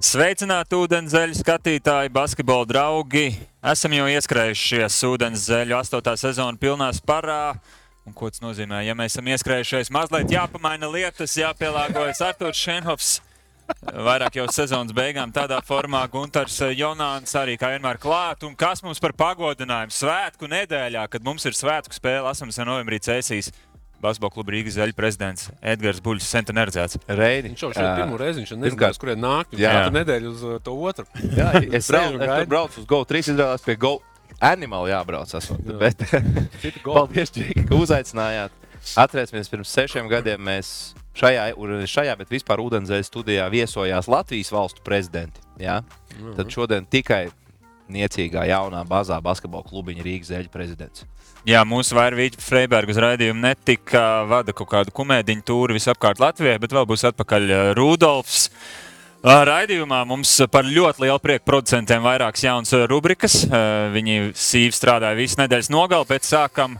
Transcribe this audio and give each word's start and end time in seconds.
Sveicināti 0.00 0.78
ūdenzēļu 0.80 1.34
skatītāji, 1.36 2.08
basketbola 2.14 2.64
draugi. 2.64 3.34
Esam 3.60 3.92
jau 3.92 4.06
ieskrējušies 4.08 4.94
ūdenzēļu 5.04 5.76
8. 5.76 6.14
sezonu 6.16 6.56
pilnā 6.56 6.86
sparā. 6.96 7.58
Un 8.08 8.14
ko 8.16 8.30
tas 8.32 8.40
nozīmē? 8.40 8.78
Ja 8.86 8.94
mēs 8.96 9.12
esam 9.12 9.28
ieskrējušies, 9.28 9.92
mazliet 9.92 10.32
jāpamaina 10.32 10.88
lietas, 10.88 11.36
jāpielāgojas 11.36 12.24
Arthurs 12.24 12.62
Šenhofs. 12.64 13.10
Vairāk 13.92 14.40
jau 14.40 14.46
sezonas 14.48 14.96
beigām 14.96 15.36
tādā 15.36 15.60
formā 15.68 16.06
Gunārs 16.08 16.56
Jonāns 16.72 17.36
arī 17.36 17.60
kā 17.60 17.74
vienmēr 17.74 18.00
klāt. 18.00 18.48
Un 18.48 18.56
kas 18.56 18.80
mums 18.80 19.04
par 19.04 19.12
pagodinājumu 19.12 19.92
svētku 19.92 20.48
nedēļā, 20.48 21.04
kad 21.12 21.28
mums 21.28 21.44
ir 21.44 21.60
svētku 21.60 21.92
spēle, 21.92 22.32
esam 22.32 22.48
novembrī 22.48 23.04
cēsīs. 23.04 23.52
Basketbola 24.00 24.32
kluba 24.32 24.54
Rīgas 24.54 24.78
zaļu 24.78 24.96
prezidents 24.96 25.50
Edgars 25.60 26.00
Buļs, 26.04 26.24
sen 26.24 26.46
neredzēts. 26.56 27.00
Reini. 27.08 27.50
Viņš 27.50 27.64
jau 27.66 27.72
šeit 27.74 27.88
pirmo 27.98 28.20
reizi, 28.20 28.40
viņš 28.40 28.54
nezināja, 28.56 28.94
uz 28.96 29.00
kurien 29.00 29.20
nāk. 29.20 29.50
Jā. 29.60 29.74
katru 29.76 29.96
nedēļu 29.98 30.30
uz 30.32 30.44
uh, 30.46 30.54
to 30.64 30.76
otru. 30.88 31.04
Jā, 31.36 31.50
es, 31.78 31.90
un 31.92 32.24
es 32.24 32.48
braucu 32.48 32.80
uz 32.80 32.88
GO3, 32.88 33.20
izrādās 33.34 33.66
pie 33.66 33.76
GO 33.80 33.98
Animal 34.40 34.88
jābrauc. 34.88 35.34
Esmu, 35.36 35.58
Jā. 35.68 35.76
bet, 35.82 36.06
paldies, 36.86 37.32
Džeki, 37.34 37.66
ka 37.68 37.76
uzaicinājāt. 37.76 38.56
Atcerēsimies, 38.96 39.50
pirms 39.52 39.72
sešiem 39.76 40.08
gadiem 40.08 40.40
mēs 40.40 40.70
šajā, 41.20 41.50
šajā 41.92 42.14
bet 42.16 42.32
vispār 42.32 42.62
ūdenzēļa 42.64 43.04
studijā 43.04 43.48
viesojās 43.52 44.08
Latvijas 44.08 44.52
valstu 44.54 44.84
prezidenti. 44.86 45.44
Jā? 45.60 45.82
Tad 46.38 46.48
šodien 46.52 46.88
tikai 46.88 47.26
niecīgā 47.92 48.46
jaunā 48.50 48.84
bazā 48.88 49.18
basketbola 49.24 49.66
klubiņa 49.68 50.06
Rīgas 50.06 50.30
zeļu 50.32 50.52
prezidents. 50.52 51.06
Jā, 51.48 51.62
mūsu 51.64 51.96
vairvīķa 51.96 52.42
Freiberga 52.44 52.92
uz 52.92 53.00
raidījumu 53.00 53.40
netika 53.40 54.26
vada 54.28 54.52
kaut 54.52 54.68
kādu 54.74 54.92
kumēdiņu 54.92 55.44
tūri 55.48 55.78
visapkārt 55.78 56.20
Latvijai, 56.20 56.58
bet 56.60 56.74
vēl 56.76 56.84
būs 56.90 57.06
atpakaļ 57.08 57.46
eh, 57.48 57.62
Rudolfs. 57.78 58.50
Ā, 59.20 59.38
Raidījumā 59.48 60.02
mums 60.08 60.34
par 60.52 60.68
ļoti 60.68 61.06
lielu 61.06 61.20
prieku 61.20 61.46
producentiem 61.48 62.04
vairākas 62.04 62.44
jaunas 62.44 62.74
eh, 62.76 62.84
rubrikas. 62.88 63.42
Eh, 63.44 63.88
Viņi 63.96 64.18
sīvi 64.36 64.76
strādāja 64.76 65.16
visu 65.16 65.40
nedēļas 65.40 65.72
nogali, 65.72 66.08
bet 66.12 66.28
sākam 66.28 66.76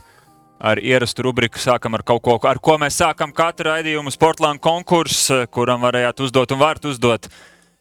ar 0.61 0.77
ierastu 0.77 1.25
rubriku, 1.25 1.57
sākam 1.57 1.97
ar 1.97 2.05
kaut 2.05 2.21
ko, 2.21 2.37
ar 2.45 2.61
ko 2.61 2.77
mēs 2.81 2.99
sākam 3.01 3.33
katru 3.33 3.71
raidījumu 3.71 4.13
Sportlandu 4.13 4.61
konkursu, 4.61 5.41
kuram 5.49 5.81
varējāt 5.81 6.21
uzdot 6.27 6.53
un 6.53 6.61
varat 6.61 6.85
uzdot 6.85 7.31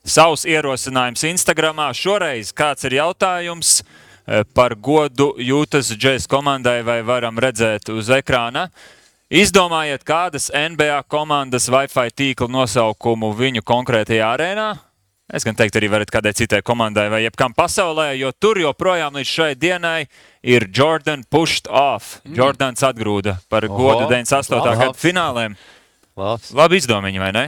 savus 0.04 0.46
ierosinājumus 0.48 1.24
Instagram. 1.30 1.82
Šoreiz 1.96 2.54
kāds 2.56 2.86
ir 2.88 2.98
jautājums 3.00 3.80
eh, 3.80 4.44
par 4.54 4.74
godu 4.74 5.32
jūtas 5.38 5.92
džēzus 5.94 6.30
komandai, 6.30 6.80
vai 6.86 7.00
varam 7.06 7.38
redzēt 7.40 7.92
uz 7.94 8.10
ekrāna. 8.14 8.68
Izdomājiet, 9.30 10.02
kādas 10.02 10.48
NBA 10.50 11.04
komandas 11.06 11.68
Wi-Fi 11.70 12.10
tīkla 12.10 12.48
nosaukumu 12.50 13.30
viņu 13.38 13.62
konkrētajā 13.62 14.26
arēnā. 14.34 14.72
Es 15.30 15.46
gan 15.46 15.54
teiktu, 15.54 15.78
arī 15.78 15.86
varat 15.92 16.10
kādai 16.10 16.32
citai 16.34 16.58
komandai 16.66 17.06
vai 17.12 17.20
jebkam 17.22 17.54
pasaulē, 17.54 18.08
jo 18.18 18.32
tur 18.34 18.58
joprojām 18.58 19.14
līdz 19.14 19.30
šai 19.30 19.52
dienai 19.54 20.08
ir 20.42 20.66
Jordan 20.74 21.22
pushed 21.30 21.70
off. 21.70 22.16
Mm. 22.24 22.34
Jordans 22.40 22.82
atgrūda 22.82 23.36
par 23.46 23.68
Oho, 23.68 23.78
godu 23.78 24.08
98. 24.10 24.58
labs. 24.58 24.82
gada 24.82 24.98
fināliem. 24.98 25.54
Labs. 26.18 26.50
Labi 26.50 26.82
izdomājiņi, 26.82 27.22
vai 27.22 27.30
ne? 27.36 27.44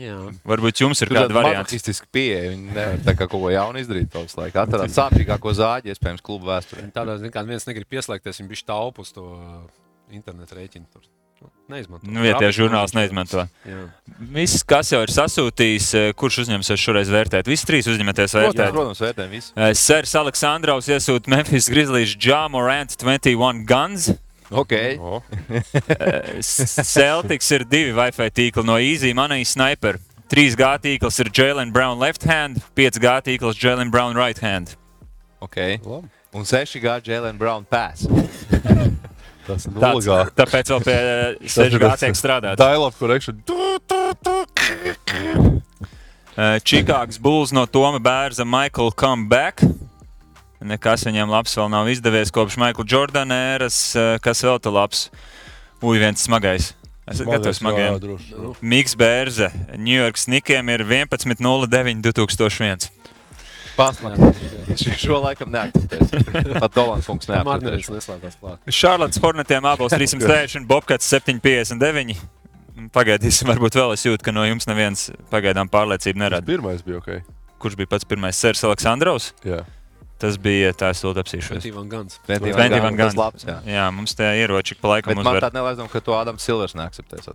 Jā. 0.00 0.16
Varbūt 0.48 0.80
jums 0.80 1.02
ir 1.04 1.10
Tur 1.10 1.18
kāda 1.18 1.36
mazohistiska 1.36 2.06
pieeja. 2.14 2.52
Viņi 2.54 2.72
nevar 2.72 3.00
tā 3.04 3.12
kā 3.16 3.26
kaut 3.26 3.42
ko 3.44 3.50
jaunu 3.52 3.82
izdarīt. 3.82 4.08
Tos 4.12 4.36
laiku 4.38 4.62
atradāt 4.62 4.94
sāpīgāko 4.94 5.52
zāģi, 5.58 5.92
iespējams, 5.92 6.24
klubu 6.24 6.48
vēsturē. 6.48 6.86
Tādā 6.94 7.18
ziņā, 7.20 7.32
ka 7.34 7.44
viens 7.48 7.68
negrib 7.68 7.90
pieslēgties, 7.92 8.40
viņš 8.40 8.52
bija 8.54 8.68
taupu 8.72 9.04
uz 9.04 9.12
to 9.12 9.26
uh, 9.36 9.58
internetu 10.12 10.56
rēķinu. 10.56 10.88
Tur. 10.92 11.04
Nu, 11.42 11.50
Neizmanto. 11.74 12.06
Nu, 12.06 12.22
vietējais 12.22 12.54
žurnāls 12.54 12.92
neizmanto. 12.94 13.44
Jā. 13.66 13.80
Viss, 14.32 14.62
kas 14.68 14.92
jau 14.92 15.00
ir 15.02 15.10
sasūtījis, 15.10 15.88
eh, 15.98 16.10
kurš 16.14 16.44
uzņemsies 16.44 16.78
šoreiz 16.78 17.10
vērtēt? 17.10 17.48
Visi 17.50 17.66
trīs 17.66 17.88
uzņematies 17.90 18.36
Protams, 18.36 18.54
vērtēt. 18.54 18.74
protams 18.76 19.02
vērtējam 19.02 19.32
visu. 19.34 19.52
Eh, 19.56 19.72
Sērs 19.74 20.14
Aleksandrovs 20.20 20.90
iesūta 20.92 21.32
Memphis 21.32 21.68
Grizzlies 21.72 22.14
Jamorant 22.14 22.94
21 22.94 23.64
Guns. 23.66 24.12
Ok. 24.52 24.72
O, 25.00 25.22
Eh, 25.88 26.40
Celtics 26.42 27.50
ir 27.50 27.64
divi 27.68 27.92
Wi-Fi 27.96 28.30
tīkli 28.30 28.64
no 28.64 28.76
Easy 28.78 29.12
Money 29.16 29.44
Sniper. 29.44 29.98
3G 30.32 30.68
tīkls 30.84 31.18
ir 31.20 31.28
Jalen 31.28 31.72
Brown 31.72 31.98
left 32.00 32.24
hand, 32.24 32.62
5G 32.76 33.10
tīkls 33.26 33.58
Jalen 33.60 33.90
Brown 33.92 34.16
right 34.16 34.38
hand. 34.40 34.76
okay. 35.40 35.78
labi. 35.84 36.08
Un 36.32 36.46
6 36.48 36.78
gadi 36.80 37.10
Jēlēna 37.12 37.36
Brown 37.36 37.66
pass. 37.68 38.06
Tas 39.46 39.66
ir 39.66 39.74
Tāds, 39.76 40.06
tāpēc 40.38 40.70
vēl 40.72 40.84
pie 40.86 40.96
6G 41.50 41.90
tiek 42.00 42.16
strādāts. 42.16 42.56
Dialogue 42.56 42.94
correction. 42.96 43.42
Čikāgas 46.64 47.18
Bulls 47.20 47.52
no 47.52 47.66
Toma 47.66 48.00
Bērza 48.00 48.46
Michael 48.48 48.92
Comeback. 48.96 49.60
Nekas 50.62 51.02
viņam 51.08 51.30
labs 51.32 51.56
vēl 51.58 51.70
nav 51.72 51.88
izdevies 51.90 52.30
kopš 52.34 52.56
Michael 52.60 52.86
Jordana 52.88 53.34
ēras. 53.56 53.78
Eh, 53.98 54.18
Kas 54.22 54.42
vēl 54.46 54.60
te 54.62 54.70
labs? 54.70 55.08
Ui, 55.82 55.98
viens 55.98 56.22
smagais. 56.22 56.72
Esat 57.10 57.26
gatavs 57.26 57.58
smagiem. 57.58 57.96
droši. 57.98 58.34
Miks 58.62 58.94
Bērze, 58.94 59.48
New 59.76 59.96
York 59.98 60.16
Snikiem 60.16 60.68
ir 60.70 60.84
11.09. 60.86 61.98
2001. 62.06 62.90
Pasmēķis. 63.76 64.84
Šo 65.00 65.18
laikam 65.24 65.50
neakceptēs. 65.52 66.12
Pat 66.60 66.74
Dolans 66.76 67.08
kungs 67.08 67.26
neakceptēs. 67.30 67.88
neslēdzās 67.90 68.36
klāt. 68.38 68.58
Šarlotas 68.68 69.18
Hornetiem 69.24 69.64
abos 69.66 69.92
306 69.96 70.58
un 70.60 70.66
Bobkats 70.68 71.08
759. 71.10 72.20
Pagaidīsim, 72.92 73.48
varbūt 73.50 73.76
vēl 73.80 73.92
es 73.96 74.04
jūtu, 74.06 74.22
ka 74.24 74.32
no 74.32 74.44
jums 74.48 74.66
neviens 74.68 75.08
pagaidām 75.32 75.68
pārliecību 75.72 76.20
nerada. 76.22 76.46
pirmais 76.46 76.82
bija 76.84 77.00
ok. 77.02 77.10
Kurš 77.62 77.76
bija 77.78 77.90
pats 77.92 78.04
pirmais? 78.08 78.36
Sērs 78.38 78.62
Aleksandrovs. 78.68 79.32
Jā. 79.46 79.62
Tas 80.22 80.36
bija 80.38 80.70
tā, 80.78 80.92
es 80.94 81.00
to 81.02 81.10
apsīšos. 81.18 81.56
Twenty-one 81.58 81.88
guns. 81.90 82.20
Twenty 82.28 82.52
Twenty 82.54 82.78
one 82.78 82.86
one 82.92 82.98
guns, 83.00 83.16
Guns. 83.16 83.18
labs, 83.18 83.46
jā. 83.48 83.56
Jā, 83.66 83.88
mums 83.94 84.14
tie 84.14 84.28
ieroči 84.44 84.76
pa 84.78 84.92
laikam 84.94 85.10
Bet 85.12 85.18
man 85.18 85.26
uzvar. 85.26 85.48
tāda 85.48 85.58
nelaizdoma, 85.58 85.90
ka 85.90 86.00
to 86.06 86.14
Ādams 86.14 86.46
Silvers 86.46 86.76
neakceptēs. 86.78 87.26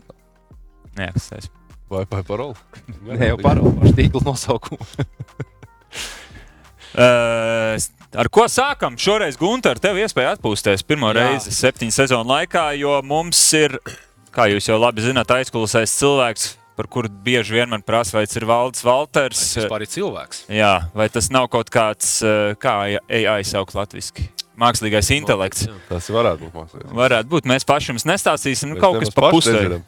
Neakstēs. 0.97 1.49
Vai 1.91 2.05
vai 2.11 2.23
paroli? 2.27 2.55
Ne 3.19 3.27
jau 3.33 3.37
par 3.43 3.59
par 3.59 3.91
tīklu 3.99 4.23
nosaukumu. 4.25 4.87
Uh, 6.97 7.75
ar 8.23 8.29
ko 8.33 8.47
sākam? 8.51 8.95
Šoreiz, 8.99 9.37
Gunter, 9.39 9.79
tev 9.83 9.99
iespēja 10.01 10.35
atpūsties 10.37 10.83
pirmo 10.87 11.11
Jā. 11.11 11.19
reizi 11.27 11.51
septiņu 11.55 11.93
sezonu 11.95 12.31
laikā, 12.31 12.69
jo 12.79 12.97
mums 13.05 13.39
ir, 13.59 13.77
kā 14.35 14.47
jūs 14.51 14.69
jau 14.71 14.79
labi 14.81 15.03
zināt, 15.05 15.31
aizkulisēs 15.37 15.93
cilvēks, 15.99 16.47
par 16.77 16.87
kuru 16.93 17.09
bieži 17.09 17.57
vien 17.57 17.69
man 17.71 17.81
prasa, 17.85 18.19
vai 18.19 18.25
tas 18.29 18.37
ir 18.37 18.45
Valdis 18.47 18.85
Valters. 18.85 19.41
Tas 19.41 19.63
vispār 19.63 19.83
ir 19.85 19.91
cilvēks. 19.91 20.43
Jā, 20.53 20.73
vai 20.97 21.09
tas 21.13 21.31
nav 21.33 21.49
kaut 21.53 21.71
kāds, 21.73 22.19
eh, 22.21 22.53
kā 22.61 22.75
AI 23.09 23.41
sauc 23.47 23.73
latviešu? 23.73 24.27
Mākslīgais 24.57 25.11
intelekts. 25.13 25.67
Tas 25.85 26.07
varētu 26.09 26.47
būt 26.47 26.55
mākslinieks. 26.57 26.93
Varētu 26.97 27.29
būt. 27.29 27.49
Mēs 27.49 27.65
paši 27.67 27.91
jums 27.91 28.07
nestāstīsim. 28.09 28.71
Nu, 28.71 28.77
Mēs 28.77 28.81
kaut 28.81 28.97
kas 29.03 29.13
pa 29.13 29.29
pusē. 29.29 29.83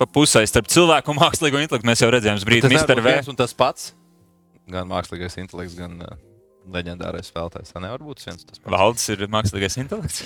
Pa 0.00 0.06
pusē 0.08 0.40
starp 0.48 0.70
cilvēku 0.72 1.12
un 1.12 1.20
mākslīgo 1.20 1.60
intelektu 1.60 1.88
mēs 1.88 2.00
jau 2.00 2.08
redzējām, 2.12 2.40
brīdī, 2.48 2.70
Tas 2.72 2.88
V. 2.88 3.02
viens 3.04 3.28
un 3.28 3.36
tas 3.36 3.52
pats. 3.52 3.92
Gan 4.72 4.88
mākslīgais 4.88 5.36
intelekts, 5.40 5.76
gan 5.76 6.00
uh, 6.00 6.16
leģendārais 6.72 7.28
spēlētājs. 7.28 7.72
Tā 7.72 7.80
nevar 7.84 8.00
būt 8.00 8.24
viens 8.24 8.40
un 8.40 8.48
tas 8.48 8.58
pats. 8.58 8.72
Valdis 8.72 9.08
ir 9.12 9.26
mākslīgais 9.28 9.78
intelekts. 9.84 10.24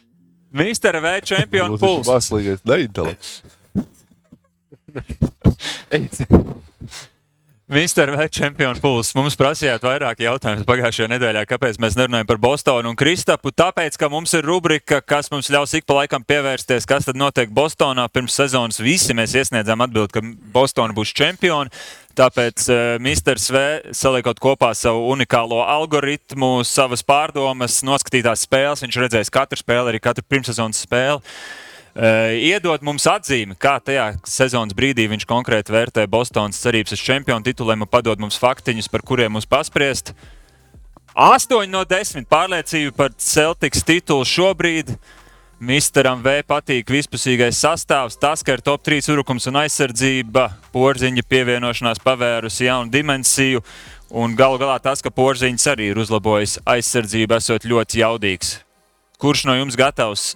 Mr. 0.54 1.00
V. 1.02 1.14
čempionu 1.26 1.74
Būs 1.74 1.82
viņš 1.82 1.90
puls. 1.90 2.10
Mākslīgais 2.12 2.64
neintelekts. 2.70 3.63
Mr. 7.64 8.12
V. 8.12 8.28
čempionu 8.28 8.76
puls. 8.76 9.14
Mums 9.16 9.38
prasījāt 9.40 9.80
vairāk 9.86 10.18
jautājumu 10.20 10.66
pagājušajā 10.68 11.08
nedēļā, 11.14 11.46
kāpēc 11.48 11.78
mēs 11.80 11.96
nerunājam 11.96 12.28
par 12.28 12.38
Bostonu 12.42 12.92
un 12.92 12.98
Kristapu. 12.98 13.54
Tāpēc, 13.56 13.96
ka 13.96 14.10
mums 14.12 14.36
ir 14.36 14.44
rubrika, 14.44 15.00
kas 15.00 15.32
mums 15.32 15.48
ļaus 15.48 15.72
ik 15.78 15.88
pa 15.88 15.96
laikam 16.02 16.26
pievērsties, 16.28 16.84
kas 16.84 17.08
tad 17.08 17.16
notiek 17.16 17.48
Bostonā. 17.48 18.04
Pirms 18.12 18.36
sezonas 18.36 18.82
visi 18.84 19.16
mēs 19.16 19.32
iesniedzām 19.32 19.80
atbildi, 19.80 20.12
ka 20.12 20.20
Bostona 20.52 20.92
būs 20.92 21.16
čempioni. 21.16 21.72
Tāpēc 22.14 22.68
uh, 22.68 22.84
Mr. 23.00 23.40
V. 23.40 23.64
saliekot 23.96 24.44
kopā 24.44 24.74
savu 24.76 25.08
unikālo 25.16 25.64
algoritmu, 25.64 26.60
savas 26.68 27.00
pārdomas, 27.00 27.80
noskatītās 27.80 28.44
spēles. 28.44 28.84
Viņš 28.84 29.02
redzēs 29.08 29.32
katru 29.32 29.64
spēli, 29.64 29.96
arī 29.96 30.04
katru 30.04 30.28
pirmssezonas 30.28 30.84
spēli. 30.84 31.24
Uh, 31.24 31.63
iedod 31.94 32.82
mums 32.82 33.06
atzīmi, 33.06 33.54
kā 33.54 33.76
tajā 33.78 34.08
sezonas 34.26 34.74
brīdī 34.74 35.06
viņš 35.10 35.26
konkrēti 35.30 35.74
vērtē 35.74 36.06
Bostonas 36.10 36.58
cerības 36.58 36.96
uz 36.96 37.02
čempionu 37.06 37.46
tituliem 37.46 37.86
un 37.86 37.90
padod 37.90 38.18
mums 38.18 38.38
faktiņus, 38.40 38.90
par 38.90 39.04
kuriem 39.06 39.36
mums 39.36 39.46
paspriest. 39.46 40.14
8 41.14 41.70
no 41.70 41.84
10 41.86 42.26
pārliecība 42.26 42.96
par 42.96 43.14
Celtics 43.14 43.84
titulu 43.86 44.26
šobrīd. 44.26 44.96
Misteram 45.62 46.18
V 46.20 46.42
patīk 46.42 46.90
vispusīgais 46.90 47.60
sastāvs, 47.62 48.18
tas, 48.18 48.42
ka 48.42 48.56
ir 48.56 48.60
top 48.66 48.82
3 48.82 49.06
urukums 49.14 49.46
un 49.46 49.62
aizsardzība, 49.62 50.48
porziņa 50.74 51.22
pievienošanās 51.30 52.02
pavērusi 52.02 52.66
jaunu 52.66 52.90
dimensiju, 52.90 53.62
un 54.10 54.34
galu 54.34 54.58
galā 54.58 54.80
tas, 54.82 55.00
ka 55.00 55.14
porziņš 55.14 55.68
arī 55.70 55.92
ir 55.92 56.02
uzlabojis 56.02 56.58
aizsardzību, 56.66 57.38
esot 57.38 57.70
ļoti 57.70 58.02
jaudīgs. 58.02 58.56
Kurš 59.22 59.46
no 59.46 59.54
jums 59.54 59.78
gatavs 59.78 60.32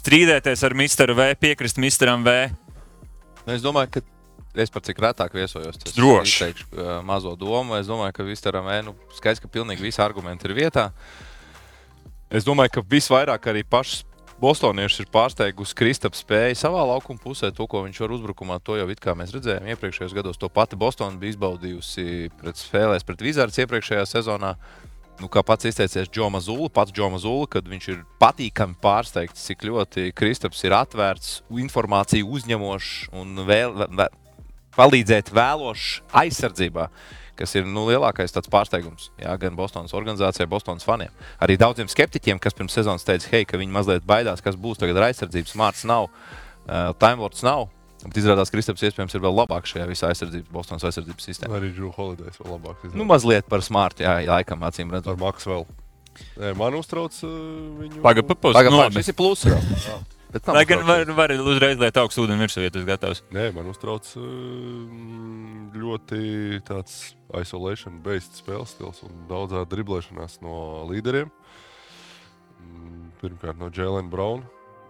strīdēties 0.00 0.64
ar 0.66 0.74
Misteru 0.78 1.16
V, 1.18 1.30
piekrist 1.40 1.78
Misteram 1.82 2.24
V? 2.26 2.34
Nu, 3.44 3.52
Es 3.54 3.62
domāju, 3.64 3.90
ka 3.98 4.02
es 4.62 4.70
par 4.72 4.82
cik 4.86 5.00
retāk 5.02 5.34
viesojos. 5.36 5.76
tas 5.82 5.94
Droši. 5.96 6.30
izteikšu, 6.30 6.66
uh, 6.72 6.96
mazo 7.04 7.34
domu. 7.36 7.76
Es 7.76 7.86
domāju, 7.90 8.12
ka 8.16 8.26
Vistaram 8.26 8.66
nu, 8.84 8.94
skaidrs, 9.14 9.42
ka 9.42 9.48
pilnīgi 9.48 9.82
visi 9.84 10.00
argumenti 10.02 10.48
ir 10.48 10.54
vietā. 10.54 10.90
Es 12.30 12.44
domāju, 12.44 12.78
ka 12.78 12.80
visvairāk 12.82 13.50
arī 13.52 13.64
pašs 13.64 14.04
Bostonieši 14.40 15.04
ir 15.04 15.10
pārsteigusi 15.14 15.76
Kristaps 15.78 16.24
spēju 16.24 16.56
savā 16.58 16.82
laukuma 16.88 17.20
pusē, 17.22 17.52
to, 17.54 17.68
ko 17.70 17.84
viņš 17.84 18.00
var 18.02 18.14
uzbrukumā. 18.16 18.56
To 18.66 18.74
jau 18.76 18.88
it 18.90 18.98
kā 19.00 19.14
mēs 19.14 19.30
redzējām 19.32 19.68
iepriekšējos 19.70 20.14
gados. 20.16 20.40
To 20.42 20.50
pati 20.50 20.76
Bostonā 20.76 21.14
bija 21.20 21.36
izbaudījusi 21.36 22.32
pret 22.40 22.58
spēlēs 22.58 23.06
pret 23.06 23.22
Vizards 23.22 23.60
iepriekšējā 23.62 24.02
sezonā. 24.10 24.56
Nu, 25.22 25.28
kā 25.30 25.44
pats 25.46 25.68
izteicies 25.68 26.08
Džona 26.10 26.40
Zula, 26.42 26.66
pats 26.74 26.92
Džona 26.94 27.20
Zula, 27.22 27.46
kad 27.50 27.68
viņš 27.70 27.84
ir 27.92 28.00
patīkami 28.18 28.74
pārsteigts, 28.82 29.44
cik 29.46 29.62
ļoti 29.68 30.08
Kristaps 30.16 30.64
ir 30.66 30.74
atvērts, 30.74 31.36
informāciju 31.62 32.32
uzņemošs 32.34 33.12
un 33.20 33.44
vēl, 33.46 33.84
vēl, 33.94 34.08
palīdzēt 34.74 35.30
vēlošs 35.34 36.00
aizsardzībā. 36.24 36.88
Kas 37.38 37.54
ir 37.58 37.66
nu, 37.66 37.86
lielākais 37.88 38.34
pārsteigums 38.50 39.08
jā, 39.18 39.32
gan 39.42 39.56
Bostonas 39.58 39.94
organizācijai, 39.94 40.46
Bostonas 40.50 40.86
faniem. 40.86 41.14
Arī 41.42 41.56
daudziem 41.58 41.90
skeptiķiem, 41.90 42.38
kas 42.42 42.54
pirms 42.54 42.74
sezonas 42.74 43.06
teica, 43.06 43.30
hei, 43.32 43.46
ka 43.46 43.58
viņi 43.58 43.74
mazliet 43.74 44.06
baidās, 44.06 44.42
kas 44.42 44.58
būs 44.58 44.78
tagad 44.82 44.98
ar 44.98 45.08
aizsardzību. 45.08 45.50
Smārts 45.50 45.82
nav, 45.90 46.10
uh, 46.10 46.92
Timelords 47.02 47.42
nav. 47.46 47.66
Bet 48.04 48.18
izrādās, 48.20 48.50
ka 48.50 48.58
Kristaps 48.58 48.82
iespējams 48.84 49.14
ir 49.16 49.22
vēl 49.24 49.36
labāks 49.38 49.72
šajā 49.72 49.86
visā 49.88 50.10
aizsardzības, 50.12 50.50
Bostonas 50.52 50.84
aizsardzības 50.90 51.28
sistēmā. 51.30 51.56
Arī 51.60 51.70
Drew 51.76 51.92
Holidays 51.94 52.36
vēl 52.40 52.52
labāk. 52.56 52.82
Nu, 52.82 52.90
izrādās. 52.90 53.08
mazliet 53.12 53.48
par 53.48 53.64
smārtu, 53.64 54.04
jā, 54.04 54.18
laikam, 54.28 54.64
acīm 54.68 54.92
Ar 54.92 54.98
redzot. 54.98 55.20
Maksu 55.22 55.50
vēl. 55.52 55.64
Nē, 56.38 56.50
man 56.58 56.76
uztrauc 56.78 57.16
uh, 57.26 57.30
viņu. 57.80 58.02
Pagaid, 58.04 58.26
papūs. 58.28 58.54
Pagaid, 58.54 58.74
Nu, 58.74 58.82
pagaid, 58.82 59.00
šis 59.00 59.10
ir 59.10 59.16
pluss. 59.18 59.48
Lai 60.50 60.64
gan 60.66 60.80
var, 60.82 61.04
var 61.14 61.30
uzreiz 61.38 61.78
liet 61.78 61.98
augstu 62.00 62.24
ūdeni 62.24 62.42
virsū, 62.42 62.62
ja 62.64 62.70
tas 62.74 62.82
gatavs. 62.86 63.20
Nē, 63.34 63.48
man 63.54 63.68
uztrauc 63.70 64.08
uh, 64.18 64.24
ļoti 65.78 66.60
tāds 66.66 67.14
isolation-based 67.38 68.40
spēles 68.42 68.74
stils 68.74 69.02
un 69.06 69.24
daudzā 69.30 69.62
driblēšanās 69.70 70.40
no 70.42 70.82
līderiem. 70.90 71.30
Mm, 72.62 73.08
Pirmkārt, 73.22 73.58
no 73.62 73.70
Jēlena 73.74 74.10
Brauna. 74.10 74.46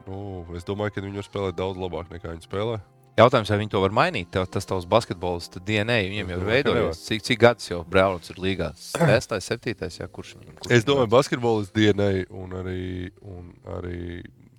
Nu, 0.08 0.44
es 0.56 0.64
domāju, 0.68 0.96
ka 0.96 1.04
viņi 1.04 1.20
var 1.20 1.28
spēlēt 1.28 1.56
daudz 1.60 1.80
labāk 1.80 2.10
nekā 2.12 2.34
viņi 2.34 2.44
spēlē. 2.48 2.80
Jautājums, 3.14 3.50
vai 3.52 3.60
viņi 3.60 3.70
to 3.70 3.80
var 3.84 3.92
mainīt? 3.94 4.26
Tev, 4.34 4.48
tas 4.50 4.66
tavs 4.66 4.86
basketbols, 4.90 5.46
tad 5.54 5.62
DNA 5.68 6.00
viņiem 6.08 6.32
jau 6.32 6.38
ir 6.40 6.48
veidojies. 6.48 7.02
Cik, 7.06 7.22
cik 7.28 7.38
gadus 7.44 7.68
jau 7.68 7.76
Browns 7.86 8.32
ir 8.32 8.40
līgā? 8.42 8.72
Sestais, 8.74 9.46
septītais, 9.46 10.00
jā, 10.00 10.08
kurš 10.10 10.32
viņam? 10.40 10.56
Kurš 10.58 10.72
Es 10.74 10.82
viņam 10.82 10.88
domāju, 10.88 11.10
basketbols 11.12 11.70
DNA 11.76 12.08
un 12.34 12.56
arī, 12.58 12.86
un 13.22 13.52
arī 13.76 14.00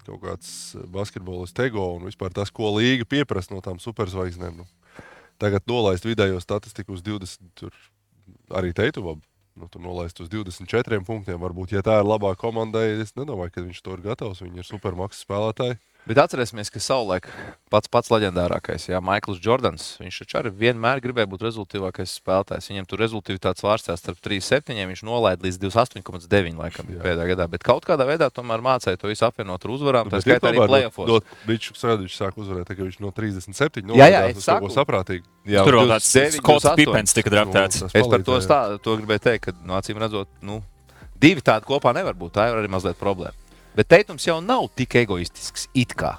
kaut 0.06 0.22
kāds 0.24 0.50
basketbols 0.94 1.52
tego 1.58 1.90
un 1.98 2.08
vispār 2.08 2.32
tas, 2.32 2.54
ko 2.54 2.72
līga 2.78 3.08
pieprasa 3.12 3.52
no 3.52 3.60
tām 3.66 3.82
superzvaigznēm. 3.84 4.64
Nu, 4.64 5.04
tagad 5.42 5.68
nolaist 5.68 6.08
vidējo 6.08 6.40
statistiku 6.40 6.96
uz 6.96 7.04
20, 7.04 7.52
tur 7.60 7.76
arī 8.56 8.72
teitu, 8.78 9.04
nu, 9.60 9.68
tur 9.68 9.84
nolaist 9.84 10.24
uz 10.24 10.32
24 10.32 11.02
punktiem. 11.04 11.42
Varbūt, 11.44 11.76
ja 11.76 11.84
tā 11.84 12.00
ir 12.00 12.08
labā 12.08 12.32
komandai, 12.40 12.88
es 13.04 13.12
nedomāju, 13.20 13.52
ka 13.52 13.66
viņš 13.68 13.84
to 13.84 14.00
ir 14.00 14.08
gatavs. 14.08 14.46
Viņi 14.48 14.64
ir 14.64 14.70
supermaksas 14.70 15.28
spēlētāji. 15.28 15.82
Bet 16.06 16.20
atcerēsimies, 16.22 16.70
ka 16.70 16.78
savulaik 16.78 17.26
pats 17.74 17.90
pats 17.90 18.12
leģendārākais, 18.14 18.84
Jā, 18.92 19.00
Maikls 19.02 19.40
Jordans, 19.42 19.96
viņš 19.98 20.20
taču 20.22 20.38
arī 20.38 20.52
vienmēr 20.54 21.00
gribēja 21.02 21.26
būt 21.32 21.42
rezultātīvākais 21.48 22.12
spēlētājs. 22.22 22.68
Viņam 22.70 22.86
tur 22.86 23.02
rezultāts 23.02 23.66
vārstās 23.66 24.04
starp 24.04 24.20
3,7, 24.22 24.78
viņš 24.92 25.02
nolaida 25.02 25.42
līdz 25.48 25.58
28,9 25.64 26.60
laikam 26.62 26.86
Jā. 26.94 27.00
pēdējā 27.02 27.26
gadā. 27.34 27.48
Bet 27.50 27.66
kaut 27.66 27.88
kādā 27.90 28.06
veidā 28.06 28.30
tomēr 28.30 28.62
mācīja 28.62 29.00
to 29.02 29.10
visu 29.10 29.26
apvienot 29.26 29.66
ar 29.66 29.74
uzvarām. 29.74 30.12
Tā 30.14 30.20
Nu, 30.22 30.26
skaitā 30.28 30.52
arī 30.52 30.62
tomēr 30.62 30.70
plēsofos. 30.76 31.08
no- 31.10 31.18
no- 31.18 31.40
Viņš 31.50 31.72
saka, 31.74 31.98
viņš 32.04 32.18
sāk 32.22 32.38
uzvarēt, 32.38 32.66
tā, 32.70 32.78
ka 32.78 32.84
viņš 32.86 33.00
no 33.02 33.12
37 33.12 33.90
Jā, 33.98 34.06
jā, 34.06 34.22
nolaidās 34.22 34.38
es 34.38 34.44
saku. 34.46 34.70
saprātīgu. 34.70 35.26
Jā, 35.48 35.64
Tur 35.66 35.74
vēl 35.82 35.90
tāds 35.90 36.06
29, 36.06 36.38
Skots 36.38 36.64
28. 36.70 36.86
Pipens 36.86 37.14
tika 37.14 37.30
draftēts. 37.34 37.82
Nu, 37.82 37.90
tas 37.90 37.96
Es 37.96 38.08
par 38.08 38.20
to, 38.22 38.38
stā, 38.46 38.60
to 38.82 38.98
gribēju 38.98 39.22
teikt, 39.26 39.42
ka 39.46 39.52
no 39.66 39.74
acīm 39.74 39.98
redzot, 39.98 40.28
nu, 40.42 40.62
divi 41.20 41.42
tādi 41.42 41.66
kopā 41.66 41.94
nevar 41.96 42.14
būt. 42.14 42.32
Tā 42.38 42.50
ir 42.54 42.62
arī 42.62 42.70
mazliet 42.70 42.96
problēma. 43.02 43.34
Bet 43.76 43.90
teikums 43.92 44.26
jau 44.28 44.38
nav 44.44 44.70
tik 44.76 44.96
egoistisks. 45.02 45.68
It 45.76 45.96
kā. 46.00 46.16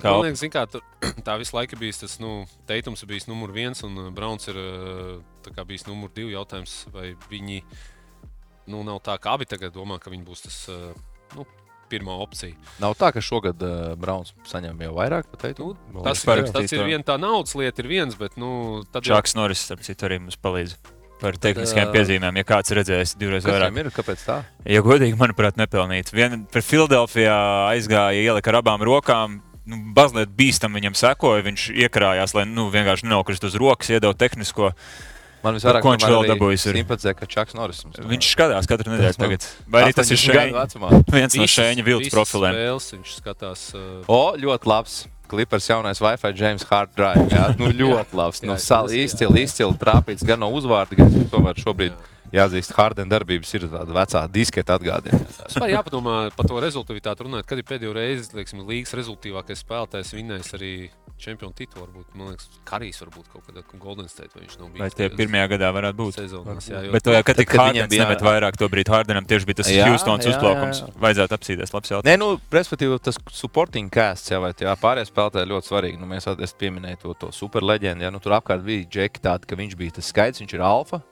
Kā 0.00 0.12
man 0.14 0.24
liekas, 0.24 0.40
zin 0.40 0.52
kā, 0.52 0.64
tur, 0.70 0.84
tā 1.26 1.36
visu 1.40 1.56
laiku 1.56 1.76
bijis 1.80 2.00
tas, 2.00 2.16
nu, 2.22 2.44
teikums 2.68 3.04
ir 3.04 3.10
bijis 3.12 3.28
numur 3.28 3.52
viens, 3.52 3.82
un 3.84 3.96
uh, 4.06 4.10
Browns 4.14 4.48
ir 4.48 4.56
uh, 4.60 5.16
tā 5.44 5.52
kā 5.56 5.66
bijis 5.68 5.84
numur 5.88 6.12
divi 6.16 6.32
jautājums, 6.32 6.82
vai 6.94 7.10
viņi, 7.30 7.60
nu, 8.72 8.84
nav 8.86 9.02
tā, 9.04 9.18
ka 9.20 9.36
abi 9.36 9.48
tagad 9.50 9.76
domā, 9.76 10.00
ka 10.00 10.12
viņi 10.12 10.24
būs 10.28 10.46
tas, 10.46 10.60
uh, 10.72 10.94
nu, 11.36 11.44
pirmā 11.90 12.14
opcija. 12.22 12.56
Nav 12.80 12.94
tā, 13.00 13.10
ka 13.12 13.20
šogad 13.24 13.60
uh, 13.66 13.92
Browns 14.00 14.32
saņem 14.48 14.80
jau 14.86 14.94
vairāk 14.96 15.28
par 15.32 15.44
Nu, 15.60 16.04
tas, 16.06 16.24
ir, 16.24 16.46
tas 16.54 16.72
ir 16.76 16.86
viena 16.86 17.04
tā 17.04 17.18
naudas 17.20 17.56
lieta, 17.58 17.84
ir 17.84 17.90
viens, 17.90 18.16
bet, 18.16 18.38
nu, 18.40 18.80
tad 18.92 19.04
jau- 19.04 19.18
Čaks 19.18 19.36
Norris, 19.36 19.66
starp 19.66 19.84
citu, 19.84 20.08
arī 20.08 20.22
mums 20.22 20.40
palīdz. 20.40 20.78
Par 21.20 21.36
tehniskajām 21.36 21.92
piezīmēm, 21.92 22.38
ja 22.40 22.46
kāds 22.48 22.72
redzējis 22.76 23.14
divreiz 23.20 23.44
Kas 23.44 23.52
vairāk. 23.52 23.76
ir? 23.82 23.90
Kāpēc 23.92 24.24
tā? 24.24 24.38
Ja 24.64 24.80
godīgi, 24.84 25.18
manuprāt, 25.20 25.58
nepelnīts. 25.60 26.14
Viena 26.16 26.40
par 26.52 26.64
Filadelfijā 26.64 27.36
aizgāja, 27.74 28.24
ielika 28.24 28.52
ar 28.54 28.60
abām 28.62 28.80
rokām. 28.88 29.40
Nu, 29.68 29.76
Mazliet 29.94 30.32
bīstam 30.34 30.72
viņam 30.74 30.96
sekoja. 30.96 31.44
Viņš 31.46 31.68
iekrājās, 31.76 32.34
lai 32.34 32.46
nu, 32.48 32.70
vienkārši 32.72 33.06
nenokrist 33.06 33.44
uz 33.44 33.58
rokas, 33.60 33.92
iedod 33.92 34.16
tehnisko. 34.18 34.72
Man 35.44 35.56
visvairāk 35.56 35.84
Ko 35.84 35.94
viņš 35.94 36.04
vēl 36.10 36.26
dabūjis? 36.34 36.66
Simpatizē, 36.68 37.14
ka 37.16 37.28
Čaks 37.30 37.56
Norris. 37.56 37.80
Viņš 37.96 38.26
skatās 38.34 38.68
katru 38.68 38.92
nedēļu 38.92 39.16
tagad. 39.20 39.46
Vai 39.72 39.86
arī 39.86 39.94
tas 39.96 40.10
ir 40.12 40.18
80 40.20 40.34
gadu 40.36 40.50
šeit? 40.50 40.58
vecumā. 40.58 40.90
Viens 41.16 41.38
no 41.38 41.46
viltus 41.86 42.10
visas 42.10 42.16
profiliem. 42.18 42.58
Spēles, 42.58 42.90
viņš 42.96 43.14
skatās. 43.22 43.64
Uh, 43.72 44.04
O, 44.10 44.20
ļoti 44.36 44.70
labs. 44.70 44.98
Clippers 45.30 45.68
jaunais 45.70 46.00
Wi-Fi 46.02 46.32
James 46.34 46.64
Hard 46.66 46.90
Drive. 46.98 47.28
Jā, 47.30 47.52
nu, 47.56 47.70
ļoti 47.70 48.16
labs. 48.18 48.40
Jā, 48.42 48.48
Nu, 48.50 48.56
jā, 48.58 48.80
jā. 48.90 49.04
izcili, 49.06 49.44
izcili 49.46 49.76
trāpīts 49.78 50.26
gan 50.26 50.42
no 50.42 50.48
uzvārda, 50.50 50.98
gan 50.98 51.12
tomēr 51.30 51.54
šobrīd 51.62 51.94
jāatzīst, 52.32 52.74
Harden 52.78 53.10
darbības 53.10 53.54
ir 53.58 53.66
tāda 53.72 53.96
vecā 53.96 54.24
disketa 54.32 54.78
atgādina. 54.78 55.20
Vispār 55.46 55.74
jāpadomā 55.74 56.16
par 56.36 56.46
to 56.50 56.60
rezultātu 56.62 57.26
runājot, 57.26 57.46
kad 57.50 57.58
ir 57.58 57.66
pēdējo 57.68 57.94
reizi 57.96 58.30
lieksim, 58.38 58.64
līgas 58.68 58.94
rezultātīvākais 58.98 59.62
spēlētājs 59.64 60.14
vinnējis 60.16 60.54
arī 60.58 60.72
čempionu 61.20 61.52
titulu. 61.52 61.84
Varbūt, 61.84 62.14
man 62.16 62.30
liekas, 62.32 62.46
Karijs 62.64 63.02
varbūt 63.02 63.26
kaut 63.28 63.44
kādā 63.44 63.60
Golden 63.78 64.08
State 64.08 64.32
vai 64.34 64.46
viņš 64.46 64.54
nav 64.56 64.70
bijis. 64.72 64.80
Vai 64.80 64.88
tie 64.96 65.08
pirmajā 65.12 65.48
gadā 65.52 65.68
varētu 65.76 65.98
būt? 65.98 66.14
sezonās. 66.16 66.68
Jā, 66.70 66.80
jo, 66.86 66.92
Bet, 66.94 67.04
to, 67.04 67.12
kad 67.28 67.36
tik 67.36 67.52
Hardens 67.60 67.90
bija- 67.92 68.06
nemet 68.06 68.24
vairāk 68.24 68.56
to 68.56 68.68
brīdi, 68.72 68.88
Hardenam 68.88 69.26
tieši 69.28 69.44
bija 69.50 69.58
tas 69.60 69.68
Jā, 69.68 69.84
Houstons 69.90 70.24
jā, 70.24 70.32
uzplaukums. 70.32 70.80
jā, 70.80 70.88
jā. 70.88 70.96
Vajadzētu 71.04 71.36
apsīties, 71.36 71.74
labs 71.74 71.92
jautājums. 71.92 72.08
Nē, 72.08 72.16
nu, 72.18 72.40
respektīvi, 72.50 72.96
tas 73.04 73.18
supporting 73.36 73.90
cast, 73.92 74.30
jā, 74.32 74.40
vai 74.40 74.52
tie 74.56 74.64
pārējie 74.80 75.10
spēlētāji 75.12 75.44
ir 75.44 75.52
ļoti 75.52 75.68
svarīgi. 75.68 76.00
Nu, 76.00 76.06
mēs 76.08 76.24
es 76.40 76.54
pieminēju 76.56 77.02
to, 77.04 77.14
to 77.20 77.28
superleģendu. 77.36 78.00
Jā, 78.00 78.10
nu, 78.10 78.18
tur 78.18 78.32
apkārt 78.40 78.64
bija 78.64 78.88
Džeki, 78.88 79.20
tādi, 79.20 79.44
ka 79.46 79.56
viņš 79.60 79.76
bija 79.76 79.90
tas 80.00 80.08
skaits, 80.08 80.40
viņš 80.40 80.54
ir 80.56 80.64
alfa. 80.64 81.02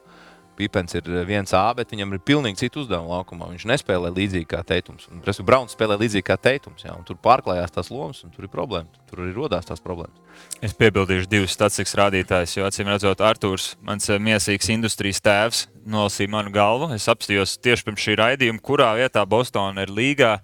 Pipens 0.58 0.96
ir 0.98 1.06
viens 1.28 1.52
A, 1.54 1.64
bet 1.76 1.92
viņam 1.94 2.16
ir 2.16 2.22
pilnīgi 2.26 2.64
cits 2.64 2.80
uzdevums 2.82 3.12
laukumā. 3.12 3.50
Viņš 3.52 3.66
nespēlē 3.70 4.10
līdzīgi 4.16 4.48
kā 4.50 4.64
teikums. 4.66 5.06
Respektīvi, 5.22 5.46
Browns 5.46 5.76
spēlē 5.76 5.98
līdzīgi 6.00 6.26
kā 6.26 6.36
teikums. 6.42 6.82
Jā, 6.86 6.96
tur 7.06 7.18
pārklājās 7.22 7.74
tās 7.74 7.92
lomas, 7.94 8.24
un 8.26 8.34
tur 8.34 8.48
ir 8.48 8.52
problēma. 8.52 8.90
Tur 9.10 9.22
arī 9.22 9.34
rodās 9.36 9.68
tās 9.68 9.82
problēmas. 9.84 10.18
Es 10.64 10.74
piebildīšu 10.78 11.30
divus 11.30 11.54
statistikas 11.54 11.94
rādītājus, 12.00 12.56
jo 12.58 12.66
acīm 12.66 12.90
redzot, 12.90 13.22
Arthurs, 13.22 13.72
mans 13.86 14.10
eh, 14.10 14.18
mīlestīgs 14.22 14.70
industrijas 14.74 15.22
tēvs, 15.22 15.64
nolasīja 15.86 16.34
manu 16.34 16.54
galvu. 16.54 16.90
Es 16.96 17.06
apstājos 17.10 17.56
tieši 17.62 17.86
pirms 17.86 18.06
šī 18.06 18.18
raidījuma, 18.18 18.62
kurā 18.64 18.92
vietā 18.98 19.22
Bostonā 19.26 19.86
ir 19.86 19.94
līgā 19.94 20.38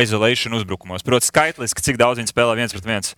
isolation 0.00 0.56
uzbrukumos. 0.56 1.04
Protams, 1.04 1.28
skaitliski, 1.28 1.84
cik 1.84 2.00
daudz 2.00 2.22
viņi 2.22 2.32
spēlē 2.32 2.56
viens 2.62 2.72
pret 2.72 2.88
viens. 2.88 3.12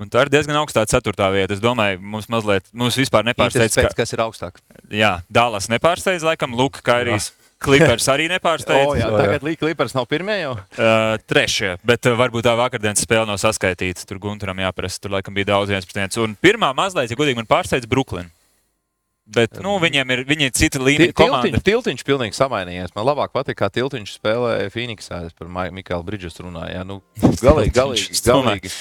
Un 0.00 0.08
tā 0.10 0.24
ir 0.24 0.30
diezgan 0.32 0.56
augstā 0.62 0.82
ceturtā 0.88 1.28
vieta. 1.34 1.52
Es 1.54 1.60
domāju, 1.62 2.00
mums 2.00 2.28
mazliet, 2.32 2.64
mums 2.72 2.96
vispār 2.98 3.26
nepārsteidz, 3.28 3.76
Pēc, 3.76 3.92
ka, 3.92 4.00
kas 4.02 4.14
ir 4.16 4.22
augstāk? 4.24 4.58
jā, 4.90 5.18
Dālas 5.32 5.68
nepārsteidz, 5.72 6.24
laikam, 6.26 6.56
Luka 6.58 6.80
Kairijas. 6.86 7.30
Clippers 7.62 8.08
arī 8.10 8.24
nepārsteidz. 8.32 8.88
O, 8.90 8.96
jā, 8.98 9.06
tagad 9.14 9.44
Līja 9.46 9.60
Clippers 9.60 9.94
nav 9.94 10.08
pirmie 10.10 10.40
jau. 10.40 10.56
Uh, 10.74 11.14
trešie, 11.30 11.76
bet 11.86 12.08
uh, 12.10 12.16
varbūt 12.18 12.48
tā 12.48 12.56
vakardienas 12.58 13.04
spēle 13.04 13.28
nav 13.28 13.38
saskaitīta. 13.38 14.02
Tur 14.08 14.18
Gunteram 14.24 14.58
jāprasa. 14.64 14.98
Tur 15.04 15.14
laikam 15.14 15.36
bija 15.36 15.52
daudz 15.52 15.70
viens 15.70 15.86
pret 15.86 16.00
viens. 16.00 16.18
Un 16.24 16.34
pirmā 16.42 16.72
mazliet, 16.74 17.12
ja 17.12 17.18
godīgi 17.20 17.38
man 17.38 17.46
pārsteidz 17.46 17.86
Brooklyn. 17.86 18.32
Bet 19.22 19.54
nu, 19.62 19.76
viņiem 19.78 20.10
ir, 20.10 20.20
viņi 20.26 20.46
ir 20.48 20.50
cita 20.50 20.80
līmeņa 20.82 21.14
komanda. 21.14 21.46
Tiltiņš, 21.46 21.62
tiltiņš 21.68 22.02
pilnīgi 22.08 22.34
samainījies. 22.34 22.90
Man 22.96 23.04
labāk 23.06 23.30
patīk, 23.30 23.54
kā 23.60 23.68
Tiltiņš 23.70 24.16
spēlēja 24.18 24.72
Phoenixā. 24.74 25.20
Es 25.28 25.36
par 25.38 25.46
Mikālu 25.46 26.02
Bridžesu 26.08 26.42
runāju. 26.48 26.72
Jā, 26.74 26.82
nu, 26.88 26.96
galīgi, 27.44 27.70
galīgi, 27.76 28.18
galīgi. 28.26 28.72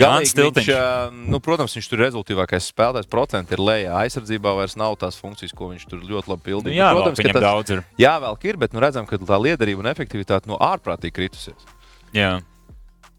Jānis 0.00 0.32
Tiltiņš. 0.38 0.70
viņš, 0.72 1.18
nu, 1.34 1.40
protams, 1.44 1.76
viņš 1.76 1.90
tur 1.92 2.00
ir 2.00 2.04
rezultātīvākais 2.06 2.70
spēlētājs. 2.72 3.10
Procenti 3.12 3.58
ir 3.58 3.62
lejā. 3.62 3.92
Aizsardzībā 4.00 4.54
vairs 4.56 4.78
nav 4.80 4.96
tās 5.02 5.20
funkcijas, 5.20 5.52
ko 5.52 5.68
viņš 5.74 5.84
tur 5.92 6.00
ļoti 6.00 6.32
labi 6.32 6.40
Nu, 6.40 6.46
pildīja. 6.48 6.78
jā, 6.80 6.88
Nu, 6.88 7.02
protams, 7.02 7.20
viņam 7.20 7.36
tas, 7.36 7.44
daudz 7.44 7.74
ir. 7.76 7.82
jā, 8.00 8.14
vēl 8.24 8.38
ir, 8.48 8.60
bet 8.64 8.72
nu, 8.72 8.80
redzam, 8.80 9.04
ka 9.10 9.20
tā 9.20 9.36
liederība 9.36 9.84
un 9.84 9.90
efektivitāte 9.92 10.48
no 10.48 10.56
ārprātīgi 10.56 11.12
kritusies. 11.20 11.68
Jā. 12.16 12.38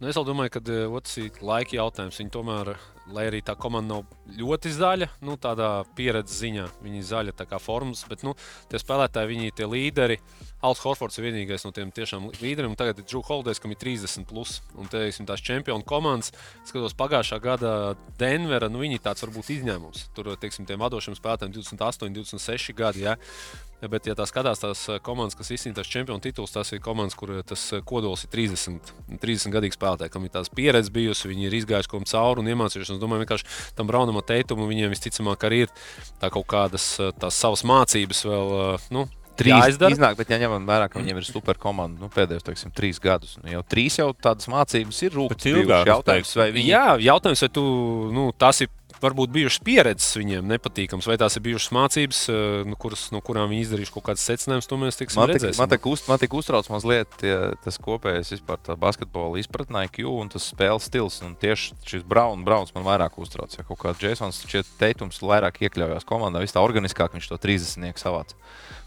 Nu, 0.02 0.10
es 0.10 0.18
domāju, 0.18 0.58
ka 0.58 0.66
otrs 0.98 1.20
ir 1.22 1.30
laika 1.46 1.78
jautājums. 1.78 2.18
Viņi 2.18 2.34
tomēr 2.34 2.74
lai 3.12 3.28
arī 3.30 3.42
tā 3.46 3.56
komanda 3.60 3.96
nav 3.96 4.04
ļoti 4.38 4.72
zaļa, 4.76 5.08
nu, 5.28 5.36
tādā 5.42 5.70
pieredzes 5.98 6.40
ziņā. 6.44 6.68
Viņi 6.84 7.02
ir 7.02 7.08
zaļa 7.08 7.36
tā 7.38 7.48
kā 7.50 7.60
formas, 7.62 8.04
bet 8.10 8.26
nu, 8.28 8.36
tie 8.72 8.82
spēlētāji, 8.82 9.32
viņi 9.32 9.50
ir 9.50 9.58
tie 9.58 9.68
līderi. 9.70 10.20
Alans 10.62 10.84
Horfords 10.84 11.18
ir 11.18 11.26
vienīgais 11.26 11.66
no 11.66 11.72
tiem 11.74 11.90
tiešām 11.96 12.30
līderiem. 12.38 12.76
Tagad 12.78 13.02
ir 13.02 13.08
Džūks 13.10 13.32
Holders, 13.32 13.62
kam 13.62 13.74
ir 13.74 13.80
30. 13.82 14.28
Plus, 14.30 14.60
un 14.78 14.92
teiksim, 14.92 15.26
tās 15.30 15.42
čempionu 15.42 15.86
komandas, 15.88 16.30
skatos 16.70 16.94
pagājušā 17.00 17.42
gada 17.42 17.74
Denvera, 18.22 18.70
nu, 18.70 18.84
viņi 18.84 19.02
tāds 19.02 19.26
varbūt 19.26 19.50
izņēmums. 19.58 20.12
Tur, 20.16 20.36
teiksim, 20.42 20.70
tiem 20.70 20.82
vadošiem 20.84 21.18
spēlētājiem 21.18 21.58
28, 21.58 22.14
26 22.22 22.78
gadi. 22.78 23.08
Ja? 23.08 23.18
Bet, 23.90 24.06
ja 24.06 24.14
tā 24.14 24.28
skatās 24.30 24.62
tās 24.62 24.84
komandas, 25.02 25.34
kas 25.40 25.50
izcīnīja 25.56 25.80
tās 25.80 25.90
čempionu 25.90 26.22
titulus, 26.22 26.54
tās 26.54 26.70
ir 26.70 26.82
komandas, 26.86 27.16
kur 27.18 27.34
tas 27.48 27.64
kodols 27.90 28.28
ir 28.28 28.30
30, 28.36 28.92
30 29.24 29.56
gadīgi 29.56 29.74
spēlētāji, 29.74 30.14
kam 30.14 30.28
ir 30.28 30.34
tās 30.36 30.52
pieredze 30.54 30.94
bijusi, 30.94 31.32
viņi 31.32 31.48
ir 31.48 31.56
izgājuši 31.58 31.90
kaut 31.90 32.04
kam 32.04 32.10
cauri 32.12 32.44
un 32.44 32.52
iemācījušies. 32.54 32.94
Es 32.94 33.02
domāju, 33.02 33.26
vienkārši 33.26 33.50
tam 33.80 33.90
Braunam 33.90 34.21
un 34.22 34.28
Teitumam 34.30 34.70
viņiem 34.72 34.94
visticamāk 34.94 35.48
arī 35.50 35.66
ir 35.66 35.74
tā 36.22 36.30
kaut 36.34 36.48
kādas 36.54 36.94
tās 37.20 37.42
savas 37.42 37.66
mācības 37.68 38.24
vēl. 38.30 38.56
Nu, 38.94 39.08
Trīs 39.42 39.56
jāizdara. 39.56 39.96
iznāk, 39.96 40.18
bet 40.20 40.30
ja 40.30 40.38
ņemam 40.42 40.66
vērā, 40.68 40.90
ka 40.92 41.00
viņiem 41.00 41.18
ir 41.18 41.26
super 41.26 41.58
komanda 41.58 42.04
nu, 42.04 42.10
pēdējos 42.14 42.44
teiksim, 42.46 42.74
trīs 42.78 43.00
gadus. 43.02 43.38
Nu, 43.42 43.48
jau 43.50 43.62
trīs 43.66 43.96
jau 43.98 44.10
tādas 44.14 44.46
mācības 44.52 45.00
ir 45.08 45.16
es 45.16 45.48
Jautājums, 45.88 46.34
vai 46.38 46.50
viņi 46.54 46.68
Jā, 46.68 46.84
jautājums, 47.08 47.42
vai 47.48 47.50
tu, 47.56 47.64
nu, 48.14 48.28
tās 48.38 48.60
ir 48.62 48.70
varbūt 49.02 49.32
bijušas 49.34 49.62
pieredzes 49.66 50.18
viņiem 50.20 50.48
nepatīkamas, 50.52 51.08
vai 51.10 51.18
tās 51.22 51.38
ir 51.38 51.44
bijušas 51.46 51.74
mācības, 51.76 52.22
eh, 52.32 52.62
nu, 52.70 52.78
kuras, 52.80 53.08
no 53.16 53.22
kurām 53.26 53.52
viņi 53.52 53.66
izdarījuši 53.66 53.94
kaut 53.96 54.06
kādas 54.10 54.26
secinājumus, 54.30 54.70
to 54.70 54.80
mēs 54.82 55.00
tiksim 55.00 55.22
Man 55.22 55.32
tik, 55.32 55.40
redzēsim. 55.40 55.62
man 55.62 55.72
tik, 55.74 55.88
uz, 55.92 56.04
man 56.10 56.22
tik 56.22 56.36
uztrauc 56.38 56.70
mazliet 56.74 57.18
tie, 57.22 57.34
tas 57.64 57.80
kopējais 57.82 58.34
vispār 58.36 58.62
tā 58.66 58.78
basketbola 58.80 59.42
izpratnē, 59.42 59.86
IQ 59.90 60.08
un 60.14 60.32
tas 60.34 60.50
spēles 60.54 60.88
stils. 60.90 61.22
Un 61.26 61.36
tieši 61.40 61.78
šis 61.88 62.06
Braun, 62.08 62.46
Brauns 62.48 62.74
man 62.76 62.86
vairāk 62.88 63.18
uztrauc. 63.22 63.54
Ja 63.58 63.66
kaut 63.68 63.82
kā 63.82 63.96
Jasons 63.98 64.44
šķiet 64.46 64.76
teikums 64.82 65.22
vairāk 65.22 65.62
iekļaujās 65.66 66.08
komandā, 66.08 66.42
vis 66.44 66.56
tā 66.56 66.64
organiskāk 66.64 67.18
viņš 67.18 67.32
to 67.32 67.40
30 67.42 68.02
savāc. 68.02 68.36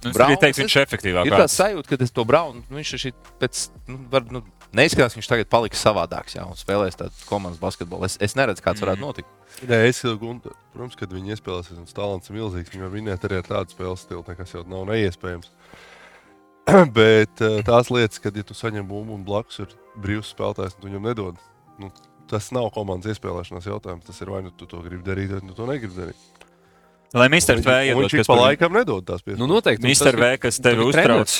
Nu, 0.04 0.12
Browns 0.12 0.40
teikt, 0.42 0.61
viņš 0.61 0.76
ir 0.76 0.85
efektīvāks. 0.85 1.30
Ir 1.30 1.38
tāds 1.38 1.56
sajūta, 1.56 1.88
ka 1.88 2.00
tas 2.02 2.12
to 2.12 2.25
Braunu, 2.28 2.64
nu, 2.68 2.78
viņš 2.80 2.92
ir 2.92 3.02
šī 3.06 3.12
pēc, 3.40 3.62
nu, 3.88 4.00
var, 4.12 4.26
nu, 4.33 4.42
neizskatās, 4.78 5.14
ka 5.14 5.21
viņš 5.21 5.31
tagad 5.31 5.50
paliks 5.52 5.83
savādāks, 5.85 6.37
jā, 6.37 6.45
un 6.49 6.59
spēlēs 6.59 6.99
tādu 7.00 7.26
komandas 7.28 7.61
basketbolu. 7.62 8.09
Es, 8.09 8.16
es 8.23 8.37
neredzu, 8.38 8.64
kāds 8.64 8.83
varētu 8.85 9.02
notikt. 9.02 9.31
Nē, 9.69 9.81
es 9.88 10.02
un, 10.09 10.40
protams, 10.75 10.97
kad 10.99 11.12
viņi 11.14 11.35
iespēlēsies, 11.37 11.78
un 11.78 11.88
talants 11.95 12.31
ir 12.31 12.38
milzīgs, 12.38 12.73
viņi 12.75 12.87
var 12.87 12.95
vinēt 12.95 13.26
arī 13.28 13.40
ar 13.40 13.49
tādu 13.49 13.76
spēles 13.76 14.02
stilu, 14.07 14.25
kas 14.26 14.54
jau 14.57 14.64
nav 14.69 14.87
neiespējams. 14.90 15.50
Bet 16.99 17.45
eh, 17.45 17.61
tās 17.66 17.90
lietas, 17.93 18.23
kad 18.25 18.37
ja 18.37 18.45
tu 18.47 18.57
saņem 18.57 18.87
bumbu 18.88 19.19
un 19.19 19.25
blakus 19.26 19.61
ir 19.62 19.75
brīvs 20.00 20.33
spēlētājs, 20.35 20.76
un 20.76 20.83
tu 20.83 20.88
viņam 20.90 21.09
nedod, 21.11 21.40
nu, 21.83 21.90
tas 22.31 22.50
nav 22.57 22.71
komandas 22.75 23.14
iespēlēšanās 23.14 23.69
jautājums. 23.69 24.07
Tas 24.09 24.21
ir 24.25 24.33
vai 24.33 24.43
nu 24.47 24.52
tu 24.57 24.69
to 24.71 24.81
gribi 24.85 25.04
darīt, 25.07 25.35
vai 25.37 25.45
nu 25.45 25.57
to 25.57 25.69
negribi 25.69 25.99
darīt. 25.99 26.31
Lai 27.14 27.28
Mr. 27.31 27.61
V 27.62 27.75
viņš- 27.95 28.26
pa 28.26 28.35
laikam 28.40 28.73
nedod 28.75 29.04
tās 29.07 29.23
piespēles. 29.23 29.38
Nu, 29.38 29.47
noteikti. 29.47 29.87
Mr. 29.87 30.16
V, 30.19 30.31
kas 30.43 30.59
tevi 30.59 30.83
uztrauc. 30.83 31.04
treneris. 31.04 31.37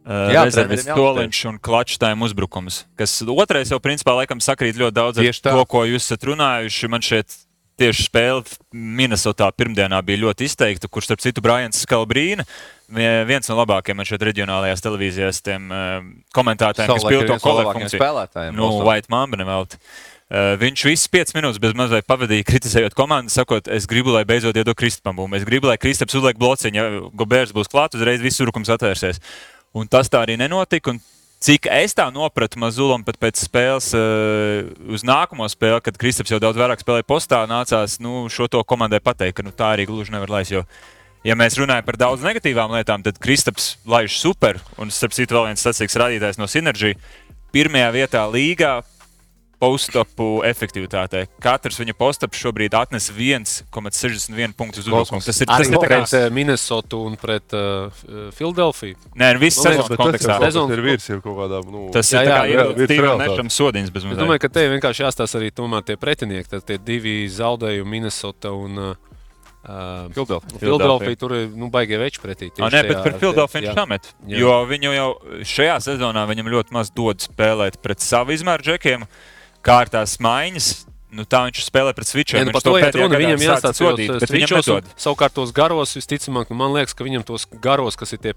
Uh, 0.00 0.30
Jā, 0.32 0.46
rezervists 0.48 0.86
trenerim 0.88 0.96
Toliņš 1.04 1.38
un 1.50 1.58
Klačstājiem 1.60 2.22
uzbrukums. 2.24 2.80
Kas 2.98 3.18
otrais 3.28 3.68
jau 3.70 3.78
principā 3.84 4.14
laikam 4.16 4.40
sakrīt 4.40 4.78
ļoti 4.80 4.96
daudz 4.96 5.20
ar 5.20 5.28
to, 5.44 5.64
ko 5.68 5.82
jūs 5.84 6.06
esat 6.08 6.24
runājuši. 6.30 6.88
Man 6.88 7.04
šeit 7.04 7.34
tieši 7.80 8.06
spēle 8.08 8.42
Minnesotā 8.76 9.50
pirmdienā 9.56 10.00
bija 10.04 10.22
ļoti 10.24 10.48
izteikta, 10.48 10.88
kurš 10.88 11.10
starp 11.10 11.22
citu 11.24 11.40
Brians 11.44 11.78
Skalbrīna, 11.84 12.44
vie- 12.92 13.24
viens 13.28 13.48
no 13.48 13.56
labākajiem 13.60 13.96
man 14.00 14.08
šeit 14.08 14.24
reģionālajās 14.28 14.82
televīzijās 14.84 15.40
tiem 15.44 15.68
uh, 15.72 16.00
komentētājiem, 16.36 16.90
kas 16.90 17.00
Savulaik 17.04 17.14
pilda 17.16 17.28
to 17.28 17.36
no 17.36 17.44
kolekciju. 17.44 18.00
spēlētājiem. 18.00 18.56
Nu, 18.56 18.66
Bostonā. 18.68 18.88
White 18.88 19.12
Mamba 19.12 19.40
nevelti. 19.40 19.78
Uh, 20.30 20.52
viņš 20.60 20.84
visas 20.86 21.08
5 21.10 21.32
minūtes 21.34 21.58
bez 21.60 21.72
mazliet 21.74 22.06
pavadīja, 22.06 22.44
kritizējot 22.46 22.94
komandu, 22.94 23.32
sakot, 23.34 23.66
es 23.66 23.88
gribu, 23.90 24.12
lai 24.14 24.22
beidzot 24.28 24.54
iedod 24.60 24.76
Kristupam 24.78 25.16
bumbu. 25.18 25.36
Es 25.40 25.44
gribu, 25.48 25.66
lai 25.72 25.78
Kristaps 25.80 26.14
uzliek 26.20 26.38
blociņu, 26.38 26.76
ja 26.78 27.00
Gobērs 27.18 27.50
būs 27.56 27.66
klāts, 27.72 27.98
uzreiz 27.98 28.20
viss 28.22 28.38
urkums 28.44 28.70
atvērsies. 28.70 29.18
Un 29.76 29.88
tas 29.90 30.10
tā 30.10 30.24
arī 30.24 30.36
nenotika. 30.40 30.94
Un 30.94 31.00
Cik 31.40 31.70
es 31.72 31.94
tā 31.96 32.04
nopratu 32.12 32.58
Mazulam 32.60 33.00
pēc 33.00 33.38
spēles, 33.40 33.86
uh, 33.96 34.66
uz 34.92 35.00
nākamo 35.08 35.46
spēli, 35.48 35.80
kad 35.86 35.96
Kristaps 35.96 36.34
jau 36.34 36.40
daudz 36.42 36.60
vairāk 36.60 36.82
spēlēja 36.84 37.06
postā, 37.08 37.38
nācās 37.48 37.94
nu, 38.04 38.26
šo 38.28 38.44
to 38.52 38.60
komandai 38.60 39.00
pateikt, 39.00 39.38
ka 39.38 39.46
nu, 39.46 39.52
tā 39.56 39.70
arī 39.72 39.86
gluži 39.88 40.12
nevar 40.12 40.34
laist. 40.34 40.52
Jo, 40.52 40.66
ja 41.24 41.38
mēs 41.40 41.56
runājam 41.56 41.86
par 41.86 41.96
daudz 41.96 42.26
negatīvām 42.28 42.76
lietām, 42.76 43.00
tad 43.06 43.16
Kristaps 43.24 43.78
laiž 43.88 44.18
super. 44.20 44.60
Un, 44.76 44.92
starp 44.92 45.16
citu, 45.16 45.38
vēl 45.38 45.48
viens 45.48 45.64
statistikas 45.64 45.96
rādītājs 46.02 46.42
no 46.42 46.44
Synergy. 46.44 46.92
Pirmajā 47.56 47.88
vietā 47.96 48.26
līgā 48.28 48.74
postopu 49.60 50.40
efektivitātē. 50.48 51.26
Katrs 51.44 51.76
viņa 51.80 51.94
postops 51.98 52.40
šobrīd 52.40 52.72
atnes 52.78 53.10
1,61 53.12 54.54
punktus 54.56 54.86
uz 54.86 54.88
uzbrukumu. 54.88 55.20
Tas 55.26 55.40
ir 55.44 55.50
tas, 55.50 55.66
ir 55.68 55.74
tā 55.76 55.82
kā 55.82 55.88
pret 55.90 56.14
eh, 56.16 56.26
Minnesota 56.34 57.00
un 57.04 57.16
pret 57.20 57.54
uh, 57.56 57.92
Filadelfiju. 58.36 58.96
Nē, 59.20 59.34
nu, 59.36 59.42
viss 59.42 59.60
Nu, 59.60 59.66
sezonas 59.68 59.90
tas 59.92 60.00
kontekstā. 60.00 60.38
Sezonas- 60.46 60.76
ir 60.78 60.82
virs 60.86 61.08
jau 61.12 61.20
kaut 61.24 61.36
kādā. 61.42 61.60
Nu, 61.68 61.86
Tas 61.92 62.08
Jā, 62.12 62.22
ir 62.24 62.30
tā 62.32 62.40
jā, 62.48 62.64
virs 62.78 62.90
tīram 62.90 63.06
realitātes. 63.10 63.36
nešam 63.36 63.52
sodiņas 63.58 63.92
bez 63.92 64.02
Es 64.02 64.08
mazliet. 64.08 64.22
domāju, 64.24 64.40
ka 64.46 64.48
te 64.48 64.66
vienkārši 64.72 65.04
jāstāsta 65.06 65.40
arī 65.40 65.50
tomēr 65.52 65.84
tie 65.84 65.96
pretinieki, 66.00 66.48
tad 66.56 66.64
tie 66.66 66.78
divi 66.78 67.14
zaudējumi 67.28 67.90
Minnesota 67.90 68.52
un 68.56 68.78
uh, 68.78 68.94
uh, 69.64 70.08
Philadelphia. 70.14 70.58
Filadelfija. 70.62 71.16
Tur 71.20 71.34
ir 71.36 71.48
nu, 71.52 71.68
baigie 71.72 71.98
veči 72.00 72.20
pretī. 72.22 72.48
Tieši 72.54 72.72
nē, 72.72 72.82
bet 72.88 73.02
par 73.04 73.18
Filadelfiju 73.20 73.74
viņš. 73.74 74.08
Jā. 74.26 74.38
Jo 74.40 74.54
viņu 74.70 74.94
jau 74.96 75.10
šajā 75.44 75.76
sezonā 75.90 76.24
viņam 76.30 76.48
ļoti 76.54 76.72
maz 76.72 76.90
dod 76.94 77.20
spēlēt 77.20 77.80
pret 77.84 78.00
savu 78.00 78.32
izmēru 78.32 78.62
džekiem, 78.70 79.04
kā 79.04 79.39
ar 79.68 79.90
tās 79.92 80.16
maiņas. 80.22 80.70
Nu, 81.10 81.24
tā 81.26 81.40
viņš 81.48 81.64
spēlē 81.66 81.90
pret 81.90 82.06
Ja, 82.06 82.12
switchiem. 82.12 82.44
nu, 82.46 82.52
Viņš 82.52 82.54
par 82.54 82.62
to 82.62 82.72
pēdējā 82.76 83.06
runa. 83.08 83.18
Viņam 83.18 83.40
jāstāsta 83.42 83.72
sodīt, 83.74 84.12
bet 84.14 84.30
switchos 84.30 84.68
un 84.70 84.76
nedod. 84.78 84.92
Savukārt 84.94 85.34
tos 85.34 85.50
garos, 85.52 85.96
visticamāk, 85.98 86.52
nu, 86.52 86.56
man 86.60 86.70
liekas, 86.76 86.94
ka 86.94 87.02
viņam 87.02 87.24
tos 87.26 87.48
garos, 87.50 87.98
kas 87.98 88.14
ir 88.14 88.22
tie. 88.22 88.34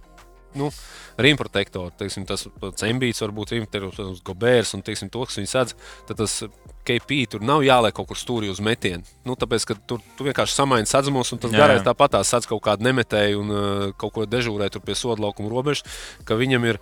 Nu, 0.58 0.72
Rimprotektori, 1.18 1.94
teiksim, 1.98 2.25
tas 2.25 2.48
cembīts, 2.82 3.22
varbūt 3.22 3.51
rimprotektors, 3.53 4.22
gobērs 4.25 4.74
un 4.74 4.82
teiksim, 4.82 5.12
to, 5.13 5.22
kas 5.30 5.38
viņi 5.38 5.50
sēdz, 5.51 5.74
tad 6.10 6.18
tas 6.18 6.34
KP 6.89 7.20
tur 7.30 7.46
nav 7.46 7.62
jāliek 7.62 7.94
kaut 7.94 8.08
kur 8.10 8.18
stūrī 8.18 8.50
uz 8.50 8.58
metienu. 8.65 9.06
Nu, 9.25 9.36
tāpēc, 9.38 9.65
ka 9.70 9.77
tur 9.77 10.01
tu 10.18 10.25
vienkārši 10.25 10.58
samaini 10.58 10.89
sadzamos, 10.89 11.30
un 11.34 11.42
tas 11.42 11.53
garais 11.53 11.86
tāpat 11.86 12.15
tās 12.18 12.34
sēdz 12.34 12.50
kaut 12.50 12.63
kādu 12.65 12.86
nemetēju 12.89 13.44
un 13.46 13.53
uh, 13.53 13.84
kaut 13.94 14.13
ko 14.18 14.25
dežūrē 14.25 14.72
tur 14.74 14.82
pie 14.82 14.98
soda 14.98 15.22
laukuma 15.22 15.53
robežas, 15.53 15.86
ka 16.25 16.34
viņam 16.39 16.65
ir 16.74 16.82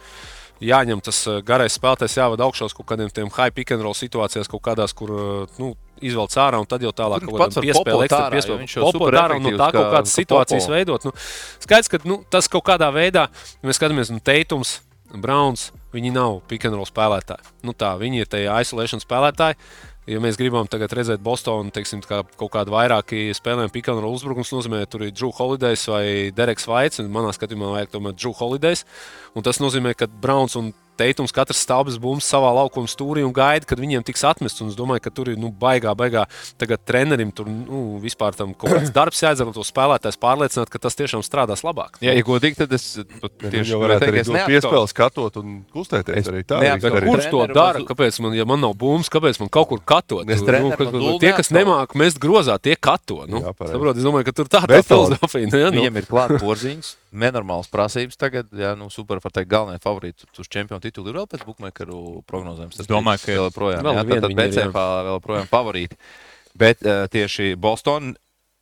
jāņem 0.61 1.01
tas 1.03 1.19
uh, 1.27 1.39
garais 1.45 1.73
spēlētājs, 1.77 2.17
jāvada 2.19 2.45
augšā 2.45 2.67
uz 2.69 2.75
kaut 2.77 2.87
kādiem 2.91 3.09
tiem 3.13 3.29
high 3.33 3.49
pick 3.55 3.71
and 3.73 3.81
roll 3.85 3.97
situācijās, 3.97 4.49
kaut 4.51 4.61
kādās, 4.67 4.93
kur 4.97 5.11
uh, 5.13 5.57
nu, 5.61 5.73
izvelc 6.01 6.33
ārā 6.41 6.59
un 6.61 6.69
tad 6.69 6.81
jau 6.85 6.91
tālāk 6.93 7.25
kaut 7.27 7.35
piespēlēm, 7.65 7.85
popot 7.85 8.05
ekstra 8.07 8.29
piespēlēm. 8.33 8.61
viņš 8.65 8.77
jau 8.77 8.91
super 8.93 9.17
ārā 9.21 9.35
un 9.37 9.43
no 9.45 9.51
tā 9.57 9.67
kaut 9.73 9.85
kā- 9.85 9.91
kādas 9.97 10.13
kā 10.15 10.21
situācijas 10.21 10.65
popo. 10.69 10.75
veidot. 10.77 11.05
Nu, 11.09 11.11
skaidrs, 11.65 11.91
ka 11.93 11.99
nu, 12.09 12.21
tas 12.29 12.47
kaut 12.49 12.65
kādā 12.69 12.89
veidā, 12.93 13.27
ja 13.29 13.69
mēs 13.69 13.77
skatāmies, 13.81 14.09
nu, 14.13 14.21
Teitums, 14.23 14.79
Browns, 15.11 15.71
viņi 15.93 16.13
nav 16.15 16.39
pick 16.47 16.65
and 16.65 16.77
roll 16.77 16.87
spēlētāji. 16.87 17.43
Nu, 17.67 17.73
tā, 17.77 17.93
viņi 17.99 18.23
ir 18.23 18.29
tie 18.31 18.45
isolation 18.61 19.01
spēlētāji. 19.03 19.57
Ja 20.11 20.19
mēs 20.19 20.35
gribam 20.35 20.67
tagad 20.67 20.91
redzēt 20.97 21.21
Bostonu, 21.23 21.71
teiksim, 21.71 22.01
kā 22.03 22.21
kaut 22.35 22.51
kādu 22.51 22.73
vairāk 22.73 23.13
spēlējumu 23.37 23.71
pick 23.71 23.87
and 23.91 24.03
roll 24.03 24.17
uzbrukums, 24.17 24.51
nozīmē, 24.51 24.81
tur 24.91 25.05
ir 25.05 25.13
Drew 25.15 25.31
Holidays 25.37 25.85
vai 25.87 26.05
Dereks 26.35 26.67
Vaits. 26.67 26.99
un 26.99 27.11
Manā 27.13 27.31
skatījumā 27.35 27.69
vajag 27.77 27.93
tomēr 27.93 28.17
Drew 28.17 28.35
Holidays. 28.35 28.83
Un 29.35 29.45
tas 29.47 29.61
nozīmē, 29.63 29.93
ka 29.95 30.09
Browns 30.11 30.57
un 30.59 30.73
Teitums 31.01 31.33
katrs 31.35 31.63
stāvs 31.65 31.97
bumbu 32.01 32.23
savā 32.23 32.51
laukuma 32.61 32.89
stūrī 32.91 33.25
un 33.25 33.33
gaida, 33.35 33.67
kad 33.69 33.81
viņiem 33.81 34.05
tiks 34.07 34.23
atmests. 34.27 34.61
Un 34.63 34.71
es 34.71 34.77
domāju, 34.79 35.03
ka 35.07 35.13
tur 35.13 35.31
ir 35.33 35.39
nu, 35.41 35.49
baigā, 35.51 35.95
baigā 35.97 36.27
tagad 36.61 36.83
trenerim 36.87 37.33
tur 37.35 37.49
nu, 37.49 37.97
vispār 38.03 38.37
tam 38.37 38.53
kaut 38.53 38.75
kāds 38.77 38.93
darbs 38.93 39.21
jādara, 39.23 39.49
un 39.49 39.57
to 39.57 39.65
spēlētājs 39.65 40.19
pārliecināt, 40.21 40.69
ka 40.71 40.81
tas 40.85 40.97
tiešām 40.99 41.25
strādās 41.25 41.65
labāk. 41.65 41.97
Jā, 42.05 42.13
ja 42.15 42.25
godīgi, 42.25 42.61
tad 42.63 42.77
es 42.77 42.87
Tieši 43.01 43.73
jau 43.73 43.81
varētu 43.81 44.05
teikt, 44.07 44.29
ka 44.29 44.41
es 44.45 44.49
piespēli 44.51 44.91
skatot 44.91 45.37
un 45.41 45.57
kustēties 45.73 46.21
Es 46.21 46.29
arī 46.29 46.43
tā. 46.45 46.59
Bet 46.61 46.97
kurš 47.07 47.29
to 47.33 47.43
dara? 47.49 47.81
Kāpēc 47.87 48.19
man, 48.23 48.35
ja 48.37 48.45
man 48.47 48.61
nav 48.61 48.75
bumbas, 48.77 49.09
kāpēc 49.11 49.39
man 49.41 49.49
kaut 49.53 49.71
kur 49.71 49.81
katot? 49.81 50.29
Es 50.29 50.41
Nu, 50.41 50.71
kas- 50.77 51.19
tie, 51.21 51.31
kas 51.33 51.51
nemāķi 51.55 51.97
mest 51.97 52.19
grozā, 52.21 52.57
tie 52.61 52.75
kato. 52.75 53.25
Nu, 53.27 53.41
Jā, 53.41 53.53
saprot, 53.57 53.97
es 53.97 54.05
domāju, 54.05 54.27
ka 54.29 54.35
tur 54.35 54.49
tā 54.51 54.63
ir 54.67 54.83
filozofija. 54.83 55.49
Nu, 55.51 55.57
jā, 55.57 55.71
nu. 55.71 55.81
Viņam 55.81 55.97
ir 55.97 56.05
klāts 56.09 56.41
porziņš, 56.41 56.91
nenormāls 57.11 57.69
prasības 57.71 58.17
tagad. 58.19 58.49
Jā, 58.55 58.73
nu, 58.79 58.89
super, 58.93 59.19
var 59.23 59.33
teikt, 59.35 59.49
galvenais 59.51 59.83
favorīts 59.83 60.25
uz 60.39 60.49
čempionu 60.51 60.81
titulu 60.83 61.11
ir 61.11 61.19
vēl 61.21 61.29
pēc 61.31 61.45
buļbuļsaktu 61.47 62.01
prognozēm. 62.29 62.73
Es 62.77 62.89
domāju, 62.89 63.23
ka 63.23 63.31
vēl 63.35 63.47
joprojām 63.49 63.85
Vēl 63.87 63.99
jā, 63.99 64.03
vien 64.07 64.17
tad, 64.17 64.25
tad 64.25 64.31
viņi 64.31 64.41
ir, 64.41 64.57
jā. 64.57 64.65
BCF 64.67 64.75
vēl 64.79 65.13
joprojām 65.15 65.51
favorīti. 65.51 65.99
Bet 66.61 66.83
uh, 66.83 67.05
tieši 67.11 67.53
Bostonā, 67.59 68.15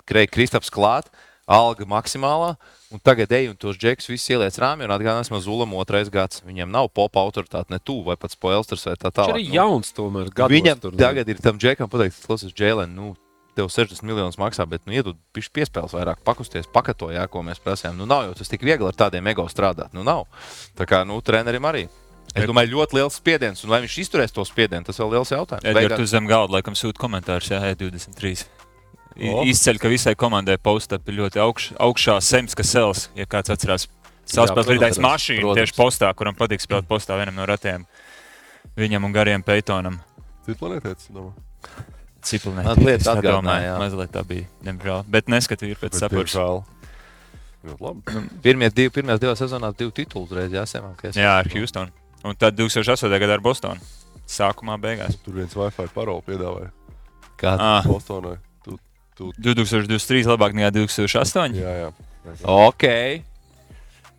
Kristaps 0.09 0.71
klāt, 0.73 1.09
alga 1.49 1.85
maksimālā. 1.89 2.55
Un 2.89 3.01
tagad 3.05 3.29
ej 3.37 3.51
un 3.51 3.57
tos 3.57 3.77
džekus 3.77 4.09
visus 4.09 4.29
ieliec 4.33 4.55
rāmī 4.57 4.87
un 4.87 4.93
atgādinās 4.93 5.29
man 5.29 5.41
Zulam 5.45 5.75
otrais 5.77 6.09
gads. 6.09 6.41
Viņam 6.45 6.71
nav 6.73 6.89
popa 6.89 7.21
autoritāte 7.21 7.69
ne 7.69 7.77
tuvu 7.77 8.07
vai 8.09 8.17
pats 8.17 8.37
Poelsters 8.37 8.87
vai 8.89 8.95
tā 8.97 9.11
Viņš 9.11 9.17
tālāk. 9.19 9.35
arī 9.35 9.47
Nu, 9.47 9.55
jauns 9.59 9.93
tomēr. 9.93 10.31
Viņam 10.49 10.81
tur, 10.81 10.93
nu. 10.95 11.01
tagad 11.01 11.29
ir 11.29 11.41
tam 11.41 11.61
džekam 11.61 11.89
pateikt, 11.89 12.17
klausies, 12.25 12.53
Jēlēn, 12.57 12.93
nu, 12.97 13.13
tev 13.59 13.69
60 13.71 14.07
miljonus 14.07 14.39
maksā, 14.39 14.65
bet 14.69 14.85
nu, 14.87 14.95
iedod 14.95 15.17
pišķi 15.35 15.53
piespēles 15.59 15.93
vairāk, 15.95 16.23
pakusties, 16.27 16.67
pakatojā, 16.73 17.27
ko 17.31 17.43
mēs 17.45 17.59
prasījām. 17.63 17.97
Nu, 17.99 18.07
nav 18.09 18.29
jau 18.29 18.37
tas 18.39 18.49
tik 18.51 18.63
viegli 18.65 18.87
ar 18.87 18.95
tādiem 18.97 19.27
ego 19.31 19.45
strādāt. 19.51 19.91
Nu, 19.93 20.05
nav. 20.07 20.25
Tā 20.79 20.87
kā, 20.89 21.03
nu, 21.07 21.19
trenerim 21.25 21.67
arī. 21.69 21.85
Es 22.37 22.45
domāju, 22.45 22.75
ļoti 22.77 22.93
liels 22.99 23.15
spiediens, 23.17 23.63
un 23.65 23.71
vai 23.73 23.79
viņš 23.81 23.95
izturēs 24.03 24.33
to 24.35 24.43
spiedienu, 24.45 24.85
tas 24.85 24.99
vēl 25.01 25.15
liels 25.15 25.31
jautājums. 25.33 25.65
Edgars, 25.65 25.97
tu 25.97 26.05
zem 26.11 26.27
galda 26.29 26.59
laikam 26.59 26.75
sūta 26.77 27.01
komentārus, 27.01 27.49
jā, 27.49 27.57
E23. 27.73 28.45
I- 29.17 29.31
O. 29.33 29.41
Izceļ, 29.49 29.79
ka 29.81 29.89
visai 29.89 30.13
komandai 30.15 30.59
postā 30.61 30.99
ir 31.01 31.17
ļoti 31.17 31.41
augš, 31.41 31.71
augšā 31.81 32.19
Semska 32.21 32.63
sels, 32.63 33.07
ja 33.17 33.25
kāds 33.25 33.49
atcerās. 33.49 33.87
Saspēlēt 34.29 34.53
protams, 34.53 34.69
rītais 34.77 34.99
mašīnu 35.01 35.41
protams. 35.41 35.57
tieši 35.57 35.75
postā, 35.75 36.13
kuram 36.15 36.35
patīk 36.37 36.61
spēlēt 36.61 36.85
postā 36.87 37.17
vienam 37.17 37.33
no 37.35 37.47
ratiem. 37.49 37.87
Viņam 38.77 39.03
un 39.09 39.11
gariem 39.17 39.43
Peitonam. 39.43 39.97
Citu 40.45 40.59
planētēts, 40.61 41.09
domāju. 41.09 41.33
Ciklonē. 42.25 42.63
Mazliet 42.67 43.05
atgādināja, 43.07 43.65
jā. 43.69 43.77
Mazliet 43.79 44.11
tā 44.13 44.23
bija, 44.27 44.47
diemžēl. 44.65 45.05
Bet 45.07 45.29
neskatu 45.31 45.69
ir 45.69 45.79
pēc 45.79 45.95
labi. 47.79 48.19
Pirmie 48.45 48.69
divi, 48.71 48.91
pirmās 48.95 49.19
divas 49.21 49.39
sezonās 49.41 49.75
divi 49.79 49.91
tituli 50.01 50.25
uzreiz 50.27 50.53
jāsēmā. 50.55 50.93
Jā, 51.15 51.37
ar 51.41 51.49
Houstonu. 51.53 51.91
Un 52.27 52.35
tad 52.35 52.55
2008. 52.59 53.07
gadā 53.19 53.37
ar 53.37 53.43
Bostonu. 53.43 53.79
Sākumā 54.29 54.75
beigās. 54.81 55.15
Tur 55.23 55.39
viens 55.39 55.55
Wi-Fi 55.57 55.87
paroli 55.95 56.21
piedāvāja 56.27 56.69
Kā 57.39 57.55
Ah, 57.57 57.81
Bostonai. 57.87 58.35
Tu, 58.63 59.31
2023 59.39 60.27
labāk 60.29 60.53
nekā 60.55 60.69
2008. 60.75 61.55
jā, 61.55 61.71
jā. 61.83 61.89
Ok. 62.43 62.85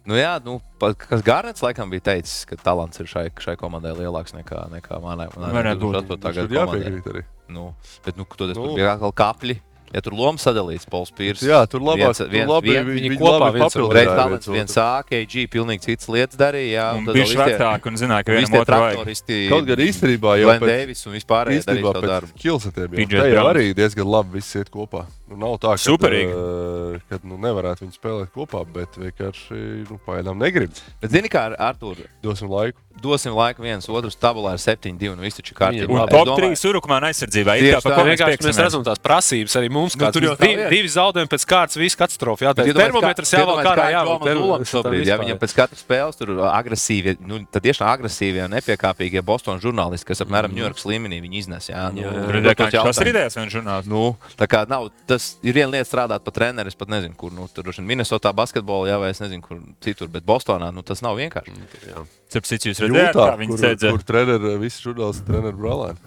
Nu, 0.09 0.15
jā, 0.17 0.39
nu, 0.45 0.61
kas 0.81 1.21
Gārnets 1.23 1.61
laikam 1.63 1.91
bija 1.93 2.01
teicis, 2.01 2.45
ka 2.49 2.57
talants 2.57 2.99
ir 3.03 3.07
šai, 3.07 3.29
šai 3.39 3.57
komandai 3.61 3.93
lielāks 3.99 4.33
nekā, 4.33 4.65
nekā 4.73 5.01
manai. 5.05 5.29
manai 5.37 5.53
Varētu 5.59 5.81
būt. 5.81 5.99
2008. 6.09 6.21
Tur 6.21 6.33
gada 6.33 6.49
komandai. 6.49 6.81
jāpiekrīt 6.81 7.11
arī. 7.13 7.25
Nu, 7.51 7.75
bet, 8.05 8.17
nu, 8.17 8.25
tur 8.57 8.71
Nu. 8.71 8.75
bija 8.79 8.95
atkal 8.97 9.13
kapļi. 9.13 9.61
Ja 9.93 9.99
tur 10.01 10.15
lomas 10.15 10.45
sadalīts, 10.47 10.87
Pols 10.87 11.11
Pīrs. 11.11 11.41
Jā, 11.43 11.65
tur 11.69 11.81
labāk. 11.83 12.15
Viens- 12.15 12.19
tur 12.23 12.29
viens- 12.31 12.47
labi, 12.49 12.69
vien- 12.71 12.87
viņi, 12.87 13.09
viņi 13.11 13.19
kopā 13.19 13.49
viens 13.51 13.75
ar 13.75 13.83
papildināja 13.83 13.91
Reiz 13.91 14.07
viens 14.07 14.17
talants 14.23 14.47
viens 14.47 14.77
AG 15.11 15.35
pilnīgi 15.51 15.81
citas 15.83 16.07
lietas 16.07 16.37
darīja. 16.39 16.71
Jā, 16.79 16.95
Un 16.95 17.05
tad 17.07 17.15
tie- 17.35 17.59
vecāki 17.59 17.87
un 17.91 17.95
zināja, 17.99 18.25
ka 18.25 18.31
vienam 18.33 18.61
otru 18.61 18.79
vajag. 18.81 19.51
Kaut 19.51 19.67
gan 19.67 19.77
īstenībā 19.83 20.31
jau 20.39 20.47
Glenn 20.47 20.61
pēc, 20.63 20.67
Davis 20.79 21.07
un 21.07 21.13
vispār 21.13 21.45
darīja 21.51 21.65
savu 21.91 22.07
pēc 22.07 22.09
darbu. 22.15 22.33
kilsetiem 22.39 22.89
jau 23.35 23.47
arī 23.51 23.75
diezgan 23.75 24.07
labi 24.07 24.31
viss 24.39 24.55
iet 24.55 24.71
kopā. 24.71 25.07
Nu, 25.31 25.37
nav 25.39 25.59
tā, 25.63 25.77
ka, 25.79 25.83
Superīgi. 25.85 26.33
uh, 26.35 27.01
kad 27.09 27.23
nu, 27.25 27.37
nevarētu 27.39 27.85
viņi 27.87 27.95
spēlēt 27.95 28.33
kopā, 28.35 28.65
bet 28.67 28.97
vienkārši 28.99 29.87
nu, 29.89 29.99
pagaidām 30.05 30.35
negrib. 30.43 30.75
Bet 31.01 31.13
zini, 31.15 31.31
kā 31.31 31.45
ar 31.53 31.55
Arturu, 31.71 32.03
Dosim 32.23 32.51
laiku. 32.51 32.79
dosim 33.01 33.33
laiku 33.33 33.63
viens 33.63 33.87
otrs 33.89 34.17
tabulā 34.21 34.51
ar 34.57 34.59
7-2 34.61 35.13
un 35.15 35.21
viss 35.23 35.39
taču 35.39 35.55
kārtībā. 35.55 35.87
Un 35.89 36.09
top 36.11 36.27
domāju- 36.35 36.51
3 36.51 36.59
surukmā 36.59 36.99
aizsardzībā. 37.09 37.55
Kā 37.57 37.79
tā, 37.81 37.95
mēs 38.03 38.19
Vienkārši 38.19 38.43
mēs 38.45 38.59
redzam 38.61 38.83
tās 38.85 38.99
prasības 39.01 39.55
arī 39.57 39.71
mums. 39.71 39.95
Nu, 39.97 40.05
Kāds, 40.05 40.13
tur 40.19 40.23
jau 40.27 40.35
tā 40.37 40.49
divi, 40.51 40.67
divi 40.69 40.89
zaudējumi 40.91 41.31
pēc 41.31 41.47
kārtas, 41.47 41.77
viss 41.79 41.97
katastrofa. 41.97 42.43
Jā, 42.45 42.53
tā 42.53 42.67
ir 42.67 42.75
Iedomājies, 42.75 42.91
termometrs 42.91 43.31
kā- 43.31 43.39
jāvelk 43.39 43.63
iedomājies, 43.63 43.71
ārā. 43.71 43.79
ārā. 43.79 43.87
kā 43.87 43.95
jāvelk 43.95 44.21
Džona 44.21 44.35
Lulam 44.35 44.61
termometrs, 44.61 44.73
šobrīd, 44.75 45.01
tā 45.01 45.07
jā, 45.07 45.15
vispār. 45.15 45.25
Viņam 45.25 45.39
pēc 45.41 45.55
katras 45.61 45.85
spēles 45.87 46.17
tur 46.19 46.29
agresīvi, 46.51 47.17
nu, 47.23 47.39
tad 47.51 47.63
tiešām 47.63 47.87
agresīvi 47.95 48.45
un 48.45 48.51
nepiekāpīgie 48.59 49.23
Bostonas 49.25 49.63
žurnālisti, 49.63 50.05
kas 50.11 50.21
apmēram 50.27 50.51
Ņujorkas 50.59 50.85
līmenī 50.91 51.23
viņi 51.23 51.37
iznes. 51.41 51.71
Jā, 51.71 51.87
nu, 51.95 52.03
Jā, 52.03 52.11
jā. 52.11 52.29
ir 52.29 52.37
ir 52.37 52.55
tos 52.55 52.71
tas 52.71 52.75
jautājumus. 52.75 53.09
idejas 53.15 53.35
viens 53.39 53.53
žurnāls. 53.55 53.87
Nu, 53.87 54.17
tā 54.37 54.47
kā 54.51 54.67
nav, 54.69 54.91
tas 55.07 55.20
ir 55.47 55.57
viena 55.57 55.71
lieta 55.75 55.89
strādāt 55.89 56.25
par 56.27 56.35
treneru. 56.37 56.71
Es 56.73 56.79
pat 56.79 56.91
nezinu, 56.93 57.15
kur 57.19 57.33
nu, 57.35 57.47
tur 57.53 57.69
ir 57.73 57.79
Minnesotā 57.87 58.33
basketbolā, 58.37 58.91
jā, 58.93 58.99
vai 59.03 59.11
es 59.15 59.21
nezinu, 59.23 59.43
kur 59.45 59.61
citur, 59.85 60.11
bet 60.13 60.27
Bostonā 60.29 60.71
nu, 60.75 60.85
tas 60.87 61.03
nav 61.05 61.19
vienkārši. 61.21 61.55
Jā. 61.91 62.05
Starp 62.33 62.49
citu, 62.51 62.71
jūs 62.71 62.83
redzējāt, 62.85 63.15
Jūtā, 63.15 63.27
kā 63.33 63.41
viņi 63.41 63.55
kur, 63.55 63.63
sēdz. 63.65 63.87
kur 63.95 64.07
treneris, 64.11 64.57
visi 64.63 64.85
žurnālisti 64.87 65.27
treneris 65.29 65.61
Brālēns. 65.61 66.01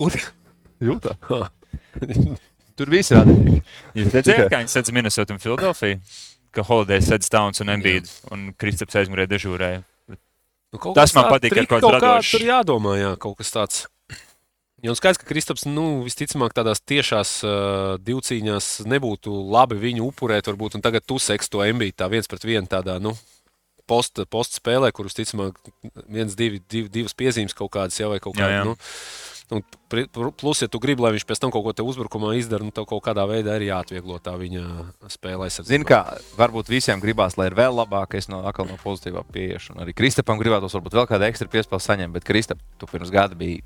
Kur? 0.00 0.18
Jūtā. 0.90 1.16
Tur 2.76 2.90
viss 2.92 3.08
ir 3.12 3.22
atbildīgi. 3.22 3.60
Jūs 3.96 4.14
redzējāt, 4.18 4.48
kā 4.52 4.58
viņi 4.60 4.72
sēdz 4.74 4.92
Minnesota 4.92 5.32
un 5.32 5.40
Filadelfija? 5.40 6.00
Ka 6.56 6.64
Holiday 6.68 7.00
sēdz 7.04 7.30
Towns 7.32 7.62
un 7.64 7.72
Embiid 7.72 8.08
un 8.32 8.50
Kristaps 8.60 8.96
aizmugurē 9.00 9.24
dežūrēja. 9.30 9.80
Nu, 10.12 10.80
kaut 10.82 10.96
Tas 10.98 11.14
man 11.16 11.30
patīk, 11.32 11.54
ka 11.56 11.64
kaut 11.70 11.86
kaut 11.86 11.96
kāds 12.02 12.28
kā 12.28 12.36
tur 12.36 12.44
jādomā, 12.44 12.96
jā, 13.00 13.10
kaut 13.20 13.38
kas 13.40 13.52
tāds. 13.54 13.82
Jo 14.86 14.92
un 14.94 14.98
skaidrs, 14.98 15.18
ka 15.18 15.26
Kristaps, 15.26 15.64
nu, 15.66 16.04
visticamāk, 16.06 16.52
tādās 16.54 16.78
tiešās 16.78 17.30
uh, 17.42 17.96
divcīņās 18.06 18.86
nebūtu 18.86 19.34
labi 19.50 19.80
viņu 19.82 20.12
upurēt, 20.12 20.46
varbūt, 20.46 20.78
un 20.78 20.84
tagad 20.84 21.02
tu 21.02 21.18
seks 21.18 21.50
to 21.50 21.64
MBI 21.66 21.90
tā 21.90 22.06
viens 22.12 22.30
pret 22.30 22.46
vienu 22.46 22.70
tādā, 22.70 23.00
nu, 23.02 23.16
posta 23.90 24.26
post 24.30 24.60
spēlē, 24.60 24.92
kurus, 24.94 25.16
ticamāk, 25.18 25.58
viens, 26.06 26.38
divi, 26.38 26.62
divi, 26.70 26.90
divas 27.00 27.18
piezīmes 27.18 27.56
kaut 27.56 27.72
kādas 27.74 27.98
jau 27.98 28.12
vai 28.14 28.22
kaut 28.22 28.38
kāda. 28.38 28.62
Nu, 28.70 28.76
Un 29.46 29.62
plus, 30.34 30.58
ja 30.58 30.66
tu 30.66 30.80
gribi, 30.82 31.04
lai 31.04 31.12
viņš 31.14 31.22
pēc 31.22 31.38
tam 31.38 31.52
kaut 31.54 31.62
ko 31.62 31.70
te 31.76 31.84
uzbrukumā 31.86 32.32
izdara, 32.34 32.66
nu, 32.66 32.72
tev 32.74 32.82
kaut 32.90 33.04
kādā 33.06 33.22
veidā 33.30 33.54
ir 33.60 33.68
jāatvieglo 33.68 34.18
tā 34.18 34.34
viņa 34.40 34.64
spēle. 35.12 35.46
Zini, 35.62 35.86
kā 35.86 36.00
varbūt 36.34 36.72
visiem 36.72 36.98
gribās, 36.98 37.38
lai 37.38 37.46
ir 37.52 37.54
vēl 37.54 37.78
labāk, 37.78 38.18
es 38.18 38.26
no, 38.26 38.42
atkal 38.50 38.66
no 38.66 38.74
pozitīvā 38.82 39.22
pieeja. 39.30 39.62
Un 39.70 39.84
arī 39.86 39.94
Kristapam 39.94 40.42
gribētos 40.42 40.74
varbūt 40.74 40.98
vēl 40.98 41.06
kādu 41.12 41.30
ekstra 41.30 41.46
piespēli 41.52 41.86
saņemt, 41.86 42.18
bet 42.18 42.26
Kristap, 42.26 42.66
tu 42.74 42.90
pirms 42.90 43.14
gada 43.14 43.38
biji. 43.38 43.62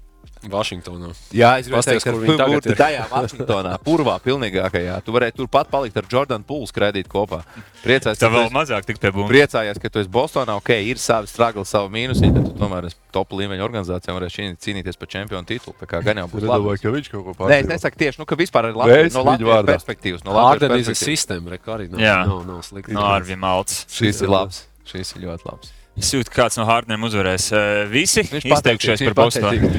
Vašingtonā. 0.49 1.11
Jā, 1.37 1.59
es 1.61 1.67
gribēju 1.69 1.77
Pasties, 1.77 2.03
teikt, 2.03 2.05
ka 2.05 2.13
kur 2.13 2.21
viņi 2.25 2.37
tagad 2.41 2.67
ir. 2.67 2.77
tajā 2.81 3.03
Vašingtonā, 3.11 3.73
purvā, 3.85 4.15
pilnīgākajā. 4.25 4.95
Tu 5.05 5.13
varēji 5.13 5.35
turpat 5.37 5.69
palikt 5.71 5.97
ar 6.01 6.05
Jordanu 6.11 6.45
Pūlu 6.49 6.67
skraidīt 6.71 7.09
kopā. 7.13 7.43
Priecājies, 7.85 8.17
Tā 8.21 8.29
ka 8.29 8.31
tu 8.33 8.37
vēl 8.39 8.47
esi- 8.49 8.55
mazāk 8.57 8.85
tik 8.89 8.99
pie 9.01 9.11
būmas. 9.13 9.29
Priecājies, 9.29 9.81
ka 9.81 9.89
tu 9.91 9.99
esi 10.01 10.09
Bostonā. 10.09 10.57
Ok, 10.57 10.71
ir 10.71 10.97
savi 10.97 11.27
strāgli, 11.29 11.65
savu 11.67 11.89
mīnusu, 11.93 12.33
bet 12.33 12.45
tu 12.45 12.53
tomēr 12.59 12.87
esi 12.89 12.97
top 13.13 13.31
līmeņa 13.37 13.65
organizācijā 13.69 14.15
un 14.15 14.21
varēsi 14.21 14.37
cīnī- 14.39 14.59
cīnīties 14.61 14.99
par 14.99 15.09
čempionu 15.09 15.45
titulu. 15.47 15.75
Tā 15.81 15.87
kā 15.87 16.03
gan 16.05 16.17
jau 16.17 16.29
būs 16.29 16.43
labi. 16.47 16.65
domāju, 16.65 16.81
ka 16.83 16.89
viņš 16.97 17.11
kaut 17.11 17.37
ko 17.37 17.49
Nē, 17.49 17.61
es 17.61 17.67
nesaku 17.67 17.97
tieši, 17.97 18.19
nu, 18.19 18.25
ka 18.27 18.37
vispār 18.37 18.71
ir 18.71 18.75
labi. 18.75 19.13
No 19.13 19.23
Latvijas 19.25 19.65
perspektīvas. 19.67 20.25
No 20.25 20.33
Latvijas 20.33 20.89
perspektīvas. 20.89 21.09
sistēma, 21.09 21.51
re, 21.51 21.59
kā 21.59 21.77
arī 21.79 21.91
nav, 21.91 22.01
Jā. 22.01 22.27
nav, 22.27 22.47
nav 22.47 22.63
slikti. 22.63 22.93
No 22.93 23.01
Arvija 23.03 23.37
Malts. 23.37 23.85
Šis 23.89 24.23
ir 24.23 24.29
labs. 24.29 24.67
Šis 24.87 25.17
ir 25.17 25.23
ļoti 25.29 25.45
labs. 25.47 25.73
Es 25.99 26.13
jūtu, 26.15 26.31
ka 26.31 26.45
kāds 26.45 26.57
no 26.57 26.65
Hārdniem 26.69 27.03
uzvarēs. 27.05 27.51
Eh, 27.53 27.85
Visi 27.91 28.23
Viņš 28.25 28.47
izteikšies 28.55 29.03
par 29.11 29.17
Bostonu. 29.19 29.71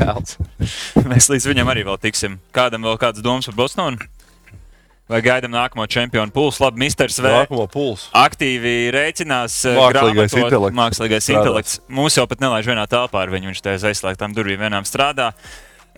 Mēs 1.11 1.29
līdz 1.31 1.47
viņam 1.49 1.71
arī 1.71 1.85
vēl 1.87 1.97
tiksim. 2.03 2.39
Kādam 2.53 2.83
vēl 2.85 2.99
kādas 3.01 3.23
domas 3.25 3.47
par 3.49 3.55
Bostonu? 3.63 3.97
Vai 5.11 5.19
gaidām 5.25 5.51
nākamo 5.51 5.83
čempionu 5.91 6.31
pulsu? 6.31 6.61
Labi, 6.63 6.79
Misters 6.85 7.17
V. 7.19 7.27
Nākamo 7.27 7.65
pulsu. 7.71 8.07
aktīvi 8.15 8.91
rēķinās 8.95 9.57
eh, 9.67 9.75
Mākslīgais 9.75 10.31
grāmatot, 10.31 10.45
intelekts. 10.45 10.77
Mākslīgais 10.77 11.25
Strādās. 11.25 11.41
intelekts. 11.41 11.73
Mūsu 11.91 12.21
jau 12.21 12.27
pat 12.31 12.43
nelaiž 12.45 12.69
vienā 12.71 12.85
telpā 12.91 13.25
ar 13.25 13.33
viņu. 13.33 13.51
Viņš 13.51 13.63
tajā 13.65 13.79
aiz 13.79 13.87
aizslēgtām 13.91 14.35
durvīm 14.37 14.61
vienām 14.63 14.87
strādā. 14.87 15.31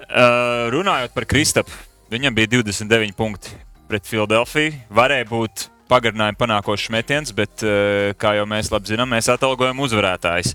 Uh, 0.04 0.72
runājot 0.74 1.14
par 1.14 1.28
Kristapu, 1.30 1.72
viņam 2.12 2.34
bija 2.36 2.50
29 2.58 3.14
punkti 3.18 3.54
pret 3.92 4.08
Filadelfiju. 4.10 4.74
Varēja 4.94 5.30
būt 5.30 5.68
pagarinājuma 5.94 6.40
panākošs 6.40 6.90
metiens, 6.94 7.32
bet, 7.36 7.64
uh, 7.66 8.12
kā 8.20 8.36
jau 8.40 8.50
mēs 8.50 8.74
labi 8.74 8.94
zinām, 8.94 9.14
mēs 9.14 9.30
atalgojam 9.32 9.80
uzvarētājus. 9.86 10.54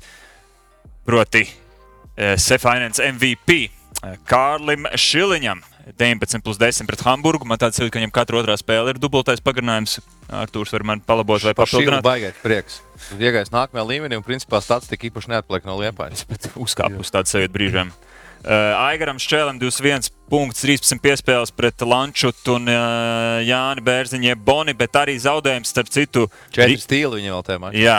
Proti, 1.08 1.46
uh, 1.46 2.34
Sefainens 2.40 3.00
MVP 3.06 3.64
uh, 3.68 4.14
Kārlim 4.28 4.90
Šiliņam. 4.94 5.64
19 5.88 6.44
plus 6.44 6.58
10 6.60 6.84
pret 6.84 7.00
Hamburgu. 7.00 7.46
Man 7.48 7.56
tāds 7.56 7.80
ir, 7.80 7.88
ka 7.88 7.96
viņam 7.96 8.12
katra 8.12 8.42
otrā 8.42 8.58
spēle 8.60 8.92
ir 8.92 8.98
dubultais 9.00 9.40
pagarinājums. 9.40 10.02
Arktūrs 10.28 10.74
var 10.74 10.84
man 10.84 11.00
palabot 11.00 11.40
vai 11.40 11.54
Par 11.56 11.64
šī 11.64 11.80
ir 11.80 11.88
papildināt. 11.88 12.04
baigais 12.04 12.42
prieks. 12.42 12.82
Iegājis 13.16 13.54
nākamajā 13.54 13.86
līmenī 13.88 14.18
un 14.20 14.26
principā 14.26 14.60
statistika 14.60 15.08
īpaši 15.08 15.32
neatpaliek 15.32 15.64
no 15.64 15.78
liepājas. 15.80 16.26
bet 16.30 16.50
uzkāpa 16.60 17.00
uz 17.00 17.14
tādu 17.14 17.32
sajūtu 17.32 17.54
brīžiem. 17.56 17.94
Uh, 17.94 18.07
Aigaram 18.46 19.18
Šķēlam 19.18 19.58
21 19.58 20.10
punkts, 20.30 20.62
13 20.62 21.00
piespēles 21.02 21.50
pret 21.56 21.82
Lančutu 21.82 22.54
un 22.58 22.68
uh, 22.70 23.40
Jāni 23.42 23.82
Bērziņie 23.84 24.36
Boni, 24.44 24.74
bet 24.78 24.94
arī 25.00 25.16
zaudējums 25.20 25.72
starp 25.72 25.90
citu. 25.90 26.26
Četri 26.54 26.76
Ri- 26.76 26.82
stīli 26.84 27.18
viņam 27.18 27.34
vēl 27.38 27.46
tajā 27.48 27.62
mačā. 27.64 27.80
Jā, 27.82 27.98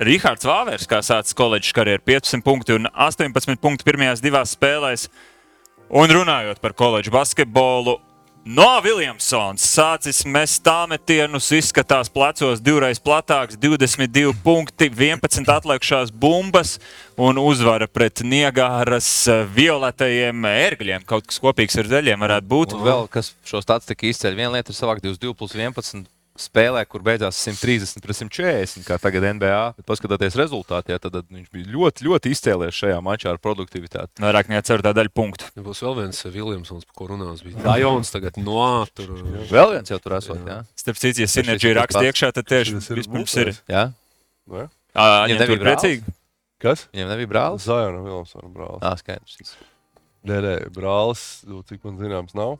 Rihards 0.00 0.46
Vāvers, 0.48 0.86
kā 0.88 1.02
sācis 1.04 1.36
koledžas 1.36 1.74
karjeru, 1.76 2.04
15 2.06 2.44
punkti 2.46 2.76
un 2.78 2.86
18 2.92 3.58
punkti 3.60 3.84
pirmajās 3.88 4.22
divās 4.24 4.54
spēlēs. 4.56 5.08
Un 5.90 6.12
runājot 6.14 6.60
par 6.62 6.72
koledžu 6.78 7.10
basketbolu, 7.10 7.96
no 8.44 8.68
Viljamsons 8.84 9.64
sācis 9.64 10.22
mest 10.28 10.62
tāmetienus, 10.66 11.50
izskatās 11.56 12.10
plecos 12.12 12.62
divreiz 12.64 13.00
platāks, 13.02 13.58
22 13.60 14.32
punkti, 14.44 14.90
11 14.90 15.50
atlikušās 15.52 16.12
bumbas 16.12 16.78
un 17.20 17.40
uzvara 17.40 17.88
pret 17.90 18.22
Niagāras 18.24 19.10
eh, 19.28 19.42
violetajiem 19.56 20.46
ērgļiem. 20.52 21.04
Kaut 21.08 21.28
kas 21.28 21.42
kopīgs 21.42 21.78
ar 21.80 21.90
zeļiem 21.90 22.24
varētu 22.24 22.50
būt. 22.50 22.78
Un 22.78 22.86
vēl 22.88 23.10
kas 23.12 23.34
šo 23.46 23.62
statistiku 23.64 24.10
izceļ, 24.10 24.38
viena 24.38 24.56
lieta 24.56 24.72
ir 24.72 24.80
savākt 24.80 25.04
22 25.04 25.36
plus 25.36 25.56
11 25.58 26.08
spēlē, 26.40 26.82
kur 26.88 27.02
beidzās 27.06 27.38
130 27.44 28.00
pret 28.04 28.16
140, 28.18 28.84
kā 28.88 28.96
tagad 29.02 29.26
NBA. 29.36 29.58
Bet 29.78 29.86
paskatoties 29.88 30.36
rezultātā, 30.40 30.96
tad 31.02 31.18
viņš 31.28 31.48
bija 31.52 31.68
ļoti, 31.74 32.06
ļoti 32.08 32.32
izcēlies 32.34 32.76
šajā 32.80 32.98
mačā 33.04 33.32
ar 33.34 33.40
produktivitāti. 33.42 34.22
Vairāk 34.24 34.50
nekā 34.52 34.62
ceturtā 34.66 34.92
daļa 34.96 35.12
punktu. 35.14 35.50
Būs 35.60 35.82
vēl 35.84 35.98
viens 36.02 36.22
Viljamsons, 36.26 36.86
par 36.88 36.98
ko 37.00 37.10
runās. 37.12 37.42
Bija 37.46 37.64
Dajons, 37.66 38.12
tagad 38.14 38.38
no 38.40 38.86
tur. 38.96 39.12
Vēl 39.52 39.76
viens 39.76 39.92
jau 39.92 39.98
tur 40.02 40.16
esot, 40.18 40.40
jā. 40.48 40.60
Starp 40.80 41.00
citu, 41.02 41.22
ja 41.22 41.28
ir 41.28 41.34
sinerģija 41.34 41.74
tas 41.76 41.82
raksta 41.84 42.06
iekšā, 42.08 42.32
tad 42.38 42.48
tieši 42.50 42.76
Šis 42.78 42.90
ir 42.90 43.02
vispirms 43.02 43.36
ir. 43.44 43.52
jā? 43.70 43.84
Ne? 44.50 44.64
Ā, 44.96 45.04
Viņam 45.28 45.44
nebija 45.44 45.62
priecīgi. 45.66 46.16
Kas? 46.60 46.86
Viņam 46.92 47.12
nebija 47.14 47.30
brālis? 47.30 47.64
Zajona 47.68 48.00
Vilmsona 48.04 48.50
brālis. 48.52 48.82
Jā, 48.84 48.96
skaidrs. 49.00 49.54
Nē, 50.28 50.40
nē, 50.44 50.54
brālis, 50.76 51.22
nu, 51.48 51.62
cik 51.64 51.80
man 51.86 51.96
zināms, 52.00 52.34
nav. 52.36 52.58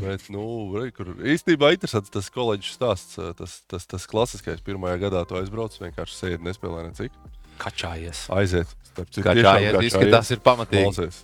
Bet, 0.00 0.26
nu, 0.34 0.42
re, 0.76 0.90
kur 0.92 1.12
īstenībā 1.22 1.70
interesants 1.72 2.10
tas 2.12 2.28
koledžas 2.34 2.74
stāsts. 2.76 3.18
Tas, 3.38 3.60
tas, 3.70 3.86
tas 3.88 4.06
klasiskais 4.10 4.60
pirmajā 4.66 4.98
gadā 5.06 5.22
tu 5.28 5.38
aizbrauc, 5.38 5.76
vienkārši 5.80 6.16
sēdi, 6.16 6.42
nespēlē 6.48 6.88
necik. 6.88 7.14
Kačājies. 7.60 8.24
aiziet. 8.34 8.72
Citu, 8.90 9.22
Kā 9.24 9.34
tiešām 9.36 9.46
čājies, 9.46 9.76
kā 9.76 9.84
izskatās, 9.86 10.32
ir 10.34 10.42
pamatīgi. 10.44 10.82
Klausies, 10.88 11.20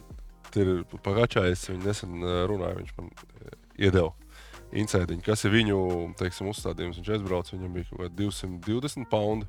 ir 0.63 0.71
pagājušais, 1.05 1.67
viņš 1.73 1.85
nesen 1.85 2.23
uh, 2.23 2.39
runāja, 2.49 2.79
viņš 2.79 2.95
man 3.01 3.11
uh, 3.11 3.57
iedeva 3.77 4.13
insēdiņu, 4.77 5.25
kas 5.27 5.45
ir 5.47 5.55
viņu, 5.55 5.79
teiksim, 6.21 6.51
uzstādījums. 6.53 7.01
Viņš 7.01 7.13
aizbrauca, 7.17 7.55
viņam 7.57 7.75
bija 7.77 7.89
kaut 7.91 8.05
kādi 8.05 8.29
220 8.29 9.11
poundi. 9.11 9.49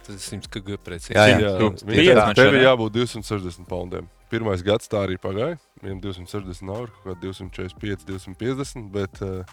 Tas 0.00 0.16
ir 0.16 0.40
100 0.40 0.50
kg 0.54 0.78
precīzi. 0.80 1.16
Jā, 1.16 1.26
jā. 1.28 1.52
Jā, 1.92 2.26
šodien. 2.32 2.56
ir 2.56 2.64
jābūt 2.64 2.96
260 2.96 3.68
poundiem. 3.68 4.08
Pirmais 4.32 4.62
gads 4.64 4.88
tā 4.90 5.04
arī 5.04 5.18
pagāja. 5.20 5.58
Viņam 5.80 6.00
260 6.04 6.66
nav, 6.68 6.82
ir 6.84 6.90
kaut 6.92 7.06
kādi 7.08 7.30
245, 7.30 8.04
250, 8.10 8.88
bet 8.92 9.20
uh, 9.24 9.44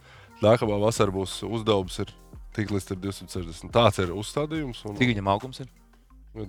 nākamā 0.43 0.75
vasarā 0.81 1.13
būs 1.15 1.37
uzdevums 1.47 1.99
ir 2.03 2.11
tik 2.57 2.73
līdz 2.73 2.91
ar 2.95 3.01
260. 3.05 3.71
Tāds 3.71 4.01
ir 4.03 4.11
uzstādījums. 4.15 4.81
Un, 4.89 4.97
Cik 4.99 5.13
viņam 5.13 5.29
augums 5.31 5.61
ir? 5.63 5.69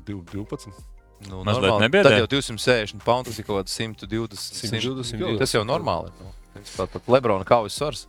div- 0.05 0.25
12. 0.35 0.73
Nu, 1.27 1.43
Mazliet 1.43 1.65
normāli. 1.67 1.83
nebiedē? 1.89 2.03
Tad 2.13 2.21
jau 2.23 2.29
260 2.39 3.03
pounds, 3.05 3.39
ir 3.39 3.45
kaut 3.45 3.65
kāds 3.65 3.75
120. 3.75 4.39
120 4.71 5.19
100. 5.19 5.39
Tas 5.43 5.55
jau 5.57 5.65
normāli. 5.67 6.13
Nu. 6.21 6.35
Pat, 6.77 6.91
pat 6.91 7.07
Lebrona 7.07 7.45
kaujas 7.47 7.77
svars. 7.79 8.01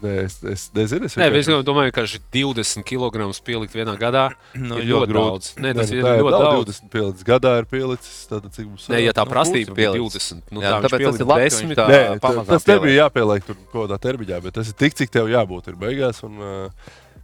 Nē, 0.00 0.12
es, 0.24 0.36
es 0.46 0.68
nezinu, 0.76 1.08
es 1.08 1.16
Nē, 1.18 1.26
es 1.34 1.48
domāju, 1.66 1.90
ka 1.96 2.04
šī 2.06 2.20
20 2.32 2.84
kg 2.86 3.26
pielikt 3.42 3.74
vienā 3.74 3.96
gadā 3.98 4.28
Nu, 4.54 4.78
ir 4.78 4.86
ļoti 4.92 5.08
grūti. 5.10 5.32
daudz. 5.32 5.48
Nē, 5.58 5.72
Nē, 5.72 5.74
tas 5.80 5.90
nu, 5.90 5.96
ir 5.98 6.06
tā 6.06 6.12
ļoti 6.20 6.30
nav 6.36 6.44
daudz. 6.46 6.70
20 6.78 6.92
pielicis. 6.94 7.24
Gadā 7.26 7.52
ir 7.58 7.66
pielicis. 7.66 8.20
Tātad, 8.30 8.54
cik 8.54 8.68
mums 8.70 8.86
Nē, 8.92 9.02
ja 9.02 9.12
tā 9.16 9.26
Nu, 9.26 9.32
prasība 9.34 9.74
bija 9.74 9.90
pielicis. 9.96 10.30
20, 10.30 10.54
nu, 10.54 10.62
Jā, 10.62 10.70
tā 10.70 10.80
tāpēc 10.86 11.04
tas 11.10 11.20
ir 11.20 11.26
labi, 11.26 11.50
ka 11.50 11.56
viņš 11.56 11.66
10. 11.66 11.76
tā- 11.80 11.88
Nē, 11.90 12.46
tas 12.46 12.66
nebija 12.70 12.80
pieliek. 12.86 12.98
jāpieliek 13.02 13.46
tur 13.50 13.56
kaut 13.72 13.90
kādā 13.90 13.98
termiņā, 14.06 14.42
bet 14.42 14.54
tas 14.54 14.68
ir 14.70 14.74
tik, 14.74 14.94
cik 14.94 15.10
tev 15.10 15.26
jābūt 15.26 15.68
ir 15.68 15.74
beigās. 15.74 16.22
Un, 16.22 16.38
uh, 16.38 16.70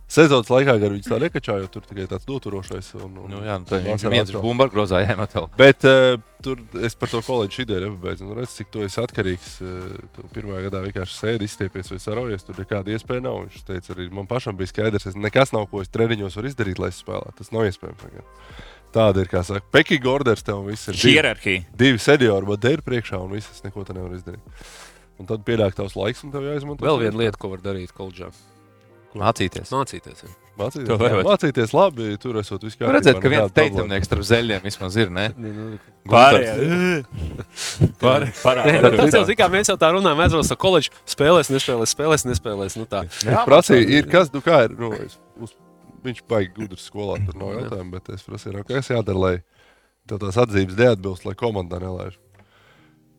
Sezonas 0.07 0.47
laikā 0.53 0.77
gan 0.79 0.93
viņš 0.95 1.07
tā 1.11 1.17
nekačā, 1.19 1.57
jo 1.59 1.67
tur 1.67 1.83
tikai 1.83 2.05
tāds 2.07 2.29
noturošais. 2.31 2.93
Un, 3.01 3.17
un, 3.25 3.31
Nu, 3.33 3.41
jā, 3.43 3.57
nu, 3.59 3.67
tad 3.67 3.83
viņš 3.83 4.05
vasarā 4.05 4.13
viens 4.15 4.31
bumbu 4.39 4.67
grozā 4.71 5.01
jāmet 5.03 5.33
vēl. 5.35 5.49
Bet 5.59 5.83
uh, 5.91 6.15
tur 6.47 6.61
es 6.87 6.95
par 6.95 7.11
to 7.11 7.19
kolēģi 7.27 7.65
ideju 7.65 7.83
nepabeidzu. 7.89 8.29
Nu, 8.29 8.37
redz, 8.39 8.55
cik 8.55 8.71
tu 8.71 8.85
esi 8.87 9.01
atkarīgs. 9.03 9.57
Uh, 9.67 9.99
tu 10.15 10.23
pirmā 10.37 10.61
gadā 10.69 10.85
vienkārši 10.87 11.19
sēdi, 11.19 11.49
izstiepies 11.51 11.91
vai 11.91 11.99
sarojies. 11.99 12.47
Tur 12.47 12.63
nekāda 12.63 12.95
iespēja 12.95 13.25
nav. 13.27 13.41
Viņš 13.49 13.67
teica, 13.67 13.93
arī 13.97 14.07
man 14.15 14.31
pašam 14.31 14.55
bija 14.57 14.71
skaidrs, 14.71 15.09
ka 15.11 15.19
nekas 15.27 15.51
nav, 15.57 15.67
ko 15.75 15.83
es 15.83 15.91
treniņos 15.91 16.39
varu 16.39 16.53
izdarīt, 16.55 16.79
lai 16.87 16.93
es 16.95 17.03
spēlētu. 17.03 17.37
Tas 17.43 17.51
nav 17.53 17.67
iespējams. 17.67 18.07
Tagad. 18.07 18.33
Tāda 18.95 19.27
ir, 19.27 19.29
kā 19.35 19.43
saka, 19.45 19.67
Pekīga 19.75 20.09
orders 20.09 20.47
tev 20.47 20.63
viss 20.71 20.87
ir. 20.89 20.95
divi- 20.95 21.17
Hierarhija. 21.19 21.67
Divi 21.77 21.99
seniori, 22.01 22.47
bet 22.55 22.63
te 22.63 22.77
ir 22.79 22.87
priekšā 22.87 23.19
un 23.27 23.35
viss 23.35 23.59
neko 23.67 23.83
te 23.85 23.93
nevar 23.99 24.15
izdarīt. 24.15 24.71
Un 25.19 25.27
tad 25.27 25.43
pienāk 25.45 25.75
tavs 25.75 25.99
laiks, 25.99 26.23
un 26.25 26.31
tev 26.31 26.47
jāizmanto. 26.47 26.87
Vēl 26.87 27.03
viena 27.03 27.19
lieta, 27.27 27.37
ko 27.43 27.51
var 27.53 27.59
darīt 27.65 27.91
koledžā. 27.97 28.31
Mācīties. 29.17 29.71
Mācīties. 29.73 30.25
jā. 30.27 30.33
Mācīties, 30.57 30.89
To 30.89 30.97
varētu. 30.97 31.25
mācīties 31.29 31.73
labi, 31.77 32.05
tur 32.21 32.39
esot 32.41 32.63
viss 32.65 32.79
Var 32.81 32.95
redzēt, 32.97 33.19
ka 33.21 33.29
viens 33.29 33.53
teikumnieks 33.53 34.09
starp 34.09 34.25
zeļiem 34.25 34.63
vismaz 34.65 34.97
ir. 34.97 35.11
Ne? 35.13 35.27
Pārējie. 36.09 37.05
Pār- 38.03 38.25
Nē, 38.25 38.33
Parādā. 38.41 38.91
Tas 38.97 39.17
jau 39.19 39.23
zina, 39.29 39.49
mēs 39.53 39.69
jau 39.71 39.77
tā 39.81 39.91
runājam, 39.93 40.19
mēs 40.21 40.33
jau 40.37 40.41
esam 40.45 40.59
koledžā. 40.63 40.93
Spēlēs, 41.13 41.51
nespēlēs, 41.53 41.93
spēlēs, 41.97 42.25
nespēlēs. 42.31 42.77
Nu, 42.81 42.87
tā. 42.89 43.05
Es 43.11 43.43
prasīju, 43.49 43.89
ir 43.99 44.09
kas, 44.13 44.33
nu 44.35 44.41
kā 44.45 44.63
ir. 44.69 44.77
Nu, 44.81 44.93
es, 44.97 45.19
uz, 45.45 45.53
viņš 46.07 46.23
baigi 46.31 46.53
gudrs 46.57 46.87
skolā, 46.89 47.19
tur 47.27 47.37
nav 47.41 47.53
jautājumu, 47.59 47.93
bet 47.99 48.09
es 48.17 48.25
prasīju, 48.27 48.57
nu, 48.61 48.65
kas 48.69 48.89
jādara, 48.93 49.19
lai 49.27 49.35
tev 50.09 50.21
tās 50.23 50.39
atzīmes 50.41 50.79
neatbilst, 50.79 51.27
lai 51.29 51.35
komandā 51.39 51.81
nelaiž. 51.83 52.17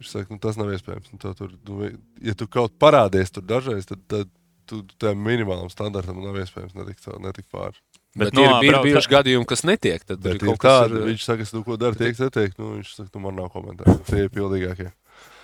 Viņš 0.02 0.10
saka, 0.14 0.30
nu, 0.34 0.40
tas 0.42 0.58
nav 0.58 0.74
iespējams. 0.74 1.14
Nu, 1.14 1.34
tur, 1.38 1.54
nu, 1.70 1.92
ja 2.26 2.34
tu 2.38 2.48
kaut 2.50 2.76
parādies 2.82 3.34
tur 3.34 3.46
dažreiz, 3.50 3.86
tad, 3.90 4.02
tad 4.10 4.30
tu 4.68 4.82
tam 5.02 5.20
minimālam 5.26 5.70
standartam 5.74 6.20
nav 6.24 6.36
iespējams 6.44 6.76
netikt, 6.78 7.08
netikt 7.24 7.50
pāri. 7.54 7.78
Bet, 8.18 8.32
Bet 8.32 8.34
bet 8.34 8.40
ir, 8.42 8.50
no, 8.50 8.62
ir 8.66 8.74
brauc- 8.74 8.86
bijuši 8.88 9.12
gadījumi, 9.14 9.46
kas 9.50 9.62
netiek. 9.68 10.02
Tad 10.10 10.20
Bet 10.24 10.34
ir 10.34 10.42
ir 10.42 10.48
kaut 10.48 10.60
tāda, 10.64 10.98
ar- 11.02 11.08
viņš 11.12 11.24
saka, 11.28 11.46
es, 11.46 11.52
nu, 11.54 11.62
ko 11.68 11.76
dara, 11.78 11.94
tiek 12.00 12.18
netiek. 12.18 12.56
Nu, 12.58 12.72
viņš 12.80 12.94
saka, 12.96 13.10
nu, 13.14 13.22
man 13.28 13.36
nav 13.38 13.52
komentāru. 13.54 13.98
Tie 14.10 14.24
ir 14.26 14.32
pildīgākie. 14.34 14.92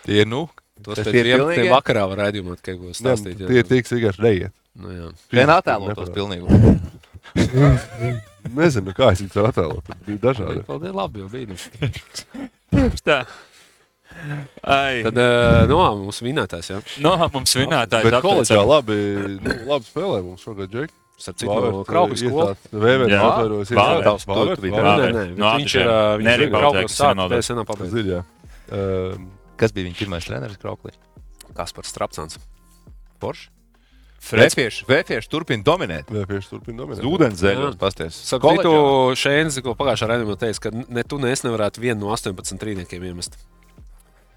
Tie 0.07 0.21
ir, 0.23 0.27
nu, 0.29 0.47
Tos 0.83 0.97
Tas 0.97 1.05
pēc 1.05 1.11
tie 1.13 1.19
ir 1.21 1.27
11. 1.37 1.53
pilnīgie? 1.53 1.69
vakarā 1.69 2.03
var 2.09 2.17
redzēt, 2.25 2.61
kā 2.65 2.73
jau 2.73 2.87
Nē, 2.89 2.95
stāstīt. 2.97 3.37
jā. 3.37 3.47
tie 3.51 3.59
ir 3.61 3.67
tik 3.69 3.85
vienkārši 3.93 4.23
neiet. 4.25 4.53
Nu, 4.73 4.89
jā. 4.89 5.11
vien 5.31 5.51
attēlotos 5.53 6.09
pilnīgi. 6.15 6.47
Nezinu, 8.57 8.91
kā 8.97 9.11
es 9.13 9.21
viņu 9.21 9.45
attēlotu. 9.47 9.95
Bija 10.07 10.19
dažādi. 10.25 10.63
Paldies, 10.67 10.95
labi, 10.97 11.21
jau 11.21 11.29
bija. 11.29 11.57
Tā. 13.07 13.19
Ai, 14.63 15.03
Tad, 15.03 15.17
uh, 15.19 15.63
no, 15.69 15.79
mums 16.03 16.19
vinētājs, 16.23 16.69
jā. 16.71 16.81
no, 17.03 17.15
mums 17.33 17.55
vinētājs 17.59 18.07
Bet 18.07 18.19
koledžā 18.23 18.59
labi, 18.65 18.97
nu, 19.43 19.55
labi 19.71 19.89
spēlē 19.89 20.19
mums 20.25 20.43
šogad, 20.45 20.71
Džek. 20.73 20.93
Kraukļa 21.87 22.17
skolas. 22.19 22.63
Vēvēr, 22.73 23.11
Jā. 23.13 23.19
atvēros, 23.29 23.69
Vāver. 23.77 24.03
Tavs 24.07 24.25
nē. 25.13 25.23
Viņš 25.37 25.75
ir 25.77 25.85
Ātržiem. 25.85 25.87
ā, 25.93 25.99
viņš 26.19 26.27
Nerija 26.27 26.47
ir 26.47 26.53
Kraukļa 26.53 26.69
Baltēkas, 26.73 26.95
sākuma, 26.97 27.13
nemaldos. 27.13 27.37
pēc 27.37 27.49
senā 27.51 27.65
pabeigts. 27.69 27.93
Zinu, 27.93 28.13
jā. 28.17 28.21
Um, 28.73 29.27
Kas 29.61 29.71
bija 29.75 29.87
viņa 29.87 29.99
pirmais 30.01 30.27
treneris 30.27 30.59
Krauklī? 30.59 30.95
Kaspars 31.53 31.91
Strapsans. 31.93 32.39
Porš? 33.21 33.45
Freds. 34.23 34.55
Vēfieši, 34.55 34.85
vēfieši 34.87 35.29
turpina 35.31 35.63
dominēt. 35.67 36.07
Vēpieši 36.11 36.47
turpina 36.49 36.79
dominēt. 36.81 37.03
Ūdens 37.07 37.41
zeļos, 37.43 37.73
Jā. 37.75 37.79
pasties. 37.79 38.17
Saku, 38.29 38.53
tu 38.63 38.73
Šēns, 39.19 39.57
ko 39.63 39.75
pagājušā 39.75 40.07
raidījumā 40.13 40.37
teica, 40.39 40.63
ka 40.63 40.71
ne 40.73 41.03
tu, 41.03 41.19
ne 41.19 41.33
es 41.35 41.43
nevarētu 41.43 41.83
vienu 41.83 42.05
no 42.05 42.13
18 42.15 42.59
trīniekiem 42.61 43.03
iemest. 43.09 43.35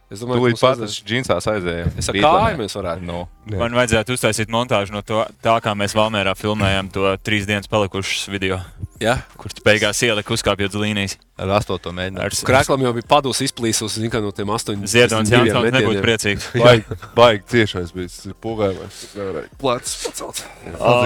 Es 0.07 0.21
domāju, 0.23 0.53
ka 0.55 0.71
tas 0.79 0.97
džinsās 1.03 1.49
aizēja. 1.51 1.89
Es 1.99 2.07
ar 2.13 2.19
kāju 2.23 2.61
mēs 2.61 2.77
varētu. 2.79 3.07
No. 3.09 3.25
Jā. 3.51 3.59
Man 3.59 3.75
vajadzētu 3.75 4.15
uztaisīt 4.15 4.53
montāžu 4.55 4.95
no 4.95 5.03
to, 5.07 5.25
tā, 5.43 5.57
kā 5.63 5.75
mēs 5.79 5.97
Valmērā 5.99 6.37
filmējām 6.39 6.93
to 6.95 7.11
trīs 7.27 7.49
dienas 7.49 7.67
palikušas 7.71 8.29
video, 8.31 8.61
Jā, 9.03 9.19
kur 9.37 9.53
tu 9.53 9.61
beigās 9.61 9.99
ielika 10.07 10.33
uzkāpjot 10.33 10.73
uz 10.73 10.81
līnijas. 10.81 11.15
Ar 11.37 11.51
astoto 11.59 11.91
mēģinājumu. 11.93 12.23
Ar 12.25 12.37
Krēklam 12.49 12.85
jau 12.87 12.93
bija 12.97 13.07
padus 13.11 13.43
izplīsus, 13.45 13.99
zina, 13.99 14.09
ka 14.15 14.23
no 14.25 14.31
tiem 14.33 14.49
astoņiem 14.55 14.89
Ziedonis 14.89 15.33
Jansons 15.35 15.75
nebūtu 15.75 16.05
priecīgs. 16.05 16.47
Baigi, 16.57 16.97
baigi 17.19 17.43
ciešais 17.51 17.93
bija. 17.93 18.33
Pogājumais. 18.47 19.03
Nevarēja 19.19 19.51
plecs 19.61 19.93
pacelt. 20.07 20.41
Oh, 20.79 21.05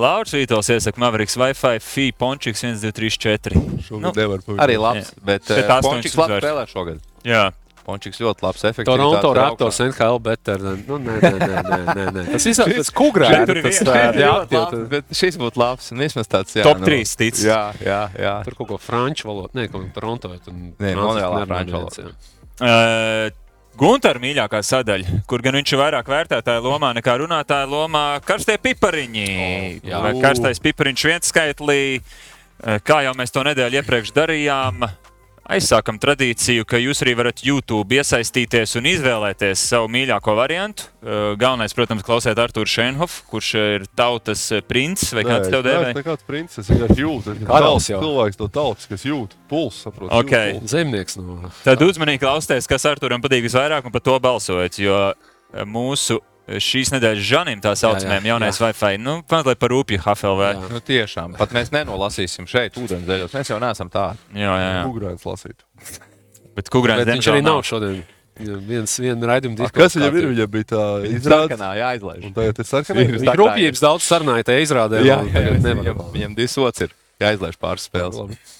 Lauris 0.00 0.34
Vītols 0.34 0.72
iesaka 0.74 1.04
Mavericks 1.04 1.38
Wi-Fi, 1.38 1.78
FI, 1.84 2.08
Pončiks 2.18 2.66
1, 2.66 2.82
2, 2.82 2.92
3, 2.98 3.22
4. 3.28 3.62
Šogad 3.86 4.08
Nu, 4.08 4.14
nevar 4.18 4.42
pavisam. 4.42 4.64
Arī 4.66 4.80
labs, 4.82 5.14
bet, 5.20 5.46
Bet 5.46 5.54
bet 5.54 5.72
astoņas 5.78 5.88
Pončiks 5.92 6.18
labi 6.18 6.42
spēlē 6.42 6.66
šogad. 6.72 7.02
Jā, 7.28 7.46
Pončiks 7.88 8.20
ļoti 8.20 8.44
labs, 8.44 8.62
efektīvs. 8.68 8.90
Toronto 8.90 9.30
Raptors, 9.32 9.78
NHL, 9.80 10.18
better. 10.20 10.60
Nu, 10.84 10.98
nē, 11.00 11.14
nē, 11.22 11.30
nē, 11.40 11.60
nē, 11.64 11.78
nē, 11.88 12.02
nē. 12.18 12.24
Tas 12.34 12.44
ir 12.44 12.58
tas. 12.58 12.90
Šeit 12.92 13.48
tur 13.48 13.60
Tas 13.64 13.80
tā, 13.88 13.94
jā, 14.12 14.32
labs, 14.52 14.82
bet 14.92 15.16
šis 15.16 15.40
būtu 15.40 15.62
labs. 15.62 15.88
Un 15.94 16.04
vismaz 16.04 16.28
tāds, 16.28 16.52
jā. 16.58 16.66
top 16.68 16.82
nu, 16.82 16.90
3 16.90 17.16
tic. 17.22 17.40
Jā, 17.48 17.62
jā, 17.80 18.02
jā. 18.12 18.34
Tur 18.44 18.58
kaut 18.60 18.68
ko 18.74 18.78
franču 18.82 19.30
valodu, 19.30 19.56
nē, 19.56 19.70
kaut 19.72 19.86
ko 19.86 19.92
Toronto. 19.96 20.34
Nē, 20.36 20.92
Monreālā 21.00 21.40
franču 21.48 21.78
valoda. 21.78 23.32
Gunter 23.78 24.18
mīļākā 24.18 24.58
sadaļa, 24.66 25.20
kur 25.30 25.40
gan 25.40 25.54
viņš 25.54 25.72
ir 25.72 25.78
vairāk 25.78 26.08
vērtētāja 26.10 26.60
lomā 26.64 26.90
nekā 26.98 27.14
runātāja 27.22 27.68
lomā, 27.70 28.06
karstie 28.26 28.58
pipariņi. 28.58 29.26
O, 29.30 29.50
jā. 29.86 30.00
Vai 30.02 30.16
karstais 30.18 30.58
pipariņš 30.60 31.04
viens 31.06 31.30
skaitlī, 31.30 31.82
kā 32.84 33.04
jau 33.06 33.12
mēs 33.16 33.30
to 33.32 33.44
nedēļu 33.46 33.78
iepriekš 33.78 34.10
darījām. 34.16 34.82
Aizsākam 35.48 35.96
tradīciju, 35.96 36.66
ka 36.68 36.76
jūs 36.76 36.98
arī 37.00 37.14
varat 37.16 37.38
YouTube 37.40 37.96
iesaistīties 37.96 38.76
un 38.76 38.88
izvēlēties 38.90 39.62
savu 39.70 39.88
mīļāko 39.94 40.34
variantu. 40.36 40.90
Eh, 41.00 41.30
Galvenais, 41.40 41.72
protams, 41.72 42.04
klausiet 42.04 42.36
Arthuru 42.36 42.68
Šenhofu, 42.68 43.22
kurš 43.30 43.48
ir 43.56 43.86
tautas 43.96 44.42
eh, 44.52 44.60
princis 44.60 45.14
vai 45.16 45.24
kāds 45.24 45.48
tev 45.48 45.64
dēvē. 45.64 45.94
Tā 45.96 46.04
kāds 46.04 46.28
princis, 46.28 46.60
es 46.60 46.68
vienkārši 46.68 47.00
jūtu. 47.00 47.32
Esmu 47.38 47.72
jau. 47.80 48.02
cilvēks 48.04 48.40
no 48.42 48.50
tautas, 48.52 48.90
kas 48.90 49.06
jūt 49.08 49.38
pulsu, 49.48 49.86
saprot. 49.86 50.12
Ok. 50.20 50.34
jūt 50.36 50.60
pulsu. 50.60 50.72
Zemnieks 50.74 51.16
no 51.16 51.40
Tad 51.64 51.86
uzmanīgi 51.88 52.20
klausieties, 52.26 52.68
kas 52.68 52.84
Arturam 52.92 53.24
patīk 53.24 53.48
visvairāk 53.48 53.88
un 53.88 53.96
par 53.96 54.04
to 54.04 54.18
balsojiet. 54.28 54.76
Jo 54.84 55.00
eh, 55.14 55.64
mūsu 55.64 56.20
šīs 56.56 56.92
nedēļas 56.94 57.24
žanim, 57.28 57.62
tā 57.64 57.74
saucamajam, 57.78 58.24
jā, 58.24 58.32
jaunais 58.32 58.58
jā. 58.60 58.68
Wi-Fi, 58.68 59.00
nu, 59.02 59.18
mazliet 59.30 59.60
par 59.60 59.72
rūpju 59.74 60.00
HFLV. 60.04 60.44
Jā. 60.48 60.68
Nu, 60.72 60.82
tiešām, 60.84 61.34
pat 61.38 61.52
mēs 61.56 61.72
nenolasīsim 61.74 62.48
šeit 62.48 62.78
ūdenzēļos. 62.80 63.34
Mēs 63.36 63.52
jau 63.52 63.58
neesam 63.62 63.90
tādi. 63.92 64.22
Jā, 64.32 64.54
jā, 64.56 64.70
jā. 64.78 64.84
Ugrāns 64.88 65.26
lasīt. 65.28 65.66
Bet 66.56 66.70
Bet 66.72 67.12
viņš 67.12 67.32
arī 67.34 67.42
nav 67.44 67.60
šodien. 67.68 68.00
Viens 68.38 68.92
viena 69.02 69.32
raidījuma 69.32 69.66
A, 69.66 69.70
Kas 69.74 69.96
viņam 69.98 70.14
ir? 70.14 70.26
Viņam 70.30 70.50
bija 70.52 70.66
tā 70.70 70.82
izrāde. 71.08 71.48
Sarkanā 71.50 71.70
jāizlaiž. 71.80 72.26
Un 72.28 72.34
tagad 72.36 72.60
ir 72.62 72.68
sarkanā. 72.68 73.06
Viņa 73.16 73.34
rūpības 73.40 73.82
daudz 73.82 74.06
sarunāja, 74.06 74.46
te 74.46 74.58
izrādē. 74.62 75.00
Jā, 75.02 75.18
un 75.24 75.32
jā, 75.32 75.34
tagad 75.34 75.58
viņam, 75.58 75.82
nevar. 75.88 76.12
viņam 76.14 76.36
disots 76.38 76.86
ir 76.86 76.94
jāizlaiž 77.22 77.58
pāris 77.58 77.88
spēles. 77.90 78.54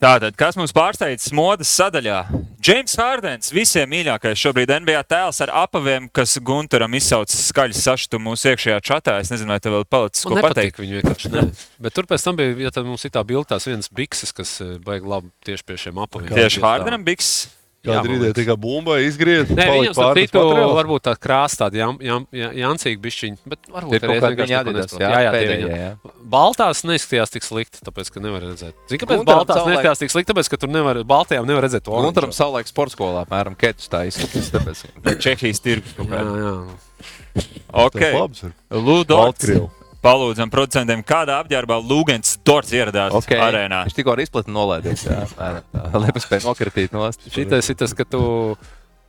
Tātad, 0.00 0.32
kas 0.32 0.56
mums 0.56 0.72
pārsteidz 0.72 1.26
modes 1.36 1.68
sadaļā? 1.76 2.22
James 2.64 2.94
Hārdens, 2.96 3.50
visiem 3.52 3.90
mīļākais 3.92 4.40
šobrīd 4.40 4.72
NBA 4.78 5.02
tēls 5.04 5.42
ar 5.44 5.52
apaviem, 5.66 6.06
kas 6.08 6.38
Gunteram 6.40 6.96
izsauc 6.96 7.28
skaļu 7.28 7.76
sašutumu 7.76 8.30
mūsu 8.30 8.48
iekšējā 8.54 8.78
čatā. 8.80 9.18
Es 9.20 9.28
nezinu, 9.28 9.52
vai 9.52 9.60
tev 9.60 9.76
vēl 9.76 9.84
palicis 9.92 10.24
ko 10.24 10.40
pateikt. 10.40 10.80
viņa 10.80 11.02
vienkārši. 11.02 11.32
Ne. 11.34 11.44
Bet 11.84 11.98
tur 11.98 12.08
pēc 12.08 12.24
tam 12.24 12.40
bija, 12.40 12.56
ja 12.64 12.72
tad 12.72 12.88
mums 12.88 13.04
ir 13.04 13.12
tā 13.12 13.26
bilde, 13.28 13.50
tās 13.52 13.68
vienas 13.68 13.92
bikses, 13.92 14.32
kas 14.32 14.54
eh, 14.64 14.78
baigi 14.80 15.12
labi 15.12 15.28
tieši 15.44 15.68
pie 15.68 15.76
šiem 15.84 16.00
apaviem. 16.00 16.32
Tieši 16.32 16.64
Hārdenam 16.64 17.04
biks. 17.04 17.34
Kāda 17.80 18.04
ir 18.04 18.12
ideja? 18.18 18.34
Tikai 18.36 18.56
bumba 18.60 18.98
izgriezt. 19.00 19.54
Nē, 19.56 19.64
viņam 19.72 19.94
pāris 19.96 20.26
citu, 20.28 20.40
varbūt 20.76 21.04
tā 21.06 21.14
krāsa 21.16 21.62
tāda 21.62 21.78
jam, 21.80 21.94
jam, 22.04 22.26
jam, 22.36 22.50
jancīga 22.52 23.00
bišķiņa, 23.06 23.38
bet 23.48 23.70
varbūt 23.72 23.94
Ir 23.96 24.02
kaut 24.04 24.10
reiz 24.12 24.50
kāda 24.50 24.74
nesaprot. 24.76 25.00
jā, 25.00 25.08
jā, 25.24 25.30
jā, 25.32 25.46
viņa. 25.48 25.78
jā. 25.80 26.12
Baltās 26.34 26.82
neizskatījās 26.84 27.32
tik 27.32 27.46
slikti, 27.48 27.80
tāpēc, 27.88 28.10
ka 28.12 28.20
nevar 28.20 28.44
redzēt. 28.44 28.76
Zini, 28.90 29.00
kāpēc 29.00 29.22
Gunteram 29.22 29.40
baltās 29.40 29.56
savulaik- 29.56 29.72
neizskatījās 29.80 30.02
tik 30.04 30.12
slikti? 30.12 30.32
Tāpēc, 30.34 30.50
ka 30.52 30.56
tur 30.60 30.68
nevar, 30.76 31.00
baltajām 31.08 31.48
nevar 31.48 31.64
redzēt 31.64 31.82
to 31.88 31.96
Un 31.96 32.10
oranžo. 32.12 32.36
savulaik 32.36 32.68
sporta 32.68 32.92
skolā, 32.98 33.24
apmēram, 33.24 33.56
ketus 33.56 33.88
tā 33.88 34.04
izskatās. 34.12 34.52
tāpēc- 34.52 35.18
Čehijas 35.24 35.60
tirgus 35.64 35.96
kaut 35.96 36.06
Jā, 36.12 36.20
kādā. 36.20 36.36
jā. 36.36 37.44
Ok, 37.72 38.00
labs 38.12 38.42
ir. 38.44 38.52
Lūdzu, 38.70 39.08
Baltkrievu. 39.16 39.70
Palūdzam 40.04 40.50
producentiem, 40.52 41.02
kādā 41.06 41.38
apģērbā 41.44 41.76
Lūgens 41.84 42.38
Dorts 42.46 42.72
ieradās 42.72 43.12
Okay. 43.20 43.38
arēnā. 43.40 43.84
Viņš 43.88 43.96
tikko 43.98 44.14
ar 44.14 44.22
izplati 44.24 44.52
nolaidies. 44.54 45.06
Lai 45.06 46.12
paspēja 46.16 46.46
nokritīt 46.48 46.92
no 46.96 47.08
Šitais 47.12 47.68
ir 47.72 47.76
tas, 47.80 47.92
ka 47.96 48.04
tu 48.08 48.22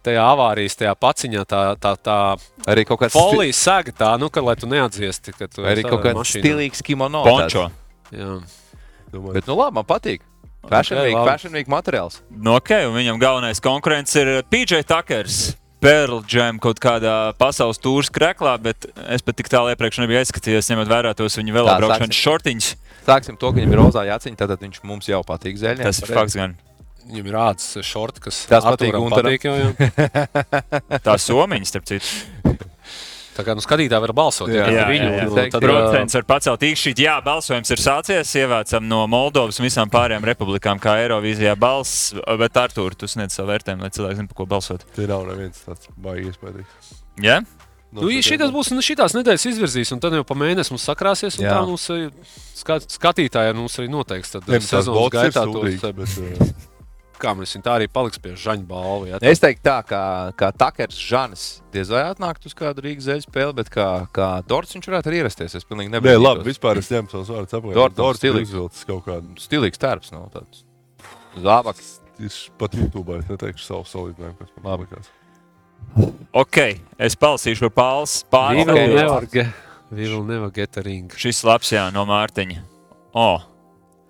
tajā 0.04 0.24
avārijas, 0.34 0.76
tajā 0.80 0.96
paciņā, 0.98 1.46
tā, 1.46 1.62
tā, 1.80 1.94
tā 2.02 2.18
Arī 2.72 2.86
kaut 2.90 3.04
kāds 3.04 3.14
folijas 3.14 3.62
sēga 3.62 3.94
tā, 3.94 4.10
nu, 4.20 4.30
ka, 4.34 4.42
lai 4.42 4.56
tu 4.58 4.68
neatdziesti, 4.68 5.34
ka 5.38 5.48
tu 5.48 5.62
Arī 5.62 5.86
kaut 5.86 6.04
mašīnā. 6.04 6.42
stilīgs 6.42 6.82
kimono. 6.86 7.24
Pončo. 7.24 7.70
Jā. 8.12 8.42
Domāju, 9.12 9.34
Bet, 9.38 9.48
nu, 9.48 9.56
labi, 9.60 9.76
man 9.80 9.86
patīk. 9.88 10.22
Fashion 10.70 11.00
Ok, 11.00 11.06
week, 11.08 11.18
fashion 11.26 11.54
week 11.58 11.68
materiāls. 11.68 12.20
Nu, 12.30 12.56
ok, 12.60 12.70
un 12.90 12.94
viņam 13.00 13.18
galvenais 13.22 13.60
konkurents 13.64 14.14
ir 14.16 14.44
PJ 14.50 14.84
Tuckers. 14.86 15.56
Pearl 15.82 16.20
Jam 16.30 16.60
kaut 16.62 16.78
kādā 16.82 17.34
pasaules 17.41 17.80
tūris 17.82 18.12
kreklā, 18.13 18.54
bet 18.62 18.86
es 19.10 19.24
pat 19.26 19.38
tik 19.39 19.50
tālu 19.50 19.72
iepriekš 19.74 20.02
nebiju 20.04 20.20
aizskatījies, 20.22 20.70
ņemot 20.72 20.91
vērā 20.91 21.13
tos 21.17 21.38
viņa 21.39 21.56
vēl 21.58 21.70
braukšanas 21.72 22.04
sāksim. 22.12 22.20
šortiņus. 22.22 22.67
Sāksim 23.08 23.39
to, 23.41 23.50
ka 23.50 23.58
viņam 23.58 23.74
ir 23.74 23.82
rozā 23.82 24.04
jāciņa, 24.12 24.38
tad 24.44 24.54
viņš 24.62 24.84
mums 24.86 25.10
jau 25.10 25.24
patīk 25.26 25.58
zeļņā. 25.58 25.88
Tas 25.89 26.04
ir 26.06 26.13
fakts 26.13 26.38
gan. 26.38 26.54
Viņam 27.10 27.32
ir 27.32 27.34
rāds 27.34 27.65
šorti, 27.82 28.22
kas 28.28 28.44
Tas 28.52 28.67
patīk 28.67 28.94
Gunteram. 28.94 29.26
patīk 29.26 29.48
jau, 29.50 29.56
jā. 29.65 31.00
Tā 31.08 31.17
somiņa, 31.17 31.72
starp 31.72 31.89
citu. 31.89 32.62
Tā 33.42 33.46
kā 33.48 33.56
nu, 33.58 33.62
skatītāji 33.66 34.04
var 34.04 34.12
balsot 34.14 34.52
Jā, 34.54 34.68
jā, 34.70 34.84
viņu. 34.86 35.08
jā, 35.10 35.24
jā. 35.26 35.46
Tad, 35.50 35.64
Procents 35.64 36.18
var 36.20 36.26
pacelt 36.30 36.66
īkšķīt. 36.68 37.02
Jā, 37.02 37.16
balsojums 37.26 37.74
ir 37.74 37.82
sācies. 37.82 38.34
Ievācam 38.38 38.86
no 38.86 39.00
Moldovas 39.10 39.58
un 39.58 39.66
visām 39.66 39.90
pārējām 39.90 40.28
republikām, 40.30 40.78
kā 40.84 41.00
Eirovīzijā 41.02 41.56
balss. 41.58 42.12
Bet, 42.38 42.62
Artur, 42.62 42.94
tu 42.94 43.10
sniedz 43.10 43.34
savu 43.34 43.50
vērtējumu, 43.50 43.82
lai 43.88 43.90
cilvēki 43.96 44.20
zinātu, 44.20 44.36
par 44.36 44.42
ko 44.44 44.48
balsot. 44.54 44.86
Te 44.94 45.10
nav 45.10 45.26
neviens 45.32 45.66
tāds 45.66 45.90
baigi 45.98 46.30
iespējams. 46.30 46.94
Jā? 47.26 47.42
Nu, 47.92 48.08
ja 48.08 48.22
šitas 48.24 48.54
būs 48.56 48.70
nu, 48.72 48.80
šitās 48.86 49.18
nedēļas 49.18 49.50
izvirzīs, 49.50 49.90
un 49.92 50.00
tad 50.00 50.14
jau 50.16 50.24
pa 50.24 50.38
mēnesi 50.40 50.72
mums 50.72 50.86
sakrāsies. 50.88 51.36
un 51.42 51.44
Jā. 51.44 51.58
Tā 51.58 51.66
mums 51.68 51.90
skat, 52.56 52.86
skatītāji 52.94 53.58
mums 53.58 53.76
arī 53.82 53.90
noteiks. 53.92 54.32
Tad 54.38 54.48
sezonas 54.64 55.10
gaitā 55.18 55.44
tos, 55.50 55.82
bet, 55.98 56.62
mēs 57.38 57.54
viņu 57.56 57.64
tā 57.64 57.76
arī 57.78 57.88
paliks 57.88 58.18
pie 58.20 58.32
žaņa 58.36 58.66
balvu. 58.68 59.08
Jā, 59.12 59.20
Es 59.22 59.40
teiktu, 59.40 59.62
tā 59.68 59.78
kā, 59.86 60.02
kā 60.36 60.50
Takers 60.58 60.98
Žanis 60.98 61.44
diez 61.72 61.90
vai 61.94 62.02
atnāktu 62.10 62.50
uz 62.50 62.54
kādu 62.58 62.82
Rīgas 62.82 63.06
zeļu 63.06 63.26
spēli, 63.28 63.54
bet 63.62 63.70
kā, 63.70 64.08
kā 64.12 64.30
Dorts 64.48 64.74
viņš 64.74 64.90
varētu 64.90 65.12
arī 65.12 65.22
ierasties. 65.22 65.56
Es 65.56 65.64
pilnīgi 65.70 65.92
Nē, 65.94 66.00
nebiju. 66.02 66.22
labi, 66.22 66.44
vispār 66.50 66.78
es 66.82 66.90
ņemu 66.90 67.12
savus 67.14 67.30
vārdus 67.30 67.54
apgādāt. 67.60 67.78
Dortmunds 67.78 67.98
Dorts 68.02 68.24
ir 68.24 68.32
stilīgs. 68.32 68.50
izvilcis 68.50 68.86
kaut 68.90 69.06
kādu. 69.06 69.36
Stilīgs 69.38 69.78
tērps. 69.80 70.12
No, 70.12 70.26
tāds. 70.34 70.64
Zābaks. 71.38 71.98
Es 72.22 72.50
pat 72.58 72.74
YouTube 72.78 73.16
es 73.18 73.26
neteikšu 73.30 73.64
savu 73.66 73.86
salīdzinājumu, 73.90 74.38
kas 74.38 74.50
man 74.58 74.72
Labi. 74.72 74.86
likās. 74.90 75.08
Ok, 76.34 76.58
es 77.02 77.16
palasīšu 77.18 77.70
pāris 77.74 78.24
pāris. 78.30 78.66
viņi 79.92 80.12
vēl 80.12 80.26
nevar 80.28 80.52
get 80.54 80.78
a 80.78 80.82
ring. 80.86 81.10
Šis 81.18 81.44
labs, 81.44 81.72
jā, 81.74 81.88
no 81.92 82.06
Mārtiņa. 82.06 82.62
O, 83.18 83.42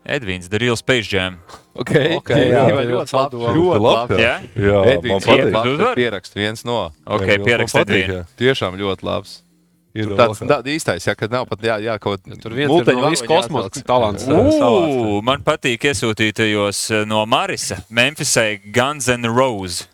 Edvīns, 0.05 0.49
The 0.49 0.59
Real 0.61 0.75
Space 0.75 1.09
Jam. 1.13 1.39
Okay. 1.71 2.17
Ok, 2.17 2.29
jā, 2.35 2.63
jā, 2.67 2.81
ļoti 2.83 3.13
ļoti 3.15 3.37
labi. 3.39 3.59
Ļoti 3.61 3.81
labi. 3.85 4.15
Jā, 4.19 4.33
Jā, 4.59 4.79
Edvīns 4.91 5.13
man 5.13 5.21
patīk. 5.23 5.45
ļoti 5.45 5.69
Uzvar? 5.71 5.85
labi. 5.87 5.95
Pierakst 6.01 6.33
viens 6.35 6.65
no. 6.67 6.79
ok, 7.05 7.21
Jā, 7.23 7.37
man 7.37 7.45
pierakstīt 7.47 7.79
patīk, 7.85 8.01
vienu. 8.07 8.17
jā. 8.17 8.25
Tiešām 8.41 8.75
ļoti 8.81 9.07
labs. 9.07 9.37
Ir 9.91 10.05
Tur 10.07 10.15
vēl 10.15 10.19
tāds 10.31 10.43
tā, 10.47 10.57
īstais, 10.71 11.05
ja 11.07 11.13
kad 11.19 11.31
nav 11.35 11.45
pat 11.49 11.59
jā, 11.67 11.73
jā, 11.83 11.97
kaut 11.99 12.21
Tur 12.39 12.53
viens 12.55 12.71
ir 12.71 12.93
no 12.95 13.09
visu 13.11 13.25
kosmosa 13.27 13.81
talants. 13.83 14.23
Ū, 14.23 15.17
man 15.27 15.43
patīk 15.43 15.83
iesūtītajos 15.89 16.79
eh, 16.95 17.01
no 17.07 17.25
Marisa, 17.27 17.81
Memphisai 17.91 18.61
Guns 18.71 19.09
N' 19.11 19.27
Roses. 19.27 19.87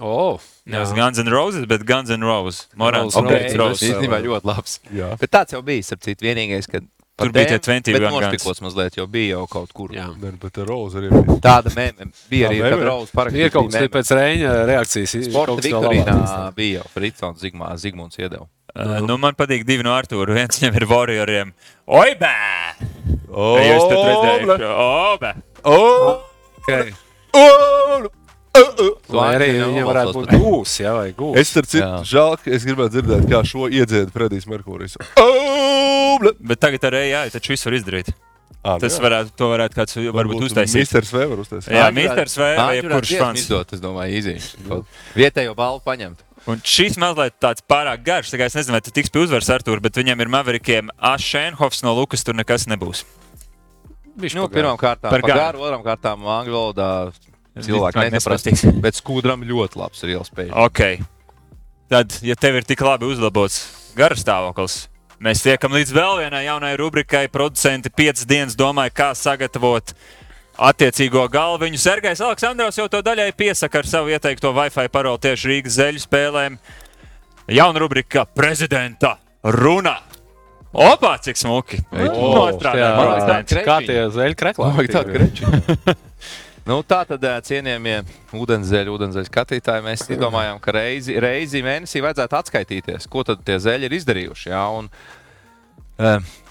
Oh, 0.00 0.36
Nevis 0.68 0.92
Guns 0.92 1.18
N' 1.18 1.32
Roses, 1.32 1.64
bet 1.66 1.84
Guns 1.88 2.10
N' 2.12 2.20
Roses. 2.24 2.68
Morāns 2.76 3.16
Okay, 3.16 3.48
Roses. 3.48 3.56
Roses. 3.56 3.88
īstenībā 3.88 4.20
ļoti 4.24 4.44
labs. 4.48 4.80
Jā. 4.92 5.14
Bet 5.18 5.32
tāds 5.32 5.56
jau 5.56 5.62
bija, 5.64 5.82
starp 5.82 6.04
citu, 6.04 6.28
vienīgais, 6.28 6.68
kad 6.70 6.84
Tur 7.18 7.32
bija 7.34 7.48
tie 7.50 7.58
20 7.58 7.92
bet 7.92 8.02
Gun 8.02 8.12
Guns. 8.14 8.26
nošpikots 8.28 8.60
mazliet, 8.62 8.96
jo 9.00 9.06
bija 9.10 9.32
jau 9.36 9.46
kaut 9.50 9.72
kur. 9.74 9.90
jā. 9.96 10.06
Nē, 10.22 10.30
bet 10.38 10.60
ar 10.62 10.68
Rozu 10.70 11.00
arī 11.00 11.08
bija. 11.10 11.38
Tāda 11.42 11.72
mēmē 11.74 12.06
bija 12.30 12.52
arī, 12.52 12.60
kad 12.62 12.84
Rausas 12.86 13.14
parakstīja. 13.16 13.48
Ir 13.48 13.54
kaut 13.56 13.72
kas 13.72 13.90
pēc 13.96 14.12
Reņa 14.18 14.52
reakcijas. 14.70 15.16
Sporta 15.26 15.56
kaut 15.56 15.64
Viktorīnā 15.66 16.14
bija 16.54 16.78
jau 16.78 16.86
Fritsons 16.94 17.42
Zigmā, 17.42 17.72
Zigmunds 17.82 18.20
iedeva. 18.22 18.46
Uh, 18.78 19.00
nu, 19.02 19.16
man 19.18 19.34
patīk 19.34 19.64
divi 19.66 19.82
no 19.82 19.90
Artūra. 19.96 20.36
Viens 20.36 20.60
viņam 20.60 20.76
ir 20.78 20.86
Warrioriem. 20.86 21.50
Oi, 21.88 22.14
bē! 22.20 22.34
O, 23.28 23.56
Jūs 23.58 23.88
tur 23.90 23.98
redzējāt, 23.98 24.46
ble. 24.46 25.34
o, 25.66 25.78
bē! 26.68 26.88
Tu 28.78 28.88
Vai 29.16 29.28
arī 29.36 29.48
viņam 29.58 29.86
varētu 29.88 30.14
būt 30.18 30.32
gūs, 30.36 30.76
jā, 30.82 30.92
vai 30.96 31.10
gūs. 31.16 31.36
Es 31.40 31.50
starp 31.52 31.68
citu, 31.70 31.88
žēl, 32.10 32.36
ka 32.42 32.50
es 32.56 32.66
gribētu 32.68 32.94
dzirdēt, 32.98 33.26
kā 33.30 33.42
šo 33.46 33.68
iedzied 33.72 34.10
Fredijs 34.14 34.46
ble. 34.48 36.32
Bet 36.40 36.58
tagad 36.62 36.84
ar 36.88 36.96
AI 36.98 37.28
taču 37.30 37.54
visu 37.54 37.68
var 37.70 37.76
izdarīt. 37.78 38.10
Nu 38.68 38.74
Tas 38.82 38.96
jā. 38.98 39.02
varētu, 39.04 39.30
to 39.38 39.48
varētu 39.52 39.76
kāds 39.78 39.94
varbūt 40.12 40.42
uztaisīt. 40.48 40.82
Misters 40.82 41.12
Weber 41.14 41.38
uztaisīt. 41.44 41.70
Jā, 41.72 41.84
Misters 41.94 42.34
vai 42.40 42.48
Āģi 42.58 42.80
jebkurš 42.82 43.12
fans. 43.20 43.44
Izdot, 43.44 43.72
es 43.76 43.80
domāju, 43.80 44.18
īzī. 44.18 44.34
Vietējo 45.16 45.54
balvu 45.56 45.80
paņemt. 45.86 46.24
Un 46.48 46.60
šis 46.66 46.96
mazliet 47.00 47.36
tāds 47.40 47.62
pārāk 47.70 48.02
garš. 48.04 48.32
tā 48.32 48.40
kā 48.40 48.48
Es 48.50 48.56
nezinu, 48.58 48.74
vai 48.74 48.80
tas 48.82 48.92
tiks 48.96 49.12
pie 49.14 49.22
uzvaras 49.22 49.48
Artūra, 49.54 49.80
bet 49.84 49.94
viņam 50.00 50.20
ir 50.24 50.30
Maverikiem 50.32 50.90
Ašēnhofs 50.98 51.84
no 51.86 51.94
Lukas. 51.94 52.24
Tur 52.26 52.34
nekas 52.34 52.66
nebūs. 52.66 53.04
Viņš 54.18 54.34
Nu, 54.34 54.48
pagāja. 54.48 54.54
pirmām 54.58 54.78
kārtām 54.80 55.10
Par 55.14 55.20
par 55.22 55.30
garu. 55.30 55.38
garu, 55.38 55.58
otrām 55.68 55.82
kārtām 55.86 56.24
angļu 56.26 56.56
valodā 56.58 56.88
cilvēki 57.64 57.96
Cilvēki 57.98 58.14
nesaprast. 58.14 58.46
nesapratīs. 58.50 58.80
Bet 58.84 58.98
skūdram 59.00 59.42
ļoti 59.48 59.80
labs 59.80 60.02
ir 60.04 60.14
ielspējis. 60.16 60.52
Ok. 60.66 60.82
Tad, 61.88 62.18
ja 62.22 62.34
tev 62.36 62.58
ir 62.60 62.66
tik 62.68 62.80
labi 62.84 63.08
uzlabots 63.08 63.62
garas 63.96 64.20
stāvoklis, 64.20 64.74
mēs 65.24 65.40
tiekam 65.42 65.72
līdz 65.72 65.92
vēl 65.96 66.18
vienai 66.22 66.44
jaunai 66.44 66.74
rubrikai. 66.76 67.26
Producenti 67.32 67.88
piecas 67.90 68.26
dienas 68.28 68.56
domāja, 68.58 68.92
kā 68.92 69.08
sagatavot 69.16 69.94
attiecīgo 70.58 71.22
galviņu. 71.32 71.78
Sergejs 71.80 72.20
Aleksandrovs 72.26 72.76
jau 72.80 72.88
to 72.92 73.00
daļai 73.06 73.30
piesaka 73.38 73.78
ar 73.80 73.86
savu 73.88 74.12
ieteikto 74.12 74.52
Wi-Fi 74.56 74.88
paroli 74.92 75.22
tieši 75.24 75.48
Rīgas 75.52 75.78
zeļu 75.78 76.02
spēlēm. 76.04 76.58
Jauna 77.48 77.80
rubrika- 77.80 78.26
prezidenta 78.38 79.16
runa. 79.42 79.96
Opa, 80.74 81.14
cik 81.24 81.38
smuki! 81.40 81.78
O, 81.88 82.34
Nostrādāja 82.36 82.82
jā, 82.84 82.88
Man 82.96 83.06
liekas, 83.08 83.24
producents. 83.24 83.52
tā 83.56 83.62
Kā 83.64 83.78
tie 83.86 84.02
zeļu 84.12 84.36
kreklā? 84.36 85.94
Nu, 86.68 86.82
tā 86.84 86.98
tad, 87.08 87.22
cienījamie 87.48 88.02
ūdenzēļu, 88.36 88.92
ūdenzēļu 88.98 89.28
skatītāji, 89.30 89.84
mēs 89.86 90.02
domājam, 90.20 90.58
ka 90.60 90.74
reizi, 90.76 91.14
reizi 91.16 91.62
mēnesī 91.64 92.02
vajadzētu 92.04 92.36
atskaitīties, 92.36 93.06
ko 93.08 93.22
tad 93.24 93.40
tie 93.46 93.56
zeļi 93.64 93.88
ir 93.88 93.96
izdarījuši. 93.96 94.50
Jā, 94.52 94.66
un, 94.76 94.90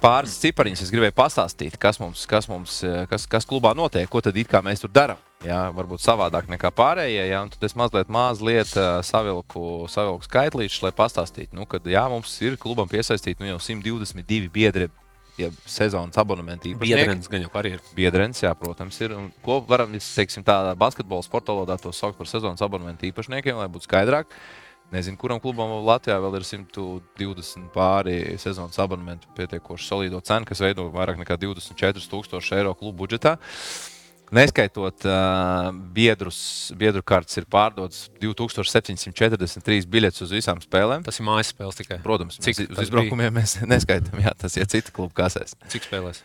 pāris 0.01 0.39
cipariņus 0.41 0.81
es 0.87 0.91
gribēju 0.95 1.13
pastāstīt, 1.19 1.77
kas 1.77 2.01
mums, 2.01 2.25
kas 2.25 2.49
mums 2.49 2.79
kas, 3.11 3.29
kas 3.29 3.45
klubā 3.45 3.75
notiek, 3.77 4.09
ko 4.09 4.23
tad 4.25 4.41
it 4.41 4.49
kā 4.49 4.63
mēs 4.65 4.81
tur 4.81 4.89
darām. 4.95 5.21
Jā, 5.45 5.67
varbūt 5.77 6.01
savādāk 6.01 6.49
nekā 6.49 6.73
pārējie. 6.73 7.27
Jā, 7.29 7.43
tad 7.53 7.69
es 7.69 7.77
mazliet, 7.77 8.09
mazliet 8.09 8.73
savilku, 9.05 9.85
savilku 9.85 10.25
skaitlīšus, 10.25 10.81
lai 10.81 10.95
pastāstītu, 10.97 11.53
nu, 11.59 11.69
ka 11.69 11.77
jā, 11.85 12.07
mums 12.09 12.33
ir 12.41 12.57
klubam 12.57 12.89
piesaistīti 12.89 13.45
nu, 13.45 13.53
jau 13.53 13.61
122 13.69 14.49
biedri. 14.49 14.89
Ja 15.37 15.51
sezonas 15.69 16.17
abonementi. 16.17 16.71
Biedrens 16.81 17.27
gan 17.29 17.43
jau 17.43 17.51
arī 17.59 17.75
ir. 17.75 17.81
Biedrens, 17.97 18.39
jā, 18.41 18.49
protams, 18.57 18.97
ir. 19.05 19.13
Un 19.13 19.27
ko 19.45 19.59
varam, 19.69 19.91
teiksim, 19.93 20.45
tādā 20.45 20.71
basketbola 20.79 21.25
sporta 21.25 21.53
valodā 21.53 21.77
to 21.81 21.91
saukt 21.93 22.17
par 22.17 22.29
sezonas 22.29 22.63
abonementu 22.65 23.05
īpašniekiem, 23.11 23.59
lai 23.59 23.67
būtu 23.69 23.85
skaidrāk. 23.85 24.33
Nezinu, 24.87 25.19
kuram 25.19 25.41
klubam 25.43 25.73
Latvijā 25.83 26.15
vēl 26.23 26.39
ir 26.39 26.45
120 26.47 27.67
pāri 27.73 28.15
sezonas 28.39 28.79
abonementu 28.79 29.29
pietiekoši 29.35 29.89
solīdo 29.91 30.21
cenu, 30.23 30.47
kas 30.47 30.63
veido 30.63 30.87
vairāk 30.93 31.19
nekā 31.19 31.35
24,000 31.43 32.55
eiro 32.55 32.71
klubu 32.79 33.03
budžetā. 33.03 33.35
Neskaitot 34.35 35.05
uh, 35.07 35.69
biedrus, 35.95 36.37
biedru 36.75 36.99
kartes 37.07 37.37
ir 37.39 37.45
pārdotas 37.47 38.07
2743 38.19 39.87
biļetes 39.87 40.25
uz 40.25 40.33
visām 40.35 40.59
spēlēm. 40.63 41.05
Tas 41.05 41.21
ir 41.21 41.27
mājas 41.29 41.53
spēles 41.53 41.79
tikai. 41.79 42.01
Protams, 42.03 42.39
Cik 42.43 42.57
cik 42.57 42.73
uz 42.75 42.81
izbraukumiem 42.83 43.37
mēs 43.39 43.55
neskaitām, 43.73 44.19
jā, 44.25 44.33
tas 44.35 44.57
ir 44.59 44.67
cita 44.67 44.91
kluba 44.95 45.15
kasēs. 45.23 45.55
Cik 45.71 45.87
spēlēs? 45.87 46.19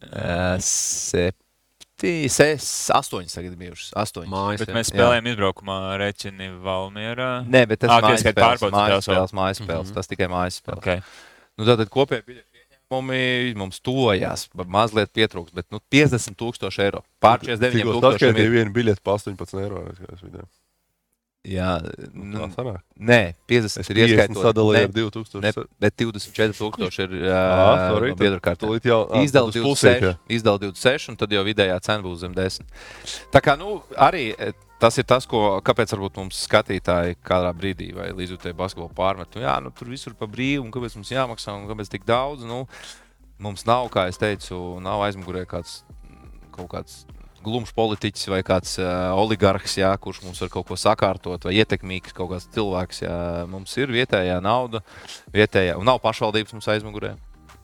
Uh, 0.00 0.54
septi, 0.62 2.12
ses, 2.30 2.68
astoņas 2.94 3.34
tagad 3.40 3.58
bijušas. 3.58 3.90
Astoņas. 3.98 4.30
Mājas. 4.30 4.62
Bet 4.62 4.70
jā. 4.70 4.76
mēs 4.78 4.92
spēlējām 4.94 5.32
izbraukumā 5.32 5.80
Reķini 6.04 6.52
Valmierā. 6.62 7.32
Nē, 7.50 7.64
bet 7.72 7.82
tas 7.82 7.96
ir 7.96 8.06
mājas 8.06 8.24
spēles. 8.28 8.62
Mājas 8.62 8.62
spēles 8.62 8.94
vēl. 8.94 9.02
spēles, 9.10 9.36
mājas 9.42 9.64
spēles. 9.64 9.92
Tas 9.98 10.14
tikai 10.14 10.30
mājas 10.30 10.62
spēles. 10.62 10.84
Okay. 10.84 11.02
Nu, 11.58 11.66
tātad 11.66 11.90
kopēji 11.92 12.24
biļešu 12.30 12.49
ieņēmumi 12.90 13.54
mums 13.58 13.78
tojās, 13.86 14.48
mazliet 14.66 15.12
pietrūkst, 15.14 15.54
bet 15.54 15.68
nu, 15.70 15.78
50 15.94 16.34
tūkstoši 16.40 16.82
eiro. 16.88 17.04
Pār 17.22 17.38
49 17.44 17.76
Tikko 17.78 17.94
tūkstošiem 17.96 18.18
saskaitīja 18.34 18.48
ir. 18.48 18.56
vienu 18.58 18.74
biļeti 18.74 19.04
pa 19.06 19.14
18 19.18 19.60
eiro. 19.62 19.84
Jā, 21.40 21.78
Tā 21.80 22.04
nu, 22.12 22.50
sanāk. 22.52 22.82
nē, 23.00 23.32
50 23.48 23.80
Es 23.80 23.88
ir 23.88 23.96
50 23.96 24.10
ieskaitot. 24.12 24.42
sadalīju 24.44 24.82
ar 24.84 24.90
ne, 24.90 25.04
2000. 25.08 25.40
ne, 25.40 25.52
bet 25.80 25.94
24,000 25.96 27.06
ir 27.06 27.14
Ā, 27.32 27.92
sorry, 27.94 28.10
uh, 28.12 28.18
biedru 28.20 28.40
kārtā. 28.44 28.68
Izdala 29.22 29.48
tad 29.48 29.56
uz 29.56 29.56
pusīt, 29.64 30.02
26, 30.02 30.04
jā. 30.04 30.12
izdala 30.36 30.60
26, 30.60 31.08
un 31.14 31.16
tad 31.22 31.32
jau 31.32 31.44
vidējā 31.46 31.78
cena 31.86 32.04
būs 32.04 32.18
zem 32.26 32.34
10. 32.36 32.68
Tā 33.32 33.40
kā 33.40 33.54
nu, 33.56 33.78
arī 33.96 34.34
e, 34.36 34.50
tas 34.80 34.96
ir 35.00 35.06
tas, 35.08 35.26
ko, 35.28 35.60
kāpēc 35.64 35.92
mums 36.16 36.40
skatītāji 36.46 37.18
kādā 37.26 37.52
brīdī 37.56 37.90
vai 37.96 38.10
līdz 38.16 38.38
tam 38.40 38.56
basketbolu 38.58 38.92
pārmet. 38.96 39.36
Nu, 39.36 39.44
jā, 39.44 39.54
nu, 39.62 39.72
tur 39.76 39.92
visur 39.92 40.16
pa 40.16 40.28
brīvu, 40.30 40.64
un 40.64 40.72
kāpēc 40.74 40.96
mums 40.98 41.12
jāmaksā, 41.12 41.54
un 41.54 41.68
kāpēc 41.68 41.92
tik 41.92 42.06
daudz. 42.08 42.44
Nu, 42.48 42.64
mums 43.38 43.66
nav, 43.68 43.88
kā 43.92 44.08
jau 44.08 44.18
teicu, 44.24 44.60
nav 44.84 45.04
aizmugurē 45.06 45.46
kāds 45.48 45.82
kaut 46.54 46.70
kāds. 46.72 47.04
Glumšs 47.40 47.72
politiķis 47.72 48.28
vai 48.28 48.42
kāds 48.44 48.74
uh, 48.82 49.14
oligarhs, 49.16 49.78
jā, 49.80 49.94
kurš 49.96 50.18
mums 50.26 50.42
var 50.44 50.50
kaut 50.52 50.66
ko 50.68 50.76
sakārtot, 50.76 51.46
vai 51.48 51.54
ietekmīgs 51.56 52.12
kaut 52.12 52.34
kāds 52.34 52.50
cilvēks. 52.52 53.00
Jā. 53.06 53.14
Mums 53.48 53.72
ir 53.80 53.94
vietējā 53.94 54.36
nauda, 54.44 54.82
vietējā, 55.32 55.78
un 55.80 55.88
nav 55.88 56.02
pašvaldības 56.04 56.52
mums 56.52 56.68
aizmugurē. 56.68 57.14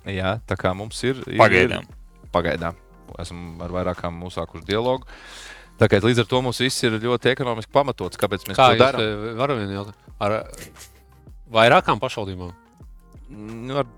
Jā, 0.08 0.38
tā 0.48 0.56
kā 0.56 0.72
mums 0.72 1.02
ir. 1.04 1.20
ir 1.28 1.42
Pagaidām. 1.42 1.84
Ir, 1.84 2.30
pagaidām. 2.32 2.80
Esam 3.20 3.60
ar 3.64 3.72
vairākām 3.74 4.24
uzsākuši 4.30 4.64
dialogu. 4.68 5.04
Tā 5.04 5.55
kā 5.84 6.00
līdz 6.00 6.22
ar 6.24 6.28
to 6.30 6.40
mums 6.44 6.60
viss 6.64 6.82
ir 6.88 6.96
ļoti 7.02 7.32
ekonomiski 7.34 7.72
pamatots. 7.72 8.16
Kāpēc 8.20 8.48
mēs 8.48 8.56
Kā 8.56 8.72
to 8.72 8.80
darām? 8.80 9.04
eh, 9.04 9.32
varat 9.36 9.60
vien 9.60 9.74
jautāt? 9.76 9.96
Ar 10.20 10.38
vairākām 11.52 12.00
pašvaldībām? 12.00 12.52
Nu, 13.66 13.80
ar, 13.82 13.88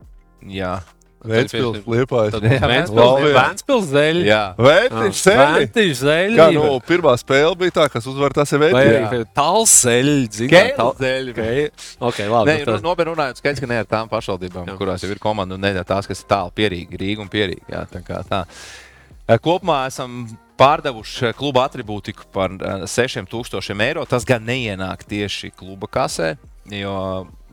jā, 0.43 0.79
Vēncpils, 1.19 1.81
Liepājas. 1.91 2.37
Vēnspils 2.39 3.89
dēļ. 3.91 4.21
jā. 4.23 4.43
Vēncpils, 4.55 5.19
sēni. 5.19 5.65
Vēnspils 5.65 6.03
dēļ. 6.07 6.37
Kā 6.39 6.47
nu, 6.55 6.67
pirmā 6.87 7.15
spēle 7.19 7.59
bija 7.59 7.75
tā, 7.81 7.87
kas 7.91 8.07
uzvar 8.07 8.35
tas 8.37 8.53
ir 8.55 8.63
Vai 8.63 8.71
Vēncpils. 8.71 9.09
arī 9.09 9.27
tālseļi, 9.35 10.49
Kēls 10.53 11.01
dēļ. 11.03 11.33
Ok, 11.99 12.23
labi. 12.23 12.53
Nē, 12.53 12.57
nu 12.69 12.77
nu, 12.77 12.83
nopietni 12.87 13.15
runājot, 13.17 13.43
skaidrs, 13.43 13.65
ka 13.65 13.71
ne 13.71 13.81
ar 13.83 13.89
tām 13.91 14.11
pašvaldībām, 14.13 14.71
Jā. 14.71 14.77
kurās 14.79 15.03
jau 15.03 15.11
ir 15.11 15.19
komanda, 15.19 15.59
un 15.59 15.67
ne 15.67 15.75
ar 15.83 15.89
tās, 15.89 16.07
kas 16.07 16.23
ir 16.23 16.31
tālu 16.31 16.55
pierīgi, 16.55 17.03
Rīga 17.03 17.27
un 17.27 17.33
pierīgi. 17.35 17.67
Jā, 17.75 17.83
tā 17.91 18.05
kā 18.07 18.23
tā. 18.29 18.45
Kopumā 19.43 19.89
esam 19.91 20.23
pārdevuši 20.59 21.33
kluba 21.39 21.65
atribūtiku 21.69 22.29
par 22.35 22.55
eh, 22.59 22.85
6000 22.91 23.87
eiro. 23.87 24.05
Tas 24.09 24.27
gan 24.29 24.45
neienāk 24.47 25.07
tieši 25.09 25.53
kluba 25.57 25.91
kasē, 25.91 26.35
jo 26.75 26.99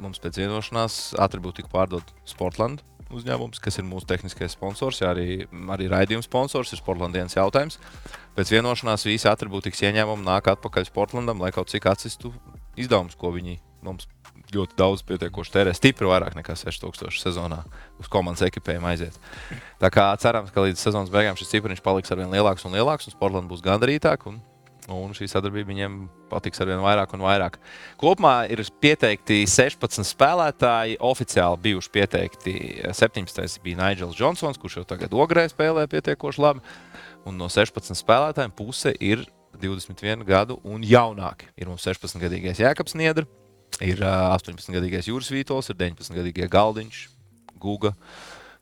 mums 0.02 0.20
pēc 0.24 0.41
vienošanās 0.41 1.15
atribūtiku 1.24 1.72
pārdod 1.72 2.12
Sportland 2.28 2.84
uzņēmums, 3.15 3.62
kas 3.62 3.78
ir 3.80 3.86
mūsu 3.88 4.08
tehniskais 4.10 4.56
sponsors, 4.56 5.00
jā, 5.04 5.12
arī, 5.13 5.46
arī 5.76 5.88
raidījuma 5.91 6.26
sponsors, 6.26 6.74
ir 6.74 6.82
Sportlandienas 6.82 7.38
jautājums. 7.38 7.78
Pēc 8.36 8.52
vienošanās 8.52 9.06
visi 9.08 9.30
atribūtikas 9.30 9.86
ieņēmumi 9.86 10.26
nāk 10.26 10.50
atpakaļ 10.56 10.89
Sportlandam, 10.89 11.39
lai 11.44 11.54
kaut 11.56 11.72
cik 11.72 11.86
atsistu 11.91 12.34
izdevumus, 12.76 13.15
ko 13.20 13.32
viņi 13.36 13.60
mums 13.86 14.10
ļoti 14.56 14.78
daudz 14.80 15.04
pietiekoši 15.08 15.54
tērē. 15.54 15.76
Stipri 15.76 16.10
vairāk 16.10 16.36
nekā 16.38 16.56
6000 16.60 17.22
sezonā 17.22 17.62
uz 18.02 18.10
komandas 18.12 18.46
ekipējumu 18.48 18.89
aiziet. 18.91 19.20
Tā 19.82 19.91
kā 19.94 20.10
cerams, 20.22 20.52
ka 20.56 20.65
līdz 20.65 20.82
sezonas 20.82 21.13
beigām 21.13 21.38
šis 21.39 21.54
cipriniņš 21.54 21.84
paliks 21.86 22.12
ar 22.12 22.22
vien 22.24 22.34
lielāks 22.34 22.68
un 22.68 22.76
lielāks, 22.76 23.08
un 23.10 23.15
Sportland 23.15 23.52
būs 23.52 23.63
gandarītāk. 23.65 24.28
Un, 24.32 24.41
un 24.91 25.13
šī 25.18 25.28
sadarbība 25.30 25.72
viņiem 25.72 26.00
patiks 26.30 26.62
ar 26.62 26.70
vien 26.70 26.82
vairāk 26.84 27.13
un 27.18 27.24
vairāk. 27.26 27.58
Kopumā 28.02 28.36
ir 28.54 28.62
pieteikti 28.82 29.44
16 29.50 30.06
spēlētāji, 30.08 31.00
oficiāli 31.04 31.62
bijuši 31.70 31.94
pieteikti 31.94 32.58
17. 32.89 33.62
bija 33.65 33.82
Nigels 33.82 34.20
Johnsons, 34.20 34.60
kurš 34.62 34.82
jau 34.82 34.86
tagad 34.96 35.15
ogrē 35.15 35.48
spēlē 35.52 35.88
pietiekoši 35.91 36.44
labi. 36.44 36.76
Un 37.26 37.39
no 37.41 37.50
16 37.50 37.98
spēlētājiem 37.98 38.54
puse 38.54 38.94
ir 39.02 39.26
21 39.62 40.26
gadu 40.28 40.60
un 40.63 40.84
jaunāki. 40.86 41.50
Ir 41.58 41.72
mums 41.72 41.86
16-gadīgais 41.88 42.62
Jēkabs 42.62 42.96
Niedra, 43.00 43.26
ir 43.84 44.04
ā, 44.06 44.14
18-gadīgais 44.38 45.10
Jūras 45.10 45.32
Vītols, 45.34 45.72
ir 45.72 45.80
19-gadīgais 45.80 46.52
Galdiņš, 46.54 47.02
Guga, 47.62 47.96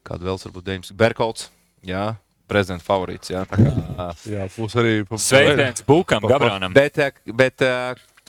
kāda 0.07 0.29
vēl 0.29 0.39
varbūt 0.45 0.69
19. 0.69 0.97
Berkolts. 0.97 1.49
Jā, 1.83 2.13
prezidenta 2.49 2.85
favorīts. 2.87 3.33
Jā, 3.33 3.43
tā 3.49 3.59
kā, 3.59 4.07
Jā, 4.29 4.47
būs 4.55 4.77
arī 4.79 4.95
Sveiciens 5.19 5.83
Bukam, 5.87 6.25
Gabranam. 6.29 6.75
Bet, 6.75 6.99
bet 7.27 7.63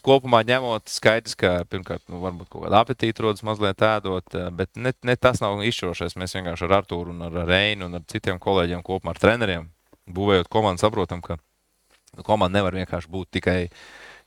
kopumā 0.05 0.43
ņemot, 0.47 0.91
skaidrs, 0.93 1.37
ka 1.39 1.55
pirmkārt, 1.71 2.03
nu, 2.13 2.21
varbūt 2.25 2.51
kaut 2.53 2.67
kāda 2.67 2.83
apetīte 2.85 3.25
rodas 3.25 3.45
mazliet 3.47 3.85
ēdot, 3.85 4.37
bet 4.59 4.75
ne, 4.77 4.93
ne 5.07 5.17
tas 5.17 5.41
nav 5.45 5.63
izšķirošais. 5.65 6.19
Mēs 6.21 6.37
vienkārši 6.37 6.69
ar 6.69 6.77
Artūru, 6.81 7.15
un 7.15 7.25
ar 7.29 7.41
Reinu 7.49 7.89
un 7.89 8.01
ar 8.01 8.05
citiem 8.11 8.41
kolēģiem 8.43 8.85
kopumā 8.85 9.15
ar 9.15 9.23
treneriem 9.23 9.71
būvējot 10.05 10.51
komandu, 10.53 10.83
saprotam, 10.85 11.23
ka 11.25 11.39
komanda 12.27 12.61
nevar 12.61 12.77
vienkārši 12.77 13.11
būt 13.11 13.31
tikai 13.39 13.59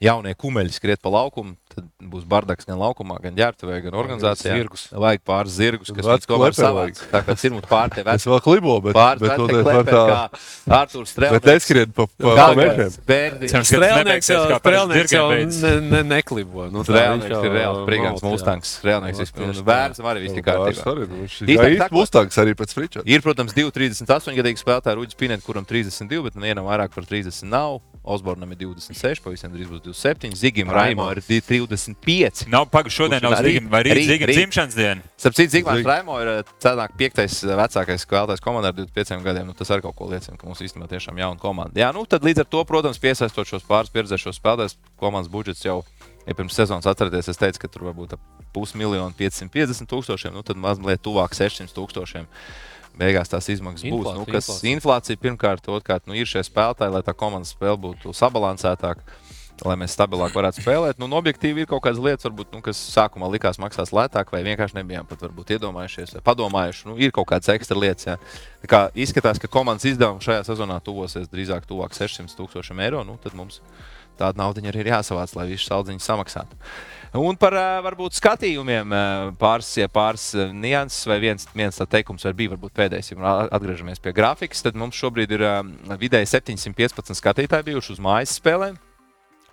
jaunie 0.03 0.33
kumeļi 0.37 0.73
skriet 0.75 1.01
pa 1.01 1.11
laukumu. 1.13 1.55
Tad 1.73 1.85
būs 2.09 2.23
bardaks 2.29 2.65
gan 2.65 2.79
laukumā, 2.81 3.19
gan 3.21 3.35
ģērbtuvē, 3.37 3.75
gan 3.85 3.95
organizācijā. 3.97 4.55
zirgus. 4.57 4.87
Vajag 4.93 5.21
pāris 5.27 5.57
zirgus, 5.57 5.91
kas 5.93 6.07
viņus 6.07 6.27
tomēr 6.29 6.55
savāc. 6.57 7.01
Tā 7.11 7.21
kā 7.25 7.35
ir 7.37 7.53
mums 7.53 7.67
pārtie 7.69 8.01
Es 8.01 8.07
veci 8.25 8.31
vēl 8.31 8.41
klibo, 8.45 8.77
bet, 8.85 8.95
pāris 8.97 9.21
bet, 9.21 9.33
bet, 9.33 9.51
bet, 9.51 9.67
kleperi, 9.67 9.91
tā, 9.91 10.01
kā 10.09 10.73
Artūrs 10.79 11.11
bet 11.11 11.13
Strēlnieks. 11.13 11.49
neskrien 11.51 11.93
pa, 11.97 12.07
pa, 12.07 12.33
pa 12.33 12.47
mežiem. 12.57 12.95
Nebeigsies 13.07 14.33
jau, 14.33 14.59
strēlnieks 14.61 15.13
jau 15.13 15.25
ne, 15.33 15.73
ne, 15.91 16.01
neklibo. 16.15 16.65
Nu, 16.73 16.85
jau, 16.87 17.43
ir 17.45 17.53
reāls 17.53 18.23
jā. 18.23 18.31
Mustangs. 18.31 18.73
Strēlnieks 18.79 19.21
Jā, 19.21 19.27
vispār. 19.27 19.45
tieši 19.45 19.61
tā. 19.61 19.67
Vērts 19.69 20.03
arī 20.13 20.25
viss 20.25 20.37
tik 20.37 20.47
Pāris 20.47 20.81
kārtībā. 20.81 20.95
arī, 20.95 21.09
nu, 21.11 21.29
īsti 21.75 21.91
Mustangs 21.93 22.41
arī 22.41 22.55
pēc 22.57 22.73
Friča. 22.77 23.05
Ir, 23.05 23.21
protams, 23.25 23.53
2,38 23.57 24.39
gadīgi 24.39 24.63
spēlētāji. 24.63 24.97
Rudis 25.01 25.19
Pinēns, 25.19 25.45
kuram 25.45 25.67
32, 25.67 26.23
bet 26.25 26.39
nevienam 26.41 26.65
vairāk 26.69 26.95
par 26.95 27.05
30 27.05 27.45
nav. 27.51 27.81
Osbornam 28.07 28.51
ir 28.55 28.61
26, 28.61 29.19
pavisam 29.19 29.51
drīz 29.51 29.67
būs 29.67 29.83
27. 29.93 30.35
Zigim 30.35 30.69
Raimo 30.69 31.07
ir 31.11 31.21
25. 31.21 32.47
Nav 32.51 32.65
pagaidzi 32.71 32.95
šodien, 32.97 33.23
nav 33.23 33.35
Zīgam, 33.41 33.69
vai 33.71 33.81
rīt 33.87 34.09
rīt. 34.21 34.35
dzimšanas 34.35 34.75
diena. 34.77 35.01
Starp 35.17 35.35
citu, 35.37 35.51
Zigmārs 35.55 35.81
Zig- 35.81 35.87
Raimo 35.89 36.17
ir 36.21 36.43
cenāk 36.63 36.95
piektais 36.99 37.39
eh, 37.43 37.55
vecākais 37.57 38.03
spēlētājs 38.05 38.43
komandā 38.43 38.71
ar 38.73 38.77
25 38.77 39.23
gadiem. 39.25 39.47
Nu, 39.47 39.53
tas 39.57 39.71
arī 39.73 39.85
kaut 39.87 39.95
ko 39.95 40.09
liecina, 40.11 40.37
ka 40.37 40.47
mums 40.49 40.61
īstenībā 40.61 40.89
tiešām 40.91 41.17
jauna 41.21 41.39
komanda. 41.41 41.79
Jā, 41.79 41.91
nu 41.95 42.05
tad 42.05 42.23
līdz 42.27 42.43
ar 42.43 42.49
to, 42.51 42.63
protams, 42.67 42.99
piesaistot 42.99 43.47
šos 43.47 43.65
pāris 43.67 43.91
pieredzējušos 43.95 44.39
spēlētājus, 44.41 44.77
komandas 44.99 45.31
budžets 45.31 45.63
jau 45.65 45.81
ja 46.27 46.33
pirms 46.35 46.53
sezonas 46.57 46.85
atcerieties, 46.89 47.29
es 47.31 47.37
teicu, 47.39 47.59
ka 47.63 47.67
tur 47.71 47.87
varbūt 47.87 48.17
ap 48.17 48.23
pusmiljonu 48.53 49.13
550 49.15 49.87
tūkstošiem, 49.87 50.33
nu 50.35 50.41
tad 50.43 50.57
mazliet 50.59 50.99
tuvāk 51.05 51.31
600 51.37 51.71
tūkstošiem. 51.75 52.25
Beigās 52.97 53.29
tās 53.29 53.45
izmaksas 53.53 53.85
būs. 53.85 53.93
Inflācija, 53.93 54.17
Nu, 54.17 54.25
kas 54.25 54.47
inflācija. 54.49 54.71
inflācija 54.73 55.17
pirmkārt, 55.21 55.67
otrkārt, 55.69 56.07
nu, 56.09 56.15
ir 56.17 56.25
šie 56.25 56.41
spēlētāji, 56.41 56.95
lai 56.95 57.03
tā 57.05 57.13
komandas 57.13 57.51
spēle 57.53 57.77
būtu 57.77 58.09
sabalansētāka. 58.17 59.05
Lai 59.65 59.73
mēs 59.79 59.95
stabilāk 59.97 60.35
varētu 60.37 60.61
spēlēt, 60.61 60.99
nu, 61.01 61.07
objektīvi 61.17 61.63
ir 61.63 61.69
kaut 61.69 61.81
kādas 61.87 62.01
lietas, 62.03 62.27
varbūt, 62.27 62.51
nu, 62.53 62.61
kas 62.65 62.77
sākumā 62.93 63.29
likās 63.33 63.57
maksās 63.57 63.89
lētāk, 63.95 64.29
vai 64.33 64.43
vienkārši 64.45 64.77
nebijām 64.77 65.07
pat 65.09 65.23
varbūt, 65.25 65.55
iedomājušies, 65.55 66.13
vai 66.17 66.23
padomājuši. 66.29 66.85
Nu, 66.91 66.97
ir 67.01 67.13
kaut 67.15 67.29
kādas 67.31 67.49
ekstra 67.55 67.79
lietas. 67.79 68.05
Jā. 68.05 68.17
Tā 68.61 68.69
kā 68.69 68.81
izskatās, 68.93 69.41
ka 69.41 69.49
komandas 69.49 69.87
izdevumi 69.89 70.21
šajā 70.21 70.45
sezonā 70.51 70.77
tuvosies 70.85 71.31
drīzāk 71.33 71.65
tuvāk 71.69 71.97
600 71.97 72.37
tūkstošiem 72.37 72.85
eiro. 72.85 73.01
Nu, 73.07 73.17
tad 73.23 73.33
mums 73.37 73.63
tāda 74.17 74.41
nauda 74.41 74.61
arī 74.65 74.83
ir 74.83 74.91
jāsavāc, 74.91 75.33
lai 75.37 75.47
visu 75.49 75.65
saldziņu 75.69 76.03
samaksātu. 76.03 76.57
Un 77.17 77.37
par 77.39 77.55
varbūt 77.85 78.17
skatījumiem 78.17 78.93
pāris, 79.41 79.69
ja 79.79 79.89
pāris 79.89 80.31
nianses 80.53 81.07
vai 81.09 81.17
viens, 81.23 81.47
viens 81.55 81.79
tā 81.79 81.87
teikums, 81.89 82.25
vai 82.27 82.33
bija 82.37 82.53
varbūt 82.53 82.75
pēdējais, 82.77 83.13
ja 83.13 83.37
atgriežamies 83.57 84.01
pie 84.03 84.13
grafikas, 84.17 84.65
tad 84.65 84.77
mums 84.77 84.97
šobrīd 84.99 85.33
ir 85.37 85.45
vidēji 86.01 86.29
715 86.35 87.17
skatītāji 87.17 87.71
bijuši 87.71 87.95
uz 87.95 88.03
mājas 88.03 88.35
spēlēm. 88.41 88.77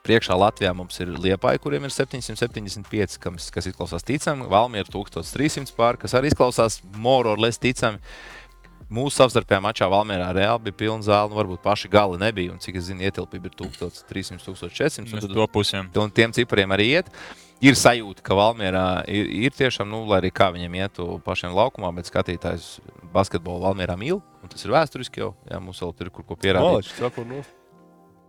Priekšā 0.04 0.36
Latvijā 0.36 0.74
mums 0.76 0.98
ir 1.00 1.14
liepaņi, 1.16 1.60
kuriem 1.64 1.86
ir 1.88 1.92
775, 1.94 3.16
kas, 3.22 3.46
kas 3.54 3.68
izklausās 3.70 4.04
ticami. 4.04 4.44
Valmiera 4.52 4.84
1300 4.92 5.72
pār, 5.78 5.96
kas 6.00 6.12
arī 6.18 6.28
izklausās 6.28 6.82
more 7.00 7.30
or 7.30 7.40
less 7.40 7.56
ticami. 7.62 8.02
Mūsu 8.92 9.16
savstarpējā 9.16 9.62
mačā 9.64 9.88
Valmjerā 9.88 10.26
reāli 10.36 10.66
bija 10.66 10.76
pilna 10.82 11.02
zāle. 11.06 11.30
Nu, 11.32 11.38
varbūt 11.38 11.62
paši 11.64 11.88
gali 11.88 12.18
nebija. 12.20 12.52
Un, 12.52 12.60
cik 12.60 12.76
es 12.76 12.90
zinu, 12.90 13.00
ietilpība 13.08 13.48
ir 13.48 13.56
1300, 13.56 14.44
1400. 14.44 15.08
un 15.08 15.24
tad- 15.24 15.32
to 15.32 15.46
pusēm. 15.48 15.88
un 15.96 16.12
tiem 16.12 16.36
cipariem 16.36 16.76
arī 16.76 16.90
iet. 17.00 17.08
Ir 17.64 17.72
sajūta, 17.72 18.20
ka 18.20 18.34
Valmjerā 18.36 19.08
ir, 19.08 19.24
ir 19.48 19.50
tiešām, 19.56 19.88
nu, 19.88 20.04
lai 20.04 20.20
arī 20.20 20.30
kā 20.30 20.52
viņiem 20.52 20.74
ietu 20.84 21.18
pašiem 21.24 21.54
laukumā, 21.56 21.94
bet 21.96 22.04
skatītājs 22.04 22.78
basketbolu 23.14 23.64
Valmjerā 23.64 23.96
mīl. 23.96 24.20
Un 24.42 24.52
tas 24.52 24.62
ir 24.66 24.70
vēsturiski 24.70 25.24
jau. 25.24 25.34
Jā, 25.48 25.62
mums 25.64 25.80
vēl 25.80 25.96
tur 25.96 26.06
ir 26.06 26.10
kur 26.12 26.24
ko 26.28 26.36
pierādīt. 26.36 26.92
Malači, 26.92 26.92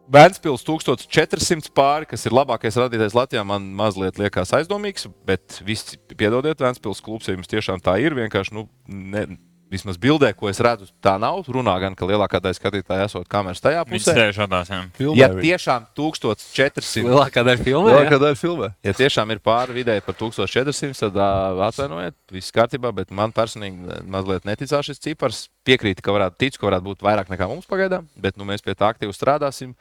Bērnspils 0.06 0.62
1400 0.68 1.72
pāri, 1.74 2.06
kas 2.10 2.28
ir 2.28 2.36
labākais 2.36 2.78
radītājs 2.78 3.16
Latvijā, 3.18 3.42
man 3.48 3.66
mazliet 3.78 4.20
liekas 4.22 4.54
aizdomīgs, 4.54 5.08
bet 5.26 5.60
visi 5.66 5.98
piedodiet, 6.14 6.62
Vēnspils 6.62 7.02
klubs, 7.06 7.30
ja 7.30 7.34
jums 7.34 7.50
tiešām 7.50 7.82
tā 7.82 7.98
ir, 8.04 8.14
vienkārši, 8.18 8.54
nu, 8.54 8.68
ne, 8.86 9.26
vismaz 9.72 9.98
bildē, 10.00 10.30
ko 10.38 10.48
es 10.50 10.60
redzu, 10.62 10.86
tā 11.04 11.16
nav. 11.20 11.42
Runā 11.52 11.74
gan, 11.82 11.96
ka 11.98 12.06
lielākā 12.08 12.40
daļa 12.44 12.58
skatītāju 12.60 13.06
esot 13.08 13.28
kameras 13.32 13.60
tajā 13.64 13.82
Viņš 13.90 14.04
pusē. 14.06 14.14
sēž 14.18 14.40
abās. 14.46 14.70
jā. 14.70 14.82
Filmē 14.98 15.18
Ja 15.20 15.28
tiešām 15.34 15.88
1400, 15.98 17.04
Lielākā 17.10 17.44
daļa 17.48 17.64
filmē. 17.66 17.92
Lielākā 17.94 18.20
daļa 18.22 18.38
filmē. 18.40 18.70
ja 18.86 18.94
tiešām 18.94 19.32
ir 19.36 19.40
pāri 19.44 19.74
vidēji 19.80 20.06
par 20.06 20.16
1400, 20.20 21.00
tad 21.00 21.18
ā, 21.18 21.30
atvainojiet, 21.70 22.16
viss 22.32 22.52
kārtībā, 22.56 22.94
bet 22.96 23.12
man 23.12 23.34
personīgi 23.36 24.02
mazliet 24.06 24.46
neticās 24.46 24.86
šis 24.86 25.00
cipars. 25.00 25.48
Piekrīt, 25.66 26.02
ka 26.06 26.14
varētu 26.14 26.38
tic, 26.38 26.58
ka 26.62 26.68
varētu 26.70 26.86
būt 26.92 27.02
vairāk 27.02 27.30
nekā 27.34 27.48
mums 27.50 27.66
pagaidām, 27.66 28.06
bet 28.22 28.38
nu, 28.38 28.46
mēs 28.46 28.62
pie 28.62 28.76
tā 28.78 28.92
aktīvi 28.94 29.14
strādāsim. 29.18 29.74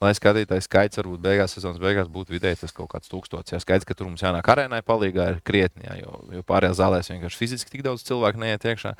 Lai 0.00 0.12
skatītājs 0.16 0.64
skaits 0.64 1.00
varbūt 1.00 1.20
beigās 1.20 1.52
sezonas 1.52 1.80
beigās 1.80 2.08
būtu 2.12 2.32
vidēji 2.32 2.62
tas 2.62 2.72
kaut 2.72 2.88
kāds 2.94 3.10
tūkstots. 3.12 3.52
Jā, 3.52 3.60
skaidrs, 3.60 3.84
ka 3.88 3.96
tur 3.96 4.08
mums 4.08 4.22
jānāk 4.24 4.48
arēnai 4.48 4.80
palīgā 4.86 5.26
ir 5.34 5.42
krietni, 5.44 5.84
jā, 5.84 5.98
jo, 6.00 6.22
jo 6.38 6.44
pārējās 6.48 6.78
zālēs 6.80 7.10
vienkārši 7.12 7.40
fiziski 7.42 7.74
tik 7.74 7.84
daudz 7.84 8.06
cilvēku 8.08 8.40
neiet 8.40 8.64
iekšā. 8.64 8.94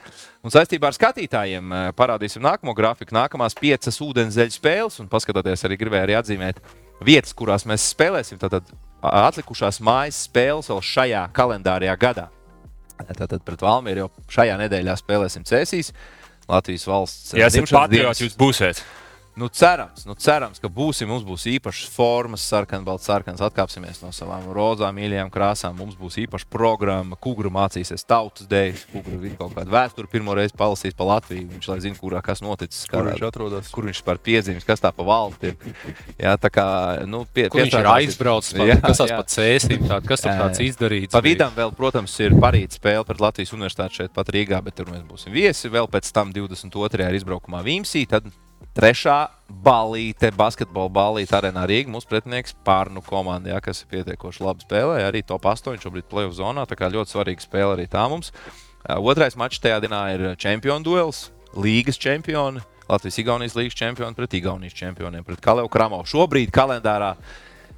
Un 0.44 0.52
saistībā 0.52 0.90
ar 0.90 0.98
skatītājiem 0.98 1.72
eh, 1.72 1.88
parādīsim 1.96 2.44
nākamo 2.44 2.76
grafiku, 2.76 3.16
nākamās 3.16 3.56
piecas 3.56 4.00
ūdenszeļu 4.04 4.56
spēles, 4.58 5.00
un 5.00 5.08
paskatoties 5.12 5.64
arī 5.68 5.80
gribēju 5.80 6.08
arī 6.08 6.18
atzīmēt 6.20 6.60
vietas, 7.06 7.32
kurās 7.36 7.64
mēs 7.68 7.88
spēlēsim. 7.94 8.40
Tātad 8.42 8.68
atlikušās 9.00 9.80
mājas 9.80 10.26
spēles 10.28 10.68
vēl 10.68 10.84
šajā 10.84 11.26
kalendārajā 11.36 11.96
gadā. 12.00 12.28
Tātad 13.00 13.40
pret 13.46 13.62
Valmīru 13.64 14.04
jau 14.04 14.10
šajā 14.36 14.60
nedēļā 14.60 15.00
spēlēsim 15.00 15.48
Cēsīs. 15.48 15.94
Latvijas 16.50 16.84
valsts 16.88 17.36
Ja 17.38 17.46
esat 17.46 17.62
dzimšanas 17.62 17.86
patriots, 17.86 18.20
jūs 18.24 18.36
būsiet. 18.36 18.82
Nu, 19.40 19.48
cerams, 19.48 20.02
nu, 20.04 20.12
cerams, 20.20 20.58
ka 20.60 20.68
būsim. 20.68 21.08
Mums 21.08 21.24
būs 21.24 21.46
īpašas 21.48 21.88
formas, 21.94 22.42
sarkanas, 22.44 22.84
balts, 22.84 23.06
sarkanas. 23.08 23.40
Atkāpsimies 23.46 24.02
no 24.04 24.10
savām 24.12 24.44
rozām, 24.52 24.92
mīļajām 25.00 25.30
krāsām. 25.32 25.78
Mums 25.80 25.94
būs 25.96 26.18
īpaša 26.26 26.44
programma. 26.52 27.16
Kūgra 27.16 27.48
mācīsies 27.54 28.04
tautas 28.04 28.44
dēļ. 28.50 28.82
Kūgra 28.92 29.20
ir 29.30 29.36
kaut 29.40 29.54
kāda 29.56 29.72
vēsture. 29.72 30.10
Pirmo 30.12 30.34
reizi 30.36 30.52
palasīs 30.60 30.92
pa 30.98 31.06
Latviju. 31.08 31.46
Viņš 31.54 31.68
lai 31.72 31.78
zina, 31.86 31.96
kurā 32.02 32.20
kas 32.26 32.42
noticis. 32.44 32.82
Kur 32.90 33.00
kādā- 33.00 33.14
viņš 33.16 33.24
atrodas? 33.30 33.70
Kur 33.72 33.88
viņš 33.88 34.02
par 34.04 34.20
piezīmes, 34.20 34.66
kas 34.68 34.84
tā 34.84 34.92
pa 34.92 35.06
valdi 35.08 35.54
ir. 35.54 35.56
Jā, 36.20 36.36
tā 36.36 36.50
kā, 36.52 36.66
nu, 37.08 37.24
pie, 37.32 37.48
Kur 37.48 37.62
viņš 37.64 37.78
ir 37.80 37.90
aizbraucis, 37.94 38.52
Jā, 38.60 38.76
pa- 38.76 38.88
kas 38.92 38.98
tas 39.00 39.10
jā. 39.10 39.16
pat 39.22 39.32
cēsīm, 39.38 39.88
tād, 39.88 40.04
kas 40.12 40.20
tur 40.20 40.32
Jā, 40.34 40.38
tāds 40.44 40.60
jā. 40.60 40.68
izdarīts. 40.68 41.12
Pa 41.16 41.20
vidam 41.24 41.56
vēl, 41.56 41.72
protams, 41.74 42.12
ir 42.20 42.36
parīta 42.36 42.76
spēle 42.76 43.06
pret 43.08 43.24
Latvijas 43.24 43.54
universitāti 43.56 44.02
šeit 44.02 44.12
pat 44.12 44.28
Rīgā, 44.28 44.60
bet 44.62 44.76
tur 44.76 44.86
mēs 44.92 45.02
būsim 45.08 45.32
viesi. 45.32 45.70
Vēl 45.72 45.88
pēc 45.88 46.12
tam 46.12 46.28
22. 46.36 47.08
ir 47.08 47.16
izbraukumā 47.22 47.64
Vīmsī. 47.64 48.04
Tad 48.06 48.28
trešā 48.76 49.18
balīte, 49.50 50.30
basketbola 50.36 50.90
balīte 50.94 51.36
arēnā 51.36 51.66
Rīgā. 51.68 51.90
Mūsu 51.92 52.08
pretinieks 52.10 52.56
pārnu 52.66 53.02
komanda, 53.06 53.52
jā, 53.54 53.60
kas 53.64 53.82
ir 53.82 53.90
pietiekoši 53.94 54.44
labi 54.46 54.66
spēlē. 54.66 55.00
Arī 55.06 55.22
top 55.26 55.48
8 55.50 55.80
šobrīd 55.82 56.08
playoff 56.10 56.38
zonā. 56.38 56.66
Tā 56.70 56.78
kā 56.78 56.90
ļoti 56.92 57.14
svarīga 57.14 57.44
spēle 57.44 57.76
arī 57.76 57.86
tā 57.90 58.06
mums. 58.10 58.32
Otrais 58.96 59.36
mačs 59.36 59.60
tajā 59.60 59.80
dienā 59.84 60.04
ir 60.14 60.26
čempionu 60.40 60.86
duels, 60.86 61.28
līgas 61.54 62.00
čempioni. 62.00 62.62
Latvijas-Igaunijas 62.90 63.54
līnijas 63.54 63.76
čempioni 63.78 64.16
pret 64.18 64.32
Igaunijas 64.34 64.74
čempioniem, 64.74 65.22
pret 65.26 65.42
Kalēju 65.44 65.70
Kramovu. 65.70 66.08
Šobrīd 66.10 66.50
kalendārā 66.50 67.12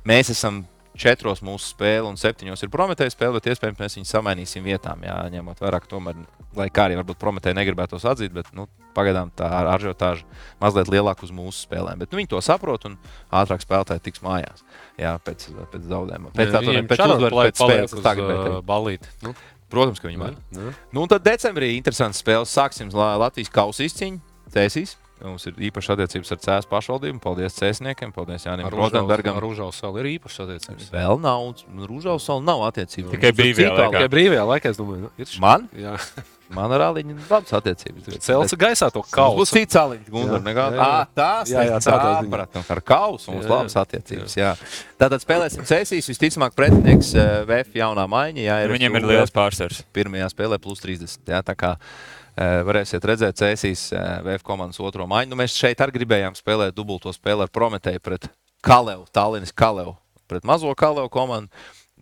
mēs 0.08 0.32
esam 0.32 0.62
četros 0.98 1.40
mūsu 1.44 1.70
spēle 1.72 2.04
un 2.10 2.18
septiņos 2.20 2.62
ir 2.62 2.70
Prometēja 2.72 3.12
spēle, 3.14 3.38
bet 3.38 3.46
iespējams 3.52 3.78
mēs 3.80 3.96
viņus 3.98 4.10
samainīsim 4.12 4.64
vietām. 4.66 5.00
Jā, 5.06 5.16
ņemot 5.32 5.62
vērā, 5.64 5.80
ka 5.80 5.88
tomēr, 5.88 6.18
lai 6.58 6.66
kā 6.74 6.84
arī 6.88 6.98
varbūt 7.00 7.20
Prometēja 7.22 7.56
negribētos 7.56 8.04
atzīt, 8.10 8.32
bet 8.36 8.50
nu, 8.56 8.66
pagaidām 8.96 9.30
tā 9.36 9.48
ar 9.48 9.70
ažiotāža 9.78 10.26
mazliet 10.60 10.90
lielāka 10.92 11.24
uz 11.24 11.32
mūsu 11.32 11.64
spēlēm. 11.64 12.02
Bet 12.04 12.12
nu, 12.12 12.20
viņi 12.20 12.28
to 12.34 12.42
saprot 12.44 12.84
un 12.90 12.98
ātrāk 13.32 13.64
spēlētāji 13.64 14.04
tiks 14.10 14.20
mājās. 14.24 14.60
Jā, 15.00 15.16
pēc, 15.24 15.48
pēc 15.72 15.88
zaudējuma. 15.88 16.34
Pēc, 16.36 16.52
atvainojiet, 16.52 16.70
viņiem 16.76 16.90
pēc 16.92 17.04
uzvaras, 17.08 17.40
pēc 17.40 17.62
spēles. 17.64 17.96
uz, 17.96 18.04
Tā 18.04 18.12
uh, 18.18 18.24
teikt. 18.28 18.66
balīti. 18.68 19.14
Nu, 19.24 19.34
Protams, 19.72 20.02
ka 20.04 20.10
viņi 20.10 20.18
ne, 20.20 20.24
var. 20.26 20.34
ne. 20.52 20.72
Nu, 20.92 21.06
un 21.06 21.08
tad 21.08 21.24
decembrī 21.24 21.70
interesants 21.78 22.20
spēles. 22.20 22.52
Sāksim 22.52 22.90
La- 22.92 23.14
Latvijas 23.16 23.48
kausa 23.48 23.86
izcīņu, 23.88 24.20
Cēsīs. 24.52 24.98
Mums 25.22 25.46
ir 25.46 25.54
īpašas 25.70 25.94
attiecības 25.94 26.32
ar 26.34 26.40
Cēlā 26.42 26.68
pašvaldību. 26.72 27.20
Paldies 27.22 27.54
Cēsniekiem, 27.60 28.10
paldies 28.16 28.42
Jānim 28.48 28.66
Ar 28.66 28.74
Rozenbergam. 28.74 29.38
Rūžaus 29.42 29.78
vēl 29.84 30.00
ir 30.02 30.10
īpašs 30.16 30.42
attiecības. 30.46 30.90
Vēl 30.92 31.20
nav, 31.22 31.48
Rūžaus 31.86 32.26
vēl 32.32 32.42
nav 32.46 32.66
attiecības. 32.72 33.14
Tikai 33.14 33.30
ar 33.30 33.38
brīvajā 33.38 33.72
laikā. 33.78 33.90
Tikai 33.96 34.12
brīvajā 34.16 34.46
laikā, 34.50 34.72
es 34.74 34.80
domāju, 34.82 35.04
nu, 35.06 35.10
ir 35.22 35.30
šī. 35.30 35.42
Man? 35.44 35.68
Jā, 35.78 35.96
Man 36.52 36.68
ar 36.76 36.82
Aliņu 36.90 37.14
ir 37.14 37.30
labas 37.30 37.54
attiecības. 37.56 38.18
celts 38.20 38.52
gaisā 38.60 38.90
to 38.92 39.00
Mums 39.00 39.08
būs 39.08 39.14
kausu. 39.16 39.46
cits 39.56 39.78
aliņš, 39.80 40.08
Gunār. 40.12 40.42
Jā, 40.44 40.52
jā, 40.52 40.74
jā. 40.76 40.88
Tās 41.16 41.48
Jā, 41.54 41.62
jā, 41.64 41.78
ziņā. 41.78 42.18
sapratu. 42.26 42.64
Ar 42.74 42.80
kausu 42.84 43.32
mums 43.32 43.46
Jā, 43.46 43.48
jā. 43.48 43.54
labas 43.54 43.76
attiecības. 43.80 44.34
Jā. 44.36 44.50
Tātad 45.00 45.24
spēlēsim 45.24 45.64
Cēsīs. 45.64 46.10
Visticamāk, 46.12 46.52
pretinieks 46.58 47.14
eh, 47.16 47.30
VF 47.48 47.72
jaunā 47.80 48.04
maiņa. 48.04 48.44
Jā, 48.44 48.58
Viņiem 48.68 49.00
ir 49.00 49.08
liels 49.14 49.32
pārsvars. 49.32 49.80
pirmajā 49.96 50.28
spēlē 50.34 50.60
plus 50.60 50.84
30. 50.84 51.24
Jā, 51.32 51.40
tā 51.40 51.56
kā 51.56 51.72
varēsiet 52.38 53.04
redzēt 53.04 53.36
Cēsīs 53.40 53.90
e, 53.92 54.00
VF 54.24 54.46
komandas 54.46 54.80
otro 54.80 55.04
maiņu. 55.10 55.32
Nu, 55.32 55.38
mēs 55.42 55.56
šeit 55.58 55.82
arī 55.84 55.98
gribējām 55.98 56.36
spēlēt 56.38 56.76
dubulto 56.76 57.12
spēli 57.12 57.44
ar 57.44 57.52
Prometēju 57.52 58.00
pret 58.00 58.30
Kalevu, 58.64 59.04
Tallinas 59.12 59.52
Kalevu, 59.52 59.96
pret 60.30 60.46
mazo 60.48 60.72
Kalevu 60.78 61.12
komandu. 61.12 61.52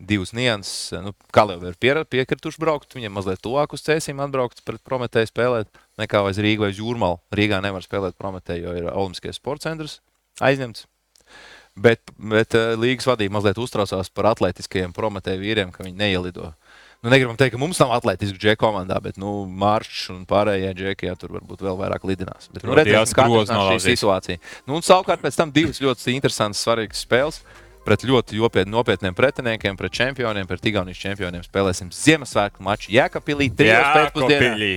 Divas 0.01 0.31
nianses, 0.33 0.95
nu, 1.05 1.12
Kalevi 1.35 1.68
ir 1.68 1.74
pier- 1.76 2.07
piekrituši 2.09 2.62
braukt, 2.62 2.95
viņiem 2.97 3.12
mazliet 3.12 3.43
tuvāk 3.45 3.74
uz 3.76 3.83
cēsīm 3.85 4.22
atbraukt 4.24 4.62
pret 4.64 4.81
Prometēju 4.87 5.28
spēlēt, 5.28 5.68
nekā 6.01 6.22
vai 6.24 6.31
uz 6.33 6.41
Rīgu 6.41 6.64
vai 6.64 6.70
uz 6.72 6.81
Jūrmalu. 6.81 7.20
Rīgā 7.37 7.59
nevar 7.61 7.85
spēlēt 7.85 8.16
Prometēju, 8.16 8.64
jo 8.64 8.76
ir 8.78 8.89
Olimpiskais 8.95 9.37
sports 9.37 9.66
centrs 9.66 9.99
aizņemts. 10.41 10.87
Bet, 11.81 12.01
bet 12.16 12.57
līgas 12.81 13.07
vadība 13.07 13.37
mazliet 13.37 13.61
uztraucās 13.61 14.09
par 14.12 14.31
atletiskajiem 14.33 14.95
Prometēju 14.97 15.43
vīriem, 15.45 15.70
ka 15.74 15.85
viņi 15.85 16.01
neielido. 16.01 16.55
Nu, 17.01 17.09
negribam 17.09 17.36
teikt, 17.40 17.55
ka 17.55 17.59
mums 17.61 17.78
nav 17.80 17.94
atletisku 17.96 18.36
džeku 18.36 18.61
komandā, 18.61 18.98
bet 19.01 19.16
nu, 19.16 19.46
Mārcis 19.48 20.11
un 20.12 20.26
pārējie 20.28 20.74
džeki 20.76 21.09
jā, 21.09 21.14
tur 21.16 21.32
varbūt 21.32 21.62
vēl 21.64 21.78
vairāk 21.78 22.05
lidinās. 22.05 22.51
Bet, 22.53 22.66
nu, 22.68 22.74
redzēsim, 22.76 22.98
jās 22.98 23.14
kā 23.16 23.24
grozu 23.24 23.55
atrisinās 23.55 23.86
šī 23.86 23.94
situācija. 23.96 24.42
Nu, 24.66 24.76
un 24.76 24.84
savukārt 24.84 25.24
pēc 25.24 25.38
tam 25.40 25.55
divas 25.55 25.80
ļoti 25.80 26.12
interesantas, 26.12 26.61
svarīgas 26.66 27.01
spēles. 27.07 27.40
Pret 27.80 28.05
ļoti 28.05 28.36
jopiet, 28.36 28.68
nopietniem 28.68 29.16
pretiniekiem, 29.16 29.78
pret 29.80 29.94
čempioniem, 29.96 30.44
pret 30.44 30.66
Igaunijas 30.68 31.01
čempioniem 31.01 31.40
spēlēsim 31.46 31.88
Ziemassvētku 31.96 32.61
maču 32.61 32.92
Jēkabīlī, 32.92 33.48
3. 33.57 33.78
pēcpusdienā. 33.96 34.68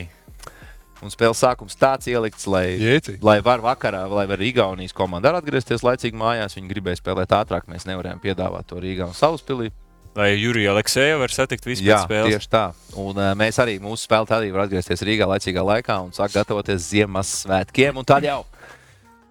Un 1.04 1.12
spēles 1.12 1.44
sākums 1.44 1.76
tāds 1.76 2.08
ielikts, 2.08 2.48
lai, 2.48 2.78
Jēcīgi. 2.80 3.20
lai 3.28 3.42
var 3.44 3.60
vakarā, 3.60 4.06
lai 4.08 4.24
var 4.32 4.40
Igaunijas 4.40 4.96
komanda 4.96 5.36
atgriezties 5.36 5.84
laicīgi 5.84 6.16
mājās. 6.16 6.56
Viņi 6.56 6.72
gribēja 6.72 7.04
spēlēt 7.04 7.36
ātrāk, 7.36 7.68
mēs 7.68 7.84
nevarējām 7.92 8.24
piedāvāt 8.24 8.72
to 8.72 8.80
Rīgā 8.80 9.12
un 9.12 9.18
Salaspilī. 9.18 9.74
Lai 10.14 10.36
Jurija 10.38 10.72
Alekseja 10.76 11.18
var 11.18 11.32
satikt 11.34 11.66
vispār 11.66 11.88
Jā, 11.90 12.02
spēles. 12.06 12.36
tieši 12.36 12.50
tā. 12.54 12.64
Un, 13.02 13.18
uh, 13.18 13.32
mēs 13.38 13.58
arī, 13.64 13.80
mūsu 13.82 14.06
spēlētāji, 14.06 14.44
arī 14.44 14.52
var 14.54 14.68
atgriezties 14.68 15.02
Rīgā 15.02 15.26
laicīgā 15.32 15.64
laikā 15.66 15.96
un 16.06 16.12
sāk 16.14 16.36
gatavoties 16.36 16.86
Ziemassvētkiem. 16.92 17.98
Un 17.98 18.06
tad 18.06 18.28
jau 18.28 18.44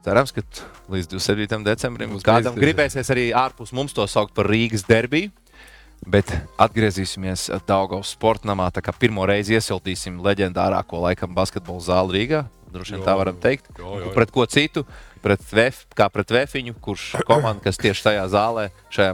cerams, 0.02 0.32
ka 0.34 0.42
līdz 0.90 1.12
27. 1.14 1.62
decembrim 1.68 2.10
Būs 2.16 2.26
kādam 2.26 2.58
gribēsies 2.58 3.12
arī 3.14 3.28
ārpus 3.30 3.70
mums 3.70 3.94
to 3.94 4.06
saukt 4.10 4.34
par 4.34 4.50
Rīgas 4.50 4.82
derbiju. 4.88 5.30
Bet 6.02 6.32
atgriezīsimies 6.58 7.46
Daugaus 7.68 8.10
sportamā. 8.16 8.66
Tā 8.74 8.82
kā 8.82 8.90
pirmo 8.90 9.22
reizi 9.22 9.54
iesildīsim 9.54 10.18
leģendārāko 10.18 10.98
laikam 11.04 11.30
basketbola 11.36 11.78
zāli 11.78 12.18
Rīgā. 12.18 12.42
Droši 12.74 12.96
vien 12.96 13.04
tā 13.06 13.14
varam 13.14 13.36
teikt. 13.38 13.68
jā, 13.78 13.84
jā, 13.86 14.00
jā. 14.08 14.12
Pret 14.16 14.30
ko 14.34 14.46
citu? 14.50 14.82
Pret 15.22 15.44
VF, 15.52 15.84
kā 15.94 16.08
pret 16.10 16.32
Vēfiņu, 16.34 16.74
kurš 16.82 17.04
komanda, 17.30 17.62
kas 17.62 17.78
tieši 17.78 18.08
tajā 18.08 18.24
zālē, 18.32 18.68
šajā 18.94 19.12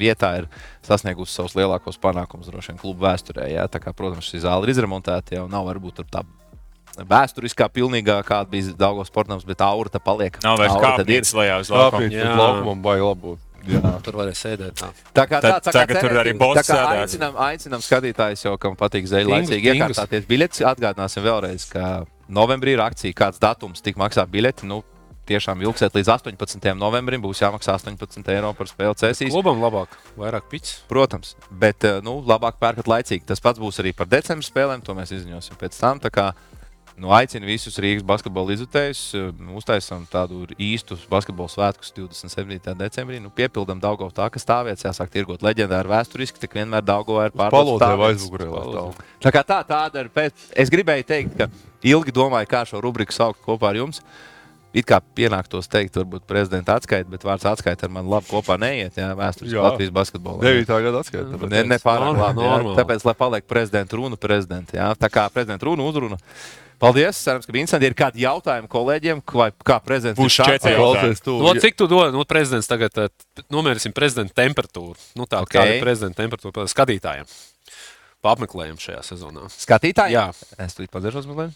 vietā 0.00 0.30
ir 0.40 0.48
sasniegusi 0.86 1.36
savus 1.36 1.56
lielākos 1.58 2.00
panākumus 2.00 2.48
droši 2.48 2.72
vien 2.72 2.80
klubu 2.80 3.04
vēsturē. 3.04 3.50
Jā. 3.52 3.68
Tā 3.68 3.82
kā, 3.84 3.92
protams, 3.96 4.30
šī 4.30 4.44
zāle 4.46 4.64
ir 4.68 4.74
izremontēta, 4.74 5.36
jau 5.38 5.44
nav 5.52 5.68
varbūt 5.68 6.00
tur 6.00 6.08
tā 6.08 6.24
vēsturiskā, 6.94 7.68
pilnīgā, 7.74 8.20
kāda 8.26 8.50
bija 8.50 8.74
Daugos 8.78 9.10
sportams, 9.10 9.46
bet 9.48 9.62
aura 9.64 9.90
tā 9.90 10.00
paliek. 10.02 10.36
Nav 10.44 10.60
vairs 10.60 10.76
kāpnes 10.78 11.34
lejā 11.34 11.58
uz 11.64 11.72
laukuma. 11.72 12.06
Tāpēc 12.06 12.14
Jā. 12.14 12.36
Jā, 13.64 13.94
tur 14.04 14.18
varēja 14.20 14.36
sēdēt. 14.36 14.76
Tā. 14.76 14.90
Tā 15.16 15.24
kā 15.28 15.38
tā, 15.40 15.54
tā 15.64 15.72
kā 15.72 15.72
tagad 15.78 16.00
tur 16.04 16.18
arī 16.20 16.34
Tā 16.36 16.64
sēdēs. 16.68 16.98
aicinām, 17.04 17.38
aicinām 17.46 17.84
skatītājus, 17.84 18.42
jau, 18.44 18.56
kam 18.60 18.76
patīk 18.76 19.06
Tingus, 19.08 19.30
laicīgi 19.30 19.70
iekārtāties 19.72 20.26
biļetes. 20.28 20.64
Atgādināsim 20.68 21.24
vēlreiz, 21.24 21.64
ka 21.72 22.04
novembrī 22.28 22.74
ir 22.76 22.82
akcija, 22.84 23.16
kāds 23.16 23.40
datums 23.40 23.80
tik 23.84 23.96
maksā 24.00 24.26
biļeti. 24.28 24.68
Nu, 24.68 24.82
tiešām 25.28 25.62
ilgsiet 25.64 25.96
līdz 25.96 26.10
18. 26.16 26.70
novembrim, 26.78 27.22
būs 27.24 27.42
jāmaksā 27.42 27.76
18 27.78 28.32
eiro 28.34 28.52
par 28.56 28.70
spēli 28.70 28.98
cēsīs. 29.00 29.32
Klubam 29.34 29.62
labāk, 29.62 29.94
vairāk 30.20 30.48
piķis. 30.52 30.74
Protams, 30.90 31.34
bet 31.50 31.86
eh, 31.88 32.00
nu, 32.04 32.18
labāk 32.26 32.60
pērkat 32.62 32.90
laicīgi. 32.90 33.26
Tas 33.28 33.42
pats 33.44 33.62
būs 33.62 33.82
arī 33.82 33.94
par 33.96 34.10
decembra 34.10 34.46
spēlēm, 34.46 34.84
to 34.84 34.96
mēs 34.96 35.14
izziņosim 35.16 35.60
pēc 35.60 35.80
tam. 35.80 36.02
Tā 36.02 36.12
Nu, 36.94 37.10
aicinu 37.10 37.48
visus 37.48 37.74
Rīgas 37.82 38.04
basketbola 38.06 38.54
izjutējus. 38.54 39.00
eh, 39.18 39.30
Uztaisām 39.58 40.04
tādu 40.10 40.46
īstu 40.54 40.94
basketbola 41.10 41.50
svētkus 41.50 41.90
27. 41.96 42.74
decembrī. 42.78 43.18
Nu, 43.20 43.32
piepildām 43.34 43.80
Daugavu 43.82 44.14
tā, 44.14 44.28
ka 44.30 44.38
stāvvietas 44.38 44.86
jāsāk 44.86 45.10
tirgot 45.10 45.42
leģendāri 45.42 45.90
vēsturiski, 45.90 46.38
tik 46.38 46.54
vienmēr 46.54 46.86
Daugavā 46.86 47.26
ir 47.26 47.34
stāv. 48.70 49.02
Tā 49.26 49.34
kā 49.34 49.42
tā, 49.42 49.58
tāda 49.66 50.04
ir. 50.04 50.12
Pēc... 50.14 50.46
Es 50.54 50.70
gribēju 50.70 51.08
teikt, 51.08 51.34
ka 51.34 51.50
ilgi 51.82 52.14
domāju, 52.14 52.46
kā 52.46 52.62
šo 52.68 52.78
rubriku 52.84 53.12
saukt 53.12 53.42
kopā 53.42 53.72
ar 53.72 53.82
jums. 53.82 53.98
It 54.74 54.88
kā 54.90 54.98
pienāktos 55.14 55.68
teikt, 55.70 55.94
varbūt 56.00 56.24
prezidenta 56.26 56.74
atskaita, 56.80 57.06
bet 57.12 57.22
vārds 57.22 57.46
atskaita 57.46 57.86
ar 57.86 57.92
mani 57.94 58.10
labi 58.10 58.26
kopā 58.26 58.56
neiet. 58.58 58.96
Jā, 58.98 59.12
vēsturiski 59.14 59.54
Jā. 59.54 59.62
Latvijas 59.68 59.92
basketbolā. 59.94 60.42
9. 60.42 60.72
gada 60.88 61.02
atskaita. 61.04 61.38
Ne, 61.52 61.62
ne 61.70 61.78
pārāk 61.78 62.18
labi. 62.18 62.42
jā. 62.42 62.74
Tāpēc, 62.80 63.06
lai 63.06 63.14
paliek 63.20 63.46
prezidenta 63.46 64.00
runa, 64.00 64.18
prezidenta. 64.18 64.74
Jā. 64.74 64.90
Tā 64.98 65.10
kā 65.14 65.28
prezidenta 65.30 65.70
runa 65.70 65.86
uzruna. 65.86 66.18
Paldies. 66.82 67.22
Cerams, 67.22 67.46
ka 67.46 67.54
bija 67.54 67.64
interesanti. 67.64 67.86
Ir 67.86 67.96
kādi 67.96 68.24
jautājumi 68.24 68.68
kolēģiem, 68.74 69.22
vai 69.30 69.48
kā 69.62 69.78
prezidents 69.84 70.18
Būs 70.18 70.34
šāds? 70.40 71.22
tu. 71.22 71.38
No, 71.38 71.54
cik 71.54 71.78
tu 71.78 71.86
dod? 71.90 72.10
Nu, 72.16 72.26
prezidents 72.28 72.68
tagad 72.68 72.98
eh, 72.98 73.08
nomērīsim 73.54 73.94
prezidenta 73.94 74.34
temperatūru. 74.42 74.98
Nu, 75.14 75.28
tā 75.30 75.44
Ok. 75.44 75.54
okay. 75.54 75.60
kāda 75.60 75.78
ir 75.78 75.84
prezidenta 75.86 76.22
temperatūra 76.24 76.66
skatītājiem. 76.74 77.30
Apmeklējam 78.24 78.78
šajā 78.80 79.02
sezonā. 79.04 79.46
Skatītāji? 79.52 80.16
Jā. 80.16 80.30
Es 80.64 80.74
tur 80.76 80.88
padzeršos 80.90 81.28
mazliet. 81.28 81.54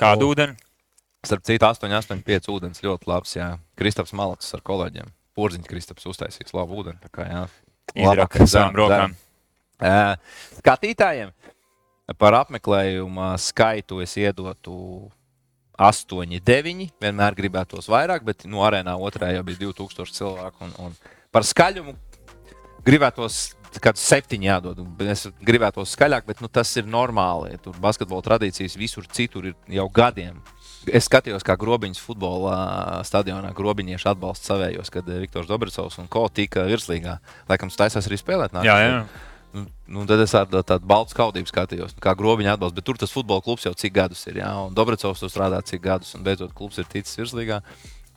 Kādu 0.00 0.32
ūdeni? 0.32 0.56
Starp 1.24 1.44
citu, 1.46 1.66
8, 1.66 1.92
8, 1.96 2.22
5 2.26 2.50
ūdens 2.52 2.82
ļoti 2.84 3.08
labs. 3.10 3.36
Jā. 3.38 3.48
Kristaps 3.78 4.14
Malacis 4.16 4.54
ar 4.54 4.62
kolēģiem. 4.66 5.08
porziņš 5.36 5.68
Kristaps 5.68 6.06
uztaisījis 6.08 6.54
labu 6.56 6.80
ūdeni. 6.80 7.00
tā 7.02 7.12
Kā, 7.12 7.26
jā. 7.28 7.42
Labāk, 7.96 8.38
savām 8.44 8.74
dzeram, 8.74 8.76
rokām. 8.76 9.16
Skatītājiem 10.60 11.32
par 12.18 12.36
apmeklējuma 12.40 13.34
skaitu 13.42 14.00
es 14.04 14.14
iedotu 14.20 15.10
8, 15.76 16.40
9. 16.40 16.86
Vienmēr 17.02 17.36
gribētos 17.36 17.90
vairāk, 17.92 18.24
bet 18.24 18.46
nu, 18.48 18.62
arēnā 18.64 18.96
otrā 18.96 19.32
jau 19.34 19.44
bija 19.44 19.66
2000 19.66 20.16
cilvēku. 20.16 20.68
Un, 20.68 20.74
un 20.86 20.94
par 21.34 21.44
skaļumu 21.44 21.96
gribētos 22.86 23.56
kāds 23.82 24.04
septiņi 24.08 24.48
jādod. 24.48 24.80
Es 25.10 25.26
gribētos 25.44 25.92
skaļāk, 25.96 26.26
bet 26.28 26.40
nu, 26.40 26.48
tas 26.48 26.70
ir 26.78 26.88
normāli. 26.88 27.58
Tur 27.62 27.76
basketbola 27.82 28.24
tradīcijas 28.24 28.78
visur 28.78 29.08
citur 29.12 29.50
ir 29.50 29.56
jau 29.78 29.88
gadiem. 29.92 30.38
Es 30.94 31.08
skatījos, 31.08 31.42
kā 31.46 31.56
grobiņš 31.58 31.98
futbola 32.04 33.00
stadionā 33.06 33.50
grobiņieši 33.56 34.06
atbalsta 34.12 34.52
savējos, 34.52 34.90
kad 34.94 35.08
eh, 35.10 35.18
Viktors 35.24 35.48
Dobricovs 35.50 35.98
un 35.98 36.06
Ko 36.12 36.28
tika 36.30 36.62
virslīgā. 36.68 37.16
Laikam, 37.48 37.72
tas 37.72 37.80
taisās 37.80 38.06
arī 38.06 38.18
spēlēt. 38.20 38.54
Jā, 38.54 38.60
nākamgad. 38.62 38.92
jā. 38.92 39.32
Nu, 39.56 39.62
nu, 39.88 40.02
tad 40.04 40.20
es 40.20 40.34
ar 40.36 40.46
tā- 40.52 40.60
tādu 40.68 40.84
baltu 40.84 41.14
skaudību 41.14 41.48
skatījos, 41.48 41.94
kā 42.02 42.12
grobiņa 42.18 42.54
atbalsts. 42.58 42.76
Bet 42.76 42.84
tur 42.84 42.98
tas 43.00 43.10
futbola 43.14 43.40
klubs 43.40 43.64
jau 43.64 43.72
cik 43.72 43.94
gadus 43.96 44.26
ir. 44.28 44.42
Jā, 44.42 44.50
un 44.66 44.74
Dobricovs 44.76 45.22
tur 45.22 45.30
strādā 45.32 45.62
cik 45.64 45.80
gadus, 45.86 46.12
un 46.14 46.22
beidzot 46.26 46.52
klubs 46.54 46.76
ir 46.78 46.84
ticis 46.84 47.16
virslīgā. 47.16 47.62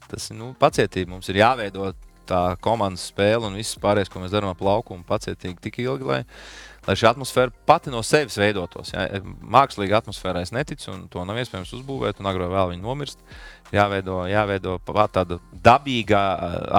Tas 0.09 0.29
ir 0.31 0.35
nu, 0.37 0.51
pacietība. 0.59 1.13
Mums 1.15 1.29
ir 1.31 1.39
jāveido 1.39 1.93
tā 2.27 2.57
komandas 2.61 3.07
spēle 3.09 3.47
un 3.47 3.55
viss 3.57 3.77
pārējais, 3.81 4.11
ko 4.11 4.19
mēs 4.21 4.33
darām 4.35 4.51
ap 4.51 4.59
laukumu, 4.61 5.05
pacietīgi 5.07 5.57
tik 5.63 5.79
ilgi, 5.81 6.05
lai, 6.05 6.19
lai 6.89 6.97
šī 6.97 7.05
atmosfēra 7.11 7.53
pati 7.69 7.93
no 7.93 8.01
sevis 8.05 8.37
veidotos. 8.41 8.93
Jā. 8.95 9.21
Mākslīga 9.45 9.99
atmosfēra 10.01 10.41
es 10.41 10.53
neticu, 10.55 10.89
un 10.95 11.05
to 11.11 11.23
nav 11.27 11.37
iespējams 11.37 11.73
uzbūvēt, 11.77 12.21
un 12.21 12.29
agrāk 12.31 12.49
vēlāk 12.49 12.73
viņa 12.73 12.85
nomirst. 12.85 13.21
Jāveido, 13.69 14.23
jāveido 14.25 14.79
tāda 15.13 15.37
dabīga 15.53 16.19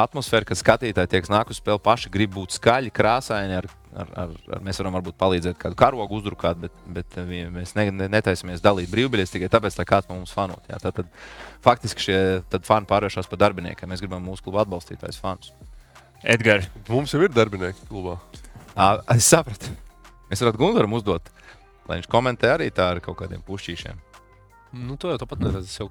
atmosfēra, 0.03 0.49
kad 0.49 0.59
skatītāji 0.59 1.13
tiek 1.13 1.29
nāk 1.31 1.53
uz 1.53 1.61
spēli 1.61 1.79
paši, 1.85 2.11
grib 2.11 2.33
būt 2.35 2.57
skaļi, 2.57 2.91
krāsaini. 2.91 3.61
Ar, 3.61 3.69
ar, 3.95 4.09
ar, 4.25 4.33
ar, 4.57 4.65
mēs 4.67 4.81
varam 4.83 4.97
varbūt 4.99 5.19
palīdzēt 5.21 5.61
kādu 5.61 5.79
karogu 5.79 6.19
uzdrukāt, 6.19 6.59
bet, 6.65 6.75
bet 6.91 7.19
mēs 7.55 7.77
ne, 7.79 7.87
ne, 7.95 8.09
netaisamies 8.11 8.65
dalīt 8.65 8.91
brīvbiļetes 8.91 9.37
tikai 9.37 9.51
tāpēc, 9.53 9.79
lai 9.79 9.87
kāds 9.87 10.11
no 10.11 10.19
mums 10.19 10.35
fanot. 10.35 10.67
Jā. 10.71 10.81
Tad, 10.83 10.99
tad, 10.99 11.13
faktiski 11.63 12.09
šie 12.09 12.19
tad 12.51 12.67
fani 12.67 12.91
pārvēršas 12.91 13.31
par 13.31 13.45
darbiniekiem. 13.45 13.91
Mēs 13.91 14.03
gribam 14.03 14.27
mūsu 14.27 14.49
klubu 14.49 14.59
atbalstītājus 14.65 15.23
fanus. 15.23 15.55
Edgars, 16.27 16.67
Mums 16.91 17.15
jau 17.15 17.23
ir 17.23 17.31
darbinieki 17.33 17.87
klubā. 17.89 18.19
Ā, 18.75 18.97
Es 19.15 19.31
sapratu. 19.31 19.71
Mēs 20.31 20.45
varam 20.45 20.61
Gunaram 20.61 20.93
uzdot, 20.97 21.29
lai 21.89 21.99
viņš 22.01 22.09
komentē 22.11 22.55
arī 22.55 22.71
tā 22.75 22.93
ar 22.95 23.01
kaut 23.05 23.19
kādiem 23.19 23.43
pušķīšiem. 23.47 23.99
Nu, 24.71 24.95
to 24.95 25.11
jau 25.11 25.19
tāpat 25.19 25.41
neredzu. 25.43 25.73
Jau, 25.81 25.89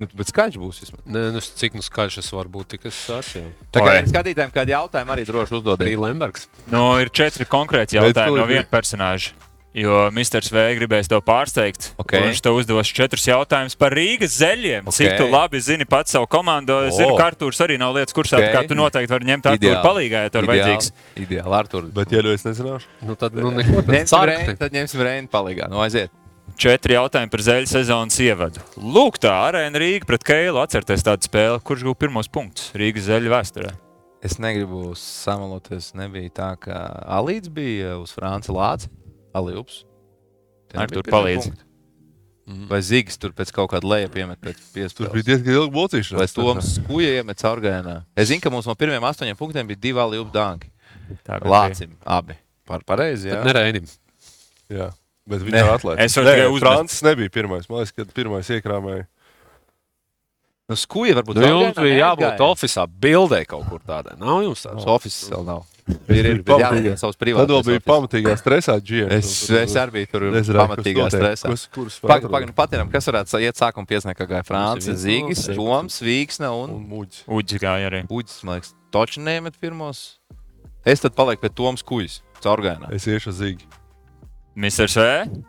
Nu, 0.00 0.06
bet 0.16 0.30
skaļš 0.32 0.56
būs 0.58 0.78
vismaz. 0.82 1.00
ne, 1.06 1.20
nu, 1.34 1.40
cik 1.40 1.74
nu 1.76 1.82
skaļš 1.84 2.16
es 2.22 2.30
varu 2.32 2.48
būt, 2.50 2.70
tik 2.72 2.86
es 2.88 2.96
sācu. 3.06 3.42
Tā 3.70 3.82
kā 3.84 3.92
skatītājiem 4.08 4.50
kādi 4.54 4.72
jautājumi, 4.72 5.12
arī 5.14 5.26
droši 5.28 5.52
Arī 5.52 5.58
uzdodiet. 5.60 5.98
Lembergs. 6.00 6.48
nu, 6.72 6.80
ir 6.98 7.12
četri 7.12 7.44
konkrēti 7.44 7.98
jautājumi 8.00 8.40
no 8.40 8.46
viena 8.48 8.64
personāža. 8.66 9.36
Jo 9.70 10.08
Mr. 10.10 10.42
V 10.50 10.62
gribēs 10.80 11.06
tev 11.06 11.20
pārsteigt. 11.22 11.92
Ok. 12.02 12.16
Viņš 12.24 12.40
tev 12.42 12.56
uzdos 12.58 12.88
četrus 12.90 13.22
jautājumus 13.28 13.76
par 13.78 13.94
Rīgas 13.94 14.34
zeļiem. 14.40 14.88
Ok. 14.90 14.96
Cik 14.96 15.14
tu 15.20 15.28
labi 15.30 15.60
zini 15.62 15.86
pats 15.86 16.10
savu 16.16 16.26
komandu? 16.26 16.80
Es 16.88 16.96
zinu, 16.98 17.12
O. 17.14 17.18
ka 17.20 17.28
Arthurs 17.30 17.60
arī 17.62 17.76
nav 17.78 17.94
lietas 17.94 18.16
kursā, 18.16 18.40
Ok. 18.40 18.50
kā 18.50 18.64
tu 18.66 18.74
noteikti 18.74 19.14
vari 19.14 19.28
ņemt 19.30 19.46
Arthuru 19.46 19.76
palīgā, 19.84 20.24
ja 20.26 20.32
tev 20.34 20.42
ir 20.42 20.50
vajadzīgs. 20.50 20.90
Ideāli, 21.22 21.54
Artur. 21.54 21.86
Bet, 21.94 22.10
ja 22.10 22.22
nu 22.26 22.32
es 22.34 22.42
nezināšu, 22.42 22.86
Nu, 23.06 23.14
tad 23.14 23.32
nu, 23.34 23.50
neko 23.54 23.84
tādu 23.86 24.56
tad 24.58 24.72
ņemsim 24.74 25.04
Reini 25.06 25.30
palīgā. 25.30 25.70
Nu, 25.70 25.78
aiziet. 25.86 26.10
Četri 26.58 26.94
jautājumi 26.98 27.30
par 27.30 27.40
zeļu 27.40 27.68
sezonas 27.70 28.18
ievadu. 28.18 28.58
Lūk, 28.76 29.20
tā 29.22 29.30
arēna 29.30 29.78
Rīga 29.78 30.04
pret 30.04 30.24
Keilu. 30.26 30.58
Atcerieties 30.58 31.06
tādu 31.06 31.30
spēli, 31.30 31.62
kurš 31.62 31.86
gūs 31.86 31.96
pirmos 31.96 32.28
punktus 32.28 32.72
Rīgas 32.74 33.06
zeļu 33.06 33.30
vēsturē. 33.30 33.70
Es 34.20 34.36
negribu 34.42 34.90
samaloties. 34.98 35.94
Nebija 35.94 36.28
tā, 36.28 36.50
ka 36.60 37.04
Alīds 37.06 37.48
bija 37.48 37.96
uz 38.02 38.12
Franci 39.32 39.50
Lāci. 39.54 39.84
Alīds. 40.74 40.84
Artur, 40.84 41.02
palīdzi. 41.10 41.52
Vai 42.70 42.80
Zīgs 42.82 43.14
tur 43.20 43.30
pēc 43.36 43.52
kaut 43.54 43.70
kāda 43.70 43.86
leja 43.86 44.08
piemet 44.10 44.40
pēc 44.42 44.56
tur 44.58 44.72
piespēles? 44.74 45.12
bija 45.14 45.26
diezgan 45.28 45.54
ilga 45.54 45.74
mocīšana. 45.76 46.18
Vai 46.18 46.26
Toms 46.34 46.70
Skuja 46.80 47.10
iemet 47.20 47.38
caurgājienā? 47.38 47.96
Es 48.18 48.28
zinu, 48.32 48.40
ka 48.42 48.50
mums 48.50 48.66
no 48.66 48.74
pirmiem 48.74 49.04
astoņiem 49.06 49.38
punktiem 49.38 49.68
bija 49.70 49.78
divi 49.78 49.98
Alīds 50.02 50.32
dāngi. 50.34 50.70
Lācim 51.46 51.92
abi. 52.06 52.34
Par 52.66 52.82
pareizi, 52.86 53.28
jā. 53.30 53.38
Tad 53.42 53.46
nereinim. 53.52 53.86
Jā, 54.70 54.90
bet 55.26 55.40
Ne. 55.42 55.46
viņš 55.46 55.62
ir 55.62 55.70
atlētājs. 55.76 56.04
Es 56.04 56.16
varu 56.18 56.26
tikai 56.30 56.48
uzmest. 56.50 56.66
Francis 56.66 57.02
nebija 57.02 57.30
pirmais. 57.30 57.68
Man 57.70 57.78
liekas, 57.84 57.92
ka 57.94 58.04
pirmais 58.14 58.50
iekrāmēja. 58.50 59.06
Nu, 60.70 60.76
Skuja 60.78 61.14
varbūt 61.18 61.34
Nu, 61.34 61.46
jums 61.46 61.74
bija 61.82 61.96
jābūt 62.14 62.38
oficiālā 62.46 62.86
bildē 63.02 63.40
kaut 63.46 63.66
kur 63.68 63.80
tādai. 63.82 64.14
Nav 64.18 64.42
jums 64.46 64.62
tāds? 64.66 64.86
Office 64.86 65.30
vēl 65.30 65.44
nav. 65.44 65.64
Ir, 66.10 66.26
ir, 66.26 66.40
bet 66.46 66.62
jāliek 66.62 66.98
savus 67.00 67.18
Tad 67.20 67.52
vēl 67.52 67.64
bija 67.66 67.82
pamatīgā 67.84 68.34
stresā 68.40 68.76
džiem. 68.82 69.10
Es, 69.14 69.32
es 69.60 69.76
arī 69.78 70.00
biju 70.00 70.10
tur 70.12 70.26
pamatīgā 70.56 71.08
stresā. 71.12 71.52
Pagaidām, 72.00 72.30
pagaidām, 72.32 72.54
patērām, 72.56 72.92
kas 72.92 73.10
varētu 73.10 73.42
iet 73.44 73.60
sākuma 73.60 73.88
piesniegt, 73.90 74.18
kā 74.20 74.28
gāja 74.30 74.46
Francis, 74.48 75.04
viens 75.04 75.04
Zīgis, 75.04 75.44
Toms, 75.58 76.00
Vīksne 76.04 76.50
un 76.54 76.74
Un 76.76 76.88
muģis. 76.90 77.24
Uģis 77.28 77.62
gāja 77.62 77.90
arī. 77.90 78.02
Uģis, 78.10 78.40
man 78.46 78.58
liekas, 78.58 78.74
toči 78.94 79.22
nemet 79.24 79.58
pirmos. 79.60 80.04
Es 80.86 81.02
tad 81.02 81.16
palieku 81.16 81.44
pie 81.44 81.52
Toms 81.52 81.84
Kujas, 81.86 82.20
caurgājienā. 82.40 82.92
Es 82.96 83.06
iešu 83.10 83.32
uz 83.32 83.40
zīgi. 83.42 83.66
Mr. 84.56 84.88
V. 84.88 85.42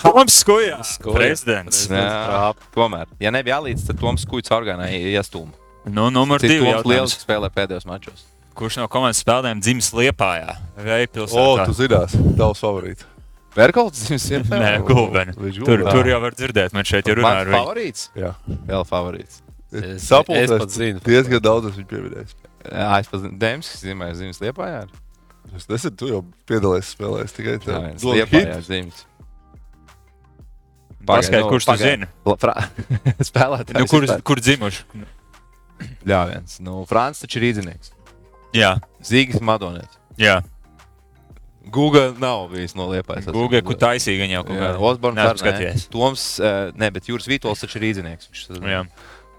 Toms. 0.00 0.34
Skuja. 0.34 0.80
Prezidents. 1.04 1.84
Jā, 1.90 2.52
tomēr. 2.74 3.10
Ja 3.22 3.30
nebija 3.34 3.60
līdz, 3.64 3.86
tad 3.90 4.00
Toms 4.00 4.26
Kujas 4.28 4.50
caurgājienā 4.50 4.90
iestūma. 5.14 5.54
Nu, 5.84 6.08
numur 6.10 6.40
divi. 6.42 6.64
Toms 6.64 6.88
lieliski 6.88 7.26
spēlē 7.26 7.52
pēdējos 7.52 7.86
mačos. 7.88 8.24
Kurš 8.54 8.76
no 8.78 8.86
komandas 8.90 9.18
spēlētājiem 9.24 9.60
dzimis 9.64 9.88
Liepājā? 9.96 10.52
Vai 10.78 11.00
O, 11.10 11.44
tu 11.66 11.74
zinās, 11.74 12.14
tavs 12.38 12.60
favorīts. 12.62 13.06
Verkolds 13.54 14.02
jums 14.10 14.24
ir? 14.34 14.44
Nē, 14.50 14.70
Gulbeni. 14.86 15.34
Tur, 15.62 15.82
tur 15.86 16.08
jau 16.10 16.20
var 16.22 16.34
dzirdēt, 16.34 16.72
man 16.74 16.86
šeit 16.86 17.06
ir 17.10 17.20
runa 17.20 17.32
ar 17.42 17.50
viņu. 17.50 17.58
favorīts? 17.58 18.04
Jā. 18.18 18.32
Vēl 18.66 18.86
favorīts. 18.88 19.40
Es- 19.74 20.06
Sapulcēs 20.06 20.50
es 20.50 20.62
pat 20.62 20.74
zinu. 20.74 21.02
Diezgan 21.06 21.42
daudz 21.42 21.70
esmu 21.72 21.86
pieminējis. 21.90 22.34
Jā, 22.64 22.90
es 23.00 23.10
pats 23.10 23.26
Dēmskis 23.42 23.82
zīmēju 23.86 24.18
zīmes 24.20 24.40
Liepājā. 24.42 24.84
Es 25.54 25.66
nezinu, 25.70 25.96
tu 25.98 26.10
jau 26.10 26.20
piedalījies 26.50 26.92
spēlēs. 26.94 27.34
Tikai 27.36 27.56
Jā, 27.58 27.62
tā. 27.66 27.80
viens 27.88 28.02
Dod 28.06 28.18
Liepājā 28.18 28.60
zīmes. 28.68 29.02
Paskaidro, 31.04 31.44
nu, 31.46 31.50
kurš 31.52 31.66
tu 31.68 31.76
zini? 31.82 32.06
Spēlētājs. 33.28 33.76
Nu, 33.78 33.86
kur, 33.90 34.06
kur 34.24 34.40
dzimuši? 34.40 34.86
Jā, 36.08 36.22
viens. 36.30 36.58
Nu, 36.64 36.82
Frāns 36.88 37.20
taču 37.22 37.38
ir 37.42 37.48
rīznieks. 37.48 37.93
Jā, 38.54 38.76
Zīgis 39.02 39.40
Madonietis. 39.44 39.98
jā. 40.18 40.40
Google 41.74 42.12
nav 42.20 42.50
bijis 42.52 42.74
no 42.76 42.84
Liepājas. 42.90 43.30
Google, 43.32 43.62
kur 43.64 43.74
taisīja 43.80 44.20
viņa 44.20 44.34
jau 44.36 44.42
kaut 44.44 44.58
kādā. 44.60 44.80
Osborns 44.84 45.16
Neesmu 45.16 45.32
arī 45.32 45.40
skatījies. 45.40 45.86
ne. 45.86 45.92
Toms, 45.94 46.24
eh, 46.44 46.72
ne, 46.76 46.90
bet 46.92 47.08
Jūras 47.08 47.26
Vītols 47.30 47.62
taču 47.64 47.78
ir 47.80 47.86
rīznieks. 47.86 48.28
Viņš 48.30 48.42
tad- 48.50 48.66
Jā. 48.68 48.82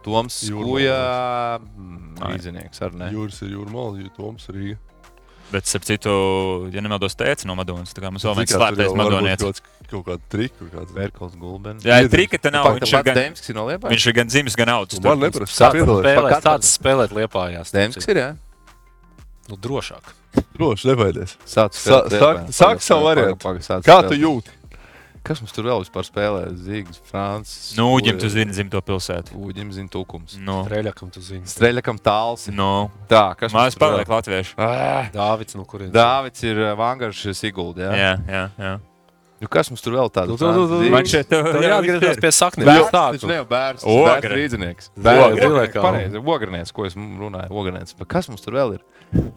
Toms. 0.04 0.40
Skuja 0.50 1.60
mm, 1.62 2.18
rīznieks 2.26 2.82
arī 2.82 2.98
ne. 3.04 3.12
Jūras 3.14 3.42
ir 3.46 3.54
jūrmāla, 3.54 4.02
jo 4.04 4.10
Toms 4.18 4.50
ir 4.50 4.56
Rīga. 4.56 4.78
Bet, 5.52 5.64
starp 5.70 5.84
citu, 5.86 6.74
ja 6.74 6.82
nemaldos, 6.82 7.14
teica 7.16 7.46
no 7.46 7.54
Madonas. 7.56 7.94
Tā 7.94 8.02
kā 8.02 8.10
mums 8.12 8.24
vēl 8.26 8.36
viens 8.42 8.50
slēptais 8.52 8.96
Madonietis. 8.98 9.46
Kaut, 9.46 9.62
kāds- 9.62 9.90
kaut 9.92 10.06
kāda 10.06 10.22
trika, 10.28 10.58
kaut 10.58 10.72
kāds. 10.74 10.94
Verkols 10.98 11.36
Gulbens. 11.38 11.84
Jā, 11.86 12.02
trika 12.10 12.42
te 12.42 12.50
nav. 12.50 12.66
Viņš 12.66 12.90
ir 12.98 13.04
gan, 13.06 13.16
Dēmskis 13.16 13.54
no 13.54 13.68
Liepājas. 13.70 13.94
viņš 13.94 14.08
ir 14.08 14.14
gan 14.14 14.28
dzimis, 14.28 14.56
gan 14.58 14.68
audzis. 14.74 15.00
Man 15.04 15.20
neprasa, 15.20 15.70
Sāc 16.42 16.66
spēlēt 16.66 17.14
Liepājās. 17.14 17.70
Dēmskis 17.72 18.08
ir, 18.10 18.16
jā? 18.16 18.36
Nu, 19.50 19.56
drošāk. 19.62 20.14
Droši, 20.58 20.88
nebaidies. 20.92 21.36
Sāc 21.46 21.74
Sa- 21.78 22.04
sāk- 22.10 22.48
sāk 22.50 22.82
savu 22.82 23.04
variantu. 23.06 23.38
Kā 23.86 24.02
tu 24.08 24.16
jūti? 24.18 24.50
Kas 25.26 25.40
mums 25.42 25.52
tur 25.56 25.66
vēl 25.66 25.80
vispār 25.82 26.06
spēlē? 26.06 26.42
Zīgs, 26.54 27.00
Frāns. 27.10 27.54
Nu, 27.78 27.88
Uģim, 27.98 28.20
tu 28.22 28.30
zini 28.30 28.52
dzimto 28.54 28.78
pilsētu. 28.86 29.34
Uģim 29.34 29.72
zina 29.74 29.90
tukums. 29.90 30.36
Nu, 30.38 30.60
Treļakam 30.70 31.10
tu 31.12 31.20
zini. 31.20 31.42
Streļakam 31.50 31.98
tāls. 31.98 32.48
nu. 32.54 32.92
Tā, 33.10 33.36
kas 33.36 33.52
mums 33.52 33.74
paliek 33.82 34.06
latviešu. 34.08 34.54
Ah, 34.58 35.10
Dāvids, 35.14 35.56
no 35.56 35.66
kurienes? 35.66 35.92
Dāvids 35.98 36.44
ir 36.46 36.62
Vangaršs 36.78 37.34
Sigulda. 37.42 37.90
Jā. 37.90 37.96
Jā, 37.98 38.14
jā, 38.30 38.44
jā. 38.60 38.80
Nu, 39.46 39.52
kas 39.54 39.70
mums 39.70 39.84
tur 39.86 39.94
vēl 40.00 40.10
tāds? 40.10 40.42
Man 40.90 41.06
šeit 41.10 41.30
jā, 41.30 41.42
jāatgriežas 41.46 42.18
ir. 42.18 42.22
pie 42.24 42.32
saknēm. 42.34 42.66
Bērns, 42.72 42.90
Tā, 42.96 43.04
viņš 43.14 43.22
tu- 43.22 43.30
nav 43.30 43.46
bērns. 43.52 43.86
Rīznieks. 44.34 44.90
Pareizi. 45.86 46.24
Ogrinieks, 46.36 46.74
ko 46.74 46.86
es 46.90 46.98
runāju. 46.98 47.94
Bet 48.00 48.08
kas 48.10 48.28
mums 48.32 48.42
tur 48.42 48.58
vēl 48.58 48.76
ir? 48.80 48.84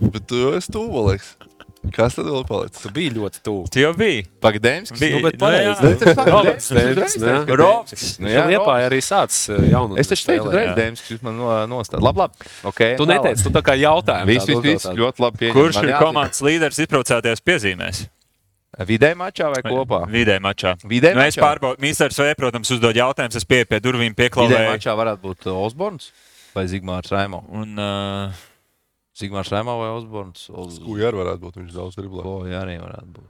Bet 0.00 0.24
tu 0.30 0.48
esi 0.56 0.72
liekas. 0.72 1.36
Kas 1.94 2.16
tad 2.18 2.26
vēl 2.26 2.42
palicis? 2.48 2.82
Tu 2.82 2.90
biji 2.92 3.12
ļoti 3.14 3.40
tuvu. 3.46 3.68
Tu 3.72 3.80
jau 3.80 3.92
biji. 3.96 4.24
Pagadējums. 4.42 4.90
Bija. 4.98 5.14
Nu, 5.14 5.22
bet 5.24 5.38
pareizi. 5.38 5.92
jā. 7.22 7.36
Roks. 7.60 8.18
Nu, 8.18 8.28
Jā, 8.28 8.42
jā, 8.42 8.46
Liepā 8.50 8.74
arī 8.88 8.98
sācis 9.04 9.46
jaunu. 9.70 9.96
Es 10.00 10.10
taču 10.10 10.26
teicu, 10.32 10.50
jā. 10.52 10.74
Dēmskis, 10.76 11.14
jūs 11.14 11.22
man 11.22 11.38
no- 11.38 11.54
nostājat. 11.70 12.02
Labi, 12.02 12.24
labi. 12.24 12.50
Okay, 12.72 12.96
Tu 12.98 13.06
neteici, 13.08 13.46
tu 13.46 13.50
tā 13.54 13.62
kā 13.62 13.78
jautājumu. 13.78 14.26
Viss, 14.26 14.46
viss, 14.50 14.60
viss. 14.66 14.86
Ļoti 14.90 15.22
labi 15.22 15.36
pieņem. 15.44 15.54
Kurš 15.56 15.82
ir 15.84 15.94
komandas 16.02 16.42
līderis 16.44 16.82
izbraucētajās 16.84 17.44
piezīmēs? 17.46 18.08
Vidēji 18.86 19.16
mačā 19.18 19.48
vai 19.50 19.62
kopā? 19.66 20.02
Vidēji 20.10 20.42
mačā. 20.44 20.74
Vidēji 20.86 21.16
Nu, 21.18 21.22
es 21.26 21.34
mačā? 21.34 21.42
pārbaudu, 21.42 21.80
Mīsārs 21.82 22.18
V, 22.22 22.34
protams, 22.38 22.70
uzdod 22.70 22.94
jautājumus, 22.94 23.36
es 23.40 23.44
pieeju 23.48 23.66
pie 23.72 23.80
durvīm, 23.82 24.12
Vidēji 24.14 24.30
pieklāvēju. 24.30 24.70
mačā 24.76 24.94
varētu 24.98 25.22
būt 25.24 25.48
uh, 25.50 25.56
Osborns 25.66 26.12
vai 26.54 26.66
Zigmārs 26.70 27.10
Raimo? 27.10 27.42
Un, 27.50 27.74
uh, 27.78 28.44
Zigmārs 29.18 29.50
Raimo 29.50 29.78
vai 29.80 29.88
Osborns? 29.96 30.46
Oz... 30.50 30.78
Skūja 30.78 31.08
arī 31.10 31.18
varētu 31.24 31.42
būt. 31.42 31.58
Viņš 31.62 31.74
daudz 31.74 31.98
driblē. 31.98 32.22
O, 32.22 32.36
jā, 32.46 32.62
arī 32.62 32.78
varētu 32.78 33.10
būt. 33.18 33.26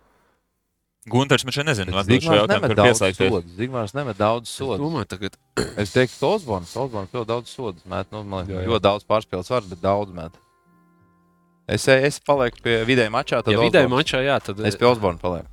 Gunārs, 1.09 1.44
man 1.49 1.55
šeit 1.57 1.64
nezinu, 1.64 1.92
Bet 1.94 2.03
atbildēšu 2.03 2.26
šo 2.26 2.34
Zigmārs 2.34 2.42
jautājumu, 2.42 2.68
nemet 2.68 2.76
daudz 2.76 3.01
sodu. 3.16 3.55
Zigmārs 3.57 3.94
nemet 3.96 4.18
daudz 4.18 4.51
Es 4.51 4.57
sodu. 4.59 4.82
domāju, 4.82 5.09
tagad 5.09 5.38
Es 5.80 5.92
teiktu, 5.94 6.18
ka 6.20 6.26
Osborns, 6.34 6.74
Osborns 6.76 7.14
ļoti 7.16 7.28
daudz 7.30 7.49
sodu 7.55 7.80
met. 7.88 8.11
Nu, 8.12 8.20
man 8.28 8.44
liekas, 8.44 8.66
ļoti 8.68 8.84
daudz 8.84 9.07
pārspēles 9.09 9.49
var, 9.55 9.62
bet 9.70 9.80
daudz 9.80 10.12
met. 10.12 10.36
Es, 11.69 11.85
es 11.93 12.19
palieku 12.25 12.62
pie 12.64 12.81
vidēja 12.89 13.12
mačā, 13.12 13.43
tad 13.45 13.53
ja 13.53 13.61
Osborns. 13.61 13.93
mačā, 13.93 14.23
jā, 14.25 14.39
tad 14.41 14.61
Es 14.64 14.77
pie 14.81 14.89
Osborna 14.89 15.21
palieku. 15.21 15.49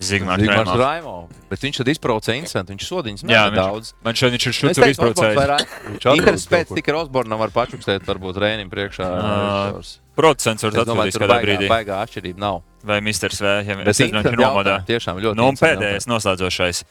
Zigmārs 0.00 0.40
Raimons. 0.48 0.78
Raimo. 0.80 1.14
Bet 1.50 1.60
viņš 1.60 1.78
tad 1.82 1.88
izbrauca 1.92 2.32
incidentu, 2.32 2.72
viņš 2.72 2.84
sodiņas 2.88 3.24
viņš- 3.24 3.56
daudz. 3.58 3.90
Man 4.04 4.16
šeit 4.16 4.32
viņš 4.32 4.46
ir 4.48 4.54
šur 4.56 4.72
tur 4.72 4.86
izbraucējis. 4.88 5.40
Raimo. 5.50 6.14
Interes 6.16 6.46
pēc 6.48 6.68
kur. 6.70 6.76
tikai 6.78 6.94
Osbornam 6.96 7.38
var 7.42 7.52
pačukstēt, 7.52 8.06
varbūt 8.08 8.40
Rēnim 8.40 8.70
priekšā. 8.72 9.04
Režisors. 9.04 9.98
Producents 10.16 10.64
var 10.64 10.72
tur 10.72 10.86
kādā 10.86 10.96
baigā, 11.36 11.44
brīdī. 11.44 11.68
baigā 11.68 12.00
atšķirība 12.06 12.38
nav. 12.40 12.62
Vai 12.82 13.00
Mr. 13.04 13.28
V. 13.28 13.44
Ja 13.68 13.76
Bet 13.76 13.88
es 13.92 13.98
nezinu, 14.00 14.16
viņš 14.16 14.24
ir 14.24 14.32
interesanti 14.32 14.40
nomodā. 14.40 14.76
Tiešām 14.88 15.20
ļoti. 15.20 15.36
Nu, 15.36 15.48
un 15.48 15.56
pēdējais 15.60 16.08
noslēdzošais. 16.08 16.84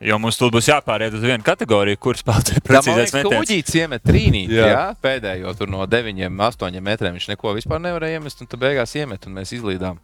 Jo 0.00 0.18
mums 0.20 0.36
tur 0.36 0.50
būs 0.52 0.66
jāpāriet 0.68 1.14
uz 1.16 1.22
vienu 1.24 1.40
kategoriju, 1.46 1.96
kuras 1.96 2.20
spēlētāji 2.20 2.60
ka 2.66 2.82
metiens. 2.84 3.40
Uģīts 3.40 3.76
iemet 3.80 4.02
trīnī, 4.04 4.42
jā. 4.52 4.60
Jā. 4.60 4.66
jā, 4.74 4.82
pēdējo 5.00 5.54
tur 5.56 5.70
no 5.72 5.86
9, 5.88 6.20
8 6.36 6.80
metriem. 6.84 7.14
Viņš 7.16 7.28
neko 7.32 7.54
vispār 7.56 7.80
nevarēja 7.80 8.18
iemest, 8.20 8.42
un 8.44 8.50
tad 8.50 8.60
beigās 8.60 8.92
iemet, 8.98 9.24
un 9.26 9.38
mēs 9.38 9.54
izlīdām. 9.56 9.96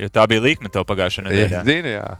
Jo 0.00 0.08
tā 0.12 0.26
bija 0.28 0.40
līnija 0.44 0.72
tev 0.76 0.84
pagājušajā 0.88 1.24
Jā, 1.24 1.32
nedēļā. 1.32 1.62
zinu, 1.64 1.94
jā. 1.96 2.16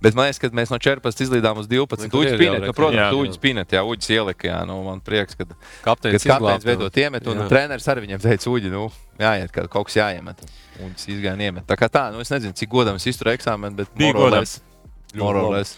Bet 0.00 0.14
man 0.14 0.28
liekas, 0.28 0.38
ka 0.38 0.48
mēs 0.54 0.70
no 0.70 0.78
14 0.78 1.20
izlīdām 1.26 1.58
uz 1.58 1.66
12. 1.68 2.06
Nu, 2.06 2.08
tur 2.12 2.22
Uģis 2.22 2.32
nu, 2.38 2.38
rekord. 2.38 2.76
protams, 2.78 3.00
Jā. 3.02 3.08
Uģis 3.18 3.38
Pinet, 3.42 3.72
jā, 3.74 3.80
Uģis 3.82 4.10
ielika, 4.14 4.46
jā, 4.48 4.58
nu, 4.68 4.76
man 4.86 5.00
prieks, 5.02 5.34
ka, 5.34 5.44
kapteinis 5.82 6.22
izglābta. 6.22 6.64
veidot 6.64 6.96
iemet, 7.02 7.26
un 7.26 7.42
Jā. 7.42 7.48
treneris 7.50 7.88
arī 7.90 8.04
viņam 8.06 8.22
teica, 8.22 8.46
Uģi, 8.52 8.70
nu, 8.70 8.84
jāiet, 9.18 9.50
ka 9.50 9.66
kaut 9.66 9.88
kas 9.90 9.96
jāiemet. 9.98 10.38
Uģis 10.78 11.08
izgāja 11.10 11.34
un 11.34 11.40
iemet. 11.42 11.66
Tā 11.66 11.74
kā 11.76 11.90
tā, 11.90 12.12
nu, 12.14 12.20
es 12.22 12.30
nezinu, 12.30 12.54
cik 12.54 12.70
godam 12.70 12.94
es 12.94 13.04
izturu 13.10 13.34
eksāmenu, 13.34 13.74
bet 13.82 13.88
Bija 13.98 14.14
godams. 14.14 14.54
less- 14.54 15.76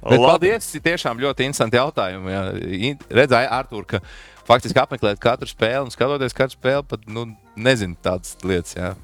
Bet 0.00 0.22
paldies, 0.24 0.68
ir 0.76 0.84
tiešām 0.84 1.20
ļoti 1.20 1.46
interesanti 1.48 1.76
jautājumi. 1.76 2.32
jā. 2.32 2.94
Redzēju, 3.20 3.50
Artur, 3.52 3.84
ka 3.88 4.00
faktiski 4.48 4.80
apmeklēt 4.80 5.20
katru 5.22 5.48
spēli 5.50 5.84
un 5.84 5.92
skatoties 5.92 6.36
katru 6.36 6.56
spēli, 6.56 6.86
pat 6.88 7.04
nu, 7.10 7.26
nezinu 7.60 7.98
tādas 8.02 8.38
lietas. 8.46 8.76
Jā. 8.78 8.94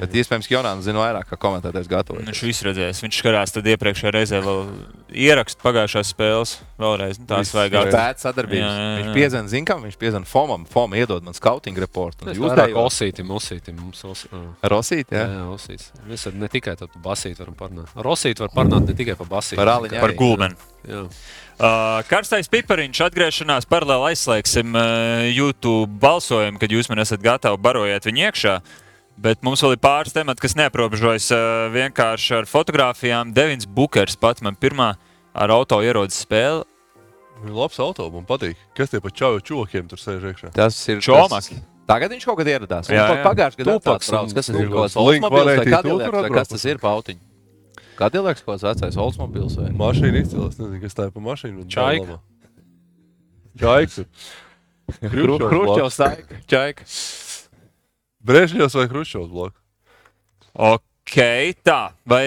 Bet 0.00 0.14
iespējams, 0.16 0.48
ka 0.48 0.54
Jonāns 0.56 0.86
zina 0.86 1.02
vairāk, 1.02 1.28
kā 1.30 1.36
komentētājs 1.40 1.88
gatavojas. 1.90 2.26
Viņš 2.30 2.42
visu 2.48 2.66
redzēs. 2.68 3.02
Viņš 3.04 3.18
skatās 3.20 3.52
tad 3.54 3.66
iepriekšējā 3.72 4.12
reizē 4.14 4.40
vēl 4.44 4.62
ierakstu 5.12 5.60
pagājušās 5.62 6.12
spēles. 6.14 6.54
Vēlreiz 6.80 7.20
nu, 7.20 7.26
tās 7.28 7.52
vajag 7.52 7.76
atrast. 7.82 7.96
Pēc 7.98 8.24
sadarbības. 8.24 8.64
Jā, 8.64 8.72
jā, 8.72 8.88
jā. 8.88 8.96
Viņš 9.02 9.18
piezina, 9.18 9.52
zina, 9.52 9.68
kam 9.68 9.84
viņš 9.84 9.98
piezina 10.00 10.28
FOMam. 10.28 10.64
FOMam 10.72 10.96
iedod 10.98 11.26
man 11.26 11.36
scouting 11.36 11.78
reportu. 11.84 12.26
Jūs 12.32 12.40
vairāk 12.48 12.72
dejojat. 12.72 12.88
osītim, 12.88 13.30
osītim. 13.36 13.78
Mums 13.82 14.02
os, 14.08 14.24
ā. 14.32 14.42
Rosīt, 14.72 15.12
jā, 15.12 15.26
jā. 15.28 15.44
osīs. 15.52 15.90
Mēs 16.08 16.26
ar- 16.30 16.38
ne 16.40 16.48
tikai 16.52 16.76
par 16.80 16.88
basītu 17.04 17.44
varam 17.44 17.54
parunāt. 17.58 17.92
Rosīt 18.08 18.40
var 18.40 18.48
parunāt 18.56 18.88
ne 18.88 18.96
tikai 18.98 19.18
par 19.20 19.28
basītu. 19.36 19.60
Par 19.60 19.74
aliņu 19.76 20.00
Par 20.00 20.10
arī. 20.10 20.18
gulbeni. 20.18 20.56
Jā. 20.88 21.04
Uh, 21.62 22.00
karstais 22.08 22.48
pipariņš 22.50 23.02
atgriešanās 23.04 23.68
paralēli 23.70 24.08
aizslēgsim 24.10 24.72
uh, 24.74 25.28
YouTube 25.30 25.92
balsojumu, 26.02 26.58
kad 26.58 26.72
jūs 26.74 26.88
man 26.90 26.98
esat 27.04 27.22
gatavi 27.22 27.60
barojāt 27.62 28.08
viņu 28.08 28.24
iekšā. 28.24 28.54
Bet 29.20 29.42
mums 29.44 29.60
vēl 29.62 29.76
ir 29.76 29.80
pāris 29.82 30.14
temati, 30.14 30.40
kas 30.40 30.54
neaprobežojas 30.58 31.28
uh, 31.34 31.40
vienkārši 31.74 32.38
ar 32.40 32.46
fotografijām. 32.48 33.32
Devins 33.36 33.66
Bukers 33.68 34.16
pat 34.18 34.40
man 34.42 34.56
pirmā 34.56 34.94
ar 35.34 35.52
auto 35.52 35.78
ierodas 35.84 36.16
spēle. 36.24 36.64
Viņam 37.42 37.58
labs 37.58 37.78
auto, 37.82 38.06
man 38.14 38.24
patīk. 38.26 38.56
Kas 38.76 38.90
tie 38.90 39.00
pa 39.02 39.10
čau 39.10 39.36
čokiem 39.42 39.88
tur 39.90 39.98
sēž 40.00 40.24
iekšā? 40.32 40.52
Tas 40.56 40.78
ir 40.88 41.00
Čomaki. 41.04 41.58
tas- 41.58 41.68
Tagad 41.86 42.12
viņš 42.14 42.24
kaut 42.24 42.38
kad 42.38 42.46
ieradās. 42.46 42.88
Jā, 42.88 42.94
Jā, 42.94 43.06
jā. 43.18 43.22
Pagājušajā 43.26 43.64
gadā 43.66 43.80
brauc. 43.82 44.08
un 44.22 44.34
Kas 44.36 44.46
tas 44.46 44.54
ir? 44.54 44.68
Kaut 44.70 44.92
tur 46.06 46.14
vai 46.22 46.30
kas 46.30 46.48
tas 46.48 46.64
ir 46.64 46.78
pautiņš? 46.78 47.20
Cadillacs 47.98 48.42
kaut 48.46 48.54
kāds 48.60 48.64
vecais 48.70 48.96
Oldsmobils 48.96 49.56
vai? 49.58 49.68
Mašīna 49.76 50.22
izcēlās. 50.22 50.56
Nezinu, 50.58 50.80
kas 50.80 50.94
tā 50.94 51.06
ir 51.06 51.10
pa 51.10 51.20
mašīnu. 51.20 51.66
Čaika. 51.68 52.20
Čaiks. 53.58 53.98
Hruščovs 55.02 55.50
Kruščovs, 55.52 55.98
Čaika. 56.48 56.86
Brežņevs 58.26 58.76
vai 58.78 58.86
Hruščovs 58.90 59.30
blakus? 59.32 59.58
Ok, 60.52 61.16
tā. 61.66 61.78
Vai 62.08 62.26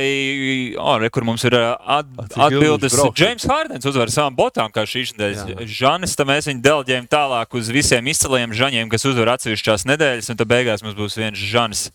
oh, 0.75 0.95
re, 0.99 1.09
kur 1.13 1.23
mums 1.27 1.45
ir 1.47 1.55
at, 1.55 2.09
atbildes? 2.35 2.97
Džeims 3.15 3.45
Hārdens 3.49 3.87
uzvar 3.87 4.11
savām 4.13 4.35
botām, 4.37 4.71
kā 4.73 4.83
šīs 4.89 5.13
nedēļas. 5.15 5.69
Žanis, 5.71 6.15
tad 6.17 6.29
mēs 6.29 6.49
viņu 6.49 6.63
delģējam 6.65 7.07
tālāk 7.11 7.55
uz 7.55 7.69
visiem 7.73 8.09
izcilajiem 8.11 8.55
žaņiem, 8.57 8.89
kas 8.91 9.07
uzvar 9.07 9.35
atsevišķās 9.37 9.87
nedēļas, 9.93 10.31
un 10.33 10.41
tad 10.41 10.51
beigās 10.51 10.83
mums 10.85 10.97
būs 10.97 11.19
viens 11.21 11.39
žanis. 11.39 11.87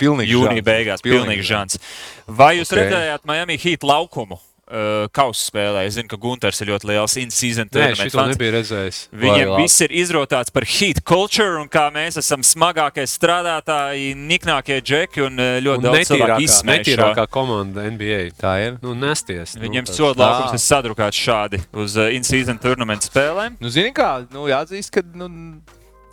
Pilnīgi 0.00 0.32
Jūnija 0.32 0.62
žāns. 0.62 0.66
beigās, 0.66 1.04
Pilnīgi 1.04 1.20
pilnīgi 1.20 1.46
žants. 1.48 1.78
Vai 2.26 2.54
jūs 2.56 2.70
Ok. 2.70 2.76
okay. 2.78 2.84
redzējāt 2.88 3.26
Miami 3.28 3.58
Heat 3.60 3.84
laukumu? 3.84 4.40
Uh, 4.74 5.04
Kausa 5.14 5.38
spēlē. 5.52 5.84
Es 5.86 5.94
zinu, 5.94 6.08
ka 6.10 6.16
Gunārs 6.18 6.58
ir 6.64 6.72
ļoti 6.72 6.88
liels 6.90 7.12
in-season 7.20 7.68
Nē, 7.68 7.74
tournament 7.76 8.00
šito 8.00 8.18
fans. 8.18 8.32
nebija 8.32 8.54
redzējis. 8.56 8.96
Viņiem 9.22 9.52
viss 9.60 9.84
ir 9.86 9.92
izrotāts 9.94 10.50
par 10.50 10.66
heat 10.66 10.98
culture, 11.06 11.60
un 11.60 11.68
kā 11.70 11.84
mēs 11.94 12.18
esam 12.18 12.42
smagākie 12.42 13.04
strādātāji, 13.06 14.16
niknākie 14.18 14.80
džeki 14.82 15.22
un 15.28 15.38
uh, 15.38 15.52
ļoti 15.62 15.78
Un 15.78 15.86
daudz 15.86 16.10
cilvēku 16.10 16.48
šo. 16.48 16.66
netīrākā 16.72 17.26
komanda 17.30 17.86
NBA. 17.86 18.18
Tā 18.40 18.56
ir. 18.64 18.80
Nu, 18.82 18.96
nesties. 18.98 19.54
Viņiem 19.62 19.86
nu, 19.86 19.94
soda 19.94 20.24
laukums 20.26 20.58
ir 20.58 20.64
sadrukāts 20.66 21.22
šādi 21.22 21.62
uz 21.70 21.94
uh, 22.00 22.10
in-season 22.16 22.58
tournament 22.58 23.06
spēlēm. 23.06 23.60
Nu, 23.62 23.70
zini, 23.70 23.94
kā 23.94 24.24
nu, 24.34 24.48
jāatzīst, 24.50 24.90
ka 24.98 25.06
nu, 25.14 25.30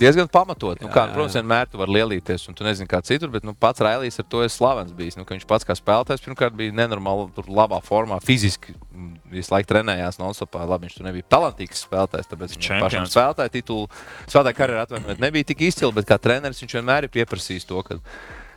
diezgan 0.02 0.30
pamatot. 0.32 0.80
Nu, 0.82 0.90
kā, 0.92 1.06
jā, 1.08 1.14
protams, 1.16 1.36
jā. 1.36 1.42
vienmēr 1.42 1.70
tu 1.72 1.80
vari 1.82 1.96
lielīties, 1.98 2.48
un 2.50 2.58
tu 2.58 2.66
nezini, 2.66 2.90
kā 2.90 3.00
citur, 3.06 3.32
bet 3.34 3.46
nu, 3.48 3.54
pats 3.58 3.84
Railijas 3.86 4.20
ar 4.22 4.28
to 4.32 4.42
ir 4.46 4.52
slavens 4.52 4.92
bijis. 4.98 5.18
Nu, 5.20 5.26
viņš 5.30 5.48
pats 5.50 5.68
kā 5.68 5.76
spēlētājs 5.78 6.26
pirmkārt 6.26 6.58
bija 6.58 6.76
nenormāli 6.82 7.30
tur 7.38 7.48
labā 7.52 7.80
formā, 7.86 8.20
fiziski 8.26 8.76
mm, 8.76 9.14
visu 9.38 9.54
laiku 9.54 9.72
trenējās 9.72 10.20
non-stopā. 10.22 10.66
Labi, 10.68 10.90
viņš 10.90 11.00
tur 11.00 11.08
nebija 11.08 11.30
talantīgs 11.32 11.86
spēlētājs, 11.88 12.30
tāpēc 12.34 12.58
Čempions. 12.58 12.84
pašam 12.86 13.10
spēlētāja 13.14 13.56
titulu, 13.60 13.88
spēlētāja 14.26 14.60
karjeras 14.60 14.90
atvainojiet, 14.90 15.24
nebija 15.24 15.52
tik 15.54 15.66
izcili, 15.70 15.96
bet 15.96 16.10
kā 16.10 16.20
treneris 16.22 16.62
viņš 16.64 16.78
vienmēr 16.80 17.08
ir 17.08 17.16
pieprasījis 17.16 17.70
to. 17.70 17.86
Ka, 17.88 18.02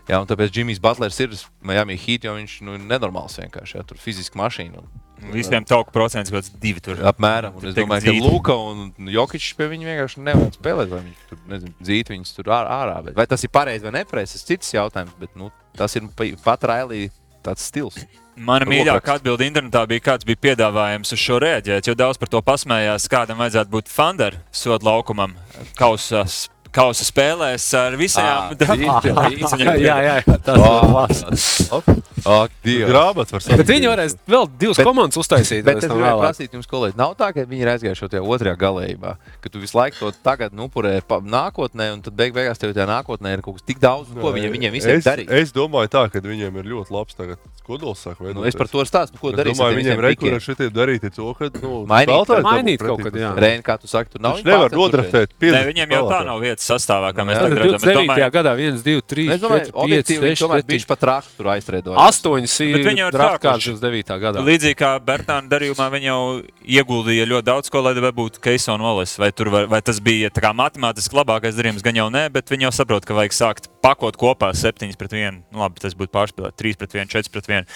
Jā, 0.09 0.19
un 0.21 0.29
tāpēc 0.29 0.51
Džimijs 0.53 0.81
Butlers 0.85 1.17
ir 1.25 1.33
Miami 1.65 1.97
Heat, 1.97 2.27
jo 2.29 2.35
viņš 2.37 2.59
nu, 2.67 2.75
ir 2.77 2.83
nenormāls 2.85 3.39
vienkārši. 3.41 3.79
Jā, 3.79 3.85
tur 3.89 3.97
fiziski 4.01 4.37
mašīna. 4.37 4.83
Visiem 5.33 5.65
tauku 5.65 5.89
procents 5.95 6.29
kaut 6.29 6.43
kāds 6.43 6.51
divi 6.61 6.83
tur. 6.85 6.99
Apmēram. 7.09 7.55
Un 7.57 7.71
es 7.71 7.77
domāju, 7.79 8.03
ka 8.05 8.11
dzīti. 8.13 8.25
Luka 8.27 8.57
un 8.61 8.91
Jokičs 9.09 9.55
pie 9.57 9.69
viņa 9.71 9.87
vienkārši 9.89 10.25
nevar 10.27 10.51
spēlēt. 10.53 10.91
Vai 10.93 11.01
viņš 11.07 11.23
tur 11.31 11.39
nezinu, 11.49 11.73
dzīt 11.81 12.11
viņus 12.13 12.35
tur 12.37 12.51
ār- 12.53 12.69
ārā. 12.69 12.99
Bet 13.07 13.17
vai 13.17 13.25
tas 13.31 13.45
ir 13.47 13.53
pareizi 13.55 13.87
vai 13.89 13.95
nepareizi, 14.03 14.37
tas 14.37 14.45
cits 14.51 14.75
jautājums. 14.75 15.15
Bet 15.23 15.33
nu, 15.41 15.49
tas 15.79 15.97
ir 15.97 16.05
pa- 16.13 16.29
pat 16.45 16.61
Railī 16.69 17.07
tāds 17.43 17.65
stils. 17.65 17.97
Mana 18.37 18.67
mīļākā 18.67 19.15
atbilde 19.21 19.47
internetā 19.47 19.87
bija, 19.89 20.03
kāds 20.03 20.27
bija 20.27 20.37
piedāvājums 20.43 21.13
uz 21.15 21.21
šo 21.23 21.39
rēģēt, 21.41 21.87
jo 21.87 21.95
daudz 21.95 22.19
par 22.19 22.29
to 22.29 22.43
pasmējās, 22.43 23.07
kādam 23.09 23.39
vajadzētu 23.39 23.71
būt 23.71 23.89
Fanderam 23.89 24.41
sodu 24.51 24.85
laukumam 24.91 25.37
kausa, 25.79 26.25
kausa 26.75 27.07
spēlēs 27.07 27.67
ar 27.79 27.95
visām 28.01 28.55
jā, 28.59 29.77
jā, 29.79 29.97
jā, 30.09 30.17
tas 30.45 30.61
ir 30.65 32.03
Dievs! 32.65 32.89
Grābats 32.89 33.35
var 33.35 33.41
Bet 33.43 33.47
saprast. 33.51 33.69
viņi 33.69 33.89
varēs 33.91 34.15
vēl 34.31 34.47
divas 34.59 34.79
Bet- 34.81 34.87
komandas 34.89 35.19
uztaisīt. 35.21 35.65
Bet 35.67 35.83
es 35.83 35.91
gribēju 35.91 36.21
prasīt 36.23 36.55
jums, 36.57 36.69
kolēģi, 36.71 36.97
nav 36.97 37.13
tā, 37.21 37.29
ka 37.37 37.45
viņi 37.51 37.65
ir 37.67 37.71
aizgājuši 37.75 38.09
tajā 38.15 38.23
otrajā 38.25 38.55
galējībā, 38.63 39.11
ka 39.45 39.53
tu 39.53 39.61
visu 39.61 39.77
laiku 39.77 39.99
to 40.01 40.13
tagad 40.25 40.55
upurē 40.57 40.95
pa- 41.07 41.21
nākotnē, 41.21 41.91
un 41.93 42.01
tad 42.07 42.17
beig 42.17 42.33
beigās 42.37 42.61
tev 42.63 42.73
tajā 42.73 42.87
nākotnē 42.89 43.35
ir 43.37 43.43
kaut 43.45 43.59
kas 43.59 43.67
tik 43.69 43.83
daudz, 43.83 44.09
ko 44.17 44.33
viņiem, 44.33 44.55
viņiem 44.57 44.73
visiem 44.73 44.97
es, 44.97 45.05
darīt. 45.05 45.29
Es 45.37 45.53
domāju, 45.53 45.93
tā, 45.93 46.07
ka 46.13 46.23
viņiem 46.25 46.57
ir 46.63 46.71
ļoti 46.73 46.97
labs 46.97 47.19
tagad 47.19 47.39
kodols. 47.65 48.01
Sāk, 48.05 48.19
Nu, 48.35 48.43
es 48.49 48.57
par 48.57 48.69
to 48.73 48.81
stāstu, 48.89 49.21
ko 49.21 49.31
darīt. 49.33 49.55
domāju, 49.57 49.79
viņiem 49.83 50.01
rekurē 50.09 50.41
šitie 50.43 50.71
darīt 50.73 51.05
ir 51.05 51.13
to, 51.15 51.31
ka, 51.37 51.49
nu, 51.63 51.85
Mainīt- 51.89 52.33
mainīt 52.45 52.81
kaut 52.83 53.01
kad, 53.05 53.13
jā. 53.17 53.31
tā. 53.37 53.41
Reini, 53.45 53.63
kā 53.65 53.77
tu 53.81 53.89
saki, 53.89 54.11
tur 54.17 54.21
nav. 54.25 54.37
Viņš 54.41 54.49
nevar 54.49 54.71
nodraftēt. 54.73 55.37
Ne, 55.41 55.63
viņiem 55.69 55.93
jau 55.97 56.03
tā 56.11 56.25
nav 56.25 56.41
vietas 56.45 56.64
sastāvā, 56.65 57.11
kā 57.17 57.25
mēs 57.29 57.39
tagad 57.41 57.59
redzam. 57.61 57.77
Es 57.77 57.85
29. 57.85 58.01
domāju, 58.01 58.29
gadā 58.35 58.53
1, 58.59 58.79
2, 58.85 59.05
3, 59.13 59.27
Es 59.35 59.43
domāju, 59.43 59.65
4, 59.65 59.75
5, 59.75 59.83
objektīvi 59.85 60.23
viņš 60.25 60.39
6, 60.39 60.45
tomēr 60.45 60.63
7, 60.63 60.69
bija 60.71 60.89
pat 60.91 61.07
rāks 61.11 61.33
tur 61.39 61.51
aizstrādājis. 61.55 62.21
8 62.25 62.73
Bet 62.75 62.89
viņi 62.89 63.03
jau 63.03 63.09
ir 63.11 63.17
draftkārts 63.19 63.67
sākuši. 63.67 63.75
uz 63.75 63.83
9. 63.85 64.15
gadā. 64.25 64.45
Līdzīgi 64.49 64.79
kā 64.81 64.93
Bertāna 65.05 65.53
darījumā, 65.53 65.89
viņi 65.95 66.11
jau 66.11 66.21
ieguldīja 66.79 67.29
ļoti 67.31 67.49
daudz, 67.51 67.73
ko 67.73 67.85
lai 67.85 67.95
būtu 68.21 68.43
Keisona 68.45 68.85
Wallace. 68.89 69.21
Vai, 69.21 69.31
tur 69.37 69.53
var, 69.55 69.69
vai 69.71 69.83
tas 69.85 70.01
bija 70.05 70.33
tā 70.35 70.45
kā 70.45 70.55
matemātiski 70.57 71.21
labākais 71.21 71.59
darījums, 71.59 71.85
gan 71.85 72.01
jau 72.01 72.09
nē, 72.13 72.27
bet 72.35 72.51
viņi 72.53 72.69
jau 72.69 72.73
saprot, 72.81 73.05
ka 73.05 73.17
vajag 73.17 73.37
sākt 73.37 73.71
pakot 73.85 74.17
kopā 74.21 74.53
7 74.57 74.97
pret 74.99 75.13
1. 75.13 75.45
Nu, 75.53 75.63
labi, 75.65 75.83
tas 75.85 75.97
būtu 75.99 76.13
pārspēlēt 76.15 76.57
3 76.61 76.81
pret 76.81 76.99
1, 77.05 77.13
4 77.13 77.33
pret 77.35 77.53
1. 77.61 77.71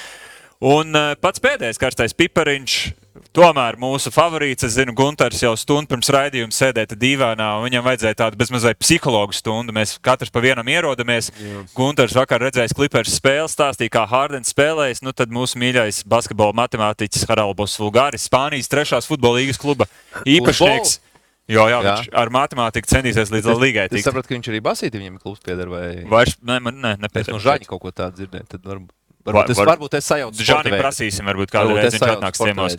Un 0.58 0.96
uh, 0.98 1.12
pats 1.22 1.38
pēdējais 1.38 1.78
karstais 1.78 2.16
pipariņš. 2.18 2.78
Tomēr 3.36 3.76
mūsu 3.78 4.10
favorīts, 4.10 4.64
es 4.66 4.72
zinu, 4.74 4.94
Gunārs 4.96 5.42
jau 5.44 5.52
stundu 5.60 5.90
pirms 5.92 6.08
raidījuma 6.10 6.54
sēdēja 6.54 6.96
dīvainā, 6.98 7.48
un 7.58 7.66
viņam 7.68 7.84
vajadzēja 7.84 8.16
tādu 8.22 8.38
bezmazliet 8.40 8.78
psihologu 8.80 9.36
stundu. 9.36 9.74
Mēs 9.76 9.98
katrs 10.02 10.32
pa 10.34 10.40
vienam 10.42 10.66
ierodamies. 10.72 11.28
Gunārs 11.76 12.16
vakar 12.16 12.40
redzējis 12.46 12.74
klipers 12.74 13.12
spēli, 13.20 13.50
stāstīja, 13.52 13.92
kā 13.94 14.06
Hārdens 14.10 14.50
spēlējis. 14.54 15.04
Nu, 15.04 15.12
tad 15.14 15.30
mūsu 15.34 15.60
mīļākais 15.60 16.00
basketbola 16.08 16.56
matemātiķis 16.64 17.28
Haralds 17.28 17.76
Vulgāris, 17.78 18.24
Spānijas 18.26 18.72
trešās 18.72 19.06
futbola 19.10 19.42
līgas 19.42 19.60
kluba 19.60 19.86
īpašnieks. 20.24 20.98
Jo, 21.48 21.68
jā, 21.68 21.78
Jā. 21.80 21.92
viņš 22.00 22.08
ar 22.20 22.28
matemātiku 22.34 22.90
centīsies 22.90 23.30
līdz 23.32 23.46
līgai. 23.56 23.86
Es 23.92 24.04
sapratu, 24.04 24.28
ka 24.28 24.34
viņš 24.36 24.48
arī 24.50 24.58
basītī 24.64 25.00
viņam 25.00 25.20
klubs 25.22 25.40
pieder 25.44 25.70
vai 25.72 25.84
Vairs, 26.04 26.34
ne, 26.44 26.58
man, 26.60 26.76
ne, 26.82 26.90
es 26.96 27.00
nepēc 27.06 27.30
no 27.32 27.38
Žaņa 27.40 27.70
kaut 27.70 27.80
ko 27.86 27.92
tādu 27.92 28.20
dzirdēju. 28.20 28.48
Tad 28.52 28.66
varbūt, 28.68 28.90
Var- 29.24 29.32
varbūt, 29.32 29.52
es, 29.54 29.56
var- 29.62 29.70
varbūt 29.70 29.96
es 29.96 30.10
sajaucu. 30.12 30.44
Žāni 30.44 30.74
prasīsim, 30.76 31.24
varbūt 31.24 31.54
kādreiz 31.54 31.88
es 31.88 31.96
viņš 31.96 32.12
atnāks 32.18 32.42
ciemos. 32.44 32.76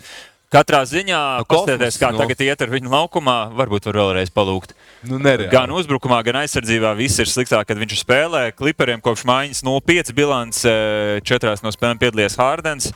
Katrā 0.50 0.80
ziņā, 0.82 1.18
Nu, 1.38 1.46
paskatieties, 1.46 1.94
kā 1.94 2.08
kosmos, 2.08 2.16
nu. 2.16 2.22
tagad 2.24 2.40
iet 2.42 2.62
ar 2.64 2.72
viņu 2.72 2.90
laukumā, 2.90 3.36
varbūt 3.54 3.84
var 3.86 3.98
vēlreiz 4.00 4.32
palūgt. 4.34 4.72
Nu, 5.06 5.20
nereāli. 5.22 5.46
Gan 5.52 5.70
uzbrukumā, 5.70 6.18
gan 6.26 6.40
aizsardzībā 6.40 6.90
viss 6.98 7.22
ir 7.22 7.30
sliktāk, 7.30 7.68
kad 7.68 7.78
viņš 7.78 8.02
spēlē. 8.02 8.42
Kliperiem 8.58 8.98
kopš 9.04 9.22
mājas 9.30 9.62
0,5 9.62 10.10
bilants, 10.16 10.64
eh, 10.66 11.20
četrās 11.22 11.62
no 11.62 11.70
spēlēm 11.70 12.02
piedalījies 12.02 12.34
Hārdens. 12.40 12.90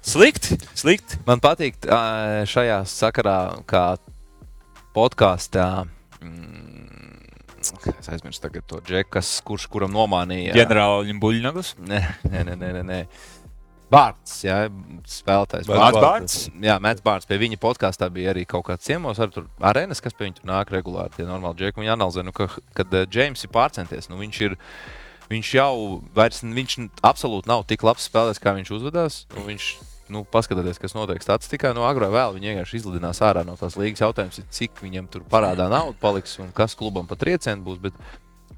Slikti, 0.00 0.56
slikti. 0.72 1.20
Man 1.28 1.44
patīk 1.44 1.76
ā, 1.84 2.46
šajā 2.48 2.80
sakarā, 2.88 3.38
kā 3.68 3.98
podkāstā. 4.96 5.84
Mm, 6.22 7.20
es 7.60 8.08
aizmirsu 8.08 8.48
to 8.66 8.80
džeku, 8.80 9.20
kurš 9.44 9.68
kuram 9.68 9.92
nomānīja. 9.92 10.56
Ģenerālim 10.56 11.20
Buļļnaglis. 11.20 11.74
Nē, 11.84 12.00
nē, 12.24 12.44
nē, 12.48 12.56
nē, 12.56 12.72
nē, 12.78 12.82
nē. 12.88 13.00
Bārts, 13.88 14.42
jā, 14.44 14.56
spēlētājs. 15.08 15.68
Bārts. 15.68 15.98
Bārts. 16.02 16.36
Jā, 16.60 16.76
Mēts 16.84 17.04
Bārts. 17.04 17.28
Pie 17.28 17.38
viņa 17.40 17.56
podkāstā 17.62 18.10
bija 18.12 18.34
arī 18.34 18.44
kaut 18.48 18.66
kāds 18.66 18.84
ciemos, 18.84 19.20
ar 19.22 19.32
arēnas, 19.70 20.02
kas 20.04 20.16
pie 20.16 20.26
viņa 20.26 20.40
tur 20.40 20.50
nāk 20.50 20.72
regulāri. 20.74 21.14
Tie 21.16 21.24
normāli 21.28 21.62
džeki. 21.62 21.80
Viņi 21.80 21.94
analizē, 21.94 22.24
nu, 22.26 22.34
ka, 22.36 22.50
kad 22.76 22.92
Džeims 23.08 23.46
ir 23.46 23.52
pārcenties, 23.54 24.10
nu, 24.12 24.20
viņš 24.20 24.40
ir. 24.48 24.58
Viņš 25.28 25.48
jau 25.52 25.72
vairs 26.16 26.38
viņš 26.40 26.74
absolūti 27.04 27.50
nav 27.50 27.66
tik 27.68 27.82
labs 27.84 28.06
spēlētājs, 28.08 28.40
kā 28.40 28.54
viņš 28.56 28.70
uzvedās. 28.78 29.18
Nu, 29.34 29.42
viņš, 29.44 29.66
nu, 30.14 30.22
paskatieties, 30.24 30.80
kas 30.80 30.96
notiek 30.96 31.20
statistikā. 31.20 31.74
No 31.76 31.84
agrā 31.84 32.08
vēl 32.12 32.32
viņa 32.36 32.54
vienkārši 32.54 32.80
izlidinās 32.80 33.20
ārā 33.24 33.42
no 33.44 33.58
tās 33.60 33.76
līgas. 33.76 34.06
Jautājums 34.06 34.40
ir, 34.40 34.46
cik 34.56 34.80
viņam 34.80 35.10
tur 35.12 35.26
parādā 35.28 35.68
nauda 35.68 35.96
paliks 36.00 36.38
un 36.40 36.48
kas 36.56 36.76
klubam 36.80 37.04
pat 37.10 37.20
triecieni 37.20 37.60
būs. 37.64 37.76
Bet, 37.84 38.00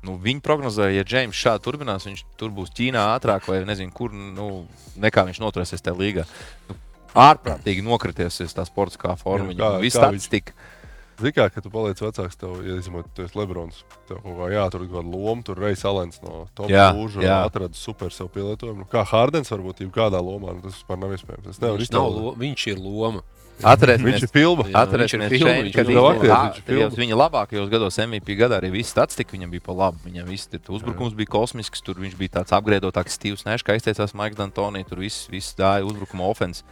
nu, 0.07 0.17
viņi 0.21 0.41
prognozēja, 0.45 1.01
ja 1.01 1.05
Džeims 1.07 1.37
šādi 1.37 1.65
turpinās, 1.67 2.07
viņš 2.09 2.25
tur 2.41 2.53
būs 2.57 2.73
Ķīnā 2.77 3.03
ātrāk 3.17 3.47
vai 3.51 3.61
nezinu, 3.69 3.93
kur, 3.93 4.13
nu, 4.13 4.67
nekā 5.01 5.27
viņš 5.29 5.41
noturēsies 5.43 5.85
tajā 5.85 5.97
līgā. 5.99 6.27
Nu, 6.69 6.77
ārprātīgi 7.21 7.83
nokrities 7.85 8.41
tā 8.55 8.65
sportiskā 8.69 9.17
forma. 9.21 9.53
Jā, 9.53 9.59
kā- 9.59 9.81
viss 9.83 9.97
kā 9.97 10.09
statistika. 10.09 10.53
Zini, 11.21 11.35
kā, 11.37 11.51
kad 11.53 11.61
tu 11.63 11.69
paliec 11.69 11.99
vecāks, 12.01 12.37
tev, 12.41 12.63
ja 12.65 12.79
tu 12.81 13.23
esi 13.27 13.37
Lebrons, 13.37 13.83
tev 14.09 14.23
kaut 14.25 14.39
kā 14.39 14.47
jāatur 14.55 14.87
kaut 14.87 14.95
kāda 15.05 15.11
loma, 15.13 15.43
tur 15.45 15.59
Reis 15.61 15.83
Alens 15.85 16.17
no 16.23 16.47
Toma 16.57 16.71
Jā, 16.73 16.87
Lūža 16.97 17.21
atrada 17.45 17.77
super 17.77 18.09
savu 18.09 18.31
pielietojumu. 18.33 18.87
Nu, 18.87 18.89
Kā 18.89 19.05
Hārdens 19.05 19.53
varbūt 19.53 19.83
jau 19.85 19.91
kādā 19.93 20.17
lomā, 20.17 20.55
nu, 20.57 20.63
tas 20.65 20.79
vispār 20.79 20.97
nav 20.97 21.13
iespējams. 21.13 21.51
Es 21.53 21.61
nevaru 21.61 21.83
Viņš, 21.83 21.93
nav, 21.93 22.09
lo, 22.17 22.33
viņš 22.41 22.67
ir 22.73 22.81
loma. 22.81 23.21
Atcerēsimies, 23.65 24.21
Viņš 24.21 24.25
Atcerēsimies, 24.81 25.31
viņš 25.31 25.35
ir 25.35 25.39
filma, 25.41 25.55
šeit, 25.55 25.65
viņš 25.65 25.75
kad 25.77 25.85
ir 25.85 25.91
viņš 25.91 26.01
labākais, 26.01 26.21
bija 26.21 26.41
viņš 26.41 26.61
ir 26.61 26.65
filma. 26.71 27.01
viņa 27.01 27.19
labākajos 27.21 27.71
gados 27.73 27.99
MVP 28.05 28.37
gadā 28.41 28.59
arī 28.61 28.71
viss 28.75 28.95
statistika 28.95 29.37
viņam 29.37 29.51
bija 29.55 29.65
pa 29.67 29.77
labi. 29.77 30.01
Viņam 30.07 30.31
viss 30.31 30.51
tur 30.51 30.75
uzbrukums 30.79 31.17
bija 31.19 31.33
kosmisks, 31.35 31.83
tur 31.85 32.01
viņš 32.01 32.17
bija 32.21 32.35
tāds 32.41 32.55
apgriedotāks, 32.57 33.17
Steve's 33.19 33.45
Nešs, 33.49 33.67
kā 33.67 33.77
izteicās 33.79 34.15
Maiks 34.17 34.39
D'Antoni, 34.39 34.85
tur 34.89 35.03
viss, 35.05 35.27
viss 35.33 35.55
dāja 35.59 35.85
uzbrukuma 35.89 36.29
ofens. 36.31 36.65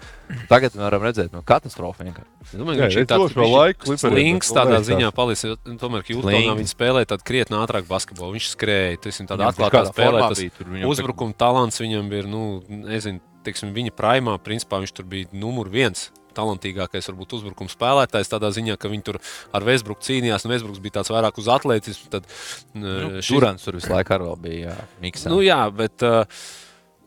Tagad 0.48 0.76
varam 0.76 1.04
redzēt, 1.04 1.32
no 1.32 1.42
katastrofa 1.46 2.04
vienkārši. 2.04 2.28
Es 2.48 2.56
domāju, 2.56 2.78
ka 2.80 2.88
viņš 2.88 2.98
ir 3.00 3.08
tāds 3.08 3.36
laiku 3.36 3.84
Clipperiem, 3.88 4.14
slings 4.14 4.52
bet 4.52 4.58
tādā 4.58 4.80
ziņā 4.84 5.08
palicis. 5.16 5.44
jo, 5.48 5.56
Tomēr, 5.80 6.04
ka 6.04 6.14
Jūtonā 6.14 6.54
viņi 6.58 6.72
spēlēja 6.72 7.12
tādu 7.14 7.26
krietni 7.28 7.58
ātrāk 7.60 7.88
basketbolu. 7.88 8.36
Viņš 8.36 8.50
skrēja, 8.54 9.00
tas 9.04 9.20
ir 9.20 9.28
tāds 9.28 9.46
atklāts 9.50 9.74
kādā 9.74 9.92
spēlē. 9.92 10.20
formā 10.22 10.28
Tas 10.32 10.42
bija, 10.42 10.54
tur 10.56 10.70
viņam 10.72 10.92
uzbrukuma 10.92 11.36
talants 11.38 11.80
viņam 11.80 12.12
ir, 12.18 12.28
nu, 12.30 12.42
nezinu, 12.68 13.20
teiksim, 13.44 13.72
viņa 13.76 13.94
primā, 13.96 14.36
principā 14.44 14.80
viņš 14.82 14.94
tur 14.96 15.08
bija 15.08 15.28
numur 15.32 15.70
viens. 15.72 16.08
Talantīgākais, 16.38 17.08
varbūt, 17.10 17.34
uzbrukuma 17.40 17.72
spēlētājs 17.72 18.30
tādā 18.30 18.52
ziņā, 18.54 18.76
ka 18.78 18.88
viņi 18.92 19.04
tur 19.08 19.18
ar 19.52 19.66
Vēsbruku 19.66 20.06
cīnījās. 20.06 20.46
un 20.46 20.54
Vēsbruks 20.54 20.78
bija 20.84 20.96
tāds 21.00 21.10
vairāk 21.10 21.40
uz 21.42 21.50
atletismu. 21.50 22.08
Tad, 22.14 22.30
Nu, 22.78 23.18
šis- 23.18 23.34
Durants 23.34 23.66
tur 23.66 23.74
visu 23.80 23.90
laiku 23.90 24.14
arī 24.14 24.28
vēl 24.30 24.38
bija. 24.46 24.70
Jā, 24.70 24.76
miksā. 25.02 25.32
Nu, 25.34 25.42
jā, 25.42 25.58
bet, 25.74 25.98
uh, 26.06 26.24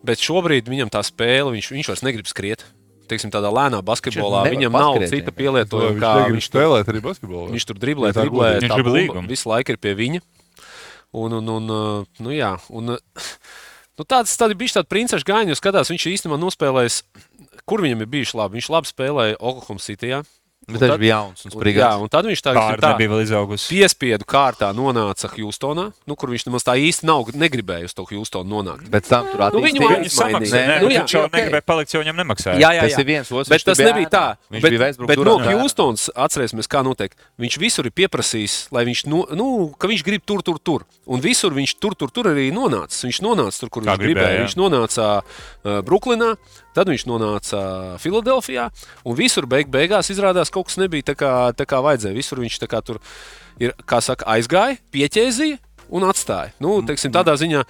bet 0.04 0.20
šobrīd 0.20 0.68
viņam 0.68 0.92
tā 0.92 1.00
spēle, 1.08 1.56
viņš, 1.56 1.72
viņš 1.78 1.88
vairs 1.94 2.04
negrib 2.04 2.28
skriet. 2.28 2.66
Teiksim, 3.12 3.32
tādā 3.34 3.50
lēnā 3.52 3.82
basketbolā 3.84 4.46
viņam 4.48 4.72
nav 4.72 5.00
cita 5.12 5.32
pielietojuma. 5.36 6.00
Viņš 6.00 6.32
Viņš 6.32 6.46
tur, 6.48 6.60
spēlēt 6.62 6.92
arī 6.94 7.02
basketbolu. 7.04 7.50
viņš 7.52 7.66
tur 7.68 7.76
driblē, 7.82 8.12
driblē. 8.16 8.52
Viņš 8.62 8.72
tā 8.72 8.78
bumba 8.84 9.28
visu 9.28 9.50
laiku 9.52 9.74
ir 9.76 9.78
pie 9.84 9.92
viņa. 10.00 10.22
Un, 11.12 11.34
un, 11.42 11.50
un, 11.52 11.66
uh, 11.68 12.06
nu, 12.24 12.30
jā, 12.32 12.54
un, 12.72 12.94
uh, 12.96 13.26
nu, 14.00 14.06
tāds 14.08 14.32
tādi 14.40 14.56
bija 14.56 14.78
tādi 14.80 14.88
princeša 14.88 15.28
gājiņi, 15.28 15.52
jo 15.52 15.58
skatās, 15.60 15.92
viņš 15.92 16.06
īstenībā 16.08 16.38
nospēlējis, 16.40 17.02
kur 17.66 17.82
viņam 17.86 18.06
ir 18.06 18.12
bijis 18.12 18.36
labi. 18.38 18.60
Viņš 18.60 18.70
labi 18.74 18.92
spēlēja 18.94 19.40
Oklahoma 19.40 19.80
City. 19.84 20.14
Bet 20.72 20.78
viņš 20.78 21.00
bija 21.02 21.16
jauns 21.18 21.42
un 21.42 21.50
Jā, 21.50 21.56
sprigāts. 21.58 22.02
un 22.06 22.10
tad 22.14 22.28
viņš 22.30 22.42
tā, 22.46 22.52
Pārda 22.54 22.84
tā 22.86 22.90
nebija 22.94 23.10
vēl 23.10 23.22
izaugusi. 23.26 23.66
piespiedu 23.74 24.28
kārtā 24.30 24.68
nonāca 24.78 25.26
Hjūstonā, 25.34 25.88
nu, 26.06 26.16
kur 26.16 26.30
viņš 26.30 26.46
nemaz 26.46 26.62
tā 26.64 26.76
īsti 26.78 27.08
nav 27.10 27.32
negribējis 27.34 27.90
uz 27.90 27.96
to 27.98 28.06
Hjūstonu 28.06 28.46
nonākt. 28.46 28.86
Bet 28.94 29.10
tam 29.10 29.26
tur 29.26 29.42
Nu, 29.56 29.64
viņu 29.66 29.82
samaksāja. 30.14 30.38
Nē, 30.38 30.62
Nē, 30.70 30.76
nu 30.86 30.92
jā, 30.94 31.02
viņš 31.02 31.16
jau 31.18 31.24
ok. 31.26 31.34
negribēja 31.34 31.66
palikt, 31.66 31.96
jo 31.98 32.04
viņam 32.04 32.16
nemaksāja. 32.22 32.60
Jā, 32.62 32.70
jā, 32.78 32.82
Tas 32.86 32.94
jā. 32.94 33.00
ir 33.02 33.08
viens 33.10 33.32
otrs. 33.34 33.50
Bet 33.50 33.66
tas 33.66 33.82
bija 33.82 33.90
nebija 33.90 34.10
tā. 34.14 34.24
Viņš 34.54 34.62
bet, 34.62 34.70
bija 34.70 34.82
Westbrook 34.86 35.08
bet 35.10 35.18
no 35.18 35.24
Durantā 35.26 35.50
ēnā. 35.50 35.58
Hjūstonas 35.66 36.06
atcerēsimies, 36.30 36.70
kā 36.70 36.84
notiek. 36.86 37.18
Viņš 37.42 37.58
visur 37.66 37.90
ir 37.90 37.92
pieprasījis, 37.98 38.60
lai 38.72 38.86
viņš, 38.86 39.04
no, 39.10 39.26
nu, 39.34 39.50
ka 39.82 39.90
viņš 39.90 40.06
grib 40.06 40.22
tur, 40.30 40.46
tur, 40.46 40.62
tur. 40.62 40.86
Un 41.10 41.20
visur 41.26 41.52
viņš 41.58 41.74
tur, 41.82 41.98
tur, 41.98 42.14
tur 42.14 42.30
arī 42.36 42.52
nonāca. 42.54 43.02
Viņš 43.02 43.20
nonāca 43.26 43.66
tur, 43.66 43.74
kur 43.74 43.82
Kā 43.90 43.98
viņš 43.98 44.06
gribēja, 44.06 44.38
jā. 44.38 44.46
Viņš 44.46 44.56
nonāca 44.62 45.10
uh, 45.26 45.82
Brooklynā, 45.82 46.36
tad 46.76 46.92
viņš 46.92 47.06
nonāca 47.10 47.62
Filadelfijā. 48.02 48.70
Un 49.08 49.18
visur 49.18 49.48
beig, 49.50 49.70
beigās 49.72 50.12
izrādās, 50.14 50.54
kaut 50.54 50.70
kas 50.70 50.80
nebija 50.82 51.12
tā 51.12 51.18
kā, 51.20 51.34
tā 51.58 51.68
kā 51.70 51.82
vajadzēja. 51.84 52.18
Visur 52.18 52.42
viņš 52.44 52.60
kā 52.72 52.82
tur 52.86 53.02
ir, 53.62 53.76
kā 53.86 54.02
saka, 54.04 54.28
aizgāja, 54.36 54.80
pieķēzīja 54.94 55.60
un 55.92 56.08
atstāja. 56.08 56.56
Nu, 56.64 56.80
teiksim, 56.88 57.14
tādā 57.16 57.36
ziņā. 57.40 57.64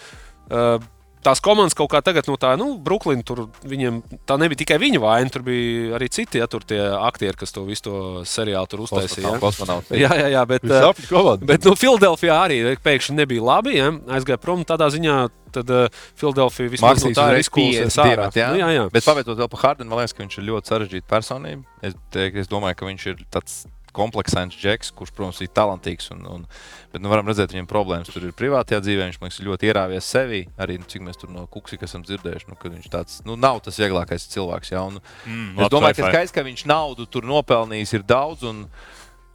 Uh, 0.51 0.83
Tās 1.21 1.41
komandas 1.43 1.75
kaut 1.77 1.91
kā 1.93 1.99
tagad 2.01 2.25
no 2.29 2.37
tā, 2.41 2.55
nu, 2.57 2.71
Brooklyna 2.81 3.21
tur 3.27 3.43
viņiem 3.67 3.99
tā 4.25 4.37
nebija 4.41 4.63
tikai 4.63 4.79
viņa 4.81 5.01
vaina, 5.03 5.29
tur 5.33 5.43
bija 5.45 5.95
arī 5.99 6.07
citi, 6.13 6.39
ja 6.41 6.47
tur 6.49 6.65
tie 6.65 6.79
aktieri, 6.97 7.37
kas 7.37 7.53
to 7.53 7.61
visu 7.67 7.85
to 7.85 7.97
seriālu 8.25 8.69
tur 8.71 8.81
uztaisīja. 8.87 9.27
ja. 9.35 9.41
Kosmonauts. 9.41 9.91
Jā, 10.01 10.09
jā, 10.17 10.31
jā, 10.33 10.41
bet, 10.49 10.65
uh, 10.65 11.03
komanda. 11.09 11.45
bet 11.45 11.67
nu, 11.67 11.75
Filadelfijā 11.77 12.37
arī 12.47 12.57
pēkšņi 12.81 13.15
nebija 13.19 13.43
labi. 13.45 13.75
Ja? 13.77 13.91
Aizgāja 14.17 14.39
prom 14.41 14.63
tādā 14.65 14.87
ziņā, 14.93 15.17
tad 15.53 15.69
uh, 15.73 16.01
Filadelfija 16.17 16.73
vismaz 16.73 17.03
no 17.03 17.11
Maksīs 17.11 17.19
tā 17.19 17.27
ir 17.35 17.43
50 17.45 18.01
ārā. 18.05 18.29
jā. 18.37 18.49
Nu, 18.53 18.61
jā, 18.63 18.71
jā. 18.77 18.87
Bet 18.93 19.05
pabeidzot 19.05 19.41
vēl 19.43 19.51
par 19.51 19.63
Hardenu, 19.65 19.91
man 19.91 20.01
liekas, 20.01 20.15
ka 20.17 20.25
viņš 20.25 20.39
ir 20.41 20.47
ļoti 20.49 20.73
sarežģīta 20.73 21.11
personība. 21.11 21.77
Es, 21.85 21.97
teik, 22.15 22.39
es 22.41 22.49
domāju, 22.51 22.79
ka 22.81 22.89
viņš 22.89 23.07
ir 23.13 23.21
tāds 23.33 23.61
kompleksains 23.91 24.55
džeks, 24.55 24.91
kurš, 24.95 25.11
protams, 25.17 25.41
ir 25.43 25.49
talantīgs. 25.55 26.09
Un, 26.15 26.21
un, 26.31 26.45
bet 26.93 27.01
nu, 27.03 27.09
varam 27.11 27.27
redzēt, 27.27 27.51
viņam 27.55 27.67
problēmas 27.69 28.11
tur 28.13 28.23
ir 28.29 28.31
privātajā 28.37 28.79
dzīvē. 28.85 29.09
Viņš 29.09 29.19
man 29.21 29.29
liekas, 29.29 29.41
ļoti 29.47 29.69
ierāvies 29.71 30.07
sevi. 30.15 30.41
Arī 30.61 30.77
nu, 30.79 30.87
cik 30.87 31.03
mēs 31.07 31.19
tur 31.21 31.29
no 31.33 31.45
Kuksika 31.51 31.85
esam 31.89 32.05
dzirdējuši, 32.07 32.47
nu, 32.51 32.55
ka 32.59 32.71
viņš 32.71 32.87
tāds 32.93 33.19
nu, 33.27 33.35
nav 33.35 33.59
tas 33.65 33.77
vieglākais 33.81 34.29
cilvēks. 34.31 34.71
Jā, 34.75 34.81
un, 34.87 35.01
Mm, 35.25 35.59
es 35.59 35.69
domāju, 35.73 35.95
ka 35.99 36.09
skaidrs, 36.11 36.31
ka 36.35 36.43
viņš 36.47 36.65
naudu 36.71 37.05
tur 37.05 37.23
nopelnījis 37.27 37.93
ir 37.99 38.03
daudz. 38.07 38.43
Un, 38.47 38.65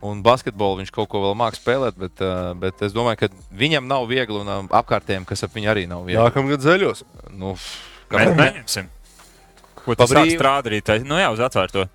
Un 0.06 0.20
basketbolu 0.22 0.82
viņš 0.82 0.90
kaut 0.92 1.08
ko 1.08 1.22
vēl 1.22 1.32
mākslinieks 1.40 1.62
spēlēt, 1.64 1.94
bet, 1.96 2.20
uh, 2.20 2.52
bet 2.60 2.82
es 2.84 2.92
domāju, 2.92 3.16
ka 3.16 3.28
viņam 3.56 3.86
nav 3.88 4.04
viegli 4.06 4.36
un 4.38 4.46
um, 4.52 4.66
apkārtējiem, 4.68 5.24
kas 5.26 5.42
ap 5.42 5.54
viņu 5.56 5.70
arī 5.72 5.86
nav 5.88 6.04
viegli. 6.04 6.20
Nākamgad 6.20 6.60
zaļos. 6.60 7.00
Nu, 7.32 7.54
Mēs 7.56 8.10
kāpēc? 8.12 8.36
neņemsim. 8.36 8.90
Ko 9.80 9.94
tas 9.96 10.04
Pa 10.04 10.18
sāk 10.20 10.26
brīvu. 10.28 10.36
strādāt 10.36 10.68
arī? 10.68 10.82
tai- 10.84 10.98
Nu 11.00 11.16
jā, 11.16 11.30
uz 11.32 11.40
atvērto. 11.40 11.86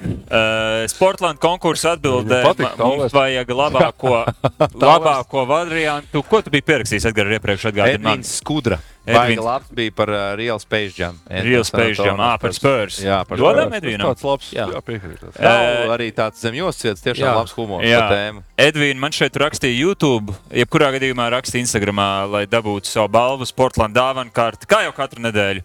Uh, 0.00 0.86
Sportlands 0.88 1.40
konkursa 1.42 1.92
atbildē, 1.96 2.38
Viņam 2.40 2.46
patīk 2.54 2.78
ma- 2.78 2.86
mums 2.88 3.12
vajag 3.12 3.50
labāko, 3.52 4.12
labāko 4.80 5.42
variantu. 5.48 6.22
Ko 6.24 6.40
tu 6.40 6.52
biji 6.54 6.64
pierakstījis 6.70 7.08
Edgars 7.10 7.34
iepriekš? 7.36 7.66
Atgādini 7.68 8.00
man. 8.00 8.14
Edvins 8.20 8.30
Skudra. 8.40 8.78
Edvins. 9.10 9.40
Labs 9.42 9.68
bija 9.74 9.92
par 9.96 10.12
uh, 10.12 10.22
Real 10.38 10.60
Space 10.62 10.94
Jam. 10.96 11.18
Real 11.28 11.64
Space 11.66 11.98
Jam, 11.98 12.20
ā, 12.20 12.30
par 12.40 12.52
Spurs. 12.56 13.00
Jā, 13.04 13.18
par 13.28 13.40
Dodam. 13.40 13.72
Edvinam. 13.76 14.12
Tāds 14.12 14.24
labs. 14.28 14.50
Jā. 14.54 14.68
Jā, 14.72 14.80
piekrīt. 14.86 15.24
Nav 15.40 15.92
arī 15.96 16.08
tāds 16.16 16.40
zemjos 16.44 16.78
cits, 16.80 17.02
tiešām 17.04 17.26
Jā. 17.26 17.34
labs 17.40 17.54
humors 17.56 17.84
Jā. 17.88 18.00
par 18.04 18.14
tēmu. 18.14 18.44
Edvīna 18.60 19.02
man 19.02 19.16
šeit 19.16 19.36
rakstīja 19.40 19.76
YouTube, 19.82 20.36
jebkurā 20.54 20.92
gadījumā 20.96 21.28
rakstīja 21.36 21.64
Instagramā, 21.66 22.08
lai 22.30 22.44
dabūtu 22.48 22.88
savu 22.92 23.08
balvu 23.16 23.48
Sportlands 23.48 23.96
dāvanu 23.96 24.32
kārtu, 24.36 24.68
kā 24.70 24.84
jau 24.86 24.92
katru 24.96 25.24
nedēļu. 25.26 25.64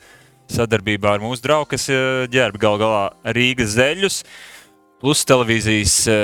Sadarbībā 0.51 1.15
ar 1.15 1.23
mūsu 1.23 1.41
draugu, 1.45 1.71
kas 1.73 1.87
eh, 1.89 2.25
ģērba 2.31 2.61
gal 2.61 2.77
galā 2.81 3.05
Rīgas 3.35 3.73
zeļus. 3.77 4.19
Plus 5.03 5.25
televīzijas 5.27 5.93
uh, 6.07 6.15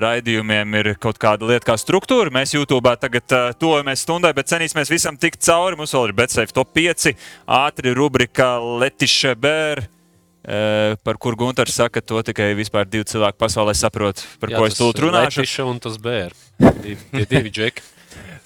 raidījumiem 0.00 0.76
ir 0.78 0.88
kaut 1.02 1.18
kāda 1.20 1.44
lieta, 1.50 1.66
kā 1.66 1.74
struktūra. 1.76 2.30
Mēs 2.32 2.54
YouTube 2.54 2.92
tagad 3.02 3.34
uh, 3.34 3.48
tojamies 3.58 4.04
stundai, 4.06 4.30
bet 4.32 4.48
cenīsimies 4.48 4.92
visam 4.92 5.18
tikt 5.20 5.42
cauri. 5.42 5.76
Mums 5.76 5.92
vēl 5.92 6.06
ir 6.06 6.14
BCF 6.16 6.54
top 6.54 6.70
5, 6.78 7.10
ātri 7.58 7.92
rubrika 7.98 8.54
Letiša 8.62 9.34
Bēr. 9.42 9.82
Uh, 10.42 10.94
par 11.02 11.18
kur 11.22 11.36
Gunārs 11.38 11.74
saka, 11.74 12.00
to 12.00 12.22
tikai 12.26 12.48
vispār 12.58 12.86
divi 12.88 13.04
cilvēki 13.10 13.38
pasaulē 13.42 13.74
saprot, 13.78 14.24
par 14.42 14.54
Jā, 14.54 14.58
ko 14.58 14.70
es 14.70 14.74
tas 14.74 14.80
tūlīt 14.80 15.02
runāšu. 15.04 15.42
Letiša 15.42 15.66
un 15.70 15.82
tas 15.82 15.98
bērns. 16.02 16.46
Tie 17.12 17.26
divi 17.26 17.52
džeki. 17.52 17.84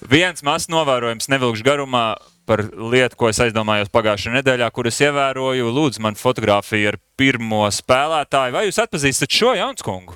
Viens 0.09 0.43
mazs 0.45 0.69
novērojums, 0.73 1.29
nevilkšu 1.31 1.65
garumā 1.65 2.03
par 2.47 2.63
lietu, 2.63 3.17
ko 3.19 3.29
es 3.31 3.39
aizdomājos 3.43 3.91
pagājušajā 3.93 4.37
nedēļā, 4.39 4.69
kuras 4.75 4.99
ievēroju. 5.03 5.71
Lūdzu, 5.75 6.03
man 6.05 6.17
fotografija 6.19 6.93
ar 6.93 6.99
pirmo 7.19 7.65
spēlētāju. 7.73 8.55
Vai 8.55 8.63
jūs 8.69 8.79
atpazīstat 8.83 9.33
šo 9.33 9.53
Jaunskungu? 9.57 10.15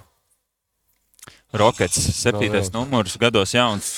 Rockets, 1.59 1.99
septītais 2.15 2.71
numurs, 2.71 3.17
gados 3.19 3.51
jauns. 3.51 3.91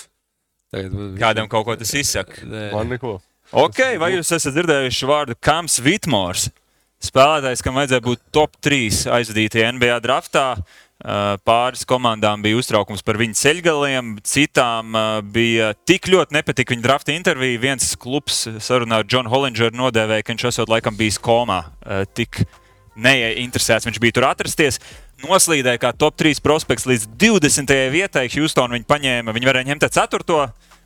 Tagad, 0.74 0.96
Kādam 1.22 1.50
kaut 1.52 1.68
ko 1.68 1.78
tas 1.78 1.94
izsaka. 1.94 2.42
Man 2.74 2.90
neko. 2.96 3.20
Ok, 3.54 3.84
vai 4.02 4.16
jūs 4.16 4.34
esat 4.34 4.56
dzirdējuši 4.56 5.10
vārdu 5.10 5.38
Kams 5.38 5.78
Vitmors? 5.86 6.48
Spēlētājs, 7.04 7.62
kam 7.62 7.76
vajadzēja 7.78 8.02
būt 8.02 8.22
top 8.34 8.56
3 8.64 9.04
aizvadītajā 9.12 9.74
NBA 9.76 10.00
draftā. 10.02 10.46
Uh, 10.56 10.83
Pāris 11.04 11.84
komandām 11.84 12.40
bija 12.40 12.56
uztraukums 12.56 13.04
par 13.04 13.18
viņu 13.20 13.36
ceļgaliem, 13.36 14.14
citām 14.24 14.94
uh, 14.96 15.18
bija 15.20 15.74
tik 15.84 16.08
ļoti 16.08 16.38
nepatika 16.38 16.72
viņa 16.72 16.86
drafta 16.86 17.12
intervija. 17.12 17.60
Viens 17.60 17.90
klubs 18.00 18.46
sarunā 18.64 19.02
ar 19.02 19.10
Johnu 19.12 19.32
Hollingeru 19.34 19.76
nodēvēja, 19.76 20.24
ka 20.24 20.32
viņš 20.32 20.46
esot 20.54 20.72
laikam 20.72 20.96
bijis 20.96 21.20
komā. 21.20 21.66
Uh, 21.84 22.06
Tik 22.08 22.46
neinteresēts 22.96 23.90
viņš 23.90 24.00
bija 24.00 24.16
tur 24.16 24.30
atrasties. 24.30 24.80
Noslīdēja 25.26 25.82
kā 25.84 25.92
top 25.98 26.16
3 26.20 26.40
prospekts 26.44 26.88
līdz 26.88 27.10
20. 27.20 27.76
vietai. 27.92 28.30
Houston 28.38 28.72
viņu 28.78 28.88
paņēma, 28.88 29.36
viņi 29.36 29.50
varēja 29.50 29.72
ņemt 29.74 29.88
4. 30.00 30.40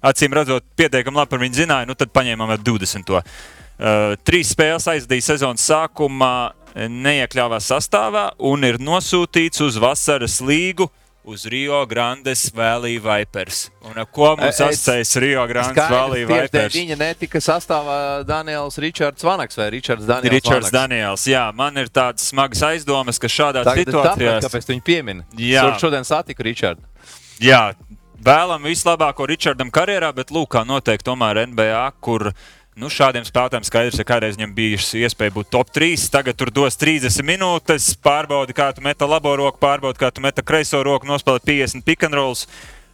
Acīm 0.08 0.34
redzot, 0.34 0.66
pietiekami 0.78 1.22
labi 1.22 1.34
par 1.34 1.42
viņu 1.46 1.62
zināja, 1.62 1.90
nu 1.90 1.94
tad 1.98 2.10
paņēmām 2.14 2.58
ar 2.58 2.62
20. 2.66 3.14
Uh, 3.14 4.18
trīs 4.26 4.50
spēles 4.54 4.90
aizdīja 4.90 5.30
sezonas 5.30 5.66
sākumā, 5.70 6.34
neiekļāvās 6.76 7.68
sastāvā 7.72 8.32
un 8.40 8.64
ir 8.68 8.78
nosūtīts 8.78 9.62
uz 9.66 9.78
vasaras 9.82 10.40
līgu. 10.42 10.90
Uz 11.28 11.42
Rio 11.52 11.82
Grandes 11.86 12.46
Valley 12.56 13.02
Vipers. 13.04 13.66
Un 13.84 13.98
ar 14.00 14.06
ko 14.06 14.30
mums 14.38 14.62
Es- 14.62 14.62
asociējas 14.64 15.10
Rio 15.20 15.42
Grandes 15.48 15.90
Valley 15.92 16.24
Vipers? 16.24 16.74
viņa 16.74 16.96
netika 16.96 17.42
sastāvā 17.44 18.24
Daniels 18.26 18.78
Ričards 18.80 19.24
Vanaks 19.28 19.58
vai 19.60 19.70
Ričards 19.70 20.06
Daniels 20.08 20.32
Ričards 20.32 20.72
Vanaks. 20.72 20.72
Daniels. 20.72 21.26
Jā, 21.28 21.52
man 21.54 21.76
ir 21.78 21.90
tādas 21.92 22.30
smagas 22.32 22.62
aizdomas, 22.64 23.20
ka 23.20 23.28
šādā 23.28 23.66
Tagad 23.68 23.78
ir 23.78 23.94
tāpēc, 23.94 24.16
situācijā. 24.16 24.40
kāpēc 24.48 24.72
viņu 24.72 24.84
piemini. 24.88 25.24
Jā. 25.36 25.64
Šod- 25.68 25.80
Šodien 25.84 26.06
satiku 26.08 26.44
Ričardu. 26.48 26.82
Jā, 27.42 27.74
vēlam 28.24 28.64
vislabāko 28.64 29.28
Ričardam 29.28 29.70
karjerā, 29.70 30.16
bet 30.16 30.28
lūk, 30.32 30.48
kā 30.48 30.64
noteikti 30.66 31.04
tomēr 31.12 31.44
NBA, 31.46 31.92
kur 32.00 32.32
nu, 32.78 32.90
šādiem 32.94 33.26
spēlētājiem 33.28 33.66
skaidrs, 33.68 34.00
ka 34.02 34.08
kādreiz 34.14 34.38
viņam 34.38 34.54
bijusi 34.58 35.04
iespēja 35.04 35.34
būt 35.36 35.52
top 35.54 35.74
3. 35.74 36.08
Tagad 36.14 36.38
tur 36.40 36.52
dos 36.54 36.78
30 36.80 37.26
minūtes, 37.26 37.92
pārbaudi, 38.04 38.56
kā 38.58 38.70
tu 38.76 38.86
meta 38.86 39.10
labo 39.10 39.34
roku, 39.40 39.60
pārbaudi, 39.62 40.00
kā 40.02 40.12
tu 40.14 40.24
meta 40.24 40.46
kreiso 40.46 40.84
roku, 40.86 41.10
nospēlē 41.10 41.44
50 41.44 41.86
pick 41.88 42.06
and 42.08 42.18
rolls. 42.18 42.46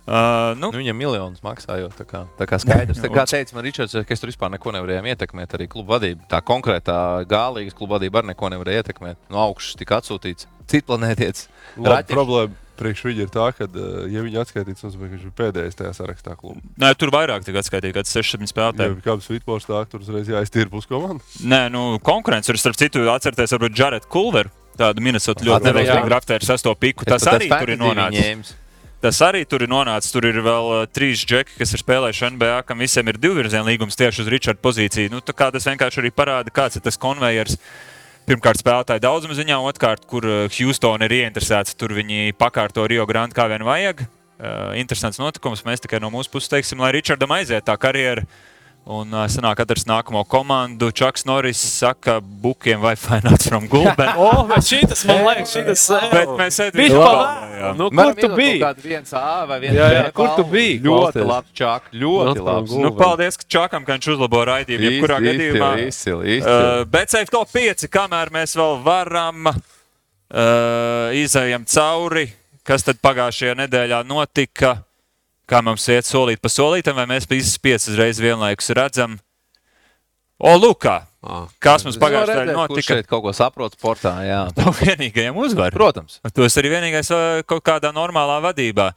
Uh, 0.03 0.51
nu, 0.59 0.67
Nu, 0.67 0.81
viņam 0.81 0.97
miljonus 0.99 1.43
maksājot. 1.45 1.93
Tā 1.95 2.03
kā, 2.07 2.25
tā 2.35 2.47
kā 2.49 2.59
skaidrs. 2.59 2.99
Tā 3.05 3.11
kā 3.11 3.23
teica 3.29 3.55
man 3.55 3.63
Ričards, 3.63 3.95
ka 4.03 4.15
es 4.15 4.19
tur 4.19 4.31
vispār 4.33 4.51
neko 4.51 4.73
nevarēju 4.75 5.13
ietekmēt. 5.13 5.55
Arī 5.55 5.69
kluba 5.71 5.95
vadība. 5.95 6.25
Tā 6.31 6.41
konkrētā 6.43 6.97
gālīgas 7.31 7.77
kluba 7.77 7.95
vadība 7.95 8.19
arī 8.19 8.33
neko 8.33 8.51
nevarēja 8.51 8.83
ietekmēt. 8.83 9.21
No 9.31 9.39
augšas 9.45 9.79
tika 9.79 10.01
atsūtīts. 10.01 10.49
Citplanētietis. 10.67 11.47
Labi, 11.77 12.17
Raķis. 12.17 12.59
Priekš 12.79 13.03
viņa 13.05 13.25
ir 13.25 13.31
tā, 13.33 13.45
ka, 13.57 13.67
uh, 13.69 14.07
ja 14.11 14.23
viņi 14.25 14.39
atskaitīts, 14.41 14.83
nozīmē, 14.85 15.09
ka 15.09 15.17
viņš 15.17 15.27
ir 15.29 15.35
pēdējais 15.37 15.77
tajā 15.79 15.91
sarakstā 15.99 16.35
klubā. 16.39 16.63
nē, 16.81 16.93
tur 16.99 17.13
vairāk 17.13 17.45
tikai 17.45 17.61
atskaitīja, 17.63 17.97
kāds 17.99 18.15
6 18.15 18.39
Ja 18.43 18.49
spēlētāji. 18.49 18.97
kāds 19.05 19.29
Vitmors 19.29 19.69
tā, 19.69 19.83
tur 19.91 20.01
uzreiz 20.03 20.27
jāiztīra 20.31 20.71
puskomandu. 20.71 21.23
Nē, 21.43 21.67
nu, 21.73 21.99
konkurence 22.03 22.51
ir 22.51 22.59
starp 22.61 22.79
citu, 22.79 23.05
atcerieties, 23.13 23.55
varbūt 23.55 23.77
Jared 23.77 24.09
Culver. 24.11 24.49
Tādu 24.73 25.03
Minnesota 25.05 25.45
ļoti 25.45 25.69
jā. 25.85 25.99
draftē 26.01 26.39
ar 26.39 26.45
sesto 26.47 26.73
piku. 26.73 27.05
Tas 27.05 27.21
arī 27.29 27.45
tur 27.51 27.69
ir 27.69 27.77
nonācis. 27.77 28.55
Tas 29.03 29.19
arī 29.21 29.43
tur 29.45 29.61
ir 29.65 29.69
nonācis. 29.69 30.13
Tur 30.15 30.25
ir 30.25 30.39
vēl 30.41 30.69
uh, 30.71 30.83
trīs 30.87 31.21
džeki, 31.27 31.57
kas 31.59 31.75
ir 31.75 31.81
spēlējuši 31.83 32.29
NBA, 32.37 32.61
kam 32.65 32.79
visiem 32.79 33.09
ir 33.11 33.19
divu 33.19 33.35
virzienu 33.41 33.67
līgums 33.67 33.99
tieši 33.99 34.23
uz 34.23 34.29
Richarda 34.31 34.63
pozīciju. 34.63 35.11
Nu, 35.11 35.19
tā 35.19 35.35
kā 35.35 35.49
tas 35.51 35.67
vienkārši 35.67 35.99
arī 36.01 36.11
parāda, 36.15 36.53
kāds 36.55 36.79
ir 36.79 36.85
tas 36.85 36.97
konvejers. 36.97 37.57
Pirmkārt, 38.23 38.61
spēlētāji 38.61 39.03
daudzuma 39.03 39.35
ziņā, 39.35 39.57
otrkārt, 39.67 40.05
kur 40.07 40.23
uh, 40.23 40.45
Houston 40.55 41.03
ir 41.03 41.11
ieinteresēts, 41.17 41.75
tur 41.75 41.91
viņi 41.97 42.31
pakārto 42.39 42.85
Rio 42.87 43.03
Grande 43.09 43.35
kā 43.35 43.49
vien 43.51 43.65
vajag. 43.67 44.05
Uh, 44.39 44.71
interesants 44.79 45.19
notikums. 45.19 45.65
Mēs 45.67 45.83
tikai 45.83 45.99
no 45.99 46.07
mūsu 46.13 46.31
puses 46.31 46.51
teiksim, 46.51 46.79
lai 46.79 46.93
Richardam 46.95 47.35
aiziet 47.35 47.67
tā 47.67 47.75
karjera. 47.75 48.23
Un 48.83 49.13
uh, 49.15 49.23
sanāk, 49.31 49.61
atrast 49.63 49.87
nākamo 49.87 50.25
komandu. 50.27 50.89
Čaks 50.91 51.23
Norris 51.23 51.61
saka, 51.63 52.17
bukiem 52.19 52.81
vai 52.83 52.97
finance 52.99 53.47
from 53.47 53.69
Gulben. 53.71 54.09
O, 54.19 54.43
bet 54.49 54.65
šis 54.67 55.05
man 55.07 55.21
liekas, 55.23 55.53
šis 55.55 55.85
Bet 56.11 56.33
mēs 56.35 56.59
Viņš 56.75 56.91
ejam 56.91 57.05
palēja. 57.05 57.69
Nu, 57.79 57.87
kur 57.95 58.11
tu 58.19 58.29
biji? 58.35 58.59
Viens 58.83 59.15
A 59.15 59.45
vai 59.47 59.61
viens 59.63 59.77
Jā, 59.79 59.87
jā, 59.87 60.03
B 60.03 60.11
kur 60.17 60.33
tu 60.35 60.43
biji? 60.51 60.81
Ļoti 60.83 61.23
labi, 61.29 61.55
Čak. 61.55 61.89
Ļoti. 61.95 62.43
Gulben. 62.43 62.83
Nu, 62.83 62.91
paldies, 62.99 63.39
ka 63.39 63.47
Čakam, 63.55 63.87
ka 63.87 63.95
viņš 63.95 64.09
uzlabo 64.17 64.43
raidījumu. 64.51 64.89
Jebkurā 64.89 65.19
gadījumā. 65.23 65.71
Izcili, 65.87 66.37
izcili. 66.41 66.43
Uh, 66.43 66.83
bet 66.91 67.15
safe 67.15 67.31
top 67.31 67.55
5, 67.55 67.87
kamēr 67.93 68.35
mēs 68.35 68.57
vēl 68.59 68.79
varam 68.83 69.47
uh, 69.47 69.57
izējām 71.23 71.63
cauri, 71.71 72.27
kas 72.67 72.83
tad 72.83 72.99
pagājušajā 72.99 73.55
nedēļā 73.63 74.03
notika, 74.11 74.81
kā 75.49 75.61
mums 75.65 75.85
iet 75.91 76.07
solīt 76.07 76.41
pa 76.43 76.51
solītam, 76.51 76.97
vai 76.97 77.07
mēs 77.09 77.27
visas 77.29 77.57
piecas 77.61 77.91
reizes 77.97 78.23
vienlaikus 78.23 78.71
redzam. 78.77 79.17
O, 80.43 80.55
Lukā! 80.59 81.03
Kas 81.63 81.85
mums 81.87 81.95
pagājušajā 82.01 82.41
Kurš 82.49 82.57
notika? 82.57 82.87
šeit 82.97 83.07
kaut 83.07 83.21
ko 83.23 83.31
saprot 83.35 83.77
sportā? 83.77 84.11
Jā. 84.27 84.41
No 84.59 84.73
vienīgajiem 84.75 85.37
uzvariem. 85.39 85.75
Protams. 85.77 86.17
Tu 86.35 86.43
esi 86.43 86.59
arī 86.59 86.73
vienīgais 86.73 87.11
uh, 87.15 87.43
kaut 87.47 87.63
kādā 87.63 87.93
normālā 87.95 88.41
vadībā. 88.43 88.89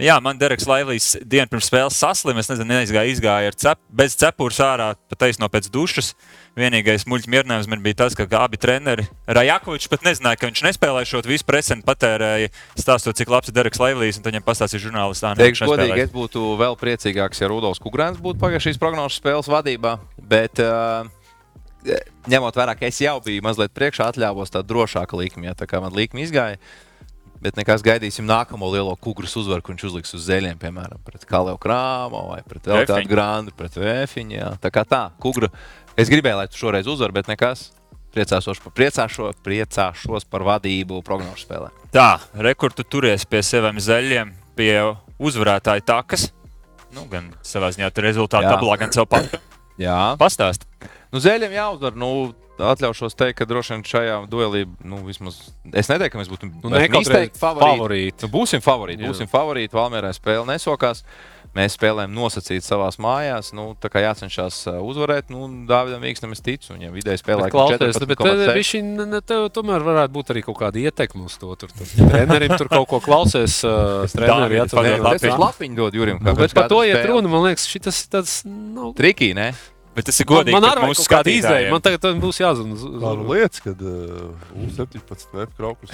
Jā, 0.00 0.16
man 0.24 0.38
Dereks 0.40 0.64
Laivijs 0.68 1.12
dienu 1.28 1.50
pirms 1.50 1.68
spēles 1.68 1.98
saslims. 2.00 2.46
Es 2.46 2.50
nezinu, 2.52 2.70
neizgāja, 2.72 3.12
izgāja 3.12 3.50
ar 3.52 3.56
cep, 3.60 3.80
bez 3.92 4.16
cepures 4.18 4.60
ārā, 4.64 4.94
pat 5.10 5.20
taisno 5.26 5.48
pēc 5.52 5.68
dušas. 5.72 6.14
Vienīgais 6.58 7.04
muļķis 7.08 7.30
mierinājums 7.30 7.68
man 7.70 7.82
bija 7.84 8.00
tas, 8.02 8.16
ka 8.16 8.26
abi 8.40 8.58
treneri, 8.60 9.04
Rajakovičs 9.28 9.90
pat 9.92 10.08
nezināja, 10.08 10.40
ka 10.40 10.48
viņš 10.48 10.64
nespēlē 10.66 11.04
šo 11.08 11.20
visu 11.28 11.46
presentu 11.46 11.86
patērēju, 11.86 12.50
stāstot, 12.80 13.16
cik 13.20 13.30
labs 13.30 13.52
ir 13.52 13.56
Dereks 13.56 13.80
Laivijs, 13.80 14.18
un 14.18 14.26
viņam 14.26 14.46
pastāstīja 14.48 14.88
žurnālistā. 14.88 15.36
Teikšu 15.38 15.70
godīgi, 15.70 16.08
es 16.08 16.12
būtu 16.14 16.56
vēl 16.60 16.76
priecīgāks, 16.80 17.44
ja 17.44 17.52
Rudolf 17.52 17.80
Kungrāns 17.84 18.20
būtu 18.24 18.42
pagājušās 18.42 18.80
prognozes 18.82 19.20
spēles 19.22 19.50
vadībā. 19.52 19.98
Bet, 20.32 20.58
uh, 20.64 21.06
ņemot 22.30 22.58
vērā, 22.58 22.76
ka 22.76 22.88
es 22.90 23.00
jau 23.00 23.16
biju 23.24 23.46
mazliet 23.46 23.72
priekšā, 23.76 24.10
atļāvos 24.10 24.52
tādu 24.52 24.74
drošāku 24.74 25.22
likmi. 25.22 25.48
Ja, 25.48 25.56
tā 25.56 25.70
kā 25.70 25.80
man 25.82 25.94
likme 25.96 26.24
izgāja. 26.24 26.60
Bet 27.40 27.56
nekas 27.56 27.80
gaidīsim 27.80 28.26
nākamo 28.28 28.68
lielo 28.68 28.92
kungras 29.00 29.32
uzvaru, 29.40 29.62
viņš 29.64 29.84
uzliks 29.88 30.12
uz 30.12 30.26
zeļiem, 30.28 30.58
piemēram, 30.60 31.00
pret 31.06 31.24
Kalēju 31.24 31.56
Krāmu 31.62 32.20
vai 32.34 32.42
pret 32.44 32.68
Vēfiņu. 32.68 33.08
grandu, 33.08 33.54
pret 33.56 33.78
Vēfiņu. 33.80 34.34
jā. 34.36 34.50
Tā 34.60 34.70
kā 34.74 34.84
tā, 34.84 35.10
kungra. 35.22 35.48
Es 35.96 36.12
gribēju, 36.12 36.36
lai 36.36 36.48
tu 36.52 36.60
šoreiz 36.60 36.86
uzvar, 36.86 37.12
bet 37.16 37.30
nekas. 37.32 37.70
Priecāšos 38.12 38.58
par, 38.60 38.72
priecāšo, 38.74 39.30
priecāšos 39.46 40.24
par 40.28 40.42
vadību 40.42 41.00
prognožu 41.06 41.46
spēlē. 41.46 41.70
Tā, 41.94 42.18
rekordu 42.34 42.82
turies 42.84 43.24
pie 43.24 43.40
saviem 43.46 43.78
zaļiem, 43.78 44.32
pie 44.58 44.74
uzvarētāja 45.18 45.84
takas. 45.86 46.28
Nu, 46.92 47.06
gan 47.06 47.30
savā 47.46 47.70
ziņā 47.70 47.88
tur 47.94 48.04
rezultātu 48.04 48.48
Jā. 48.50 48.56
tablā, 48.56 48.76
gan 48.82 48.92
sev 48.92 49.06
pat 49.06 49.38
Jā, 49.78 50.16
pastāst. 50.18 50.66
Nu, 51.10 51.18
Zēļiem 51.18 51.52
jāuzvar. 51.56 51.96
Nu, 51.98 52.10
atļaušos 52.60 53.14
teikt, 53.16 53.38
ka 53.40 53.46
droši 53.48 53.72
vien 53.72 53.82
šajā 53.88 54.16
duelī, 54.28 54.66
nu, 54.84 54.98
vismaz 55.06 55.38
es 55.72 55.88
neteiktu, 55.88 56.12
ka 56.12 56.20
mēs 56.20 56.28
būtu 56.28 56.48
Nu, 56.50 56.58
esmu 56.60 56.76
nekautrēt 56.76 57.06
izteikti 57.08 57.40
favorīti. 57.40 57.78
favorīti. 57.80 58.22
Nu, 58.26 58.28
būsim 58.34 58.60
favorīti. 58.64 59.00
Jā. 59.06 59.08
Būsim 59.14 59.30
favorīti. 59.32 59.72
Valmērā 59.78 60.10
spēle 60.12 60.44
nesokās. 60.52 61.00
Mēs 61.56 61.74
spēlējam 61.74 62.12
nosacīt 62.14 62.62
savā 62.62 62.86
mājās. 63.02 63.48
Nu, 63.56 63.72
tā 63.80 63.88
kā 63.90 64.04
jācenšas 64.04 64.58
uh, 64.70 64.76
uzvarēt, 64.86 65.32
nu, 65.34 65.48
Dāvidam 65.66 66.04
Vīksnam 66.04 66.30
es 66.36 66.44
ticu. 66.46 66.76
Viņam 66.76 66.92
vidēji 66.94 67.22
spēlē 67.24 67.48
Klausies, 67.50 67.98
bet 68.06 68.20
te- 68.20 68.54
viņš 68.54 68.70
tev 69.26 69.48
tomēr 69.56 69.82
varētu 69.82 70.14
būt 70.14 70.30
arī 70.30 70.44
kaut 70.46 70.60
kāda 70.60 70.78
ietekme 70.78 71.24
uz 71.26 71.34
to. 71.42 71.50
Tur, 71.58 71.72
tur. 71.74 71.90
Trenerim 72.12 72.54
tur 72.60 72.68
kaut 72.70 72.86
ko 72.92 73.00
klausies. 73.02 73.64
Uh, 73.66 74.04
treneri 74.14 74.30
Dāvidi, 74.30 74.62
atcer- 74.62 74.78
pagaid, 74.78 75.00
Jā, 75.00 75.32
Es 75.32 75.42
lapiņu. 75.42 75.74
dodu 75.80 75.96
Jurim. 76.04 76.22
Nu, 76.22 76.36
bet 76.38 76.54
par 76.54 76.68
to 76.70 76.84
iet 76.86 77.02
runa. 77.10 77.26
Man 77.34 77.42
liekas, 77.48 77.66
šis 77.66 78.04
ir 78.04 78.10
tāds. 78.14 78.44
Nu, 78.46 78.92
Trikī, 78.94 79.34
ne? 79.34 79.50
Bet 79.90 80.06
tas 80.06 80.20
ir 80.22 80.26
godīgi. 80.30 80.54
man 80.54 80.62
pret 80.62 80.78
arī 80.78 80.94
kaut 80.94 81.08
kāda 81.10 81.32
izdeja. 81.34 81.70
Man 81.72 81.82
tagad 81.82 82.04
būs 82.22 82.38
jāzina. 82.38 82.76
Tā 82.78 83.10
nu 83.18 83.24
lietas, 83.32 83.58
kad 83.64 83.80
uh, 83.82 84.28
U17 84.54 85.32
met 85.34 85.54
kraukus. 85.58 85.90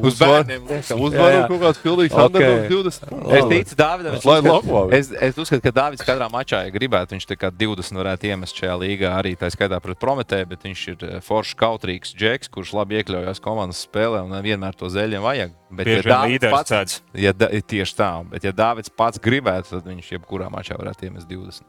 Uz 0.00 0.16
bērniem. 0.22 0.64
Uzvaru 0.96 1.42
kaut 1.50 1.60
kāds 1.66 1.82
pilnīgs 1.82 2.16
Ok. 2.16 2.24
underdog 2.30 2.70
20. 2.72 3.12
Es 3.38 3.48
ticu 3.50 3.78
Dāvidam. 3.78 4.16
Es 4.16 4.24
uzskatu, 4.24 4.80
es, 4.96 5.10
es 5.28 5.40
uzskatu, 5.44 5.62
ka 5.66 5.74
Dārvids 5.76 6.06
katrā 6.06 6.30
mačā, 6.32 6.62
ja 6.64 6.72
gribētu, 6.74 7.14
viņš 7.16 7.28
tā 7.28 7.36
kā 7.40 7.50
20 7.52 8.00
varētu 8.00 8.30
iemest 8.30 8.56
šajā 8.62 8.78
līgā, 8.80 9.12
arī 9.18 9.34
tā 9.40 9.50
skaitā 9.52 9.80
pret 9.84 10.00
Prometēju, 10.00 10.48
bet 10.54 10.64
viņš 10.64 10.84
ir 10.94 11.04
eh, 11.08 11.18
foršs, 11.24 11.54
kautrīgs 11.60 12.14
džeks, 12.16 12.50
kurš 12.54 12.72
labi 12.78 13.02
iekļaujas 13.02 13.42
komandas 13.44 13.84
spēlē 13.84 14.24
un 14.24 14.32
vienmēr 14.44 14.76
to 14.80 14.88
zeļiem 14.92 15.22
vajag. 15.24 15.52
Bet, 15.74 15.88
Bieži 15.88 16.06
vien 16.06 16.14
Dāvids 16.14 16.32
līderis 16.38 16.54
pats, 16.54 16.70
cēdz. 16.72 16.96
ja, 17.24 17.32
da, 17.36 17.48
tieši 17.74 17.96
tā, 17.98 18.10
bet 18.30 18.44
ja 18.48 18.52
Dārvids 18.54 18.92
pats 18.94 19.20
gribētu, 19.22 19.74
tad 19.76 19.88
viņš 19.90 20.12
jebkurā 20.16 20.48
mačā 20.52 20.78
varētu 20.78 21.08
iemest 21.08 21.28
20. 21.30 21.64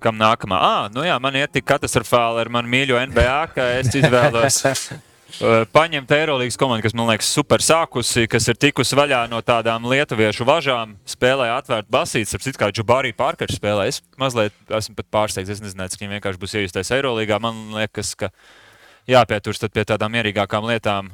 Kam 0.00 0.16
nākamā? 0.16 0.56
Ah, 0.56 0.88
nu 0.92 1.04
jā, 1.04 1.18
man 1.20 1.36
iet 1.36 1.52
tik 1.52 1.66
katastrofāli 1.68 2.40
ar 2.40 2.50
manu 2.52 2.70
mīļo 2.72 2.96
NBA, 3.10 3.36
ka 3.52 3.66
es 3.76 3.92
izvēlos 3.92 4.56
uh, 4.64 5.62
paņemt 5.74 6.14
Eirolandes 6.16 6.56
komandu, 6.60 6.86
kas 6.86 6.96
man 6.96 7.10
liekas 7.10 7.28
super 7.28 7.60
sākusi, 7.64 8.24
kas 8.30 8.48
ir 8.48 8.56
tikusi 8.60 8.96
vaļā 8.96 9.26
no 9.28 9.42
tādām 9.44 9.84
lietuviešu 9.92 10.48
važām. 10.48 10.96
Spēlēja 11.08 11.60
atvērtu 11.60 11.92
basītes, 11.92 12.32
ap 12.32 12.46
citu 12.46 12.62
kā 12.62 12.70
Džubarī 12.72 13.12
Parkers 13.16 13.60
spēlē. 13.60 13.90
Es 13.92 14.00
mazliet 14.20 14.56
esmu 14.80 14.96
pat 14.98 15.10
pārsteigts. 15.12 15.52
Es 15.52 15.64
nezināju, 15.64 15.92
cik 15.94 16.06
viņam 16.06 16.16
vienkārši 16.16 16.42
būs 16.46 16.56
iejusties 16.60 16.94
Eirolandā. 16.96 17.40
Man 17.44 17.66
liekas, 17.76 18.16
ka 18.16 18.32
jāpieturas 19.10 19.68
pie 19.68 19.84
tādām 19.92 20.16
mierīgākām 20.16 20.68
lietām. 20.72 21.12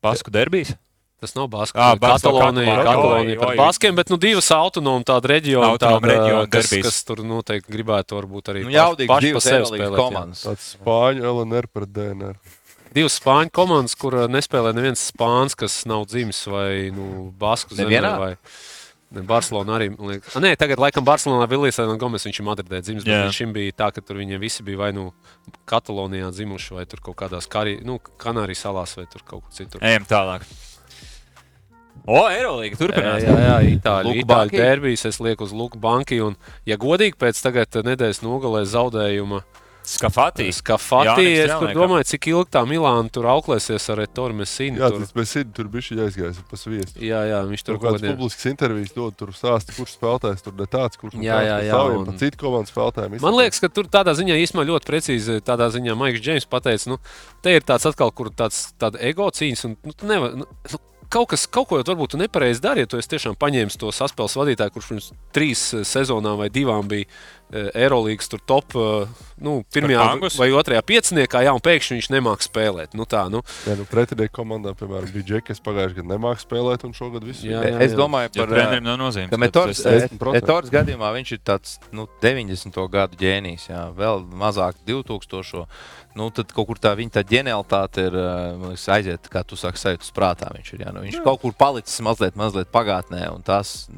Pasku 0.00 0.32
derbijas. 0.32 0.72
Tas 1.20 1.34
nav 1.36 1.50
Basku, 1.52 1.76
Katalonija, 1.76 2.76
Katalonija, 2.80 3.38
par 3.42 3.50
oi. 3.52 3.56
baskiem, 3.58 3.96
bet 3.98 4.08
nu 4.08 4.16
divas 4.16 4.46
autonomas 4.56 5.04
tāda 5.10 5.28
reģiona, 5.34 5.74
tāda, 5.76 6.00
reģiona 6.08 6.46
kas, 6.48 6.70
derbijas. 6.70 6.86
kas 6.86 7.04
tur 7.04 7.20
noteikti 7.28 7.74
gribētu 7.74 8.16
varbūt 8.16 8.48
arī 8.54 8.64
Nu, 8.64 8.72
jaudīgs 8.72 9.10
paši 9.10 9.20
pa 9.20 9.26
divas 9.26 9.48
sevi 9.50 9.68
spēlēt, 9.68 10.00
komandas. 10.00 10.46
Tāds 10.48 10.70
spāņu 10.78 11.28
LNR 11.34 11.68
pret 11.68 11.92
DNR. 11.92 12.40
Divas 12.96 13.20
spāņu 13.20 13.52
komandas, 13.52 13.94
kur 14.00 14.16
nespēlē 14.32 14.72
neviens 14.74 15.02
spāns, 15.12 15.54
kas 15.60 15.82
nav 15.86 16.08
dzimis 16.08 16.40
vai 16.48 16.88
nu, 16.96 17.28
Basku 17.38 17.76
zemē. 17.76 18.00
Vai... 18.24 18.34
Ne, 19.10 19.24
Barcelona 19.26 19.74
arī. 19.74 19.90
man 19.90 20.12
liekas. 20.12 20.36
A, 20.38 20.40
Nē, 20.42 20.52
tagad 20.58 20.78
laikam 20.78 21.04
Barcelonā 21.06 21.48
Vilnius 21.50 21.80
Gomes, 21.98 22.24
viņš 22.28 22.40
ir 22.40 22.46
Madridē 22.46 22.78
dzimis. 22.78 23.02
bet 23.02 23.10
Jā. 23.10 23.22
Viņš 23.26 23.38
šim 23.42 23.54
bija 23.56 23.74
tā, 23.82 23.88
ka 23.90 24.04
tur 24.06 24.20
viņiem 24.22 24.38
visi 24.38 24.62
bija 24.62 24.78
vai 24.84 24.92
nu 24.94 25.08
Katalonijā 25.66 26.30
dzimuši, 26.30 26.76
vai 26.78 26.86
tur 26.86 27.02
kaut 27.02 27.18
kādās 27.18 27.50
Karī, 27.50 27.80
nu, 27.82 27.98
Kanārijas 28.22 28.62
salās, 28.68 28.94
vai 28.94 29.08
tur 29.10 29.26
kaut 29.26 29.42
kur 29.48 29.56
citur. 29.56 29.82
Ejam 29.82 30.06
tālāk. 30.06 30.46
O, 32.10 32.22
Eirolīga 32.32 32.74
Jā, 32.74 32.80
turpinās. 32.80 33.22
jā, 33.22 33.34
jā 33.44 33.56
itāļu, 33.76 34.14
itāļu 34.22 34.26
Banki? 34.26 34.56
derbijas 34.58 35.04
es 35.10 35.20
lieku 35.20 35.44
uz 35.46 35.52
Luku 35.52 35.78
banku. 35.78 36.16
Un, 36.26 36.36
ja 36.66 36.76
godīgi, 36.80 37.14
pēc 37.20 37.42
tagad 37.44 37.80
nedēļas 37.86 38.22
nogalē 38.24 38.64
zaudējuma 38.66 39.42
Skafatī. 39.90 40.44
Skafati, 40.52 41.22
Jānis 41.24 41.38
es 41.46 41.52
tur 41.56 41.70
domāju, 41.74 42.04
cik 42.10 42.26
ilgi 42.30 42.50
tā 42.52 42.60
Milāna 42.68 43.08
tur 43.10 43.24
auklēsies 43.32 43.86
ar 43.94 44.02
Etoru 44.04 44.36
Mesinu. 44.36 44.76
Jā, 44.78 44.90
tas 44.92 45.14
mēs 45.16 45.32
zinām, 45.34 45.54
tur 45.56 45.70
bija 45.72 46.04
aizgājis 46.04 46.42
pa 46.50 46.58
sviestu. 46.60 47.00
jā, 47.00 47.20
jā, 47.30 47.38
viņš 47.48 47.64
tur 47.64 47.78
kaut 47.78 47.86
kaut 47.86 47.96
kādas 47.96 48.12
publiskas 48.12 48.46
intervijas 48.52 48.92
dod, 48.94 49.16
tur 49.16 49.32
stāsta, 49.34 49.72
kurš 49.74 49.96
spēlētājs 49.96 50.44
tur 50.44 50.54
ne 50.60 50.68
tāds, 50.70 51.00
kurš 51.00 51.16
Jā, 51.24 51.40
jā, 51.48 51.56
jā, 51.70 51.80
un- 51.96 52.04
un... 52.12 52.18
citu 52.20 52.38
komandu 52.44 52.70
spēlētājiem. 52.70 53.16
Man 53.24 53.38
liekas, 53.40 53.62
ka 53.64 53.72
tur 53.72 53.88
tādā 53.88 54.12
ziņā 54.20 54.36
īstenībā 54.44 54.68
ļoti 54.68 54.90
precīzi 54.92 55.40
tādā 55.48 55.70
ziņā 55.72 55.96
Maiks 55.96 56.20
Džeims 56.20 56.46
pateica, 56.46 56.92
nu, 56.92 57.00
te 57.42 57.56
ir 57.56 57.62
tāds 57.66 57.88
atkal, 57.88 58.12
kur 58.12 58.30
tāds 58.30 58.74
tāda 58.78 59.00
ego 59.00 59.30
cīņas, 59.32 59.64
un 59.64 59.76
nu, 59.80 59.96
tu 59.96 60.06
nevar, 60.12 60.36
nu, 60.36 60.44
nu, 60.44 60.82
kaut, 61.10 61.30
kas, 61.32 61.46
kaut 61.50 61.68
ko 61.70 61.80
varbūt 61.82 62.16
nepareizi 62.20 62.62
dari, 62.64 62.84
ja 62.84 62.90
tu 62.90 63.00
esi 63.00 63.10
tiešām 63.14 63.36
paņēmis 63.40 63.78
to 63.80 63.90
saspēles 63.94 64.38
vadītāju, 64.38 64.74
kurš 64.74 64.90
pirms 64.92 65.10
trīs 65.34 65.64
sezonām 65.88 66.40
vai 66.40 66.50
divām 66.54 66.88
bija 66.90 67.08
Eirolandes 67.50 68.28
top, 68.46 68.74
eh, 68.76 69.06
nu, 69.42 69.64
pirmajā 69.72 70.04
vai 70.38 70.50
otrajā 70.54 70.82
pieciniekā, 70.86 71.42
jā, 71.46 71.52
un 71.56 71.60
pēkšņi 71.64 71.96
viņš 71.98 72.08
nemāks 72.14 72.46
spēlēt. 72.50 72.94
Nu, 72.94 73.06
tā, 73.08 73.24
nu, 73.32 73.40
Jā, 73.66 73.74
nu, 73.78 73.86
pretinieku 73.90 74.36
komandā, 74.42 74.74
piemēram, 74.78 75.10
bija 75.12 75.24
Džeki, 75.30 75.46
kas 75.50 75.60
pagājušajā 75.64 75.96
gadā 76.02 76.14
nemāca 76.14 76.44
spēlēt, 76.44 76.84
un 76.84 76.92
šogad 76.94 77.24
viss 77.26 77.42
Jā, 77.42 77.62
ir. 77.64 77.72
jā. 77.74 77.80
Es 77.88 77.92
domāju 77.98 78.30
Ja 78.30 78.44
par 78.46 78.52
trenerim 78.54 78.84
nav 78.84 78.98
nozīmes. 79.00 79.36
Metors, 79.38 79.82
tas 79.82 80.02
ir- 80.02 80.08
10%. 80.08 80.32
Metors 80.38 80.70
gadījumā 80.70 81.10
viņš 81.18 81.32
ir 81.32 81.40
tāds 81.44 81.78
nu, 81.92 82.06
90. 82.22 82.88
gadu 82.88 83.16
ģēnijs, 83.16 83.66
jā, 83.70 83.82
vēl 83.96 84.24
mazāk 84.30 84.74
2000. 84.86 85.66
Nu, 86.14 86.28
tad 86.34 86.50
kaut 86.52 86.66
kur 86.66 86.76
tā 86.76 86.90
viņa 86.98 87.10
tā 87.18 87.22
ģenialitāte 87.22 88.06
ir 88.08 88.14
eh, 88.18 88.56
man 88.58 88.72
liekas, 88.72 88.88
aiziet, 88.90 89.28
kā 89.30 89.44
tu 89.46 89.54
saki, 89.56 89.78
sajūtas 89.78 90.10
prātā. 90.12 90.50
Viņš 90.56 90.72
ir, 90.74 90.80
jā, 90.86 90.92
nu, 90.92 91.04
viņš 91.06 91.18
jā. 91.20 91.22
kaut 91.24 91.40
kur 91.40 91.52
palicis 91.52 92.00
mazliet, 92.02 92.34
mazliet 92.34 92.70
pagātnē. 92.74 93.28
un 93.34 93.42
Tas, 93.42 93.88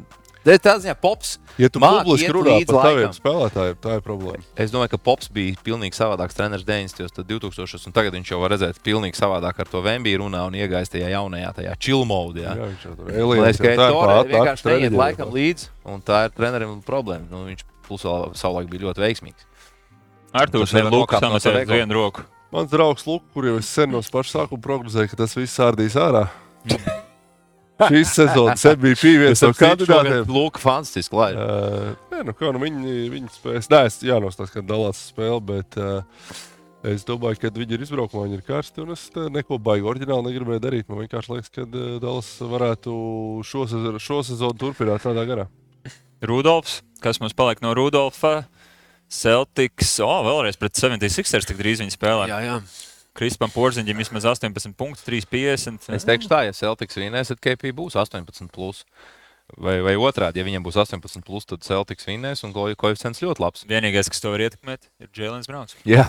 Tā 0.42 0.56
tā 0.58 0.72
ziņā 0.82 0.94
pops. 0.98 1.36
Ja 1.60 1.68
tu 1.70 1.78
publiski 1.78 2.32
runā 2.34 2.56
par 2.66 2.86
taviem 2.88 3.12
spēlētājiem, 3.14 3.76
tā 3.84 3.96
ir 3.98 4.02
problēma. 4.02 4.42
Es 4.58 4.72
domāju, 4.74 4.90
ka 4.94 4.98
Pops 4.98 5.28
bija 5.30 5.54
pilnīgi 5.62 5.94
savādāks 5.94 6.34
treneris 6.34 6.64
90. 6.66 7.20
un 7.22 7.26
2000. 7.28 7.86
un 7.86 7.94
tagad 7.94 8.16
viņš 8.16 8.32
jau 8.32 8.40
var 8.42 8.54
redzēt, 8.56 8.80
pilnīgi 8.82 9.20
savādāk 9.20 9.60
ar 9.62 9.70
to 9.70 9.82
Vembiju 9.84 10.24
runā 10.24 10.40
un 10.48 10.56
iegājis 10.58 10.90
tajā 10.90 11.12
jaunajā, 11.12 11.52
tajā 11.60 11.76
chill 11.78 12.02
mode. 12.08 12.42
Jā, 12.42 12.56
viņš 12.58 12.86
jau 12.88 12.94
tur 12.96 13.12
aliens, 13.12 13.30
liekas, 13.36 13.60
ka 13.62 13.70
ir 13.70 13.82
pār- 13.84 14.32
vienkārši 14.32 14.68
neiet 14.72 14.98
laikam 14.98 15.30
līdzi, 15.36 15.68
un 15.94 16.02
tā 16.02 16.24
ir 16.26 16.34
trenerim 16.34 16.74
problēma. 16.82 17.28
Nu, 17.30 17.44
viņš 17.46 17.62
plus 17.86 18.02
vēl 18.08 18.34
savulaik 18.34 18.72
bija 18.72 18.88
ļoti 18.88 19.04
veiksmīgs. 19.04 19.46
Nevar 20.32 20.48
ir 20.56 20.90
Lukas 20.90 21.46
ego. 21.46 21.72
vienu 21.76 21.94
roku. 22.00 22.26
Mans 22.52 22.70
draugs 22.72 23.06
Lukas, 23.06 23.28
kur 23.32 23.44
jau 23.44 23.58
es 23.60 23.68
sen 23.68 23.90
no 23.92 24.00
paša 24.00 24.42
sākuma 24.42 24.60
prognozēju, 24.64 25.12
ka 25.12 25.16
tas 25.22 25.36
viss 25.36 25.60
ārdīs 25.60 25.94
ārā. 25.94 26.26
Šīs 27.92 28.14
sezonas 28.14 28.64
MVP 28.68 29.14
viens 29.22 29.42
no 29.42 29.50
kandidātiem. 29.56 30.22
Lūk, 30.30 30.60
fantastiski. 30.62 31.16
Lai. 31.18 31.32
Uh, 31.34 31.92
nē, 32.12 32.22
nu, 32.28 32.34
kā, 32.36 32.52
nu, 32.54 32.60
viņi, 32.62 32.96
viņi 33.12 33.32
spēs. 33.34 33.68
Nē, 33.72 33.84
es 33.88 34.00
jānostāsta, 34.06 34.58
ka 34.58 34.66
dalās 34.66 35.00
spēle, 35.10 35.40
bet 35.48 35.78
uh, 35.80 36.04
es 36.88 37.06
domāju, 37.08 37.40
ka 37.42 37.52
viņi 37.56 37.78
ir 37.78 37.86
izbraukumā, 37.86 38.26
viņi 38.28 38.38
ir 38.38 38.44
karsti. 38.46 38.84
Un 38.84 38.94
es 38.96 39.08
te 39.14 39.26
neko 39.32 39.58
baigi 39.62 39.88
oriģināli 39.94 40.28
negribēju 40.28 40.64
darīt. 40.66 40.88
Man 40.92 41.02
vienkārši 41.04 41.34
liekas, 41.34 41.52
ka 41.54 41.66
uh, 41.66 41.96
Dallas 42.02 42.30
varētu 42.52 42.94
šo, 43.48 43.66
sezonu, 43.72 44.02
šo 44.02 44.22
sezonu 44.30 44.58
turpināt 44.62 45.06
tādā 45.06 45.26
garā. 45.28 45.48
Rudolfs, 46.22 46.80
kas 47.02 47.18
mums 47.22 47.34
paliek 47.34 47.64
no 47.64 47.74
Rudolfa? 47.74 48.44
Celtics, 49.12 49.98
oh, 50.00 50.22
vēlreiz 50.24 50.56
pret 50.56 50.78
76ers 50.78 51.44
tik 51.48 51.58
drīz 51.58 51.82
viņi 51.82 51.92
spēlē. 51.92 52.30
jā, 52.30 52.38
jā. 52.46 52.60
Krispam 53.18 53.50
Porziņģim 53.52 53.98
vismaz 54.00 54.24
18 54.30 54.72
punktus, 54.78 55.04
3,50. 55.04 55.90
Es 55.98 56.06
teikšu, 56.08 56.30
tā, 56.32 56.44
ja 56.48 56.54
Celtics 56.56 56.96
vinnēs, 56.96 57.28
tad 57.34 57.42
KP 57.44 57.72
būs 57.76 57.96
18. 58.00 58.48
Plus. 58.52 58.84
Vai, 59.58 59.80
vai 59.84 59.92
otrādi, 60.00 60.40
ja 60.40 60.46
viņam 60.46 60.64
būs 60.64 60.78
18, 60.80 61.20
plus, 61.26 61.44
tad 61.44 61.60
Celtics 61.66 62.06
vinnēs 62.08 62.40
un 62.46 62.54
ko- 62.56 62.70
koeficients 62.78 63.20
ļoti 63.20 63.42
labs. 63.44 63.66
Vienīgais, 63.68 64.08
kas 64.08 64.22
to 64.24 64.30
var 64.32 64.40
ietekmēt, 64.46 64.88
ir 65.02 65.10
Jēlins 65.12 65.50
Browns. 65.50 65.76
Jā, 65.84 66.06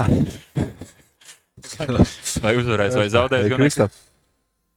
Vai 2.43 2.55
uzvarēs, 2.59 2.95
vai 2.97 3.07
zaudēs? 3.11 3.45
gan 3.51 3.59
Kristā. 3.61 3.89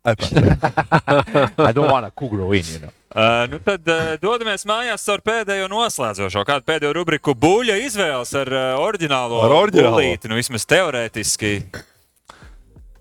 I 0.06 1.72
don't 1.74 1.90
want 1.90 2.06
to 2.06 2.12
cook 2.14 2.32
in, 2.32 2.64
you 2.72 2.78
know. 2.78 2.92
Uh, 3.16 3.46
nu 3.50 3.58
tad 3.64 3.86
uh, 3.88 4.12
dodamies 4.22 4.66
mājās 4.68 5.06
ar 5.10 5.22
pēdējo 5.24 5.66
noslēdzošo, 5.72 6.42
kādu 6.46 6.66
pēdējo 6.68 6.92
rubriku 6.98 7.32
buļļa 7.34 7.78
izvēles 7.86 8.34
ar 8.38 8.50
uh, 8.52 8.64
oriģinālo. 8.84 9.40
Ar 9.46 9.54
oriģinālo. 9.62 9.96
bullīti, 9.96 10.28
Nu, 10.30 10.36
vismaz 10.38 10.66
teorētiski. 10.68 11.54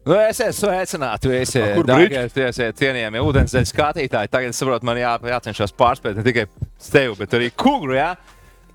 Nu, 0.05 0.13
es 0.21 0.37
esmu 0.37 0.67
sveicināts, 0.69 1.25
jūs 1.25 1.55
A, 1.57 1.69
kur 1.73 1.87
esat 2.05 2.35
esat 2.45 2.77
cienījami 2.77 3.23
ūdenszemes 3.25 3.71
skatītāji. 3.73 4.29
Tagad 4.29 4.53
es 4.53 4.59
saprotu, 4.61 4.85
man 4.85 4.99
jā, 5.01 5.15
jācenšas 5.31 5.73
pārspēt 5.73 6.19
ne 6.19 6.25
tikai 6.27 6.43
tevi, 6.91 7.15
bet 7.17 7.33
arī 7.33 7.47
kungru. 7.57 7.95
Jā? 7.97 8.11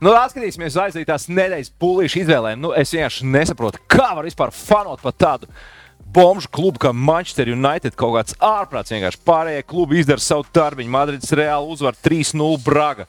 Nu, 0.02 0.10
atskatīsimies 0.16 0.74
uz 0.74 0.80
aizdītās 0.88 1.28
nedēļas 1.30 1.70
pūlīšu 1.78 2.24
izvēlēm. 2.24 2.58
Nu, 2.64 2.72
es 2.74 2.90
vienkārši 2.96 3.28
nesaprotu, 3.30 3.78
kā 3.86 4.08
var 4.16 4.26
vispār 4.26 4.50
fanot 4.56 5.04
par 5.04 5.14
tādu 5.14 5.46
bombu 6.10 6.50
klubu 6.50 6.82
kā 6.82 6.90
Manchester 6.96 7.52
United. 7.52 7.94
Kaut 8.00 8.16
kāds 8.16 8.34
ārprāts 8.42 8.90
vienkārši 8.90 9.22
pārējie 9.28 9.66
klubi 9.70 10.00
izdara 10.02 10.24
savu 10.24 10.48
darbu. 10.56 10.82
Madrids 10.90 11.30
reāli 11.30 11.76
uzvar 11.76 11.94
3-0 11.94 12.58
Braga. 12.64 13.06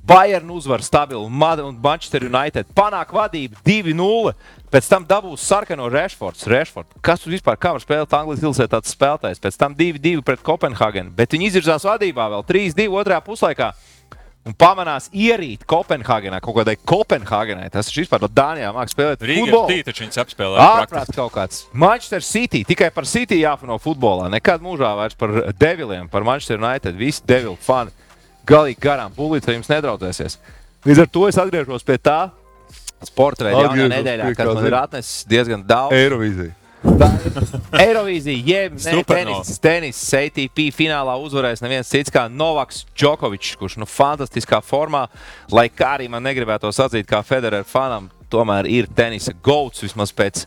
Bayern 0.00 0.48
uzvar 0.48 0.80
stabilu, 0.80 1.28
Mad- 1.28 1.60
un 1.60 1.76
Manchester 1.76 2.24
United 2.24 2.70
panāk 2.72 3.12
vadību 3.12 3.60
2-0. 3.66 4.32
Pēc 4.70 4.86
tam 4.86 5.02
dabūs 5.02 5.42
sarkano 5.42 5.88
Rashfords. 5.90 6.46
Rashford. 6.46 6.92
Kas 7.02 7.24
tur 7.24 7.34
vispār 7.34 7.56
kā 7.58 7.72
var 7.74 7.82
spēlēt 7.82 8.12
Anglijas 8.14 8.44
ilgsē 8.44 8.68
tāds 8.70 8.92
spēlētājs? 8.94 9.42
Pēc 9.42 9.56
tam 9.58 9.74
2-2 9.74 10.22
pret 10.22 10.44
Kopenhāgenu. 10.46 11.10
Bet 11.16 11.34
viņi 11.34 11.48
izvirzās 11.50 11.86
vadībā 11.88 12.28
vēl 12.30 12.44
3-2 12.46 12.86
otrajā 13.00 13.24
puslaikā. 13.26 13.72
Un 14.46 14.54
pamanās 14.56 15.10
ierīt 15.12 15.66
Kopenhāgenā, 15.68 16.38
kaut 16.40 16.60
kādai 16.60 16.76
Kopenhāgenai. 16.78 17.66
Tas 17.74 17.90
ir 17.90 18.04
vispār 18.04 18.22
no 18.22 18.30
Dānijā 18.30 18.70
mākslinieks 18.72 18.94
spēlēt. 18.94 19.26
Rīgā 19.26 19.60
tīta 19.68 19.96
viņš 19.98 20.22
apspēlē. 20.22 20.62
Ārprāts 20.64 21.18
kaut 21.18 21.34
kāds. 21.34 21.60
Manchester 21.74 22.24
City. 22.24 22.62
Tikai 22.70 22.92
par 22.94 23.10
City 23.10 23.42
jāfano 23.42 23.76
futbolā. 23.82 24.30
Nekad 24.32 24.62
mūžā 24.64 24.94
vairs 25.02 25.18
par 25.18 25.34
deviliem, 25.58 26.06
par 26.08 26.24
Manchester 26.24 26.62
United. 26.62 26.94
Visi 26.96 27.26
devili 27.26 27.58
fani. 27.60 27.92
Galīgi 28.48 28.80
garām. 28.80 29.18
Ar 29.18 29.56
jums 29.58 29.74
nedraudzēsies. 29.74 30.38
Līdz 30.86 31.02
ar 31.02 31.10
to 31.12 31.26
es 31.28 31.36
atgriežos 31.42 31.84
pie 31.84 31.98
tā 32.00 32.20
sporta 33.08 33.48
jaunajā 33.48 33.68
Atgriezos 33.70 33.92
nedēļā, 33.96 34.32
kas 34.38 34.54
man 34.54 34.66
ir 34.68 34.78
atnesis 34.80 35.28
diezgan 35.30 35.62
daudz. 35.66 35.96
Eirovīzija. 35.96 36.56
Eirovīzija, 37.84 38.40
jeb 38.46 38.78
tenis, 39.08 39.58
tenis, 39.60 40.00
ATP 40.16 40.70
finālā 40.72 41.16
uzvarēs 41.20 41.60
neviens 41.60 41.90
cits 41.92 42.12
kā 42.12 42.24
Novaks 42.32 42.86
Džokovičs, 42.96 43.58
kurš 43.60 43.76
nu 43.82 43.88
fantastiskā 43.88 44.62
formā, 44.64 45.04
lai 45.52 45.68
kā 45.68 45.94
arī 45.98 46.08
man 46.12 46.24
negribētos 46.24 46.80
atzīt 46.80 47.08
kā 47.10 47.20
Federer 47.26 47.66
fanam, 47.68 48.08
tomēr 48.32 48.68
ir 48.70 48.88
tenisa 48.96 49.36
gauts 49.44 49.84
vismaz 49.84 50.14
pēc. 50.16 50.46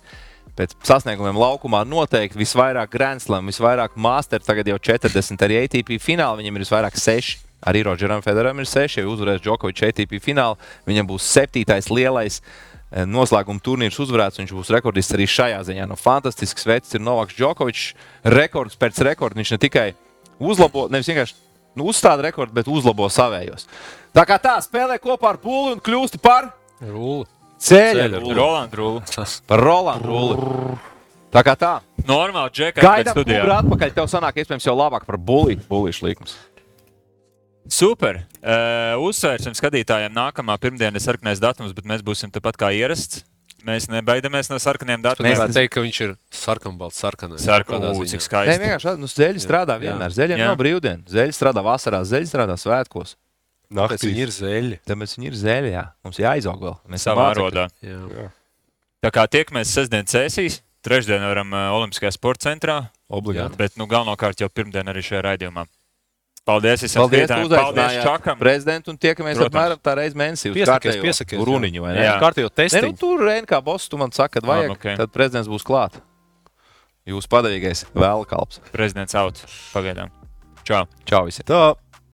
Pēc 0.53 0.75
sasniegumiem 0.85 1.33
laukumā 1.41 1.79
noteikti 1.89 2.37
visvairāk 2.37 2.91
Grand 2.93 3.23
Slam, 3.23 3.47
visvairāk 3.49 3.95
Master, 3.97 4.37
tagad 4.45 4.67
jau 4.69 4.75
40 4.77 5.41
arī 5.47 5.63
ATP 5.63 5.95
finālā. 5.97 6.37
Viņam 6.37 6.59
ir 6.59 6.61
visvairāk 6.61 6.99
6. 7.01 7.39
Arī 7.65 7.83
Rodžeram 7.87 8.21
Federeram 8.25 8.59
ir 8.59 8.67
6. 8.67 8.99
Ja 8.99 9.07
uzvarēs 9.07 9.41
Džokovičs 9.43 9.85
ATP 9.89 10.17
finālā, 10.23 10.57
viņam 10.89 11.07
būs 11.13 11.27
7. 11.31 11.63
lielais 11.95 12.41
eh, 12.41 13.05
noslēguma 13.07 13.63
turnīrs 13.63 13.99
uzvarēts. 14.03 14.41
Viņš 14.41 14.53
būs 14.57 14.71
rekordists 14.75 15.15
arī 15.15 15.27
šajā 15.29 15.61
ziņā. 15.69 15.87
No 15.87 15.95
fantastisks 15.99 16.67
veids 16.67 16.93
ir 16.97 17.03
Novaks 17.05 17.37
Džokovičs. 17.39 17.93
Rekords 18.35 18.75
pēc 18.79 18.99
rekorda. 19.07 19.39
Viņš 19.39 19.55
ne 19.55 19.61
tikai 19.63 19.87
uzlabo, 20.43 20.87
nevis 20.91 21.07
vienkārši 21.11 21.37
nu, 21.79 21.87
uzstāda 21.89 22.27
rekordu, 22.27 22.53
bet 22.53 22.67
uzlabo 22.69 23.07
savējos. 23.09 23.67
Tā 24.13 24.27
kā 24.29 24.37
tā 24.41 24.57
spēlē 24.61 24.99
kopā 25.01 25.33
ar 25.33 25.39
pūli 25.41 25.77
un 25.77 25.79
kļūst 25.81 26.19
par 26.21 26.51
Rūli. 26.83 27.25
ceļa 27.63 28.09
Rūlis. 28.77 29.39
Par 29.47 29.63
Rolandu 29.63 30.11
rulli. 30.11 30.75
Tā 31.33 31.41
kā 31.41 31.55
tā. 31.57 31.79
Normāli, 32.05 32.51
Džeka. 32.53 32.81
Gaidām, 32.83 33.15
kur 33.25 33.53
atpakaļ. 33.55 33.93
Tev 33.95 34.09
sanāk, 34.11 34.37
iespējams, 34.43 34.67
jau 34.67 34.75
labāk 34.77 35.07
par 35.07 35.17
bulīšu, 35.17 36.05
likums. 36.05 36.35
Super. 37.69 38.23
Uh, 38.43 38.97
uzsvērsim 39.07 39.53
skatītājiem, 39.55 40.11
nākamā 40.13 40.57
pirmdiena 40.61 40.99
ir 40.99 41.03
sarkanais 41.03 41.39
datums, 41.41 41.71
bet 41.75 41.85
mēs 41.87 42.03
būsim 42.03 42.31
tepat 42.33 42.57
kā 42.59 42.73
ierasts. 42.75 43.23
Mēs 43.63 43.85
nebaidamies 43.87 44.49
no 44.51 44.57
sarkaniem 44.59 44.99
datiem. 45.05 45.23
gribētu 45.29 45.55
teikt, 45.55 45.71
ka 45.71 45.81
viņš 45.85 45.99
ir 46.03 46.09
sarkanbalts, 46.35 46.97
sarkanais. 46.99 47.39
Ziņā. 47.39 48.09
cik 48.11 48.19
Nē, 48.19 48.25
skaisti. 48.25 48.55
vienkārši 48.59 48.87
šādi. 48.89 48.99
Nu, 48.99 49.07
zeļi 49.07 49.39
strādā 49.39 49.77
vienmēr. 49.79 50.11
Zeļiem 50.11 50.41
Jā. 50.41 50.47
nav 50.51 50.57
brīvdienas. 50.59 51.07
Zeļi 51.07 51.31
strādā 51.37 51.63
vasarā, 51.63 52.01
zeļi 52.03 52.27
strādā 52.27 52.57
svētkos. 52.59 53.15
Tāpēc 53.71 54.03
viņi 54.03 54.19
ir 54.25 54.33
zeļi. 54.35 54.79
Tāpēc 54.83 55.13
viņi 55.15 55.29
ir 55.31 55.37
zeļi. 55.39 55.71
Jā. 55.77 55.85
Mums 56.03 56.19
jāizaug 56.19 56.59
vēl. 56.59 56.75
Mēs 56.91 57.07
Savā 57.07 57.29
mācekļi. 57.29 57.45
rodā. 57.47 57.65
Jā. 57.87 58.27
Tā 58.99 59.11
kā 59.15 59.23
tiekamies 59.31 59.71
sestdien 59.71 60.11
sesijas, 60.11 60.59
trešdien 60.83 61.23
varam 61.23 61.55
uh, 61.55 61.71
Olimpiskajā 61.79 62.11
sporta 62.11 62.49
centrā, 62.51 62.77
Obligāti. 63.07 63.55
bet 63.63 63.79
nu, 63.79 63.87
galvenokārt 63.87 64.43
jau 64.43 64.51
pirmdien 64.51 64.91
arī 64.91 64.99
šajā 65.07 65.23
raidījumā. 65.23 65.63
Paldies, 66.43 66.81
visiem 66.83 66.99
Paldies, 66.99 67.27
ka 67.29 67.35
Paldies, 67.37 67.51
uzaicinājāt 67.53 68.03
Čakam. 68.03 68.37
prezidentu 68.39 68.91
un 68.91 68.97
tiekamies 68.99 69.37
Protams. 69.39 69.53
apmēram 69.55 69.79
tā 69.79 69.93
reize 69.95 70.17
mēnesī. 70.19 70.49
uz 70.51 70.57
Piesakies, 70.57 70.97
piesakies. 70.99 71.39
Runiņu, 71.47 71.81
vai 71.85 71.93
ne? 71.95 72.01
Jā. 72.03 72.17
Kārtējo 72.19 72.49
Ne, 72.49 72.51
nu, 72.51 72.57
testiņu. 72.59 72.97
tur 72.99 73.23
reizē 73.23 73.45
kā 73.47 73.61
boss, 73.63 73.87
tu 73.87 73.97
man 73.97 74.11
saki, 74.11 74.33
kad 74.39 74.43
vajag, 74.49 74.69
Labi, 74.73 74.75
ok. 74.75 74.97
tad 74.99 75.11
prezidents 75.15 75.47
būs 75.47 75.63
klāt. 75.63 76.01
Jūs 77.07 77.27
padavīgais 77.31 77.85
vēl 77.95 78.25
kalps. 78.27 78.59
Prezidents 78.75 79.15
Auts. 79.15 79.45
Pagaidām. 79.73 80.11
Čau! 80.67 80.83
Čau 81.07 81.25
visiem! 81.27 81.43
Tā. 81.47 81.75